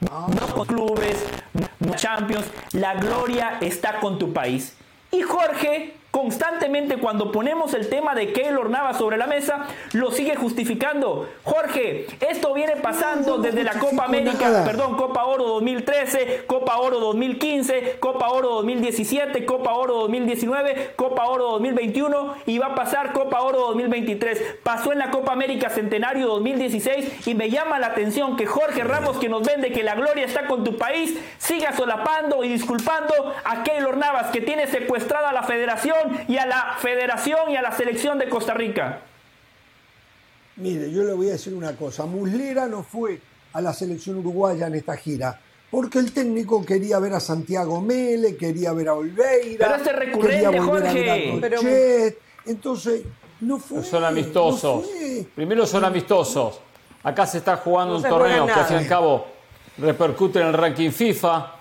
No 0.00 0.54
con 0.54 0.66
clubes, 0.66 1.24
no 1.80 1.94
Champions. 1.94 2.46
La 2.72 2.94
gloria 2.94 3.58
está 3.60 4.00
con 4.00 4.18
tu 4.18 4.32
país. 4.32 4.76
Y 5.10 5.22
Jorge, 5.22 5.94
constantemente 6.14 6.98
cuando 6.98 7.32
ponemos 7.32 7.74
el 7.74 7.88
tema 7.88 8.14
de 8.14 8.32
Keylor 8.32 8.70
Navas 8.70 8.98
sobre 8.98 9.16
la 9.16 9.26
mesa, 9.26 9.66
lo 9.94 10.12
sigue 10.12 10.36
justificando. 10.36 11.28
Jorge, 11.42 12.06
esto 12.20 12.54
viene 12.54 12.76
pasando 12.76 13.38
no 13.38 13.42
desde 13.42 13.64
la 13.64 13.72
Copa 13.80 14.04
América, 14.04 14.38
nada. 14.38 14.64
perdón, 14.64 14.96
Copa 14.96 15.24
Oro 15.24 15.42
2013, 15.44 16.44
Copa 16.46 16.78
Oro 16.78 17.00
2015, 17.00 17.96
Copa 17.98 18.28
Oro 18.28 18.50
2017, 18.50 19.44
Copa 19.44 19.72
Oro 19.72 19.94
2019, 20.02 20.92
Copa 20.94 21.26
Oro 21.26 21.50
2021 21.50 22.34
y 22.46 22.58
va 22.58 22.66
a 22.66 22.74
pasar 22.76 23.12
Copa 23.12 23.40
Oro 23.40 23.58
2023. 23.62 24.58
Pasó 24.62 24.92
en 24.92 25.00
la 25.00 25.10
Copa 25.10 25.32
América 25.32 25.68
Centenario 25.68 26.28
2016 26.28 27.26
y 27.26 27.34
me 27.34 27.50
llama 27.50 27.80
la 27.80 27.88
atención 27.88 28.36
que 28.36 28.46
Jorge 28.46 28.84
Ramos, 28.84 29.18
que 29.18 29.28
nos 29.28 29.42
vende 29.42 29.72
que 29.72 29.82
la 29.82 29.96
gloria 29.96 30.24
está 30.24 30.46
con 30.46 30.62
tu 30.62 30.76
país, 30.76 31.18
siga 31.38 31.72
solapando 31.72 32.44
y 32.44 32.48
disculpando 32.48 33.34
a 33.44 33.64
Keylor 33.64 33.96
Navas, 33.96 34.28
que 34.28 34.40
tiene 34.40 34.68
secuestrada 34.68 35.30
a 35.30 35.32
la 35.32 35.42
federación 35.42 36.03
y 36.28 36.36
a 36.36 36.46
la 36.46 36.76
federación 36.80 37.50
y 37.50 37.56
a 37.56 37.62
la 37.62 37.72
selección 37.72 38.18
de 38.18 38.28
Costa 38.28 38.54
Rica. 38.54 39.00
Mire, 40.56 40.90
yo 40.90 41.02
le 41.02 41.12
voy 41.12 41.28
a 41.28 41.32
decir 41.32 41.54
una 41.54 41.74
cosa. 41.76 42.06
Muslera 42.06 42.66
no 42.66 42.82
fue 42.82 43.20
a 43.52 43.60
la 43.60 43.72
selección 43.72 44.18
uruguaya 44.18 44.66
en 44.66 44.74
esta 44.74 44.96
gira. 44.96 45.40
Porque 45.70 45.98
el 45.98 46.12
técnico 46.12 46.64
quería 46.64 47.00
ver 47.00 47.14
a 47.14 47.20
Santiago 47.20 47.80
Mele, 47.80 48.36
quería 48.36 48.72
ver 48.72 48.88
a 48.88 48.94
Olveira. 48.94 49.66
Pero 49.66 49.74
este 49.74 49.90
es 49.90 49.96
recurrente, 49.96 50.44
quería 50.44 50.60
volver 50.60 50.86
a 50.86 50.92
ver 50.92 51.10
a 51.10 51.14
Jorge. 51.14 51.38
Pero-. 51.40 51.60
Entonces, 52.46 53.02
no 53.40 53.58
fue. 53.58 53.82
Son 53.82 54.04
amistosos. 54.04 54.82
no 54.82 54.88
fue. 54.88 55.26
Primero 55.34 55.66
son 55.66 55.84
amistosos. 55.84 56.60
Acá 57.02 57.26
se 57.26 57.38
está 57.38 57.56
jugando 57.56 57.94
No 57.94 58.00
un 58.00 58.08
torneo 58.08 58.46
que 58.46 58.52
al 58.52 58.64
fin 58.66 58.76
y 58.76 58.80
al 58.80 58.88
cabo 58.88 59.26
repercute 59.78 60.40
en 60.40 60.46
el 60.46 60.52
ranking 60.54 60.90
FIFA, 60.90 61.52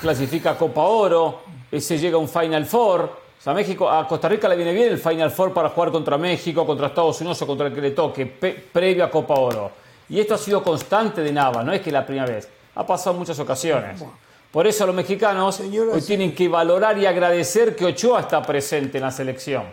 clasifica 0.00 0.52
a 0.52 0.58
Copa 0.58 0.82
Oro, 0.82 1.42
ese 1.70 1.98
llega 1.98 2.16
a 2.16 2.20
un 2.20 2.28
Final 2.28 2.64
Four. 2.66 3.27
O 3.38 3.42
sea, 3.42 3.54
México, 3.54 3.88
a 3.88 4.06
Costa 4.08 4.28
Rica 4.28 4.48
le 4.48 4.56
viene 4.56 4.72
bien 4.72 4.88
el 4.88 4.98
Final 4.98 5.30
Four 5.30 5.52
para 5.52 5.68
jugar 5.70 5.92
contra 5.92 6.18
México, 6.18 6.66
contra 6.66 6.88
Estados 6.88 7.20
Unidos 7.20 7.40
o 7.42 7.46
contra 7.46 7.68
el 7.68 7.74
que 7.74 7.80
le 7.80 7.90
toque, 7.92 8.26
pe- 8.26 8.64
previo 8.72 9.04
a 9.04 9.10
Copa 9.10 9.34
Oro. 9.34 9.70
Y 10.08 10.18
esto 10.18 10.34
ha 10.34 10.38
sido 10.38 10.62
constante 10.62 11.20
de 11.22 11.32
Nava, 11.32 11.62
no 11.62 11.72
es 11.72 11.80
que 11.80 11.92
la 11.92 12.04
primera 12.04 12.26
vez, 12.26 12.48
ha 12.74 12.84
pasado 12.86 13.12
en 13.12 13.18
muchas 13.20 13.38
ocasiones. 13.38 14.02
Por 14.50 14.66
eso 14.66 14.86
los 14.86 14.94
mexicanos 14.94 15.60
hoy 15.60 16.00
tienen 16.02 16.34
que 16.34 16.48
valorar 16.48 16.98
y 16.98 17.06
agradecer 17.06 17.76
que 17.76 17.84
Ochoa 17.84 18.20
está 18.22 18.42
presente 18.42 18.98
en 18.98 19.04
la 19.04 19.10
selección. 19.12 19.64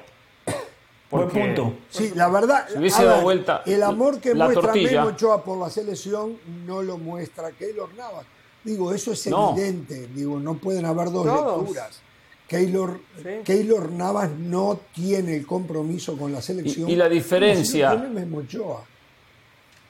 Buen 1.10 1.30
punto. 1.30 1.74
Sí, 1.90 2.12
la 2.16 2.28
verdad, 2.28 2.68
Si 2.72 2.78
hubiese 2.78 3.04
dado 3.04 3.16
ver, 3.18 3.24
vuelta 3.24 3.64
el 3.66 3.82
amor 3.84 4.20
que 4.20 4.34
la 4.36 4.46
muestra 4.46 4.64
tortilla. 4.64 5.02
Memo 5.02 5.14
Ochoa 5.16 5.44
por 5.44 5.58
la 5.58 5.70
selección 5.70 6.38
no 6.68 6.84
lo 6.84 6.98
muestra 6.98 7.52
Keylor 7.52 7.94
Navas. 7.96 8.26
Digo, 8.64 8.94
eso 8.94 9.12
es 9.14 9.26
No. 9.28 9.52
evidente. 9.52 10.08
Digo, 10.14 10.40
no 10.40 10.56
pueden 10.56 10.86
haber 10.86 11.10
dos 11.12 11.26
Todos. 11.26 11.60
lecturas. 11.62 12.02
Keylor, 12.48 13.00
Sí. 13.24 13.30
Keylor 13.44 13.92
Navas 13.92 14.30
no 14.30 14.80
tiene 14.94 15.36
el 15.36 15.46
compromiso 15.48 16.16
con 16.18 16.32
la 16.32 16.42
selección. 16.42 16.88
Y- 16.90 16.94
y 16.94 16.96
la 16.96 17.10
diferencia- 17.10 17.90
si 17.92 17.96
lo 17.98 18.02
tiene 18.04 18.20
Memo 18.22 18.38
Ochoa. 18.40 18.84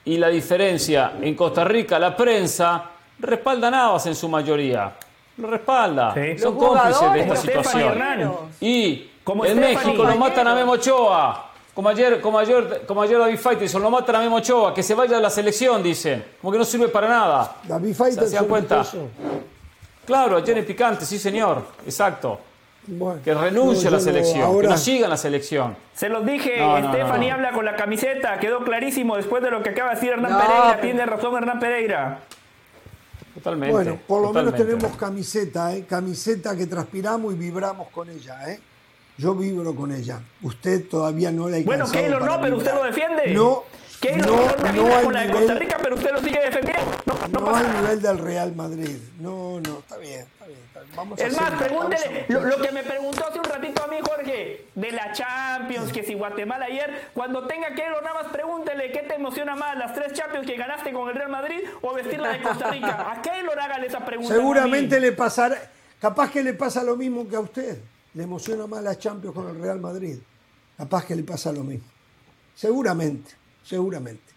Y 0.05 0.17
la 0.17 0.29
diferencia 0.29 1.13
en 1.21 1.35
Costa 1.35 1.63
Rica, 1.65 1.97
la 1.99 2.15
prensa 2.15 2.91
respalda 3.19 3.67
a 3.67 3.71
Navas 3.71 4.05
en 4.05 4.15
su 4.15 4.29
mayoría. 4.29 4.93
Lo 5.37 5.47
respalda. 5.49 6.13
Sí. 6.13 6.37
Son 6.37 6.55
cómplices 6.57 7.11
de 7.13 7.19
esta 7.21 7.35
situación. 7.35 7.99
Y 8.61 9.09
Como 9.23 9.45
en. 9.45 9.59
México 9.59 10.03
lo 10.03 10.15
matan 10.15 10.47
a 10.47 10.55
Memo 10.55 10.73
Ochoa. 10.73 11.51
Como 11.73 11.89
ayer, 11.89 12.21
como 12.21 12.39
ayer, 12.39 12.83
como 12.87 13.01
ayer 13.01 13.17
David 13.19 13.37
Faitelson, 13.37 13.81
lo 13.81 13.89
matan 13.89 14.15
a 14.15 14.19
Memo 14.19 14.37
Ochoa, 14.37 14.73
que 14.73 14.81
se 14.81 14.93
vaya 14.95 15.17
a 15.17 15.19
la 15.19 15.29
selección, 15.29 15.83
dicen. 15.83 16.23
Como 16.41 16.53
que 16.53 16.57
no 16.59 16.63
sirve 16.63 16.87
para 16.87 17.09
nada. 17.09 17.57
David 17.67 17.89
¿Se, 17.89 17.95
Faitelson 17.95 18.29
se 18.29 18.35
dan 18.35 18.45
cuenta? 18.45 18.81
eso. 18.81 19.09
Claro, 20.05 20.43
Jenny 20.45 20.61
Picante, 20.63 21.05
sí 21.05 21.17
señor. 21.19 21.63
Exacto. 21.85 22.39
Bueno, 22.87 23.19
Que 23.23 23.33
renuncie 23.33 23.87
a 23.87 23.91
la 23.91 23.97
no- 23.97 24.03
selección, 24.03 24.61
que 24.61 24.67
no 24.67 24.77
siga 24.77 25.05
en 25.05 25.09
la 25.09 25.17
selección. 25.17 25.75
Se 25.95 26.07
los 26.07 26.23
dije, 26.23 26.59
No, 26.59 26.79
no, 26.79 26.89
Stephanie 26.93 27.29
no, 27.31 27.37
no. 27.37 27.43
habla 27.45 27.51
con 27.53 27.65
la 27.65 27.75
camiseta, 27.75 28.37
quedó 28.39 28.59
clarísimo 28.63 29.17
después 29.17 29.41
de 29.41 29.49
lo 29.49 29.63
que 29.63 29.69
acaba 29.71 29.89
de 29.89 29.95
decir 29.95 30.11
Hernán 30.11 30.31
No, 30.33 30.37
Pereira. 30.39 30.67
pero- 30.69 30.81
Tiene 30.81 31.05
razón 31.07 31.35
Hernán 31.35 31.59
Pereira. 31.59 32.19
Totalmente. 33.33 33.73
Bueno, 33.73 33.97
por 34.07 34.21
lo 34.21 34.31
menos 34.31 34.55
tenemos 34.55 34.95
camiseta, 34.95 35.75
¿eh? 35.75 35.83
camiseta 35.87 36.55
que 36.55 36.67
transpiramos 36.67 37.33
y 37.33 37.37
vibramos 37.37 37.87
con 37.89 38.09
ella. 38.09 38.49
¿eh? 38.51 38.59
Yo 39.17 39.33
vibro 39.33 39.73
con 39.75 39.91
ella. 39.91 40.19
Usted 40.43 40.87
todavía 40.87 41.31
no 41.31 41.49
la 41.49 41.57
ha 41.57 41.61
Bueno, 41.63 41.89
Keylor 41.89 42.23
no, 42.23 42.39
pero 42.39 42.57
usted 42.57 42.71
vibrar. 42.71 42.75
lo 42.89 42.95
defiende. 42.95 43.33
No, 43.33 43.63
Keylor 43.99 44.27
no, 44.27 44.71
no, 44.73 45.03
con 45.03 45.13
la 45.13 45.21
de 45.23 45.31
Costa 45.31 45.53
Rica, 45.55 45.77
pero 45.81 45.95
usted 45.95 46.11
lo 46.11 46.19
sigue 46.21 46.39
defendiendo. 46.41 46.83
No, 47.05 47.27
no 47.27 47.39
No 47.39 47.55
al 47.55 47.81
nivel 47.81 48.01
del 48.01 48.17
Real 48.19 48.55
Madrid. 48.55 48.97
No, 49.19 49.59
no, 49.61 49.79
está 49.79 49.97
bien, 49.97 50.21
está 50.21 50.45
bien. 50.45 50.59
está 50.67 50.79
bien. 50.81 50.95
Vamos 50.95 51.19
a 51.19 51.23
Es 51.23 51.33
hacer 51.33 51.41
más, 51.41 51.51
una 51.51 51.67
pregúntele 51.67 52.25
lo, 52.29 52.41
lo 52.41 52.61
que 52.61 52.71
me 52.71 52.83
preguntó 52.83 53.27
hace 53.27 53.39
un 53.39 53.45
ratito 53.45 53.83
a 53.83 53.87
mí, 53.87 53.97
Jorge, 54.01 54.65
de 54.75 54.91
la 54.91 55.11
Champions, 55.13 55.91
que 55.91 56.03
si 56.03 56.13
Guatemala 56.13 56.65
ayer, 56.65 57.09
cuando 57.13 57.47
tenga 57.47 57.73
que 57.73 57.83
irlo, 57.83 58.01
nada 58.01 58.23
más 58.23 58.31
pregúntele 58.31 58.91
qué 58.91 58.99
te 58.99 59.15
emociona 59.15 59.55
más, 59.55 59.77
las 59.77 59.93
tres 59.93 60.13
Champions 60.13 60.45
que 60.45 60.55
ganaste 60.55 60.91
con 60.93 61.09
el 61.09 61.15
Real 61.15 61.29
Madrid 61.29 61.61
o 61.81 61.93
vestir 61.93 62.19
la 62.19 62.29
de 62.29 62.41
Costa 62.41 62.69
Rica. 62.71 63.11
A 63.11 63.21
Keylor 63.21 63.59
hágale 63.59 63.87
esa 63.87 64.05
pregunta. 64.05 64.33
a. 64.33 64.37
Seguramente 64.37 64.99
le 64.99 65.11
pasará, 65.11 65.57
capaz 65.99 66.31
que 66.31 66.43
le 66.43 66.53
pasa 66.53 66.83
lo 66.83 66.95
mismo 66.95 67.27
que 67.27 67.35
a 67.35 67.39
usted. 67.39 67.79
Le 68.13 68.23
emociona 68.23 68.65
más 68.65 68.81
la 68.81 68.97
Champions 68.97 69.35
con 69.35 69.49
el 69.49 69.61
Real 69.61 69.79
Madrid. 69.79 70.17
Capaz 70.77 71.05
que 71.05 71.15
le 71.15 71.23
pasa 71.23 71.51
lo 71.51 71.63
mismo. 71.63 71.85
Seguramente, 72.55 73.31
seguramente. 73.65 74.33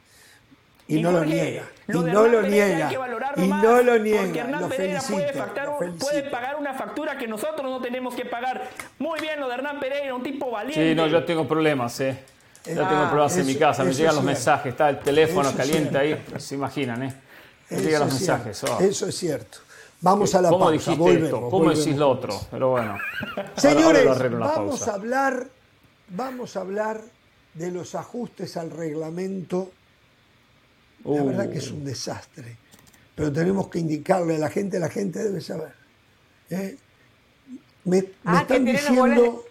Y, 0.89 0.97
Y 0.99 1.03
no 1.03 1.13
lo 1.13 1.25
niega. 1.25 1.65
Y 1.87 1.93
lo 1.93 2.01
no 2.01 2.07
Hernán 2.25 2.33
lo 2.33 2.43
niega. 2.43 2.89
Que 2.89 2.95
Y 3.45 3.49
más, 3.49 3.63
no 3.63 3.77
lo 3.83 3.93
Porque 3.93 4.01
niega. 4.01 4.41
Hernán 4.41 4.61
Lo 4.63 4.69
Pereira 4.71 5.01
puede, 5.03 5.17
felicito, 5.27 5.45
factar- 5.45 5.67
lo 5.67 5.77
puede 5.79 5.93
felicito. 5.99 6.31
pagar 6.31 6.57
una 6.57 6.75
factura 6.75 7.19
que 7.19 7.29
nosotros 7.29 7.71
no 7.71 7.81
tenemos 7.83 8.15
que 8.15 8.25
pagar. 8.25 8.65
Muy 8.99 9.21
bien 9.21 9.39
lo 9.39 9.49
de 9.49 9.55
Hernán 9.55 9.81
Pereira, 9.81 10.15
un 10.15 10.23
tipo 10.23 10.51
valiente. 10.51 10.89
Sí, 10.91 10.95
no, 10.95 11.07
yo 11.07 11.23
tengo 11.25 11.47
problemas, 11.47 12.01
¿eh? 12.01 12.19
Yo 12.65 12.85
Ah, 12.85 12.89
tengo 12.89 13.03
problemas 13.09 13.37
en 13.37 13.47
mi 13.47 13.55
casa, 13.57 13.85
me 13.85 13.93
llegan 13.93 14.15
los 14.15 14.25
cierto. 14.25 14.27
mensajes, 14.27 14.73
está 14.73 14.89
el 14.91 14.99
teléfono 15.01 15.43
Eso 15.43 15.51
es 15.51 15.57
caliente 15.57 15.99
ahí, 15.99 16.25
se 16.39 16.55
imaginan, 16.55 17.03
¿eh? 17.03 17.15
Me 17.71 17.77
Eso 17.77 17.85
llegan 17.87 18.01
los 18.01 18.09
es 18.15 18.21
mensajes. 18.21 18.65
oh. 18.65 18.79
Eso 18.81 19.07
es 19.09 19.15
cierto. 19.15 19.59
Vamos 20.01 20.35
a 20.35 20.41
la 20.43 20.49
¿Cómo 20.49 20.61
pausa. 20.67 20.73
dijiste 20.73 20.99
volvemos, 20.99 21.25
esto? 21.25 21.37
¿Cómo 21.41 21.51
volvemos. 21.51 21.79
decís 21.85 21.97
lo 21.99 22.09
otro? 22.11 22.41
Pero 22.51 22.71
bueno. 22.71 22.97
Señores, 23.57 24.07
ahora 24.07 24.29
vamos 24.31 24.79
pausa. 24.79 24.91
a 24.91 24.95
hablar, 24.95 25.47
vamos 26.09 26.57
a 26.57 26.61
hablar 26.61 27.01
de 27.59 27.71
los 27.71 27.95
ajustes 27.95 28.57
al 28.57 28.71
reglamento. 28.71 29.71
La 31.05 31.11
Uh. 31.23 31.27
verdad 31.27 31.51
que 31.51 31.59
es 31.59 31.71
un 31.71 31.85
desastre, 31.85 32.57
pero 33.15 33.33
tenemos 33.33 33.69
que 33.69 33.79
indicarle 33.79 34.37
a 34.37 34.39
la 34.39 34.51
gente, 34.51 34.79
la 34.79 34.89
gente 34.91 35.23
debe 35.23 35.41
saber. 35.41 35.73
¿eh? 36.51 36.77
Me, 37.85 38.03
me 38.03 38.09
Ah, 38.25 38.45
que 38.47 38.55
están 38.55 38.65
tiene 38.65 38.73
los 38.73 38.81
diciendo 38.89 39.23
goles 39.31 39.45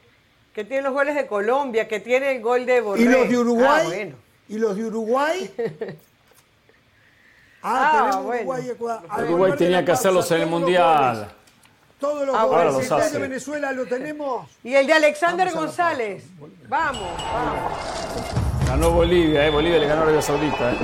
que 0.54 0.64
tiene 0.66 0.82
los 0.84 0.94
goles 0.94 1.16
de 1.16 1.28
Colombia, 1.28 1.88
que 1.88 2.00
tiene 2.00 2.36
el 2.36 2.42
gol 2.42 2.66
de 2.66 2.82
Borré. 2.82 3.02
y 3.02 3.06
los 3.06 3.30
de 3.30 3.38
Uruguay, 3.38 3.80
Ah, 3.80 3.84
bueno. 3.86 4.16
y 4.50 4.58
los 4.58 4.76
de 4.76 4.86
Uruguay. 4.86 5.52
Ah, 7.64 7.92
Ah, 7.92 7.92
tenemos 8.04 8.26
bueno. 8.26 8.42
Uruguay, 8.42 8.70
Ecuador. 8.70 9.24
Uruguay 9.26 9.54
tenía 9.58 9.84
que 9.84 9.92
hacerlos 9.92 10.30
en 10.32 10.42
el 10.42 10.48
Mundial. 10.48 11.36
Todos 12.00 12.28
los 12.28 12.36
Ah, 12.36 12.46
goles. 12.46 12.90
bueno, 12.90 13.10
de 13.10 13.20
Venezuela 13.20 13.72
lo 13.72 13.86
tenemos. 13.88 14.50
Y 14.64 14.76
el 14.76 14.86
de 14.86 14.94
Alexander 14.94 15.52
González. 15.52 16.26
Vamos, 16.68 17.10
vamos. 17.34 18.68
Ganó 18.68 18.92
Bolivia, 18.92 19.48
¿eh? 19.48 19.50
Bolivia 19.50 19.80
le 19.80 19.88
ganó 19.88 20.02
a 20.02 20.04
Arabia 20.04 20.22
Saudita, 20.22 20.74
¿eh? 20.74 20.78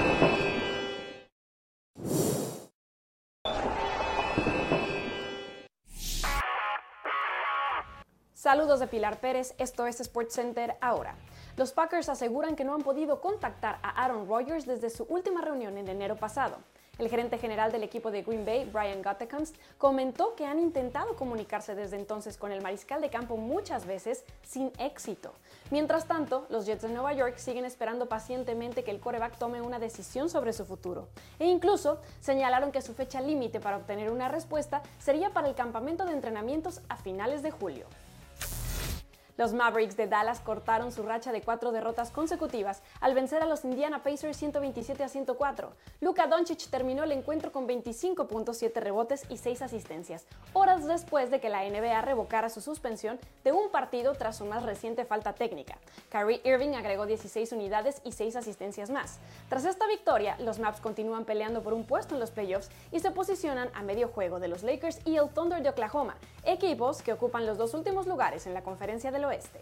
Saludos 8.33 8.79
de 8.79 8.87
Pilar 8.87 9.19
Pérez, 9.19 9.53
esto 9.57 9.85
es 9.87 9.97
SportsCenter 9.97 10.75
ahora. 10.81 11.15
Los 11.55 11.71
Packers 11.71 12.09
aseguran 12.09 12.55
que 12.55 12.63
no 12.65 12.73
han 12.73 12.81
podido 12.81 13.21
contactar 13.21 13.79
a 13.83 14.03
Aaron 14.03 14.27
Rodgers 14.27 14.65
desde 14.65 14.89
su 14.89 15.03
última 15.03 15.41
reunión 15.41 15.77
en 15.77 15.87
enero 15.87 16.15
pasado. 16.17 16.57
El 16.99 17.09
gerente 17.09 17.39
general 17.39 17.71
del 17.71 17.81
equipo 17.81 18.11
de 18.11 18.21
Green 18.21 18.45
Bay, 18.45 18.69
Brian 18.71 19.01
Gutekunst, 19.01 19.55
comentó 19.79 20.35
que 20.35 20.45
han 20.45 20.59
intentado 20.59 21.15
comunicarse 21.15 21.73
desde 21.73 21.97
entonces 21.97 22.37
con 22.37 22.51
el 22.51 22.61
mariscal 22.61 23.01
de 23.01 23.09
campo 23.09 23.35
muchas 23.35 23.87
veces 23.87 24.23
sin 24.43 24.71
éxito. 24.77 25.33
Mientras 25.71 26.07
tanto, 26.07 26.45
los 26.49 26.67
Jets 26.67 26.83
de 26.83 26.89
Nueva 26.89 27.13
York 27.13 27.37
siguen 27.37 27.65
esperando 27.65 28.07
pacientemente 28.07 28.83
que 28.83 28.91
el 28.91 28.99
quarterback 28.99 29.39
tome 29.39 29.59
una 29.59 29.79
decisión 29.79 30.29
sobre 30.29 30.53
su 30.53 30.65
futuro. 30.65 31.07
E 31.39 31.47
incluso 31.47 31.99
señalaron 32.19 32.71
que 32.71 32.83
su 32.83 32.93
fecha 32.93 33.21
límite 33.21 33.59
para 33.59 33.77
obtener 33.77 34.11
una 34.11 34.29
respuesta 34.29 34.83
sería 34.99 35.31
para 35.31 35.47
el 35.47 35.55
campamento 35.55 36.05
de 36.05 36.13
entrenamientos 36.13 36.81
a 36.89 36.97
finales 36.97 37.41
de 37.41 37.49
julio. 37.49 37.87
Los 39.35 39.51
Mavericks 39.51 39.97
de 39.97 40.07
Dallas 40.07 40.41
cortaron 40.41 40.91
su 40.91 41.01
racha 41.01 41.31
de 41.31 41.41
cuatro 41.41 41.71
derrotas 41.71 42.11
consecutivas 42.11 42.83
al 43.01 43.15
vencer 43.15 43.41
a 43.41 43.47
los 43.47 43.65
Indiana 43.65 44.03
Pacers 44.03 44.37
127 44.37 45.03
a 45.03 45.07
104. 45.07 45.73
Luka 46.01 46.27
Doncic 46.27 46.69
terminó 46.69 47.03
el 47.03 47.11
encuentro 47.11 47.51
con 47.51 47.67
25.7 47.67 48.75
rebotes 48.75 49.23
y 49.29 49.37
6 49.37 49.63
asistencias, 49.63 50.27
horas 50.53 50.85
después 50.85 51.31
de 51.31 51.39
que 51.39 51.49
la 51.49 51.67
NBA 51.67 51.99
revocara 52.01 52.49
su 52.49 52.61
suspensión 52.61 53.19
de 53.43 53.51
un 53.51 53.71
partido 53.71 54.13
tras 54.13 54.37
su 54.37 54.45
más 54.45 54.61
reciente 54.61 55.03
falta 55.03 55.33
técnica. 55.33 55.79
Kyrie 56.11 56.41
Irving 56.43 56.75
agregó 56.75 57.07
16 57.07 57.53
unidades 57.53 58.01
y 58.03 58.11
6 58.11 58.35
asistencias 58.35 58.91
más. 58.91 59.17
Tras 59.49 59.65
esta 59.65 59.87
victoria, 59.87 60.37
los 60.37 60.59
Mavs 60.59 60.79
continúan 60.79 61.25
peleando 61.25 61.63
por 61.63 61.73
un 61.73 61.85
puesto 61.85 62.13
en 62.13 62.19
los 62.19 62.29
playoffs 62.29 62.69
y 62.91 62.99
se 62.99 63.09
posicionan 63.09 63.69
a 63.73 63.81
medio 63.81 64.09
juego 64.09 64.39
de 64.39 64.47
los 64.47 64.61
Lakers 64.61 64.99
y 65.05 65.17
el 65.17 65.29
Thunder 65.29 65.63
de 65.63 65.69
Oklahoma, 65.69 66.17
equipos 66.43 67.01
que 67.01 67.13
ocupan 67.13 67.47
los 67.47 67.57
dos 67.57 67.73
últimos 67.73 68.05
lugares 68.05 68.45
en 68.45 68.53
la 68.53 68.61
conferencia 68.61 69.11
del 69.11 69.22
oeste. 69.25 69.61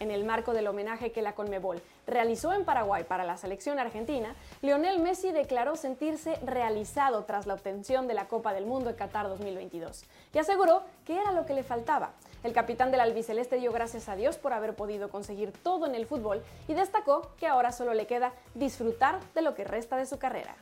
En 0.00 0.12
el 0.12 0.24
marco 0.24 0.52
del 0.54 0.68
homenaje 0.68 1.10
que 1.10 1.22
la 1.22 1.34
Conmebol 1.34 1.82
realizó 2.06 2.52
en 2.52 2.64
Paraguay 2.64 3.02
para 3.02 3.24
la 3.24 3.36
selección 3.36 3.80
argentina, 3.80 4.36
Lionel 4.62 5.00
Messi 5.00 5.32
declaró 5.32 5.74
sentirse 5.74 6.36
realizado 6.36 7.24
tras 7.24 7.46
la 7.46 7.54
obtención 7.54 8.06
de 8.06 8.14
la 8.14 8.28
Copa 8.28 8.52
del 8.52 8.64
Mundo 8.64 8.90
en 8.90 8.96
Qatar 8.96 9.28
2022 9.28 10.04
y 10.32 10.38
aseguró 10.38 10.84
que 11.04 11.18
era 11.18 11.32
lo 11.32 11.46
que 11.46 11.54
le 11.54 11.64
faltaba. 11.64 12.12
El 12.44 12.52
capitán 12.52 12.92
del 12.92 13.00
albiceleste 13.00 13.56
dio 13.56 13.72
gracias 13.72 14.08
a 14.08 14.14
Dios 14.14 14.38
por 14.38 14.52
haber 14.52 14.74
podido 14.74 15.10
conseguir 15.10 15.52
todo 15.52 15.86
en 15.86 15.96
el 15.96 16.06
fútbol 16.06 16.44
y 16.68 16.74
destacó 16.74 17.32
que 17.36 17.48
ahora 17.48 17.72
solo 17.72 17.92
le 17.92 18.06
queda 18.06 18.32
disfrutar 18.54 19.18
de 19.34 19.42
lo 19.42 19.56
que 19.56 19.64
resta 19.64 19.96
de 19.96 20.06
su 20.06 20.18
carrera. 20.18 20.54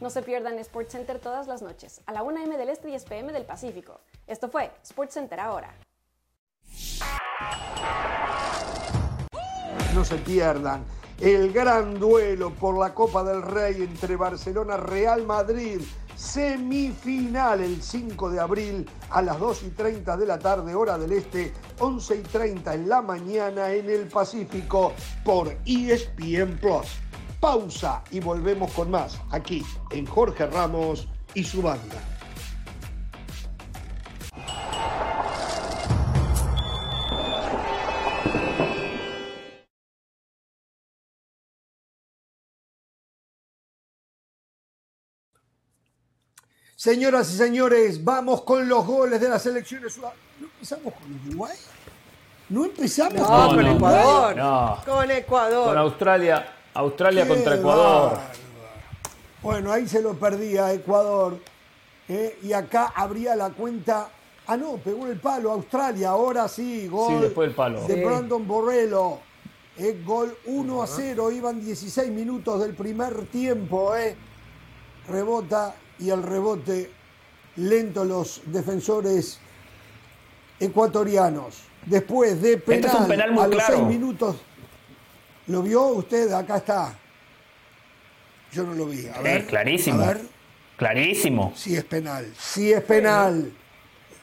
No 0.00 0.10
se 0.10 0.22
pierdan 0.22 0.62
SportsCenter 0.62 1.18
todas 1.18 1.48
las 1.48 1.62
noches, 1.62 2.02
a 2.06 2.12
la 2.12 2.22
1 2.22 2.44
m 2.44 2.56
del 2.56 2.68
Este 2.68 2.88
y 2.88 2.90
10 2.92 3.04
pm 3.04 3.32
del 3.32 3.44
Pacífico. 3.44 4.00
Esto 4.28 4.48
fue 4.48 4.70
SportsCenter 4.84 5.40
ahora. 5.40 5.74
No 9.94 10.04
se 10.04 10.16
pierdan 10.16 10.84
el 11.20 11.52
gran 11.52 11.98
duelo 11.98 12.50
por 12.50 12.78
la 12.78 12.92
Copa 12.92 13.22
del 13.22 13.42
Rey 13.42 13.82
entre 13.82 14.16
Barcelona 14.16 14.76
Real 14.76 15.24
Madrid. 15.24 15.80
Semifinal 16.16 17.60
el 17.60 17.82
5 17.82 18.30
de 18.30 18.40
abril 18.40 18.88
a 19.10 19.20
las 19.20 19.38
2 19.38 19.64
y 19.64 19.70
30 19.70 20.16
de 20.16 20.26
la 20.26 20.38
tarde, 20.38 20.74
hora 20.74 20.96
del 20.96 21.12
este, 21.12 21.52
11 21.80 22.16
y 22.16 22.22
30 22.22 22.74
en 22.74 22.88
la 22.88 23.02
mañana 23.02 23.72
en 23.72 23.90
el 23.90 24.06
Pacífico 24.06 24.92
por 25.24 25.56
ESPN 25.66 26.58
Plus. 26.60 26.86
Pausa 27.40 28.02
y 28.10 28.20
volvemos 28.20 28.72
con 28.72 28.90
más 28.90 29.20
aquí 29.30 29.64
en 29.90 30.06
Jorge 30.06 30.46
Ramos 30.46 31.08
y 31.34 31.44
su 31.44 31.62
banda. 31.62 32.13
Señoras 46.88 47.32
y 47.32 47.38
señores, 47.38 48.04
vamos 48.04 48.42
con 48.42 48.68
los 48.68 48.84
goles 48.86 49.18
de 49.18 49.26
las 49.30 49.40
selecciones. 49.42 49.96
¿No 49.96 50.12
empezamos 50.38 50.92
con 50.92 51.18
Uruguay? 51.28 51.56
¿No 52.50 52.66
empezamos 52.66 53.14
No, 53.14 53.26
con 53.26 53.54
con 53.56 53.64
no, 53.64 53.72
Ecuador. 53.72 54.36
no. 54.36 54.78
Con 54.84 55.10
Ecuador. 55.10 55.68
Con 55.68 55.78
Australia, 55.78 56.46
Australia 56.74 57.22
Qué 57.22 57.28
contra 57.30 57.54
Ecuador. 57.54 58.18
Bueno, 59.40 59.72
ahí 59.72 59.88
se 59.88 60.02
lo 60.02 60.12
perdía 60.12 60.74
Ecuador. 60.74 61.38
¿eh? 62.06 62.38
Y 62.42 62.52
acá 62.52 62.92
abría 62.94 63.34
la 63.34 63.48
cuenta. 63.48 64.10
Ah, 64.46 64.58
no, 64.58 64.76
pegó 64.76 65.06
el 65.06 65.18
palo 65.18 65.52
Australia. 65.52 66.10
Ahora 66.10 66.48
sí, 66.48 66.86
gol. 66.86 67.14
Sí, 67.14 67.18
después 67.22 67.48
del 67.48 67.56
palo. 67.56 67.80
De 67.86 67.94
Sí. 67.94 68.04
Brandon 68.04 68.46
Borrello. 68.46 69.20
Eh, 69.78 70.02
gol 70.04 70.36
1 70.44 70.82
a 70.82 70.86
0. 70.86 71.30
Iban 71.30 71.64
16 71.64 72.10
minutos 72.10 72.60
del 72.60 72.74
primer 72.74 73.24
tiempo. 73.28 73.96
eh. 73.96 74.14
Rebota 75.08 75.74
y 75.98 76.10
el 76.10 76.22
rebote 76.22 76.90
lentos 77.56 78.06
los 78.06 78.42
defensores 78.46 79.38
ecuatorianos. 80.60 81.62
Después 81.86 82.40
de 82.40 82.56
penal, 82.58 82.84
Este 82.84 82.96
es 82.96 83.02
un 83.02 83.08
penal 83.08 83.32
muy 83.32 83.42
a 83.44 83.46
los 83.48 83.56
claro. 83.56 83.74
seis 83.76 83.86
minutos. 83.88 84.36
¿Lo 85.48 85.62
vio 85.62 85.82
usted? 85.88 86.32
Acá 86.32 86.56
está. 86.58 86.98
Yo 88.52 88.62
no 88.64 88.74
lo 88.74 88.86
vi. 88.86 89.06
A 89.08 89.20
ver, 89.20 89.46
clarísimo. 89.46 90.02
A 90.02 90.06
ver, 90.08 90.20
Clarísimo. 90.76 91.52
sí 91.54 91.76
es 91.76 91.84
penal. 91.84 92.32
Sí 92.38 92.72
es 92.72 92.82
penal. 92.82 93.52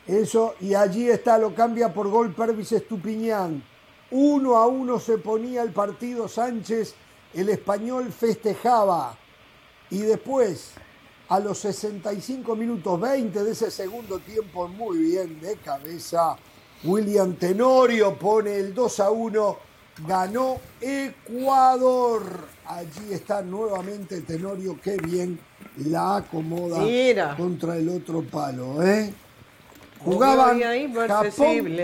Eso, 0.07 0.56
y 0.60 0.73
allí 0.73 1.07
está, 1.10 1.38
lo 1.38 1.53
cambia 1.53 1.93
por 1.93 2.10
gol 2.10 2.34
Pervis 2.34 2.72
Estupiñán. 2.72 3.64
Uno 4.10 4.57
a 4.57 4.68
uno 4.68 4.99
se 4.99 5.18
ponía 5.19 5.61
el 5.61 5.72
partido 5.72 6.27
Sánchez, 6.27 6.95
el 7.34 7.49
español 7.49 8.11
festejaba. 8.11 9.15
Y 9.89 9.99
después, 9.99 10.72
a 11.32 11.40
los 11.40 11.60
65 11.60 12.58
minutos 12.58 12.99
20 12.99 13.41
de 13.45 13.52
ese 13.52 13.72
segundo 13.72 14.20
tiempo, 14.20 14.68
muy 14.68 14.98
bien 14.98 15.40
de 15.40 15.56
cabeza, 15.56 16.36
William 16.84 17.36
Tenorio 17.36 18.20
pone 18.20 18.58
el 18.58 18.74
2 18.74 18.99
a 18.99 19.12
1, 19.12 19.58
ganó 20.06 20.58
Ecuador. 20.82 22.22
Allí 22.66 23.14
está 23.14 23.41
nuevamente 23.41 24.20
Tenorio, 24.20 24.78
qué 24.84 24.98
bien 24.98 25.40
la 25.78 26.18
acomoda 26.18 26.80
Mira. 26.80 27.38
contra 27.38 27.78
el 27.78 27.88
otro 27.88 28.24
palo. 28.24 28.84
¿eh? 28.84 29.14
Jugaban 29.99 30.62
Japón. 31.08 31.78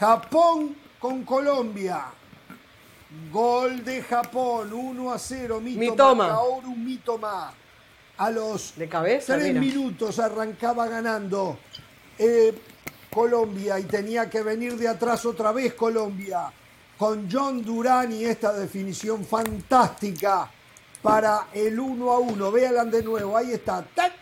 Japón 0.00 0.76
con 0.98 1.22
Colombia. 1.24 2.06
Gol 3.30 3.84
de 3.84 4.02
Japón, 4.02 4.72
1 4.72 5.12
a 5.12 5.18
0. 5.18 5.60
Mitoma. 5.60 5.80
Mitoma. 5.80 6.28
Kaoru 6.28 6.76
Mitoma. 6.76 7.52
A 8.18 8.30
los 8.30 8.74
De 8.76 8.88
cabeza, 8.88 9.34
tres 9.34 9.48
mira. 9.48 9.60
minutos 9.60 10.18
arrancaba 10.18 10.86
ganando 10.86 11.58
eh, 12.18 12.54
Colombia 13.10 13.78
y 13.80 13.84
tenía 13.84 14.28
que 14.30 14.42
venir 14.42 14.76
de 14.76 14.86
atrás 14.88 15.24
otra 15.24 15.50
vez 15.52 15.74
Colombia. 15.74 16.52
Con 16.98 17.28
John 17.30 17.62
Durán 17.64 18.12
y 18.12 18.24
esta 18.24 18.52
definición 18.52 19.24
fantástica 19.24 20.48
para 21.02 21.48
el 21.52 21.80
1 21.80 22.10
a 22.12 22.18
1. 22.18 22.52
Véanla 22.52 22.84
de 22.84 23.02
nuevo, 23.02 23.36
ahí 23.36 23.52
está. 23.52 23.82
¡Tac! 23.94 24.12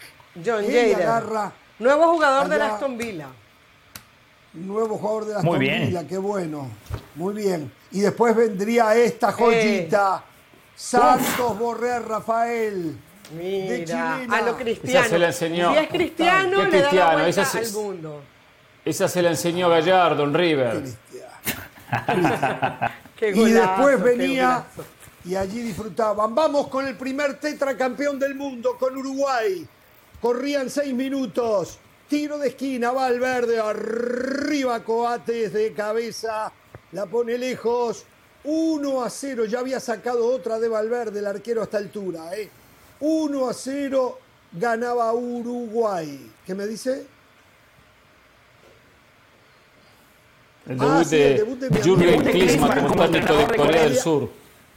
John 0.45 0.65
Jader. 0.65 0.95
agarra 0.95 1.53
Nuevo 1.81 2.13
jugador 2.13 2.49
de. 2.49 2.63
Aston 2.63 2.97
Villa. 2.97 3.29
Nuevo 4.53 4.99
jugador 4.99 5.27
de 5.27 5.35
la 5.35 5.43
Muy 5.43 5.59
bien. 5.59 6.07
Qué 6.09 6.19
bueno. 6.19 6.69
Muy 7.15 7.35
bien. 7.35 7.73
Y 7.93 8.01
después 8.01 8.35
vendría 8.35 8.95
esta 8.97 9.33
joyita. 9.33 10.25
Santos 10.75 11.59
Borré 11.59 11.99
Rafael. 12.01 12.97
De 13.31 13.37
Mira, 13.79 14.17
chilena. 14.17 14.37
a 14.39 14.43
lo 14.43 14.57
cristiano. 14.57 14.99
Esa 15.01 15.09
se 15.09 15.19
la 15.19 15.27
enseñó. 15.29 15.71
Si 15.73 15.79
es 15.79 15.89
cristiano, 15.89 16.51
¿Qué 16.51 16.57
le 16.57 16.63
da 16.63 16.65
la 16.65 16.71
cristiano? 16.81 17.13
vuelta 17.13 17.29
Esa 17.29 17.45
se- 17.45 17.59
al 17.59 17.73
mundo. 17.73 18.23
Esa 18.85 19.09
se 19.09 19.23
la 19.23 19.31
enseñó 19.31 19.69
Gallardo 19.69 20.25
en 20.25 20.35
River. 20.35 20.83
Qué 23.17 23.31
Y 23.31 23.51
después 23.53 24.03
venía 24.03 24.65
y 25.25 25.35
allí 25.37 25.61
disfrutaban. 25.63 26.35
Vamos 26.35 26.69
con 26.69 26.87
el 26.89 26.97
primer 26.97 27.39
tetracampeón 27.39 28.19
del 28.19 28.35
mundo, 28.35 28.77
con 28.79 28.97
Uruguay. 28.97 29.67
Corrían 30.21 30.69
seis 30.71 30.93
minutos. 30.95 31.79
Tiro 32.11 32.39
de 32.39 32.49
esquina, 32.49 32.91
Valverde. 32.91 33.61
Arriba 33.61 34.83
Coates 34.83 35.53
de 35.53 35.73
cabeza. 35.73 36.53
La 36.91 37.07
pone 37.07 37.39
lejos. 37.39 38.05
1 38.43 39.03
a 39.05 39.09
0. 39.09 39.45
Ya 39.45 39.61
había 39.61 39.79
sacado 39.79 40.27
otra 40.27 40.59
de 40.59 40.67
Valverde, 40.67 41.21
el 41.21 41.27
arquero 41.27 41.61
a 41.61 41.65
esta 41.65 41.79
altura. 41.79 42.37
¿eh? 42.37 42.51
1 42.99 43.49
a 43.49 43.55
0 43.55 44.19
ganaba 44.53 45.13
Uruguay. 45.15 46.33
¿Qué 46.45 46.53
me 46.57 46.67
dice? 46.67 47.07
El 50.67 50.77
Ah, 50.81 50.85
debut 50.99 51.05
sí, 51.07 51.17
el 51.17 51.23
de 51.23 51.35
debut 51.45 51.59
de 51.61 51.83
Jürgen. 51.83 52.25
Klinsmann 52.25 52.89
como 52.89 53.09
técnico 53.09 53.35
de 53.37 53.47
de 53.47 53.57
Corea 53.57 53.83
del. 53.85 53.97
Sur. 53.97 54.29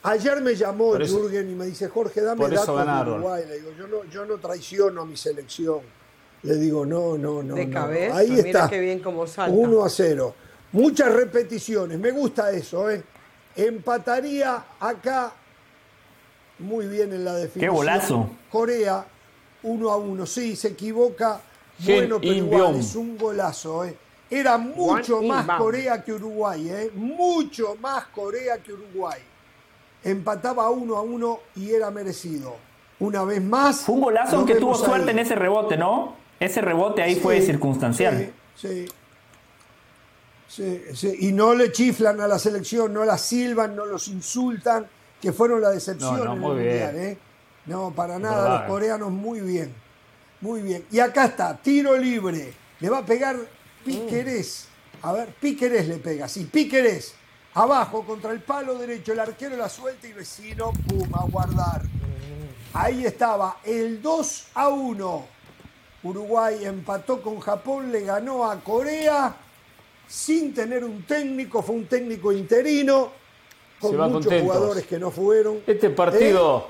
Ayer 0.04 0.40
me 0.42 0.54
llamó 0.56 0.96
eso- 0.98 1.18
Jürgen 1.20 1.50
y 1.50 1.56
me 1.56 1.66
dice, 1.66 1.88
Jorge, 1.90 2.22
dame 2.22 2.48
datos 2.48 2.68
de. 3.06 3.12
Uruguay. 3.12 3.44
Le 3.48 3.56
digo, 3.60 3.72
yo 3.78 3.88
no, 3.88 4.04
yo 4.06 4.24
no 4.26 4.38
traiciono 4.38 5.02
a 5.02 5.06
mi 5.06 5.18
selección. 5.18 5.80
Le 6.44 6.56
digo, 6.56 6.86
no, 6.86 7.18
no, 7.18 7.42
no. 7.42 7.56
De 7.56 7.66
no. 7.66 7.74
cabeza, 7.74 8.18
Ahí 8.18 8.30
mira 8.32 8.48
está. 8.48 8.70
qué 8.70 8.80
bien 8.80 9.00
cómo 9.00 9.26
salta. 9.28 9.56
1 9.58 9.84
a 9.86 9.90
0. 9.90 10.36
Muchas 10.74 11.14
repeticiones. 11.14 11.98
Me 12.00 12.12
gusta 12.12 12.52
eso, 12.52 12.90
¿eh? 12.92 13.04
Empataría 13.56 14.64
acá 14.80 15.32
muy 16.60 16.88
bien 16.88 17.14
en 17.14 17.24
la 17.26 17.36
definición. 17.36 17.76
golazo! 17.76 18.30
Corea, 18.52 19.06
1 19.64 19.90
a 19.90 19.98
1. 19.98 20.26
Sí, 20.26 20.56
se 20.56 20.70
equivoca. 20.70 21.40
Bueno, 21.80 22.20
pero 22.20 22.34
igual 22.34 22.62
Byung. 22.62 22.80
es 22.80 22.96
un 22.96 23.18
golazo, 23.18 23.86
¿eh? 23.86 23.96
Era 24.30 24.58
mucho 24.58 25.18
Juan 25.22 25.46
más. 25.46 25.60
Corea 25.60 26.04
que 26.04 26.14
Uruguay, 26.14 26.70
¿eh? 26.70 26.92
Mucho 26.96 27.76
más 27.80 28.06
Corea 28.08 28.58
que 28.58 28.74
Uruguay. 28.74 29.20
Empataba 30.04 30.70
1 30.70 30.98
a 30.98 31.02
1 31.02 31.40
y 31.58 31.72
era 31.72 31.90
merecido. 31.92 32.56
Una 33.00 33.24
vez 33.24 33.42
más. 33.42 33.82
Fue 33.82 33.96
un 33.96 34.02
golazo 34.02 34.38
aunque 34.38 34.56
tuvo 34.56 34.76
suerte 34.76 35.06
ahí. 35.06 35.12
en 35.12 35.20
ese 35.20 35.36
rebote, 35.36 35.78
¿no? 35.78 36.16
Ese 36.44 36.62
rebote 36.62 37.02
ahí 37.02 37.16
Sí, 37.16 37.22
fue 37.22 37.42
circunstancial. 37.42 38.34
Sí, 38.56 38.88
sí. 40.48 40.84
Sí. 40.94 41.18
Y 41.22 41.32
no 41.32 41.56
le 41.56 41.72
chiflan 41.72 42.20
a 42.20 42.28
la 42.28 42.38
selección, 42.38 42.94
no 42.94 43.06
la 43.06 43.18
silban, 43.18 43.76
no 43.76 43.86
los 43.86 44.08
insultan, 44.10 44.88
que 45.22 45.32
fueron 45.32 45.62
la 45.62 45.70
decepción 45.70 46.18
No, 46.18 46.26
no, 46.26 46.34
en 46.34 46.40
muy 46.40 46.58
el 46.58 46.64
bien. 46.64 46.96
¿eh? 46.96 47.18
No, 47.66 47.92
para 47.92 48.20
nada, 48.20 48.44
verdad, 48.44 48.60
los 48.60 48.70
coreanos 48.70 49.12
muy 49.12 49.40
bien. 49.40 49.74
Muy 50.42 50.62
bien. 50.62 50.86
Y 50.92 51.00
acá 51.00 51.26
está, 51.26 51.58
tiro 51.58 51.98
libre. 51.98 52.54
Le 52.82 52.90
va 52.90 53.00
a 53.00 53.06
pegar 53.06 53.38
Piquerés. 53.86 54.68
A 55.02 55.14
ver, 55.14 55.30
Piquerés 55.30 55.88
le 55.88 55.98
pega, 55.98 56.28
sí, 56.28 56.44
Piquerés. 56.46 57.16
Abajo, 57.54 58.04
contra 58.04 58.32
el 58.32 58.42
palo 58.42 58.78
derecho, 58.78 59.14
el 59.14 59.20
arquero 59.22 59.56
la 59.56 59.70
suelta 59.70 60.08
y 60.08 60.14
vecino, 60.14 60.72
pum, 60.88 61.08
a 61.16 61.24
guardar. 61.26 61.84
Ahí 62.74 63.06
estaba, 63.06 63.60
el 63.64 64.02
2 64.02 64.48
a 64.56 64.68
1. 64.70 65.33
Uruguay 66.04 66.66
empató 66.66 67.22
con 67.22 67.40
Japón, 67.40 67.92
le 67.92 68.02
ganó 68.02 68.50
a 68.50 68.60
Corea 68.60 69.36
sin 70.08 70.54
tener 70.54 70.84
un 70.84 71.04
técnico, 71.04 71.62
fue 71.62 71.76
un 71.76 71.86
técnico 71.86 72.32
interino, 72.32 73.12
con 73.80 73.96
muchos 73.96 74.12
contentos. 74.12 74.42
jugadores 74.42 74.86
que 74.86 75.00
no 75.00 75.12
fueron. 75.12 75.62
Este 75.66 75.90
partido, 75.90 76.68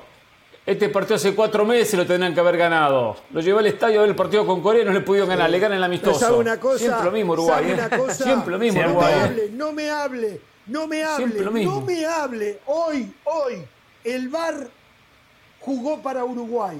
¿Eh? 0.66 0.72
este 0.72 0.90
partido 0.90 1.16
hace 1.16 1.34
cuatro 1.34 1.66
meses 1.66 1.96
lo 1.96 2.06
tendrían 2.06 2.34
que 2.34 2.40
haber 2.40 2.58
ganado. 2.58 3.16
Lo 3.32 3.42
llevé 3.42 3.60
al 3.60 3.68
estadio 3.68 4.00
a 4.00 4.02
ver 4.04 4.12
el 4.12 4.16
partido 4.16 4.46
con 4.46 4.62
Corea 4.62 4.84
y 4.84 4.86
no 4.86 4.92
le 4.92 5.02
pudieron 5.02 5.30
ganar. 5.30 5.50
Le 5.50 5.60
ganan 5.60 5.78
el 5.80 5.84
amistoso. 5.84 6.20
¿sabe 6.20 6.38
una 6.38 6.60
cosa? 6.60 6.78
Siempre 6.80 7.06
lo 7.06 7.12
mismo 7.12 7.34
Uruguay. 7.34 7.56
¿Sabe 7.56 7.72
¿eh? 7.72 7.74
una 7.74 7.98
cosa? 7.98 8.14
Siempre 8.24 8.52
lo 8.52 8.60
mismo 8.60 8.80
Sí, 8.80 8.86
no 8.86 8.92
Uruguay. 8.92 9.14
me 9.14 9.20
¿eh? 9.20 9.24
hable, 9.24 9.50
no 9.52 9.72
me 9.74 9.90
hable, 9.90 10.42
no 10.68 10.88
me 10.88 11.04
hable, 11.04 11.18
Siempre 11.18 11.46
no 11.66 11.82
me 11.82 12.06
hable. 12.06 12.60
Hoy, 12.68 13.14
hoy, 13.26 13.66
el 14.04 14.30
VAR 14.30 14.70
jugó 15.60 16.02
para 16.02 16.24
Uruguay. 16.24 16.78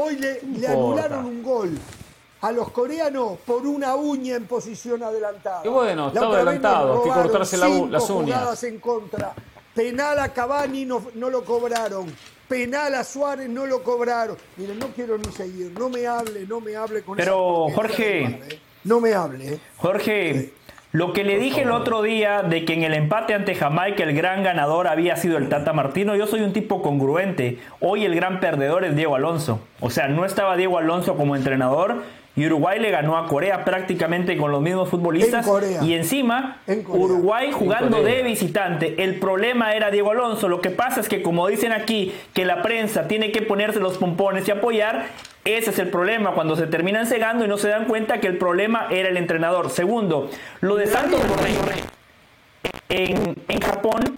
Hoy 0.00 0.16
le, 0.16 0.66
anularon 0.68 1.26
un 1.26 1.42
gol 1.42 1.76
a 2.40 2.52
los 2.52 2.70
coreanos 2.70 3.38
por 3.44 3.66
una 3.66 3.96
uña 3.96 4.36
en 4.36 4.46
posición 4.46 5.02
adelantada. 5.02 5.62
Y 5.64 5.68
bueno, 5.68 6.08
estaba 6.08 6.36
adelantado, 6.36 7.02
hay 7.02 7.10
que 7.10 7.20
cortarse 7.20 7.56
la 7.56 7.68
las 7.68 8.08
uñas. 8.08 8.62
en 8.62 8.78
contra. 8.78 9.34
Penal 9.74 10.20
a 10.20 10.32
Cavani 10.32 10.84
no, 10.84 11.04
no 11.14 11.30
lo 11.30 11.44
cobraron. 11.44 12.14
Penal 12.48 12.94
a 12.94 13.02
Suárez 13.02 13.48
no 13.48 13.66
lo 13.66 13.82
cobraron. 13.82 14.36
Miren, 14.56 14.78
no 14.78 14.86
quiero 14.88 15.18
ni 15.18 15.32
seguir. 15.32 15.72
No 15.76 15.88
me 15.88 16.06
hable, 16.06 16.46
no 16.46 16.60
me 16.60 16.76
hable 16.76 17.02
con 17.02 17.16
Pero, 17.16 17.66
esa 17.66 17.76
porquería 17.76 18.28
Jorge. 18.30 18.54
¿eh? 18.54 18.60
No 18.84 19.00
me 19.00 19.14
hable. 19.14 19.54
¿eh? 19.54 19.60
Jorge, 19.76 20.52
lo 20.98 21.12
que 21.12 21.22
le 21.22 21.38
dije 21.38 21.62
el 21.62 21.70
otro 21.70 22.02
día 22.02 22.42
de 22.42 22.64
que 22.64 22.74
en 22.74 22.82
el 22.82 22.92
empate 22.92 23.32
ante 23.32 23.54
Jamaica 23.54 24.02
el 24.02 24.16
gran 24.16 24.42
ganador 24.42 24.88
había 24.88 25.14
sido 25.14 25.38
el 25.38 25.48
Tata 25.48 25.72
Martino, 25.72 26.16
yo 26.16 26.26
soy 26.26 26.40
un 26.40 26.52
tipo 26.52 26.82
congruente. 26.82 27.58
Hoy 27.78 28.04
el 28.04 28.16
gran 28.16 28.40
perdedor 28.40 28.82
es 28.82 28.96
Diego 28.96 29.14
Alonso. 29.14 29.60
O 29.78 29.90
sea, 29.90 30.08
no 30.08 30.24
estaba 30.24 30.56
Diego 30.56 30.76
Alonso 30.76 31.16
como 31.16 31.36
entrenador 31.36 32.02
y 32.38 32.46
Uruguay 32.46 32.78
le 32.78 32.92
ganó 32.92 33.18
a 33.18 33.26
Corea 33.26 33.64
prácticamente 33.64 34.36
con 34.36 34.52
los 34.52 34.62
mismos 34.62 34.88
futbolistas. 34.88 35.44
En 35.44 35.52
Corea. 35.52 35.82
Y 35.82 35.94
encima, 35.94 36.58
En 36.68 36.84
Corea. 36.84 37.04
Uruguay 37.04 37.50
jugando 37.50 37.96
Corea. 37.98 38.14
de 38.14 38.22
visitante. 38.22 39.02
El 39.02 39.16
problema 39.16 39.72
era 39.72 39.90
Diego 39.90 40.12
Alonso. 40.12 40.48
Lo 40.48 40.60
que 40.60 40.70
pasa 40.70 41.00
es 41.00 41.08
que, 41.08 41.20
como 41.20 41.48
dicen 41.48 41.72
aquí, 41.72 42.14
que 42.34 42.44
la 42.44 42.62
prensa 42.62 43.08
tiene 43.08 43.32
que 43.32 43.42
ponerse 43.42 43.80
los 43.80 43.98
pompones 43.98 44.46
y 44.46 44.52
apoyar. 44.52 45.06
Ese 45.44 45.70
es 45.70 45.78
el 45.80 45.88
problema, 45.88 46.32
cuando 46.34 46.54
se 46.54 46.68
terminan 46.68 47.06
cegando 47.06 47.44
y 47.44 47.48
no 47.48 47.58
se 47.58 47.68
dan 47.68 47.86
cuenta 47.86 48.20
que 48.20 48.28
el 48.28 48.38
problema 48.38 48.86
era 48.90 49.08
el 49.08 49.16
entrenador. 49.16 49.70
Segundo, 49.70 50.30
lo 50.60 50.76
de 50.76 50.86
Santos 50.86 51.20
Borré 51.26 51.54
en, 52.88 53.34
en 53.48 53.60
Japón 53.60 54.16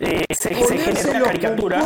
eh, 0.00 0.24
se, 0.30 0.54
se 0.54 1.18
los 1.18 1.28
caricatura 1.28 1.80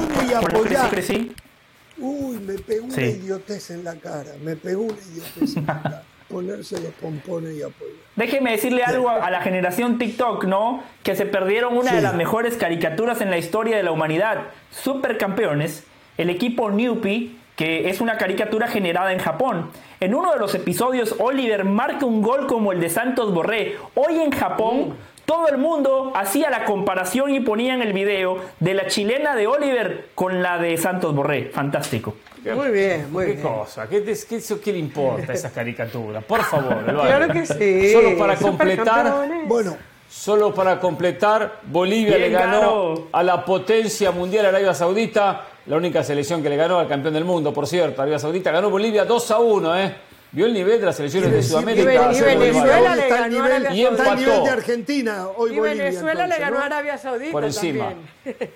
Uy, 1.99 2.39
me 2.39 2.55
pegó 2.55 2.87
una 2.87 3.03
idiotez 3.03 3.71
en 3.71 3.85
la 3.85 3.95
cara. 3.97 4.33
Me 4.43 4.57
pegó 4.57 4.83
una 4.83 4.99
idiotez 5.13 5.57
en 5.57 5.67
la 5.67 5.83
cara. 5.83 6.03
Ponerse 6.29 6.81
los 6.81 6.93
pompones 6.95 7.55
y 7.55 7.63
apoyar. 7.63 7.95
Déjeme 8.17 8.53
decirle 8.53 8.83
algo 8.85 9.11
a, 9.11 9.17
a 9.27 9.31
la 9.31 9.43
generación 9.43 9.99
TikTok, 9.99 10.45
¿no? 10.45 10.83
Que 11.03 11.15
se 11.15 11.27
perdieron 11.27 11.77
una 11.77 11.91
Sí. 11.91 11.97
de 11.97 12.03
las 12.03 12.15
mejores 12.15 12.57
caricaturas 12.57 13.21
en 13.21 13.31
la 13.31 13.37
historia 13.37 13.77
de 13.77 13.83
la 13.83 13.93
humanidad. 13.93 14.39
Supercampeones, 14.71 15.85
el 16.19 16.31
equipo 16.31 16.71
Newpie 16.71 17.37
que 17.57 17.91
es 17.91 18.01
una 18.01 18.17
caricatura 18.17 18.67
generada 18.67 19.13
en 19.13 19.19
Japón. 19.19 19.71
En 20.01 20.15
uno 20.15 20.33
de 20.33 20.39
los 20.39 20.55
episodios, 20.55 21.15
Oliver 21.19 21.65
marca 21.65 22.07
un 22.07 22.23
gol 22.23 22.47
como 22.47 22.73
el 22.73 22.81
de 22.81 22.89
Santos 22.89 23.33
Borré. 23.35 23.77
Hoy 23.95 24.21
en 24.21 24.31
Japón, 24.33 24.97
todo 25.25 25.49
el 25.49 25.59
mundo 25.59 26.13
hacía 26.15 26.51
la 26.51 26.65
comparación 26.65 27.35
y 27.35 27.41
ponían 27.41 27.83
el 27.83 27.93
video 27.93 28.39
de 28.61 28.75
la 28.75 28.87
chilena 28.87 29.35
de 29.37 29.47
Oliver 29.47 30.09
con 30.15 30.43
la 30.43 30.59
de 30.59 30.77
Santos 30.77 31.15
Borré. 31.15 31.51
Fantástico. 31.51 32.15
Muy 32.57 32.71
bien, 32.71 33.11
muy 33.13 33.25
¿Qué 33.27 33.33
bien. 33.33 33.43
cosa? 33.43 33.89
¿Qué, 33.89 34.01
te- 34.01 34.17
qué- 34.29 34.37
eso- 34.37 34.61
qué 34.61 34.73
le 34.73 34.79
importa 34.81 35.33
esas 35.33 35.53
caricaturas? 35.53 36.25
Por 36.25 36.43
favor, 36.43 36.73
Eduardo. 36.89 37.03
Claro 37.03 37.33
que 37.33 37.47
sí. 37.47 37.93
Solo 37.93 38.19
para 38.19 38.37
completar. 38.37 39.13
Bueno, 39.47 39.77
solo 40.11 40.53
para 40.53 40.81
completar, 40.81 41.61
Bolivia 41.65 42.17
Bien, 42.17 42.33
le 42.33 42.39
ganó 42.39 42.61
Caro. 42.61 43.09
a 43.13 43.23
la 43.23 43.45
potencia 43.45 44.11
mundial 44.11 44.47
Arabia 44.47 44.75
Saudita, 44.75 45.47
la 45.67 45.77
única 45.77 46.03
selección 46.03 46.43
que 46.43 46.49
le 46.51 46.57
ganó 46.57 46.81
al 46.81 46.89
campeón 46.89 47.15
del 47.15 47.25
mundo, 47.25 47.53
por 47.55 47.67
cierto, 47.69 48.03
Arabia 48.03 48.19
Saudita 48.19 48.51
ganó 48.51 48.69
Bolivia 48.71 49.05
2 49.05 49.31
a 49.31 49.39
1, 49.39 49.79
¿eh? 49.79 49.95
¿Vio 50.33 50.47
el 50.47 50.55
nivel 50.55 50.81
de 50.81 50.87
las 50.87 50.97
selecciones 50.97 51.31
de 51.31 51.43
Sudamérica? 51.43 52.13
y 52.13 52.21
Venezuela 52.23 52.97
le 52.97 53.09
ganó 53.09 53.25
a 53.25 53.29
nivel- 53.29 53.53
Arabia 53.67 53.75
Y 53.75 53.85
está 53.85 54.13
al 54.13 54.19
nivel 54.19 54.45
de 54.45 54.51
Argentina 54.51 55.29
hoy 55.37 55.53
Y 55.53 55.59
Bolivia. 55.59 55.85
Venezuela 55.85 56.27
le 56.27 56.39
ganó 56.39 56.59
a 56.59 56.65
Arabia 56.67 56.99
Saudita 56.99 57.33
Por 57.33 57.45
encima. 57.45 57.95
también. 58.25 58.51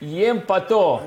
y 0.00 0.24
empató. 0.24 1.02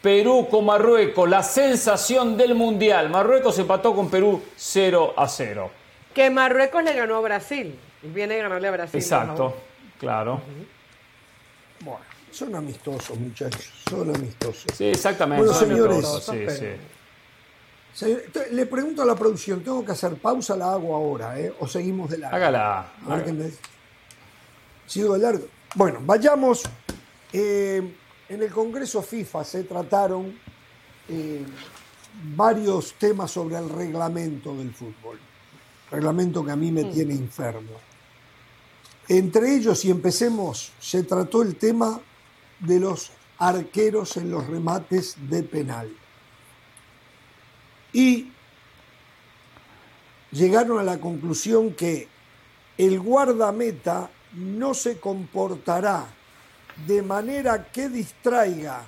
Perú 0.00 0.48
con 0.50 0.66
Marruecos, 0.66 1.28
la 1.28 1.42
sensación 1.42 2.36
del 2.36 2.54
Mundial. 2.54 3.08
Marruecos 3.10 3.58
empató 3.58 3.94
con 3.94 4.10
Perú 4.10 4.42
0 4.56 5.14
a 5.16 5.26
0. 5.28 5.70
Que 6.14 6.30
Marruecos 6.30 6.82
le 6.84 6.92
ganó 6.94 7.16
a 7.16 7.20
Brasil. 7.20 7.78
Y 8.02 8.08
viene 8.08 8.34
a 8.38 8.42
ganarle 8.44 8.68
a 8.68 8.70
Brasil. 8.70 9.00
Exacto, 9.00 9.54
claro. 9.98 10.40
Bueno, 11.80 12.00
son 12.30 12.54
amistosos, 12.54 13.18
muchachos, 13.18 13.70
son 13.88 14.14
amistosos. 14.14 14.64
Sí, 14.74 14.86
exactamente. 14.86 15.42
Bueno, 15.44 15.58
son 15.58 15.68
señores. 15.68 15.92
amistosos, 15.96 16.34
sí, 16.34 16.46
sí. 16.50 16.66
Le 18.50 18.66
pregunto 18.66 19.02
a 19.02 19.04
la 19.04 19.14
producción, 19.14 19.62
¿tengo 19.62 19.84
que 19.84 19.92
hacer 19.92 20.16
pausa? 20.16 20.56
La 20.56 20.72
hago 20.72 20.96
ahora, 20.96 21.38
¿eh? 21.38 21.54
¿O 21.60 21.68
seguimos 21.68 22.10
de 22.10 22.18
largo? 22.18 22.36
Hágala. 22.36 22.92
A 23.06 23.14
ver 23.14 23.24
qué 23.24 23.32
me 23.32 23.44
dice. 23.44 23.58
Sigo 24.86 25.14
de 25.14 25.20
largo. 25.20 25.46
Bueno, 25.76 26.00
vayamos. 26.02 26.62
Eh, 27.32 27.96
en 28.28 28.42
el 28.42 28.50
Congreso 28.50 29.02
FIFA 29.02 29.44
se 29.44 29.64
trataron 29.64 30.36
eh, 31.08 31.44
varios 32.34 32.94
temas 32.94 33.30
sobre 33.30 33.58
el 33.58 33.68
reglamento 33.68 34.56
del 34.56 34.72
fútbol. 34.74 35.18
Reglamento 35.90 36.44
que 36.44 36.50
a 36.50 36.56
mí 36.56 36.72
me 36.72 36.84
tiene 36.84 37.14
enfermo. 37.14 37.72
Entre 39.06 39.54
ellos, 39.54 39.84
y 39.84 39.90
empecemos, 39.90 40.72
se 40.80 41.02
trató 41.02 41.42
el 41.42 41.56
tema 41.56 42.00
de 42.58 42.80
los 42.80 43.12
arqueros 43.38 44.16
en 44.16 44.30
los 44.30 44.46
remates 44.46 45.16
de 45.28 45.42
penal. 45.42 45.94
Y 47.94 48.30
llegaron 50.32 50.78
a 50.78 50.82
la 50.82 51.00
conclusión 51.00 51.72
que 51.72 52.08
el 52.76 53.00
guardameta 53.00 54.10
no 54.34 54.74
se 54.74 54.98
comportará 54.98 56.06
de 56.86 57.02
manera 57.02 57.70
que 57.70 57.88
distraiga 57.88 58.84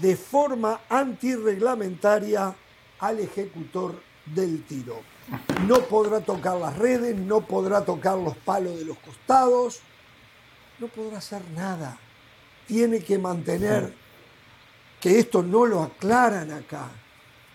de 0.00 0.16
forma 0.16 0.80
antirreglamentaria 0.88 2.54
al 3.00 3.20
ejecutor 3.20 4.00
del 4.24 4.64
tiro. 4.64 5.02
No 5.66 5.80
podrá 5.84 6.20
tocar 6.20 6.56
las 6.56 6.76
redes, 6.76 7.16
no 7.16 7.42
podrá 7.42 7.84
tocar 7.84 8.16
los 8.16 8.36
palos 8.36 8.78
de 8.78 8.86
los 8.86 8.98
costados, 8.98 9.80
no 10.78 10.88
podrá 10.88 11.18
hacer 11.18 11.42
nada. 11.50 11.98
Tiene 12.66 13.00
que 13.00 13.18
mantener 13.18 13.92
que 15.00 15.18
esto 15.18 15.42
no 15.42 15.66
lo 15.66 15.82
aclaran 15.82 16.50
acá, 16.50 16.90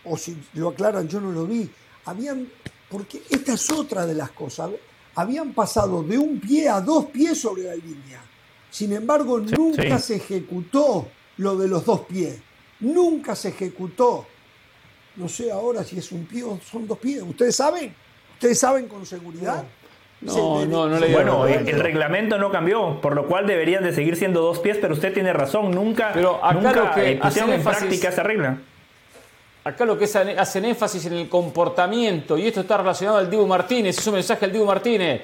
o 0.05 0.17
si 0.17 0.37
lo 0.53 0.69
aclaran 0.69 1.07
yo 1.07 1.19
no 1.21 1.31
lo 1.31 1.45
vi. 1.45 1.69
Habían, 2.05 2.47
porque 2.89 3.21
esta 3.29 3.53
es 3.53 3.69
otra 3.71 4.05
de 4.05 4.13
las 4.13 4.31
cosas, 4.31 4.71
habían 5.15 5.53
pasado 5.53 6.03
de 6.03 6.17
un 6.17 6.39
pie 6.39 6.67
a 6.69 6.81
dos 6.81 7.05
pies 7.05 7.39
sobre 7.39 7.63
la 7.63 7.75
línea. 7.75 8.21
Sin 8.69 8.91
embargo, 8.93 9.39
nunca 9.39 9.99
sí. 9.99 10.05
se 10.07 10.15
ejecutó 10.15 11.07
lo 11.37 11.55
de 11.55 11.67
los 11.67 11.85
dos 11.85 12.01
pies. 12.01 12.39
Nunca 12.79 13.35
se 13.35 13.49
ejecutó. 13.49 14.25
No 15.15 15.29
sé 15.29 15.51
ahora 15.51 15.83
si 15.83 15.99
es 15.99 16.11
un 16.11 16.25
pie 16.25 16.43
o 16.43 16.59
son 16.59 16.87
dos 16.87 16.97
pies. 16.97 17.21
¿Ustedes 17.21 17.55
saben? 17.55 17.93
¿Ustedes 18.33 18.59
saben 18.59 18.87
con 18.87 19.05
seguridad? 19.05 19.63
No, 20.21 20.33
Se 20.61 20.65
no, 20.67 20.87
no 20.89 20.95
se- 20.95 21.01
le 21.01 21.07
digo. 21.07 21.19
Bueno, 21.19 21.45
el, 21.47 21.67
el 21.69 21.79
reglamento 21.79 22.37
no 22.39 22.51
cambió, 22.51 22.99
por 22.99 23.13
lo 23.13 23.27
cual 23.27 23.45
deberían 23.45 23.83
de 23.83 23.93
seguir 23.93 24.15
siendo 24.15 24.41
dos 24.41 24.59
pies, 24.59 24.77
pero 24.81 24.93
usted 24.95 25.13
tiene 25.13 25.31
razón, 25.33 25.69
nunca, 25.71 26.11
Pero 26.13 26.43
acá 26.43 26.53
nunca 26.59 26.73
lo 26.75 26.91
que 26.95 27.11
eh, 27.11 27.19
pusieron 27.21 27.51
en 27.51 27.61
énfasis- 27.61 27.77
práctica 27.79 28.09
esa 28.09 28.23
regla. 28.23 28.57
Acá 29.65 29.85
lo 29.85 29.97
que 29.97 30.05
es- 30.05 30.15
hacen 30.15 30.65
énfasis 30.65 31.05
en 31.05 31.13
el 31.13 31.29
comportamiento, 31.29 32.37
y 32.37 32.47
esto 32.47 32.61
está 32.61 32.77
relacionado 32.77 33.17
al 33.19 33.29
Dibu 33.29 33.47
Martínez, 33.47 33.97
es 33.97 34.05
un 34.07 34.15
mensaje 34.15 34.45
al 34.45 34.51
Dibu 34.51 34.65
Martínez. 34.65 35.21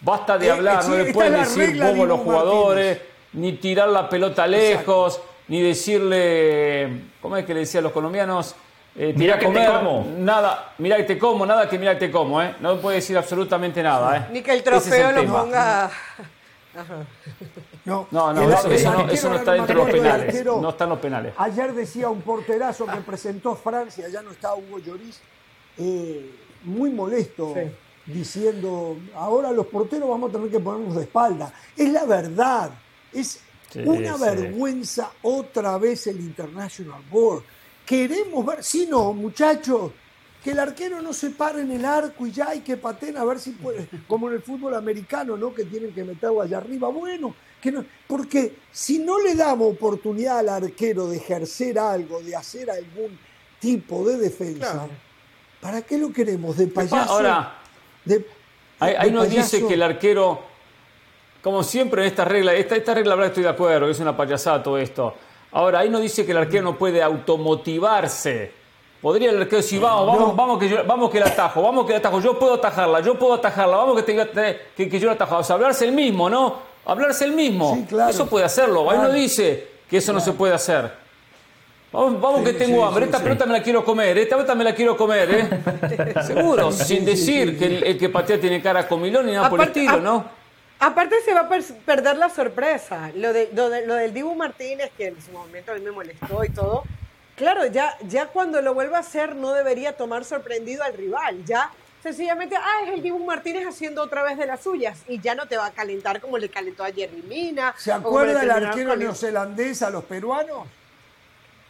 Basta 0.00 0.38
de 0.38 0.46
Eh, 0.46 0.50
hablar, 0.52 0.84
no 0.88 0.96
le 0.96 1.12
pueden 1.12 1.34
decir 1.34 1.82
a 1.82 1.92
los 1.92 2.20
jugadores, 2.20 2.98
ni 3.32 3.52
tirar 3.54 3.88
la 3.88 4.08
pelota 4.08 4.46
lejos, 4.46 5.20
ni 5.48 5.60
decirle, 5.60 6.88
¿cómo 7.20 7.36
es 7.36 7.44
que 7.44 7.52
le 7.52 7.60
decían 7.60 7.82
los 7.84 7.92
colombianos? 7.92 8.54
Eh, 8.96 9.14
a 9.32 9.38
que 9.38 9.46
te 9.46 9.66
como. 9.66 10.06
Nada, 10.18 10.72
mira 10.78 10.96
que 10.96 11.02
te 11.04 11.18
como, 11.18 11.44
nada 11.46 11.68
que 11.68 11.78
mira 11.78 11.94
que 11.94 12.06
te 12.06 12.10
como, 12.12 12.40
¿eh? 12.42 12.54
No 12.60 12.76
puede 12.78 12.96
decir 12.96 13.16
absolutamente 13.18 13.82
nada, 13.82 14.16
¿eh? 14.16 14.26
Ni 14.32 14.42
que 14.42 14.52
el 14.52 14.58
Ese 14.60 14.68
es 14.74 14.82
trofeo 14.84 15.12
lo 15.12 15.20
tema. 15.20 15.40
ponga. 15.42 15.90
No, 17.84 18.06
No, 18.10 18.32
no, 18.32 18.42
El- 18.42 18.52
eso, 18.52 18.66
el 18.66 18.72
eso 18.74 18.92
no, 18.92 19.08
eso 19.10 19.28
no 19.30 19.36
está 19.36 19.52
dentro 19.52 19.74
de 19.78 19.84
los 19.84 19.90
penales. 19.90 20.26
arquero. 20.28 20.60
No 20.60 20.68
está 20.70 20.84
en 20.84 20.90
los 20.90 20.98
penales. 20.98 21.34
Ayer 21.38 21.72
decía 21.72 22.08
un 22.10 22.20
porterazo 22.22 22.86
que 22.86 22.98
presentó 22.98 23.54
Francia, 23.56 24.08
ya 24.08 24.22
no 24.22 24.30
está 24.32 24.54
Hugo 24.54 24.78
Lloris, 24.78 25.20
eh, 25.78 26.30
muy 26.64 26.90
molesto, 26.90 27.54
Sí. 27.54 27.70
diciendo, 28.12 28.98
ahora 29.14 29.50
los 29.52 29.66
porteros 29.66 30.08
vamos 30.08 30.30
a 30.30 30.32
tener 30.34 30.50
que 30.50 30.60
ponernos 30.60 30.94
de 30.96 31.02
espalda. 31.02 31.52
Es 31.76 31.90
la 31.90 32.04
verdad, 32.04 32.70
es 33.12 33.40
Sí, 33.70 33.78
una 33.80 34.16
sí. 34.18 34.24
vergüenza 34.24 35.10
otra 35.22 35.78
vez 35.78 36.06
el 36.08 36.20
International 36.20 37.00
Board. 37.10 37.44
Queremos 37.86 38.44
ver, 38.44 38.62
si 38.62 38.86
no, 38.86 39.12
muchachos, 39.12 39.92
que 40.44 40.50
el 40.52 40.58
arquero 40.58 41.00
no 41.02 41.12
se 41.12 41.30
pare 41.30 41.62
en 41.62 41.70
el 41.70 41.84
arco 41.84 42.26
y 42.26 42.32
ya 42.32 42.48
hay 42.48 42.60
que 42.60 42.76
pateen 42.76 43.16
a 43.16 43.24
ver 43.24 43.38
si 43.38 43.50
puede, 43.52 43.88
como 44.08 44.28
en 44.28 44.34
el 44.34 44.42
fútbol 44.42 44.74
americano, 44.74 45.36
¿no? 45.36 45.54
Que 45.54 45.64
tienen 45.64 45.92
que 45.92 46.02
meterlo 46.04 46.42
allá 46.42 46.58
arriba. 46.58 46.88
Bueno, 46.88 47.34
que 47.60 47.70
no, 47.72 47.84
porque 48.06 48.54
si 48.72 48.98
no 48.98 49.18
le 49.20 49.34
damos 49.34 49.72
oportunidad 49.74 50.38
al 50.38 50.48
arquero 50.48 51.06
de 51.08 51.16
ejercer 51.18 51.78
algo, 51.78 52.20
de 52.20 52.34
hacer 52.36 52.70
algún 52.70 53.18
tipo 53.58 54.04
de 54.06 54.16
defensa, 54.16 54.72
Claro. 54.72 54.88
¿para 55.60 55.82
qué 55.82 55.98
lo 55.98 56.12
queremos? 56.12 56.56
De 56.56 56.66
payaso. 56.68 56.96
Ahora, 57.12 57.58
de- 58.04 58.24
Ahí, 58.78 58.92
de 58.92 58.98
ahí 58.98 59.10
nos 59.10 59.26
payaso. 59.26 59.56
dice 59.56 59.68
que 59.68 59.74
el 59.74 59.82
arquero, 59.82 60.40
como 61.42 61.62
siempre 61.62 62.02
en 62.02 62.08
esta 62.08 62.24
regla, 62.24 62.54
esta, 62.54 62.76
esta 62.76 62.94
regla, 62.94 63.10
la 63.10 63.14
verdad 63.16 63.28
estoy 63.30 63.42
de 63.42 63.48
acuerdo, 63.50 63.86
que 63.86 63.92
es 63.92 64.00
una 64.00 64.16
payasada 64.16 64.62
todo 64.62 64.78
esto. 64.78 65.14
Ahora, 65.52 65.80
ahí 65.80 65.90
nos 65.90 66.00
dice 66.00 66.24
que 66.24 66.30
el 66.32 66.38
arquero 66.38 66.62
no 66.62 66.78
puede 66.78 67.02
automotivarse. 67.02 68.52
Podría 69.02 69.30
el 69.30 69.40
arquero 69.40 69.56
decir, 69.58 69.80
vamos, 69.80 70.06
vamos, 70.06 70.36
vamos, 70.36 70.58
que 70.58 70.68
yo, 70.68 70.84
vamos 70.86 71.10
que 71.10 71.20
la 71.20 71.26
atajo, 71.26 71.62
vamos 71.62 71.86
que 71.86 71.92
la 71.92 71.98
atajo, 71.98 72.20
yo 72.20 72.38
puedo 72.38 72.54
atajarla, 72.54 73.00
yo 73.00 73.18
puedo 73.18 73.32
atajarla, 73.34 73.76
vamos 73.76 73.96
que, 73.96 74.02
tenga, 74.02 74.26
que, 74.76 74.88
que 74.88 74.98
yo 74.98 75.06
la 75.06 75.14
atajo. 75.14 75.38
O 75.38 75.42
sea, 75.44 75.56
hablarse 75.56 75.86
el 75.86 75.92
mismo, 75.92 76.28
¿no? 76.28 76.69
Hablarse 76.84 77.24
el 77.24 77.32
mismo. 77.32 77.74
Sí, 77.76 77.84
claro. 77.88 78.10
Eso 78.10 78.26
puede 78.26 78.44
hacerlo. 78.44 78.90
Ahí 78.90 78.96
no 78.96 79.04
Claro. 79.04 79.14
dice 79.14 79.68
que 79.88 79.98
eso 79.98 80.12
no 80.12 80.20
se 80.20 80.32
puede 80.32 80.54
hacer. 80.54 80.90
Vamos, 81.92 82.20
vamos 82.20 82.42
que 82.44 82.52
tengo 82.52 82.78
sí, 82.82 82.86
hambre, 82.86 83.04
sí, 83.04 83.08
esta 83.08 83.18
sí. 83.18 83.24
pelota 83.24 83.46
me 83.46 83.52
la 83.52 83.62
quiero 83.64 83.84
comer, 83.84 84.16
esta 84.16 84.36
pelota 84.36 84.54
me 84.54 84.62
la 84.62 84.74
quiero 84.76 84.96
comer, 84.96 85.28
¿eh? 85.34 86.22
Seguro, 86.26 86.70
sin 86.70 87.04
decir 87.04 87.58
que 87.58 87.64
el, 87.66 87.82
el 87.82 87.98
que 87.98 88.08
patea 88.08 88.38
tiene 88.40 88.62
cara 88.62 88.86
comilón 88.86 89.26
ni 89.26 89.32
nada 89.32 89.50
por 89.50 89.60
el 89.60 89.88
ap- 89.88 90.00
¿no? 90.00 90.24
Aparte 90.78 91.16
se 91.24 91.34
va 91.34 91.40
a 91.40 91.48
per- 91.48 91.64
perder 91.84 92.16
la 92.16 92.30
sorpresa. 92.30 93.10
Lo, 93.16 93.32
de, 93.32 93.50
lo, 93.54 93.68
de- 93.68 93.86
lo 93.88 93.94
del 93.96 94.14
Dibu 94.14 94.36
Martínez, 94.36 94.90
que 94.96 95.08
en 95.08 95.20
su 95.20 95.32
momento 95.32 95.72
a 95.72 95.74
mí 95.74 95.80
me 95.80 95.90
molestó 95.90 96.44
y 96.44 96.50
todo. 96.50 96.84
Claro, 97.34 97.66
ya, 97.66 97.96
ya 98.06 98.26
cuando 98.26 98.62
lo 98.62 98.72
vuelva 98.72 98.98
a 98.98 99.00
hacer 99.00 99.34
no 99.34 99.52
debería 99.52 99.96
tomar 99.96 100.24
sorprendido 100.24 100.84
al 100.84 100.92
rival. 100.94 101.44
Ya 101.44 101.72
sencillamente, 102.02 102.56
ah, 102.56 102.82
es 102.86 102.94
el 102.94 103.02
Dibu 103.02 103.24
Martínez 103.24 103.66
haciendo 103.66 104.02
otra 104.02 104.22
vez 104.22 104.36
de 104.38 104.46
las 104.46 104.60
suyas. 104.62 104.98
Y 105.08 105.20
ya 105.20 105.34
no 105.34 105.46
te 105.46 105.56
va 105.56 105.66
a 105.66 105.70
calentar 105.70 106.20
como 106.20 106.38
le 106.38 106.48
calentó 106.48 106.84
a 106.84 106.92
Jerry 106.92 107.22
Mina. 107.28 107.74
¿Se 107.78 107.92
acuerda 107.92 108.42
el 108.42 108.50
arquero 108.50 108.90
con- 108.90 108.98
neozelandés 108.98 109.82
a 109.82 109.90
los 109.90 110.04
peruanos? 110.04 110.66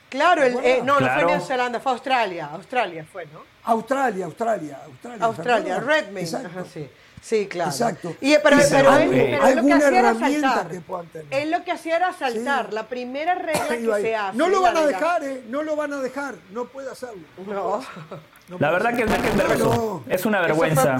Claro, 0.08 0.42
el- 0.42 0.56
eh, 0.64 0.78
no, 0.82 0.94
no 0.94 0.98
Claro. 0.98 1.14
fue 1.14 1.22
Nueva 1.24 1.40
Zelanda, 1.46 1.80
fue 1.80 1.92
Australia. 1.92 2.46
Australia 2.52 3.06
fue, 3.12 3.26
¿no? 3.26 3.40
Australia, 3.64 4.24
Australia, 4.24 4.78
Australia. 4.84 5.18
¿se 5.18 5.24
Australia? 5.24 5.80
Redmayne. 5.80 6.36
Ajá, 6.46 6.64
sí. 6.72 6.88
Sí, 7.20 7.46
claro. 7.48 7.70
Exacto. 7.70 8.14
Y, 8.20 8.34
pero, 8.42 8.56
Y 8.56 8.60
pero 8.60 8.64
se- 8.66 8.78
él, 9.04 9.10
pero 9.10 9.46
él 9.46 9.56
lo 9.56 9.62
que 9.66 9.72
hacía 9.74 9.88
era 9.88 9.98
herramienta 10.10 10.48
saltar. 10.52 10.68
que 10.72 10.80
puedan 10.80 11.06
tener. 11.08 11.26
Él 11.42 11.50
lo 11.50 11.64
que 11.64 11.72
hacía 11.72 11.96
era 11.96 12.12
saltar. 12.12 12.66
Sí. 12.68 12.74
La 12.74 12.86
primera 12.88 13.34
regla 13.34 13.68
que 13.68 14.02
se 14.02 14.16
hace. 14.16 14.36
No 14.38 14.48
lo 14.48 14.62
van 14.62 14.76
a 14.76 14.86
dejar, 14.86 15.24
¿eh? 15.24 15.42
No 15.48 15.62
lo 15.62 15.76
van 15.76 15.92
a 15.92 16.00
dejar. 16.00 16.34
No 16.52 16.64
puede 16.64 16.90
hacerlo. 16.90 17.22
No. 17.46 17.82
La 18.58 18.70
verdad 18.70 18.94
que 18.96 19.02
es, 19.04 19.10
que 19.12 19.28
es 19.28 19.36
vergonzoso. 19.36 20.02
No. 20.06 20.12
Es 20.12 20.26
una 20.26 20.40
vergüenza. 20.40 20.96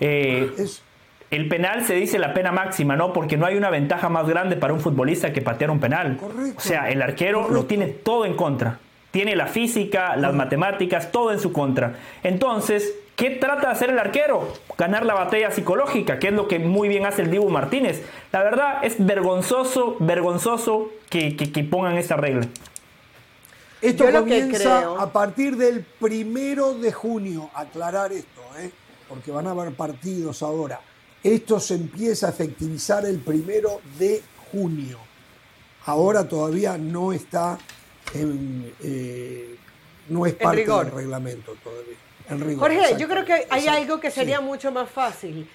Eh, 0.00 0.50
Es- 0.56 0.82
el 1.30 1.48
penal 1.48 1.84
se 1.84 1.94
dice 1.94 2.18
la 2.20 2.32
pena 2.32 2.52
máxima, 2.52 2.94
¿no? 2.94 3.12
Porque 3.12 3.36
no 3.36 3.44
hay 3.46 3.56
una 3.56 3.68
ventaja 3.68 4.08
más 4.08 4.28
grande 4.28 4.54
para 4.56 4.72
un 4.72 4.80
futbolista 4.80 5.32
que 5.32 5.42
patear 5.42 5.70
un 5.72 5.80
penal. 5.80 6.16
Correcto. 6.18 6.54
O 6.56 6.60
sea, 6.60 6.88
el 6.88 7.02
arquero 7.02 7.48
lo 7.50 7.64
tiene 7.66 7.86
todo 7.88 8.24
en 8.24 8.34
contra. 8.36 8.78
tiene 9.10 9.34
la 9.34 9.46
física, 9.46 10.14
las 10.16 10.34
matemáticas, 10.34 11.10
todo 11.10 11.32
en 11.32 11.40
su 11.40 11.50
contra. 11.50 11.94
Entonces, 12.22 12.92
¿qué 13.16 13.30
trata 13.30 13.68
de 13.68 13.72
hacer 13.72 13.90
el 13.90 13.98
arquero? 13.98 14.52
Ganar 14.78 15.04
la 15.04 15.14
batalla 15.14 15.50
psicológica, 15.50 16.18
que 16.18 16.28
es 16.28 16.34
lo 16.34 16.46
que 16.46 16.58
muy 16.58 16.88
bien 16.88 17.06
hace 17.06 17.22
el 17.22 17.30
Dibu 17.30 17.48
Martínez. 17.48 18.02
La 18.32 18.42
verdad 18.42 18.84
es 18.84 19.04
vergonzoso, 19.04 19.96
vergonzoso 19.98 20.90
que, 21.10 21.36
que 21.36 21.64
pongan 21.64 21.96
esta 21.96 22.16
regla. 22.16 22.46
Esto 23.80 24.04
comienza 24.10 25.00
a 25.00 25.12
partir 25.12 25.56
del 25.56 25.84
primero 25.84 26.74
de 26.74 26.92
junio, 26.92 27.50
aclarar 27.54 28.12
esto, 28.12 28.40
¿eh? 28.58 28.70
porque 29.08 29.30
van 29.30 29.46
a 29.46 29.50
haber 29.50 29.74
partidos 29.74 30.42
ahora. 30.42 30.80
Esto 31.22 31.60
se 31.60 31.74
empieza 31.74 32.28
a 32.28 32.30
efectivizar 32.30 33.04
el 33.04 33.18
primero 33.18 33.80
de 33.98 34.22
junio. 34.50 34.98
Ahora 35.84 36.26
todavía 36.26 36.78
no 36.78 37.12
está 37.12 37.58
en, 38.14 38.72
eh, 38.82 39.56
no 40.08 40.26
es 40.26 40.34
parte 40.34 40.66
del 40.66 40.90
reglamento 40.90 41.54
todavía. 41.62 41.96
Jorge, 42.28 42.96
yo 42.98 43.08
creo 43.08 43.24
que 43.24 43.46
hay 43.50 43.68
algo 43.68 44.00
que 44.00 44.10
sería 44.10 44.40
mucho 44.40 44.72
más 44.72 44.90
fácil. 44.90 45.48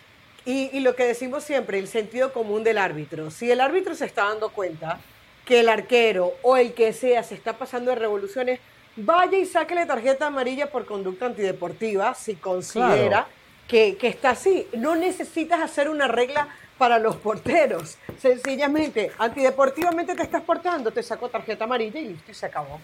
Y, 0.45 0.69
y, 0.73 0.79
lo 0.79 0.95
que 0.95 1.05
decimos 1.05 1.43
siempre, 1.43 1.77
el 1.77 1.87
sentido 1.87 2.33
común 2.33 2.63
del 2.63 2.79
árbitro. 2.79 3.29
Si 3.29 3.51
el 3.51 3.61
árbitro 3.61 3.93
se 3.93 4.05
está 4.05 4.23
dando 4.25 4.49
cuenta 4.49 4.99
que 5.45 5.59
el 5.59 5.69
arquero 5.69 6.33
o 6.41 6.57
el 6.57 6.73
que 6.73 6.93
sea 6.93 7.21
se 7.21 7.35
está 7.35 7.57
pasando 7.57 7.91
de 7.91 7.97
revoluciones, 7.97 8.59
vaya 8.95 9.37
y 9.37 9.45
sáquele 9.45 9.85
tarjeta 9.85 10.27
amarilla 10.27 10.69
por 10.71 10.85
conducta 10.85 11.27
antideportiva 11.27 12.13
si 12.15 12.35
considera 12.35 13.27
que, 13.67 13.97
está 14.01 14.31
así. 14.31 14.67
No 14.77 14.95
necesitas 14.95 15.61
hacer 15.61 15.89
una 15.89 16.07
regla 16.07 16.47
para 16.77 16.99
los 16.99 17.15
porteros. 17.15 17.97
Sencillamente, 18.19 19.11
antideportivamente 19.17 20.15
te 20.15 20.23
estás 20.23 20.43
portando, 20.43 20.91
te 20.91 21.03
sacó 21.03 21.29
tarjeta 21.29 21.63
amarilla 21.63 21.99
y 21.99 22.09
listo, 22.09 22.31
y 22.31 22.33
se 22.33 22.45
acabó. 22.45 22.79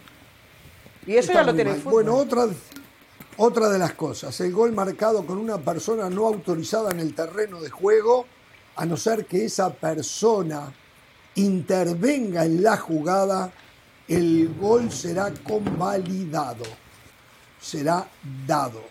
Y 1.06 1.16
eso 1.16 1.34
ya 1.34 1.44
lo 1.44 1.54
tiene 1.54 1.72
el 1.72 1.82
Bueno, 1.82 2.16
otra, 2.16 2.48
otra 3.38 3.70
de 3.70 3.78
las 3.78 3.94
cosas, 3.94 4.40
el 4.42 4.52
gol 4.52 4.72
marcado 4.74 5.26
con 5.26 5.38
una 5.38 5.58
persona 5.60 6.10
no 6.10 6.26
autorizada 6.26 6.92
en 6.92 7.00
el 7.00 7.14
terreno 7.14 7.62
de 7.62 7.70
juego, 7.70 8.26
a 8.76 8.86
no 8.86 8.98
ser 8.98 9.26
que 9.26 9.46
esa 9.46 9.74
persona 9.74 10.74
intervenga 11.36 12.46
en 12.46 12.64
la 12.64 12.78
jugada, 12.78 13.52
el 14.08 14.56
gol 14.60 14.92
será 14.92 15.32
convalidado, 15.44 16.66
será 17.62 18.08
dado. 18.46 18.84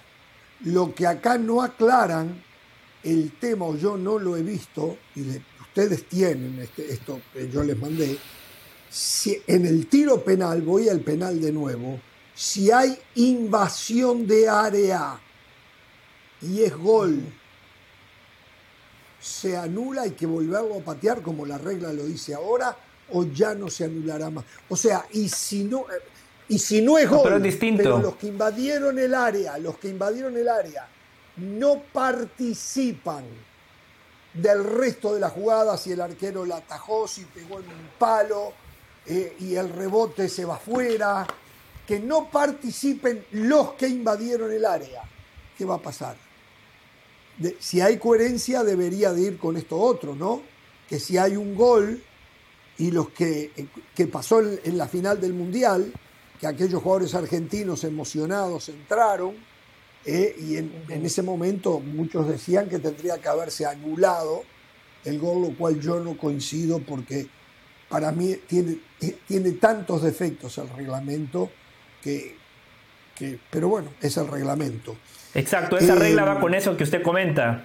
Lo 0.65 0.95
que 0.95 1.07
acá 1.07 1.39
no 1.39 1.63
aclaran, 1.63 2.43
el 3.03 3.33
tema, 3.39 3.67
yo 3.77 3.97
no 3.97 4.19
lo 4.19 4.37
he 4.37 4.43
visto, 4.43 4.97
y 5.15 5.23
ustedes 5.61 6.09
tienen 6.09 6.59
este, 6.61 6.93
esto 6.93 7.21
que 7.33 7.49
yo 7.51 7.63
les 7.63 7.79
mandé, 7.79 8.17
si 8.89 9.37
en 9.47 9.67
el 9.67 9.89
tiro 9.89 10.23
penal, 10.23 10.63
voy 10.63 10.89
al 10.89 11.01
penal 11.01 11.41
de 11.41 11.53
nuevo, 11.53 12.01
si 12.37 12.71
hay 12.71 12.97
invasión 13.15 14.27
de 14.27 14.49
área 14.49 15.19
y 16.43 16.63
es 16.63 16.77
gol 16.77 17.23
se 19.19 19.57
anula, 19.57 20.03
hay 20.03 20.13
que 20.13 20.27
volverlo 20.27 20.77
a 20.77 20.81
patear 20.81 21.21
como 21.23 21.45
la 21.45 21.59
regla 21.59 21.93
lo 21.93 22.05
dice 22.05 22.35
ahora, 22.35 22.77
o 23.13 23.25
ya 23.25 23.55
no 23.55 23.69
se 23.69 23.85
anulará 23.85 24.31
más. 24.31 24.45
O 24.69 24.77
sea, 24.77 25.05
y 25.13 25.29
si 25.29 25.65
no, 25.65 25.81
eh, 25.81 26.01
y 26.49 26.59
si 26.59 26.81
no 26.81 26.97
es 26.97 27.09
gol, 27.09 27.23
pero, 27.25 27.41
distinto. 27.41 27.99
los 27.99 28.17
que 28.17 28.29
invadieron 28.29 28.99
el 28.99 29.15
área, 29.15 29.59
los 29.59 29.79
que 29.79 29.89
invadieron 29.89 30.37
el 30.37 30.49
área 30.49 30.89
no 31.39 31.83
participan 31.93 33.25
del 34.33 34.63
resto 34.63 35.15
de 35.15 35.21
la 35.21 35.31
jugada, 35.31 35.77
si 35.77 35.93
el 35.93 36.01
arquero 36.01 36.45
la 36.45 36.59
atajó, 36.59 37.09
si 37.09 37.25
pegó 37.25 37.59
en 37.59 37.67
un 37.67 37.91
palo 37.99 38.53
eh, 39.07 39.37
y 39.41 39.55
el 39.55 39.73
rebote 39.73 40.29
se 40.29 40.45
va 40.45 40.55
afuera, 40.55 41.27
que 41.87 42.01
no 42.01 42.31
participen 42.31 43.25
los 43.33 43.75
que 43.75 43.89
invadieron 43.89 44.53
el 44.53 44.65
área. 44.65 45.03
¿Qué 45.57 45.65
va 45.65 45.77
a 45.77 45.83
pasar? 45.83 46.17
si 47.59 47.83
hay 47.83 47.99
coherencia 47.99 48.65
debería 48.65 49.13
de 49.13 49.21
ir 49.21 49.39
con 49.39 49.59
esto 49.59 49.77
otro, 49.79 50.15
¿no? 50.15 50.41
Que 50.89 50.99
si 50.99 51.19
hay 51.19 51.37
un 51.37 51.55
gol 51.55 52.03
y 52.79 52.91
los 52.91 53.11
que, 53.11 53.51
que 53.95 54.07
pasó 54.07 54.41
en, 54.41 54.79
la 54.79 54.89
final 54.89 55.21
del 55.21 55.35
Mundial, 55.35 55.93
que 56.41 56.47
aquellos 56.47 56.83
jugadores 56.83 57.15
argentinos 57.15 57.85
emocionados 57.85 58.69
entraron, 58.71 59.35
eh, 60.05 60.37
y 60.39 60.57
en, 60.57 61.05
ese 61.05 61.23
momento 61.23 61.81
muchos 61.81 62.29
decían 62.29 62.69
que 62.69 62.79
tendría 62.79 63.19
que 63.19 63.29
haberse 63.29 63.67
anulado 63.67 64.43
el 65.05 65.19
gol, 65.19 65.43
lo 65.43 65.57
cual 65.57 65.81
yo 65.81 66.01
no 66.01 66.17
coincido 66.17 66.79
porque 66.79 67.29
para 67.89 68.13
mí 68.13 68.37
tiene, 68.47 68.79
eh, 69.01 69.19
tiene 69.27 69.53
tantos 69.53 70.03
defectos 70.03 70.57
el 70.59 70.69
reglamento 70.71 71.51
que, 72.07 72.37
que, 73.17 73.39
pero 73.51 73.69
bueno, 73.69 73.91
es 74.01 74.17
el 74.17 74.29
reglamento. 74.29 74.97
Exacto, 75.35 75.77
esa 75.77 75.97
regla 75.97 76.25
va 76.25 76.39
con 76.39 76.55
eso 76.55 76.77
que 76.77 76.85
usted 76.85 77.03
comenta. 77.03 77.65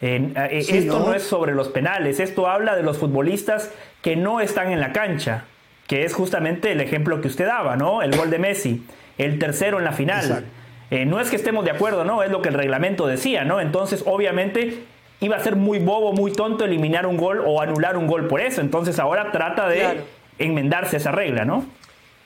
Eh, 0.00 0.32
esto 0.52 1.00
¿no? 1.00 1.12
es 1.12 1.24
sobre 1.24 1.54
los 1.54 1.68
penales, 1.68 2.20
esto 2.20 2.46
habla 2.46 2.76
de 2.76 2.84
los 2.84 2.98
futbolistas 2.98 3.72
que 4.00 4.14
no 4.14 4.40
están 4.40 4.70
en 4.70 4.78
la 4.78 4.92
cancha, 4.92 5.44
que 5.88 6.04
es 6.04 6.14
justamente 6.14 6.70
el 6.70 6.80
ejemplo 6.80 7.20
que 7.20 7.26
usted 7.26 7.46
daba, 7.46 7.74
¿no? 7.74 8.00
El 8.00 8.16
gol 8.16 8.30
de 8.30 8.38
Messi, 8.38 8.86
el 9.18 9.40
tercero 9.40 9.78
en 9.78 9.84
la 9.84 9.92
final. 9.92 10.44
Eh, 10.92 11.04
no 11.04 11.20
es 11.20 11.30
que 11.30 11.36
estemos 11.36 11.64
de 11.64 11.72
acuerdo, 11.72 12.04
¿no? 12.04 12.22
Es 12.22 12.30
lo 12.30 12.40
que 12.40 12.50
el 12.50 12.54
reglamento 12.54 13.08
decía, 13.08 13.44
¿no? 13.44 13.60
Entonces, 13.60 14.04
obviamente, 14.06 14.84
iba 15.18 15.36
a 15.36 15.40
ser 15.40 15.56
muy 15.56 15.80
bobo, 15.80 16.12
muy 16.12 16.30
tonto 16.30 16.64
eliminar 16.64 17.06
un 17.06 17.16
gol 17.16 17.42
o 17.44 17.60
anular 17.60 17.96
un 17.96 18.06
gol 18.06 18.28
por 18.28 18.40
eso. 18.40 18.60
Entonces, 18.60 19.00
ahora 19.00 19.32
trata 19.32 19.68
de 19.68 20.04
enmendarse 20.38 20.98
esa 20.98 21.10
regla, 21.10 21.44
¿no? 21.44 21.66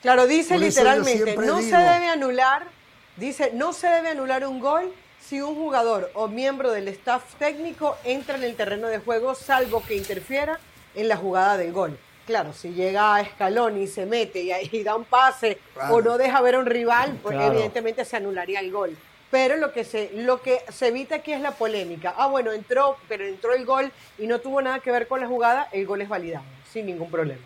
Claro, 0.03 0.27
dice 0.27 0.59
literalmente, 0.59 1.35
no 1.37 1.59
se 1.61 1.75
debe 1.75 2.09
anular 2.09 2.67
Dice, 3.15 3.51
no 3.53 3.73
se 3.73 3.87
debe 3.87 4.09
anular 4.09 4.45
un 4.45 4.59
gol 4.59 4.91
si 5.19 5.39
un 5.39 5.55
jugador 5.55 6.09
o 6.15 6.27
miembro 6.27 6.71
del 6.71 6.87
staff 6.87 7.35
técnico 7.35 7.95
entra 8.03 8.37
en 8.37 8.43
el 8.43 8.55
terreno 8.55 8.87
de 8.87 8.97
juego 8.97 9.35
salvo 9.35 9.83
que 9.87 9.95
interfiera 9.95 10.59
en 10.95 11.07
la 11.07 11.15
jugada 11.15 11.57
del 11.57 11.71
gol. 11.71 11.97
Claro, 12.25 12.53
si 12.53 12.73
llega 12.73 13.15
a 13.15 13.21
escalón 13.21 13.77
y 13.77 13.85
se 13.85 14.07
mete 14.07 14.41
y, 14.71 14.83
da 14.83 14.95
un 14.95 15.05
pase 15.05 15.59
o 15.91 16.01
no 16.01 16.17
deja 16.17 16.41
ver 16.41 16.55
a 16.55 16.59
un 16.59 16.65
rival, 16.65 17.19
pues 17.21 17.37
evidentemente 17.39 18.03
se 18.03 18.17
anularía 18.17 18.61
el 18.61 18.71
gol. 18.71 18.97
Pero 19.29 19.57
lo 19.57 19.71
que, 19.71 19.83
se, 19.83 20.09
lo 20.13 20.41
que 20.41 20.61
se 20.71 20.87
evita 20.87 21.15
aquí 21.15 21.33
es 21.33 21.41
la 21.41 21.51
polémica. 21.51 22.15
Ah, 22.17 22.27
bueno, 22.27 22.51
entró, 22.51 22.97
pero 23.07 23.25
entró 23.25 23.53
el 23.53 23.65
gol 23.65 23.91
y 24.17 24.25
no 24.25 24.39
tuvo 24.39 24.61
nada 24.61 24.79
que 24.79 24.91
ver 24.91 25.07
con 25.07 25.19
la 25.19 25.27
jugada, 25.27 25.67
el 25.71 25.85
gol 25.85 26.01
es 26.01 26.09
validado, 26.09 26.45
sin 26.71 26.87
ningún 26.87 27.11
problema. 27.11 27.41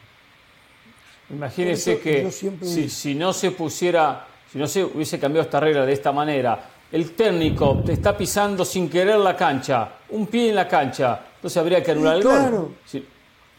Imagínense 1.29 1.99
que 1.99 2.31
si, 2.31 2.89
si 2.89 3.15
no 3.15 3.33
se 3.33 3.51
pusiera 3.51 4.27
si 4.51 4.57
no 4.57 4.67
se 4.67 4.83
hubiese 4.83 5.19
cambiado 5.19 5.45
esta 5.45 5.59
regla 5.59 5.85
de 5.85 5.93
esta 5.93 6.11
manera, 6.11 6.69
el 6.91 7.11
técnico 7.11 7.81
te 7.85 7.93
está 7.93 8.17
pisando 8.17 8.63
sin 8.63 8.89
querer 8.89 9.17
la 9.17 9.35
cancha, 9.35 9.89
un 10.09 10.27
pie 10.27 10.49
en 10.49 10.55
la 10.55 10.67
cancha, 10.67 11.19
entonces 11.35 11.57
habría 11.57 11.83
que 11.83 11.91
anular 11.91 12.17
el 12.17 12.23
gol. 12.23 12.75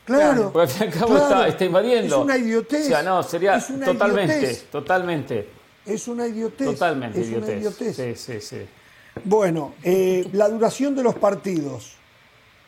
claro. 0.05 0.51
Porque 0.51 0.63
al 0.63 0.69
fin 0.69 0.83
y 0.85 0.93
al 0.93 0.99
cabo 0.99 1.47
está, 1.47 1.65
invadiendo. 1.65 2.17
Es 2.17 2.23
una 2.23 2.39
idiotez. 2.39 2.87
O 2.87 2.89
sea, 2.89 3.03
no, 3.03 3.23
sería 3.23 3.61
totalmente, 3.85 4.55
totalmente. 4.73 5.49
Es 5.85 6.09
una 6.09 6.27
idiotez. 6.27 6.67
Totalmente 6.67 7.21
es 7.21 7.29
idiotez. 7.29 7.49
Una 7.49 7.59
idiotez. 7.59 7.97
Sí, 7.97 8.15
sí, 8.17 8.41
sí. 8.41 8.67
Bueno, 9.25 9.75
eh, 9.83 10.27
la 10.33 10.49
duración 10.49 10.95
de 10.95 11.03
los 11.03 11.17
partidos, 11.17 11.97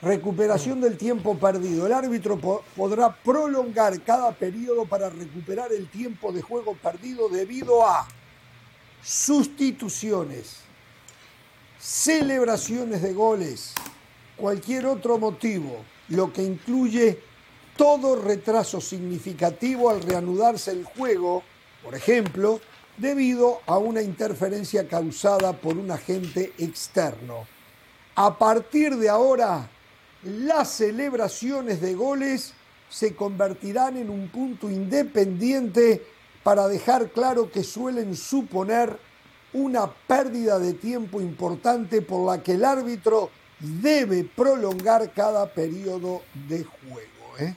recuperación 0.02 0.80
del 0.80 0.96
tiempo 0.96 1.36
perdido. 1.38 1.86
El 1.86 1.92
árbitro 1.92 2.38
podrá 2.76 3.14
prolongar 3.14 4.00
cada 4.02 4.32
periodo 4.32 4.84
para 4.86 5.10
recuperar 5.10 5.72
el 5.72 5.88
tiempo 5.88 6.32
de 6.32 6.42
juego 6.42 6.74
perdido 6.74 7.28
debido 7.28 7.86
a 7.86 8.08
sustituciones, 9.02 10.56
celebraciones 11.78 13.02
de 13.02 13.12
goles, 13.12 13.74
cualquier 14.36 14.86
otro 14.86 15.18
motivo, 15.18 15.84
lo 16.08 16.32
que 16.32 16.42
incluye 16.42 17.18
todo 17.76 18.16
retraso 18.16 18.80
significativo 18.80 19.90
al 19.90 20.02
reanudarse 20.02 20.70
el 20.70 20.84
juego, 20.84 21.42
por 21.82 21.94
ejemplo, 21.94 22.60
debido 22.96 23.60
a 23.66 23.78
una 23.78 24.02
interferencia 24.02 24.86
causada 24.86 25.54
por 25.54 25.78
un 25.78 25.90
agente 25.90 26.52
externo. 26.58 27.46
A 28.16 28.36
partir 28.36 28.96
de 28.96 29.08
ahora, 29.08 29.70
las 30.22 30.70
celebraciones 30.70 31.80
de 31.80 31.94
goles 31.94 32.54
se 32.88 33.14
convertirán 33.14 33.96
en 33.96 34.10
un 34.10 34.28
punto 34.28 34.68
independiente 34.68 36.04
para 36.42 36.66
dejar 36.66 37.10
claro 37.10 37.50
que 37.50 37.62
suelen 37.62 38.16
suponer 38.16 38.98
una 39.52 39.90
pérdida 39.90 40.58
de 40.58 40.74
tiempo 40.74 41.20
importante 41.20 42.02
por 42.02 42.26
la 42.26 42.42
que 42.42 42.52
el 42.52 42.64
árbitro 42.64 43.30
debe 43.58 44.24
prolongar 44.24 45.12
cada 45.12 45.46
periodo 45.52 46.22
de 46.48 46.64
juego. 46.64 47.38
¿eh? 47.38 47.54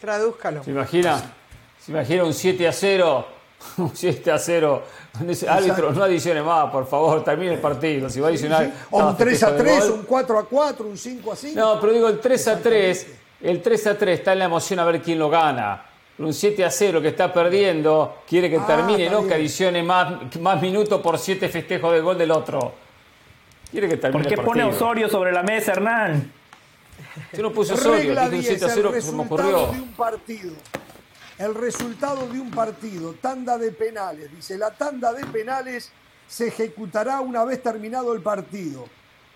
Tradúzcalo. 0.00 0.64
¿Se 0.64 0.70
imagina? 0.70 1.34
¿Se 1.80 1.92
imagina 1.92 2.24
un 2.24 2.34
7 2.34 2.68
a 2.68 2.72
0? 2.72 3.35
Un 3.78 3.90
7 3.94 4.30
a 4.32 4.38
0. 4.38 4.82
Árbitro, 5.48 5.92
no 5.92 6.04
adicione 6.04 6.42
más, 6.42 6.70
por 6.70 6.86
favor, 6.86 7.22
termine 7.24 7.54
el 7.54 7.60
partido. 7.60 8.08
Si 8.10 8.20
va 8.20 8.26
a 8.28 8.30
adicionar. 8.30 8.70
O 8.90 8.98
un 9.06 9.16
3 9.16 9.42
a 9.42 9.56
3, 9.56 9.84
un 9.90 10.02
4 10.04 10.38
a 10.38 10.44
4, 10.46 10.86
un 10.86 10.98
5 10.98 11.32
a 11.32 11.36
5. 11.36 11.58
No, 11.60 11.80
pero 11.80 11.92
digo 11.92 12.08
el 12.08 12.20
3 12.20 12.48
a 12.48 12.58
3. 12.60 13.06
El 13.42 13.62
3 13.62 13.86
a 13.88 13.98
3 13.98 14.18
está 14.18 14.32
en 14.32 14.38
la 14.40 14.44
emoción 14.46 14.78
a 14.80 14.84
ver 14.84 15.00
quién 15.02 15.18
lo 15.18 15.28
gana. 15.30 15.82
un 16.18 16.32
7 16.32 16.64
a 16.64 16.70
0 16.70 17.02
que 17.02 17.08
está 17.08 17.30
perdiendo, 17.32 18.18
quiere 18.26 18.48
que 18.48 18.56
Ah, 18.56 18.66
termine, 18.66 19.10
no 19.10 19.18
bien. 19.18 19.28
que 19.28 19.34
adicione 19.34 19.82
más, 19.82 20.34
más 20.40 20.62
minutos 20.62 21.00
por 21.02 21.18
7 21.18 21.48
festejos 21.48 21.92
de 21.92 22.00
gol 22.00 22.16
del 22.16 22.30
otro. 22.30 22.72
Quiere 23.70 23.88
que 23.88 23.96
termine 23.98 24.22
¿Por 24.24 24.28
qué 24.28 24.40
el 24.40 24.46
pone. 24.46 24.64
Osorio 24.64 25.08
sobre 25.10 25.32
la 25.32 25.42
mesa, 25.42 25.72
Hernán? 25.72 26.32
Yo 27.34 27.42
no 27.42 27.52
puse 27.52 27.74
Osorio, 27.74 28.12
dije 28.12 28.24
un 28.24 28.30
10, 28.30 28.46
7 28.46 28.64
a 28.64 28.68
el 28.68 28.74
0 28.74 28.92
que 28.92 29.02
se 29.02 29.12
me 29.12 29.22
ocurrió. 29.22 29.66
de 29.66 29.80
un 29.80 29.92
partido. 29.92 30.52
El 31.38 31.54
resultado 31.54 32.26
de 32.28 32.40
un 32.40 32.50
partido, 32.50 33.12
tanda 33.14 33.58
de 33.58 33.70
penales. 33.72 34.30
Dice, 34.34 34.56
la 34.56 34.70
tanda 34.70 35.12
de 35.12 35.24
penales 35.26 35.90
se 36.28 36.48
ejecutará 36.48 37.20
una 37.20 37.44
vez 37.44 37.62
terminado 37.62 38.14
el 38.14 38.22
partido. 38.22 38.86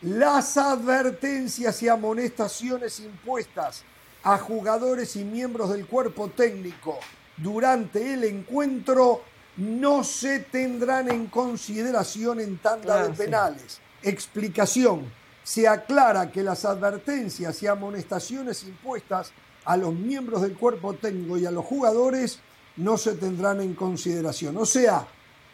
Las 0.02 0.56
advertencias 0.56 1.82
y 1.82 1.88
amonestaciones 1.88 3.00
impuestas 3.00 3.84
a 4.22 4.38
jugadores 4.38 5.14
y 5.16 5.24
miembros 5.24 5.70
del 5.70 5.86
cuerpo 5.86 6.28
técnico 6.30 6.98
durante 7.36 8.14
el 8.14 8.24
encuentro 8.24 9.22
no 9.58 10.02
se 10.04 10.40
tendrán 10.40 11.10
en 11.10 11.26
consideración 11.26 12.40
en 12.40 12.56
tanda 12.58 13.00
Ah, 13.02 13.06
de 13.08 13.14
sí. 13.14 13.22
penales. 13.24 13.80
Explicación. 14.02 15.12
Se 15.42 15.68
aclara 15.68 16.30
que 16.30 16.42
las 16.42 16.64
advertencias 16.64 17.62
y 17.62 17.66
amonestaciones 17.66 18.62
impuestas 18.64 19.32
a 19.64 19.76
los 19.76 19.94
miembros 19.94 20.42
del 20.42 20.54
cuerpo 20.54 20.94
técnico 20.94 21.36
y 21.38 21.46
a 21.46 21.50
los 21.50 21.64
jugadores 21.64 22.40
no 22.76 22.96
se 22.96 23.14
tendrán 23.14 23.60
en 23.60 23.74
consideración. 23.74 24.56
O 24.56 24.64
sea, 24.66 25.06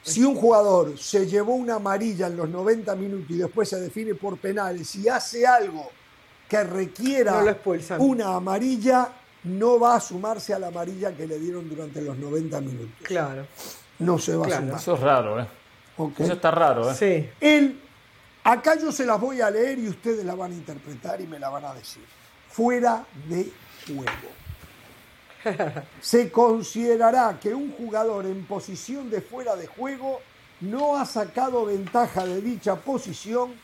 si 0.02 0.22
un 0.22 0.36
jugador 0.36 0.96
se 0.98 1.26
llevó 1.26 1.54
una 1.54 1.76
amarilla 1.76 2.28
en 2.28 2.36
los 2.36 2.48
90 2.48 2.94
minutos 2.94 3.26
y 3.30 3.38
después 3.38 3.68
se 3.68 3.80
define 3.80 4.14
por 4.14 4.38
penales 4.38 4.94
y 4.96 5.08
hace 5.08 5.46
algo 5.46 5.90
que 6.48 6.62
requiera 6.62 7.42
No 7.42 8.04
una 8.04 8.36
amarilla, 8.36 9.08
no 9.44 9.80
va 9.80 9.96
a 9.96 10.00
sumarse 10.00 10.54
a 10.54 10.58
la 10.60 10.68
amarilla 10.68 11.16
que 11.16 11.26
le 11.26 11.38
dieron 11.40 11.68
durante 11.68 12.00
los 12.00 12.16
90 12.16 12.60
minutos. 12.60 12.94
Claro. 13.02 13.46
No 13.98 14.18
se 14.18 14.36
va 14.36 14.46
Claro. 14.46 14.62
a 14.62 14.66
sumar. 14.66 14.80
Eso 14.80 14.94
es 14.94 15.00
raro, 15.00 15.40
¿eh? 15.40 15.46
Eso 16.18 16.32
está 16.34 16.50
raro, 16.50 16.90
¿eh? 16.90 16.94
Sí. 16.94 17.30
El, 17.40 17.80
acá 18.44 18.78
yo 18.78 18.92
se 18.92 19.04
las 19.06 19.20
voy 19.20 19.40
a 19.40 19.50
leer 19.50 19.78
y 19.78 19.88
ustedes 19.88 20.24
la 20.24 20.34
van 20.36 20.52
a 20.52 20.54
interpretar 20.54 21.20
y 21.20 21.26
me 21.26 21.38
la 21.40 21.48
van 21.48 21.64
a 21.64 21.74
decir. 21.74 22.04
Fuera 22.48 23.04
de 23.28 23.50
Se 26.00 26.30
considerará 26.30 27.38
que 27.40 27.54
un 27.54 27.72
jugador 27.72 28.26
en 28.26 28.44
posición 28.46 29.10
de 29.10 29.20
fuera 29.20 29.56
de 29.56 29.66
juego 29.66 30.20
no 30.60 30.96
ha 30.96 31.04
sacado 31.04 31.66
ventaja 31.66 32.24
de 32.24 32.40
dicha 32.40 32.76
posición 32.76 33.54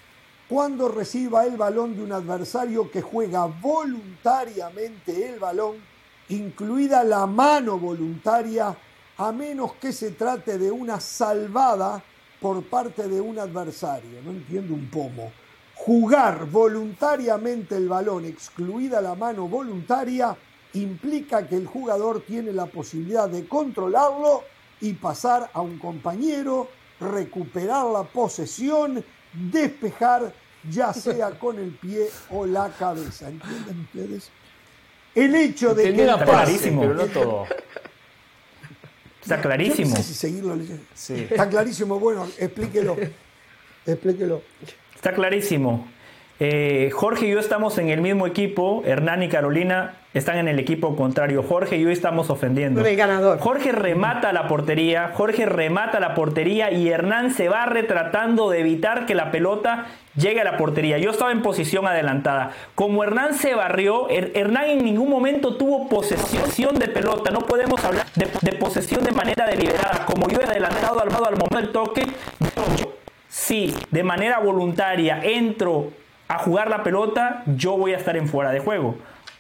cuando 0.49 0.89
reciba 0.89 1.47
el 1.47 1.57
balón 1.57 1.97
de 1.97 2.03
un 2.03 2.13
adversario 2.13 2.91
que 2.91 3.01
juega 3.01 3.47
voluntariamente 3.47 5.31
el 5.31 5.39
balón, 5.39 5.77
incluida 6.29 7.03
la 7.05 7.27
mano 7.27 7.79
voluntaria, 7.79 8.77
a 9.17 9.33
menos 9.33 9.75
que 9.75 9.93
se 9.93 10.11
trate 10.11 10.59
de 10.59 10.71
una 10.71 11.01
salvada 11.01 12.03
por 12.41 12.63
parte 12.65 13.09
de 13.09 13.21
un 13.21 13.39
adversario. 13.39 14.21
No 14.23 14.33
entiendo 14.33 14.75
un 14.75 14.91
pomo. 14.91 15.33
Jugar 15.85 16.47
voluntariamente 16.49 17.77
el 17.77 17.89
balón, 17.89 18.25
excluida 18.25 19.01
la 19.01 19.17
mano 19.17 19.49
voluntaria, 19.49 20.37
implica 20.75 21.49
que 21.49 21.57
el 21.57 21.67
jugador 21.67 22.23
tiene 22.25 22.53
la 22.53 22.67
posibilidad 22.67 23.29
de 23.29 23.49
controlarlo 23.49 24.45
y 24.81 24.93
pasar 24.93 25.51
a 25.53 25.61
un 25.61 25.81
compañero, 25.81 26.69
recuperar 27.01 27.87
la 27.87 28.05
posesión, 28.05 29.05
despejar, 29.33 30.33
ya 30.71 30.93
sea 30.93 31.31
con 31.41 31.59
el 31.59 31.71
pie 31.73 32.09
o 32.31 32.47
la 32.47 32.69
cabeza. 32.69 33.29
¿Entienden 33.29 33.81
ustedes? 33.81 34.31
El 35.17 35.35
hecho 35.35 35.75
de 35.75 35.83
que 35.83 35.89
Entendí 35.89 36.13
Está 36.13 36.25
clarísimo. 36.25 36.81
pero 36.83 36.95
no 36.95 37.07
todo. 37.07 37.47
Está 39.21 39.41
clarísimo. 39.41 39.91
no 39.91 39.97
sé 39.97 40.03
si 40.05 40.15
seguirlo 40.15 40.55
leyendo. 40.55 40.85
Sí. 40.95 41.27
Está 41.29 41.49
clarísimo. 41.49 41.99
Bueno, 41.99 42.25
explíquelo. 42.39 42.97
Explíquelo. 43.85 44.43
Está 45.03 45.15
clarísimo. 45.15 45.85
Eh, 46.39 46.91
Jorge 46.93 47.27
y 47.27 47.31
yo 47.33 47.41
estamos 47.41 47.77
en 47.79 47.89
el 47.89 48.01
mismo 48.01 48.25
equipo. 48.25 48.85
Hernán 48.87 49.25
y 49.25 49.29
Carolina 49.29 49.95
están 50.15 50.39
en 50.39 50.47
el 50.47 50.61
equipo 50.61 50.95
contrario. 50.95 51.43
Jorge 51.43 51.77
y 51.77 51.83
yo 51.83 51.91
estamos 51.91 52.31
ofendiendo. 52.31 52.87
El 52.87 52.97
ganador. 52.97 53.41
Jorge 53.41 53.73
remata 53.73 54.33
la 54.33 54.47
portería. 54.47 55.11
Jorge 55.13 55.45
remata 55.47 55.99
la 55.99 56.15
portería 56.15 56.71
y 56.71 56.89
Hernán 56.89 57.33
se 57.35 57.49
va 57.49 57.67
retratando 57.67 58.49
de 58.49 58.61
evitar 58.61 59.05
que 59.05 59.17
la 59.17 59.33
pelota 59.33 59.87
llegue 60.15 60.41
a 60.41 60.45
la 60.45 60.57
portería. 60.57 60.99
Yo 60.99 61.11
estaba 61.11 61.33
en 61.33 61.43
posición 61.43 61.85
adelantada. 61.85 62.53
Como 62.77 63.03
Hernán 63.03 63.35
se 63.35 63.57
barrió, 63.57 64.09
Her- 64.09 64.31
Hernán 64.37 64.67
en 64.71 64.85
ningún 64.85 65.11
momento 65.11 65.57
tuvo 65.57 65.89
posesión 65.89 66.77
de 66.79 66.87
pelota. 66.87 67.33
No 67.33 67.41
podemos 67.41 67.85
hablar 67.85 68.07
de, 68.15 68.29
de 68.41 68.53
posesión 68.53 69.03
de 69.03 69.11
manera 69.11 69.47
deliberada. 69.47 70.07
Como 70.07 70.29
yo 70.29 70.39
he 70.41 70.45
adelantado 70.45 71.01
al 71.01 71.09
al 71.09 71.37
momento 71.37 71.57
del 71.59 71.73
toque, 71.73 72.07
yo, 72.79 72.93
si 73.47 73.75
de 73.91 74.05
manera 74.05 74.39
voluntaria 74.39 75.21
entro 75.21 75.91
a 76.29 76.39
jugar 76.39 76.71
la 76.71 76.85
pelota, 76.85 77.43
yo 77.47 77.77
voy 77.77 77.93
a 77.93 77.97
estar 77.97 78.17
en 78.17 78.29
fuera 78.29 78.53
de 78.53 78.61
juego. 78.61 78.97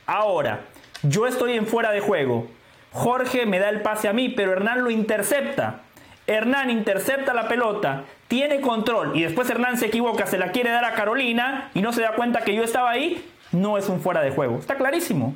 Ahora, 0.07 0.63
yo 1.05 1.29
estoy 1.29 1.53
en 1.53 1.69
fuera 1.69 1.93
de 1.93 2.01
juego. 2.01 2.49
Jorge 2.91 3.47
me 3.47 3.61
da 3.61 3.69
el 3.69 3.81
pase 3.81 4.09
a 4.09 4.13
mí, 4.13 4.29
pero 4.29 4.53
Hernán 4.53 4.83
lo 4.83 4.91
intercepta. 4.91 5.83
Hernán 6.27 6.71
intercepta 6.71 7.33
la 7.33 7.47
pelota, 7.47 8.05
tiene 8.27 8.61
control 8.61 9.17
y 9.17 9.23
después 9.23 9.49
Hernán 9.49 9.77
se 9.77 9.87
equivoca, 9.87 10.27
se 10.27 10.39
la 10.39 10.51
quiere 10.51 10.71
dar 10.71 10.85
a 10.85 10.95
Carolina 10.95 11.71
y 11.75 11.81
no 11.81 11.93
se 11.93 12.03
da 12.03 12.15
cuenta 12.15 12.41
que 12.41 12.55
yo 12.55 12.65
estaba 12.65 12.91
ahí, 12.91 13.25
no 13.53 13.79
es 13.79 13.89
un 13.89 14.01
fuera 14.01 14.21
de 14.21 14.33
juego. 14.33 14.59
Está 14.59 14.75
clarísimo. 14.77 15.35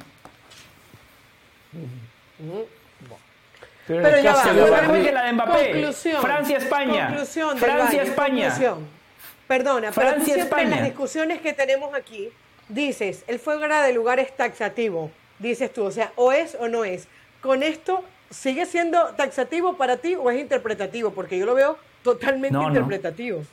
Pero, 3.86 4.20
ya 4.20 4.34
va, 4.34 4.52
Igual 4.52 5.02
que 5.04 5.12
la 5.12 5.22
de 5.24 5.32
Mbappé. 5.32 5.70
Conclusión. 5.72 6.20
Francia-España. 6.22 7.06
Conclusión 7.08 7.58
Francia-España. 7.58 8.54
Perdona, 9.46 9.92
pero 9.92 10.08
tú 10.08 10.14
Francia, 10.14 10.34
siempre 10.34 10.62
en 10.62 10.70
las 10.70 10.78
España. 10.78 10.84
discusiones 10.90 11.40
que 11.40 11.52
tenemos 11.52 11.94
aquí 11.94 12.30
dices, 12.68 13.22
el 13.28 13.38
fuera 13.38 13.82
de 13.82 13.92
lugar 13.92 14.18
es 14.18 14.36
taxativo, 14.36 15.10
dices 15.38 15.72
tú, 15.72 15.84
o 15.84 15.90
sea, 15.92 16.10
o 16.16 16.32
es 16.32 16.56
o 16.58 16.66
no 16.66 16.84
es. 16.84 17.06
Con 17.40 17.62
esto, 17.62 18.02
¿sigue 18.30 18.66
siendo 18.66 19.00
taxativo 19.14 19.76
para 19.76 19.98
ti 19.98 20.16
o 20.16 20.30
es 20.32 20.40
interpretativo? 20.40 21.12
Porque 21.12 21.38
yo 21.38 21.46
lo 21.46 21.54
veo 21.54 21.78
totalmente 22.02 22.52
No, 22.54 22.62
no. 22.62 22.68
interpretativo. 22.70 23.44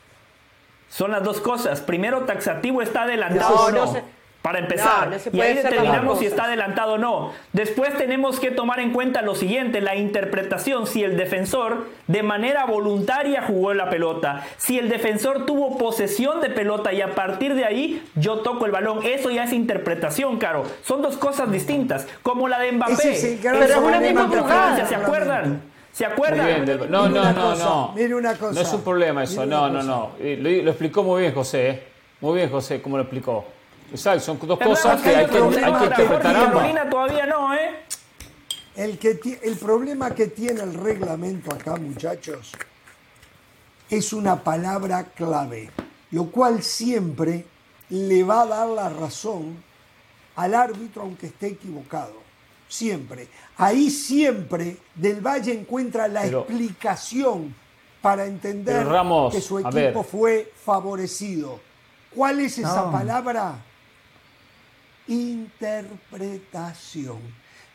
Son 0.89 1.11
las 1.11 1.22
dos 1.23 1.39
cosas. 1.39 1.81
Primero, 1.81 2.22
taxativo 2.22 2.81
está 2.81 3.03
adelantado 3.03 3.55
No, 3.55 3.69
no. 3.72 3.85
no 3.85 3.93
se- 3.93 4.03
para 4.44 4.60
empezar. 4.60 5.06
No, 5.07 5.14
no 5.15 5.20
se 5.20 5.30
y 5.36 5.41
ahí 5.41 5.53
determinamos 5.56 6.20
si 6.20 6.26
está 6.28 6.44
adelantado 6.44 6.94
o 6.94 6.98
no. 6.99 7.32
Después 7.53 7.98
tenemos 7.98 8.40
que 8.40 8.52
tomar 8.52 8.80
en 8.82 8.91
cuenta 8.91 9.22
lo 9.24 9.34
siguiente, 9.36 9.82
la 9.82 9.95
interpretación. 9.95 10.86
Si 10.86 11.02
el 11.03 11.18
defensor 11.18 11.88
de 12.07 12.22
manera 12.24 12.65
voluntaria 12.65 13.41
jugó 13.41 13.74
la 13.74 13.90
pelota, 13.90 14.45
si 14.57 14.78
el 14.78 14.90
defensor 14.90 15.45
tuvo 15.48 15.78
posesión 15.78 16.41
de 16.41 16.49
pelota 16.49 16.94
y 16.94 17.02
a 17.02 17.15
partir 17.15 17.56
de 17.56 17.65
ahí 17.65 18.03
yo 18.15 18.40
toco 18.40 18.65
el 18.65 18.72
balón, 18.74 18.99
eso 19.03 19.32
ya 19.32 19.45
es 19.45 19.53
interpretación, 19.53 20.38
Caro. 20.38 20.65
Son 20.84 21.02
dos 21.02 21.18
cosas 21.18 21.49
distintas. 21.49 22.06
Como 22.22 22.48
la 22.49 22.60
de 22.60 22.74
Mbappé. 22.74 22.94
El 23.34 23.40
gran 23.41 23.56
Eso 23.56 23.65
Pero 23.65 23.80
es 23.80 23.88
una 23.88 23.99
misma 24.02 24.22
contra 24.24 24.41
jugada. 24.41 24.64
Francia, 24.76 24.86
¿Se 24.88 24.95
acuerdan? 25.03 25.61
¿Se 25.94 26.03
Muy 26.06 26.14
acuerdan? 26.14 26.45
bien, 26.48 26.65
del- 26.65 26.91
No, 26.91 27.07
no, 27.07 27.32
no, 27.32 27.41
cosa, 27.41 27.64
no. 27.65 27.91
mire 27.95 28.14
una 28.15 28.34
cosa. 28.34 28.53
No 28.56 28.60
es 28.61 28.74
un 28.74 28.82
problema 28.82 29.24
eso. 29.24 29.45
No, 29.45 29.70
no, 29.70 29.82
no. 29.84 30.10
Lo, 30.20 30.49
lo 30.64 30.70
explicó 30.72 31.02
muy 31.02 31.22
bien 31.22 31.34
José. 31.34 31.70
¿eh? 31.70 31.84
Muy 32.20 32.36
bien 32.36 32.49
José, 32.49 32.82
cómo 32.82 32.98
lo 32.98 33.03
explicó. 33.03 33.45
Exacto, 33.94 34.22
son 34.22 34.40
dos 34.48 34.60
cosas 34.60 35.02
que 35.02 35.15
hay 35.15 35.26
que, 35.28 35.32
problema 35.38 35.68
hay 35.68 35.74
que 35.74 36.02
interpretar 36.02 36.36
ambas. 36.36 36.90
Todavía 36.90 37.26
no, 37.28 37.53
¿eh? 37.53 37.76
El, 38.76 38.98
que 38.98 39.40
el 39.44 39.56
problema 39.57 40.15
que 40.15 40.28
tiene 40.28 40.61
el 40.61 40.74
reglamento 40.74 41.53
acá, 41.53 41.76
muchachos, 41.76 42.52
es 43.90 44.11
una 44.11 44.44
palabra 44.44 45.03
clave, 45.15 45.70
lo 46.10 46.26
cual 46.32 46.64
siempre 46.64 47.45
le 47.90 48.24
va 48.24 48.41
a 48.41 48.45
dar 48.48 48.68
la 48.70 48.90
razón 48.90 49.64
al 50.36 50.56
árbitro 50.56 51.03
aunque 51.03 51.28
esté 51.28 51.48
equivocado. 51.48 52.24
Siempre. 52.68 53.28
Ahí 53.57 53.91
siempre 53.91 54.78
Del 54.95 55.22
Valle 55.22 55.53
encuentra 55.53 56.07
la 56.07 56.22
Pero- 56.24 56.40
explicación 56.40 57.53
para 58.02 58.26
entender 58.26 58.88
Ramos, 58.88 59.34
que 59.36 59.40
su 59.41 59.60
equipo 59.60 60.02
fue 60.02 60.52
favorecido. 60.65 61.60
¿Cuál 62.15 62.40
es 62.40 62.57
esa 62.57 62.86
No. 62.86 62.91
palabra? 62.91 63.56
Interpretación. 65.08 67.20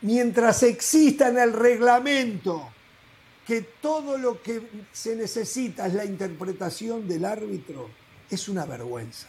Mientras 0.01 0.63
exista 0.63 1.27
en 1.29 1.37
el 1.39 1.53
reglamento 1.53 2.69
que 3.45 3.61
todo 3.81 4.17
lo 4.17 4.41
que 4.41 4.61
se 4.91 5.15
necesita 5.15 5.87
es 5.87 5.93
la 5.93 6.05
interpretación 6.05 7.07
del 7.07 7.25
árbitro, 7.25 7.89
es 8.29 8.47
una 8.47 8.65
vergüenza. 8.65 9.27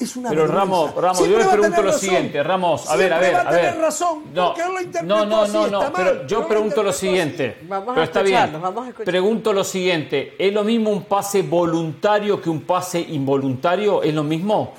Es 0.00 0.16
una 0.16 0.30
Pero 0.30 0.42
vergüenza. 0.42 0.64
Ramos, 0.64 0.94
Ramos, 0.94 1.18
Siempre 1.18 1.32
yo 1.32 1.38
le 1.38 1.44
va 1.44 1.50
a 1.50 1.54
pregunto 1.56 1.82
lo 1.82 1.88
razón. 1.88 2.00
siguiente, 2.00 2.42
Ramos, 2.42 2.88
a 2.88 2.96
ver, 2.96 3.12
a 3.12 3.18
ver, 3.18 3.34
va 3.34 3.38
a 3.38 3.42
a 3.42 3.50
tener 3.50 3.72
ver. 3.74 3.82
razón, 3.82 4.22
porque 4.34 4.62
él 4.62 4.68
lo 4.72 4.80
interpretó 4.80 5.16
no, 5.16 5.26
no, 5.26 5.42
así, 5.42 5.52
no, 5.52 5.66
no, 5.66 5.80
mal, 5.80 5.92
pero 5.96 6.26
yo 6.26 6.48
pregunto 6.48 6.82
lo 6.84 6.92
siguiente. 6.92 7.58
Vamos 7.68 7.88
a 7.90 7.94
pero 7.94 8.04
está 8.04 8.22
bien. 8.22 8.52
vamos 8.62 8.88
a. 8.88 8.92
Pregunto 9.04 9.52
lo 9.52 9.64
siguiente, 9.64 10.34
¿es 10.38 10.52
lo 10.54 10.62
mismo 10.64 10.90
un 10.90 11.02
pase 11.04 11.42
voluntario 11.42 12.40
que 12.40 12.48
un 12.48 12.62
pase 12.62 13.00
involuntario? 13.00 14.02
¿Es 14.02 14.14
lo 14.14 14.22
mismo? 14.22 14.72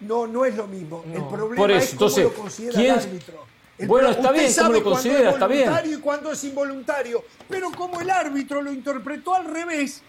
No, 0.00 0.26
no 0.26 0.44
es 0.44 0.54
lo 0.56 0.66
mismo. 0.66 1.02
El 1.12 1.24
problema 1.24 1.56
Por 1.56 1.70
eso, 1.70 1.78
es 1.80 1.86
cómo 1.90 1.92
entonces, 1.92 2.24
lo 2.24 2.34
considera 2.34 2.74
¿quién- 2.74 2.86
el 2.94 3.00
árbitro. 3.00 3.46
El 3.78 3.88
Bueno, 3.88 4.08
está 4.08 4.32
bien, 4.32 4.44
¿cómo 4.44 4.54
sabe 4.54 4.78
lo 4.78 4.84
considera? 4.84 5.28
es 5.28 5.34
Está 5.34 5.46
bien. 5.46 5.64
voluntario 5.64 5.98
y 5.98 6.00
cuándo 6.00 6.32
es 6.32 6.44
involuntario. 6.44 7.24
Pero 7.48 7.70
como 7.72 8.00
el 8.00 8.08
árbitro 8.10 8.62
lo 8.62 8.72
interpretó 8.72 9.34
al 9.34 9.44
revés, 9.46 10.02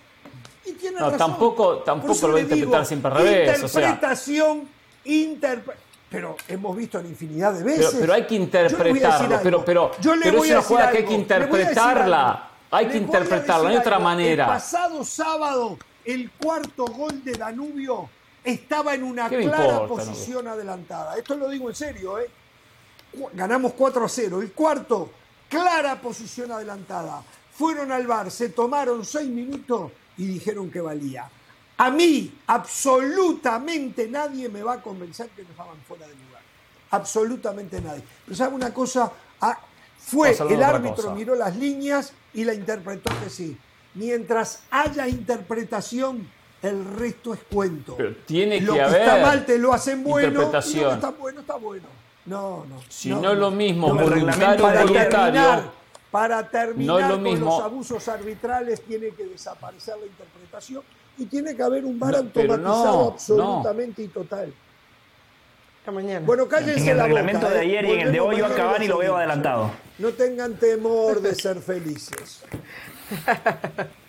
y 0.66 0.72
tiene 0.74 1.00
No, 1.00 1.06
razón. 1.10 1.18
tampoco- 1.18 1.78
tampoco 1.80 2.28
lo 2.28 2.34
va 2.34 2.40
a 2.40 2.42
interpretar 2.44 2.86
siempre 2.86 3.12
al 3.12 3.18
revés, 3.18 3.64
o 3.64 3.68
sea. 3.68 3.82
Interpretación, 3.90 4.68
interpre- 5.06 5.76
Pero 6.10 6.38
hemos 6.48 6.76
visto 6.78 7.00
en 7.00 7.08
infinidad 7.08 7.52
de 7.54 7.64
veces. 7.64 7.96
pero 8.00 8.14
hay 8.14 8.26
que 8.26 8.36
interpretarlo. 8.36 9.40
Pero, 9.44 9.66
pero, 9.66 9.92
Yo 10.00 10.16
le 10.16 10.24
pero 10.24 10.38
voy 10.38 10.48
es 10.48 10.54
una 10.54 10.64
jugada 10.64 10.92
que 10.92 10.98
hay 11.00 11.06
que 11.06 11.14
interpretarla. 11.14 12.50
Hay 12.72 12.86
Le 12.86 12.92
que 12.92 12.98
interpretarla, 12.98 13.64
no 13.64 13.68
hay 13.70 13.76
decir 13.76 13.82
otra 13.88 13.96
algo. 13.98 14.10
El 14.10 14.16
manera. 14.18 14.48
pasado 14.48 15.04
sábado, 15.04 15.78
el 16.06 16.32
cuarto 16.32 16.86
gol 16.86 17.24
de 17.26 17.34
Danubio 17.34 18.10
estaba 18.48 18.96
en 18.96 19.04
una 19.04 19.30
¿Qué 19.30 19.38
me 19.38 19.44
clara 19.44 19.82
importa, 19.82 19.88
posición 19.88 20.48
adelantada. 20.48 21.18
Esto 21.18 21.36
lo 21.36 21.50
digo 21.50 21.70
en 21.70 21.76
serio, 21.76 22.18
¿eh? 22.18 22.30
Ganamos 23.34 23.74
4 23.74 24.06
a 24.06 24.10
0. 24.10 24.42
El 24.42 24.54
cuarto, 24.54 25.12
clara 25.50 26.00
posición 26.00 26.52
adelantada. 26.52 27.24
Fueron 27.52 27.92
al 27.92 28.08
bar, 28.08 28.32
se 28.32 28.50
tomaron 28.50 29.04
6 29.04 29.30
minutos 29.30 29.92
y 30.18 30.28
dijeron 30.28 30.72
que 30.72 30.80
valía. 30.80 31.30
A 31.78 31.92
mí, 31.92 32.40
absolutamente 32.48 34.08
nadie 34.08 34.50
me 34.50 34.64
va 34.64 34.74
a 34.74 34.82
convencer 34.82 35.30
que 35.30 35.42
nos 35.42 35.52
estaban 35.52 35.78
fuera 35.88 36.08
de 36.08 36.14
lugar. 36.14 36.42
Absolutamente 36.92 37.82
nadie. 37.82 38.04
Pero 38.26 38.38
¿sabe 38.38 38.56
una 38.56 38.74
cosa? 38.74 39.12
Ah, 39.42 39.60
fue 40.00 40.36
el 40.50 40.64
árbitro 40.64 41.14
miró 41.14 41.36
las 41.36 41.56
líneas 41.58 42.14
y 42.34 42.46
la 42.46 42.54
interpretó 42.54 43.12
que 43.22 43.30
sí. 43.30 43.58
Mientras 43.96 44.64
haya 44.72 45.08
interpretación, 45.08 46.30
el 46.62 46.86
resto 46.98 47.34
es 47.34 47.40
cuento. 47.52 47.96
Pero 47.98 48.16
tiene 48.26 48.60
lo 48.62 48.74
que 48.74 48.80
que 48.80 48.84
haber 48.86 49.02
está 49.02 49.18
mal 49.22 49.46
te 49.46 49.58
lo 49.58 49.74
hacen 49.74 50.04
bueno. 50.04 50.28
y 50.28 50.32
lo 50.32 50.40
que 50.40 50.46
interpretación. 50.46 50.94
está 50.96 51.10
bueno, 51.12 51.42
está 51.42 51.56
bueno. 51.56 51.86
No, 52.26 52.66
no. 52.68 52.82
Si 52.90 53.10
no 53.10 53.32
es 53.32 53.38
lo 53.38 53.52
mismo 53.52 53.88
No, 53.94 53.96
voluntario 54.04 54.62
para 54.62 54.82
o 54.84 54.88
voluntario. 54.88 55.10
terminar, 55.42 55.64
para 56.12 56.50
terminar 56.50 56.88
No 56.96 57.00
es 57.00 57.08
lo 57.08 57.14
con 57.16 57.24
mismo. 57.24 57.46
los 57.58 57.62
abusos 57.64 58.08
arbitrales 58.10 58.82
tiene 58.82 59.10
que 59.12 59.26
desaparecer 59.26 59.96
la 59.98 60.06
interpretación 60.06 60.84
y 61.18 61.26
tiene 61.26 61.56
que 61.56 61.64
haber 61.64 61.86
un 61.86 61.98
bar 61.98 62.16
automatizado 62.16 63.04
no, 63.04 63.08
absolutamente 63.14 64.04
y 64.04 64.08
total. 64.10 64.54
Hasta 65.80 65.92
mañana. 65.92 66.26
Bueno, 66.26 66.48
cállense 66.50 66.82
En 66.84 66.90
el 66.90 66.98
la 66.98 67.04
reglamento 67.06 67.42
boca, 67.48 67.54
de 67.54 67.60
¿eh? 67.60 67.62
ayer 67.70 67.86
y 67.86 67.92
en 67.94 68.00
el 68.02 68.12
de 68.12 68.20
hoy 68.20 68.38
yo 68.38 68.46
a 68.46 68.50
mañana 68.50 68.56
y 68.56 68.68
Cavani 68.68 68.88
lo 68.88 68.98
veo 68.98 69.16
adelantado. 69.16 69.72
No 70.00 70.10
tengan 70.10 70.56
temor 70.58 71.22
de 71.22 71.34
ser 71.34 71.62
felices. 71.62 72.44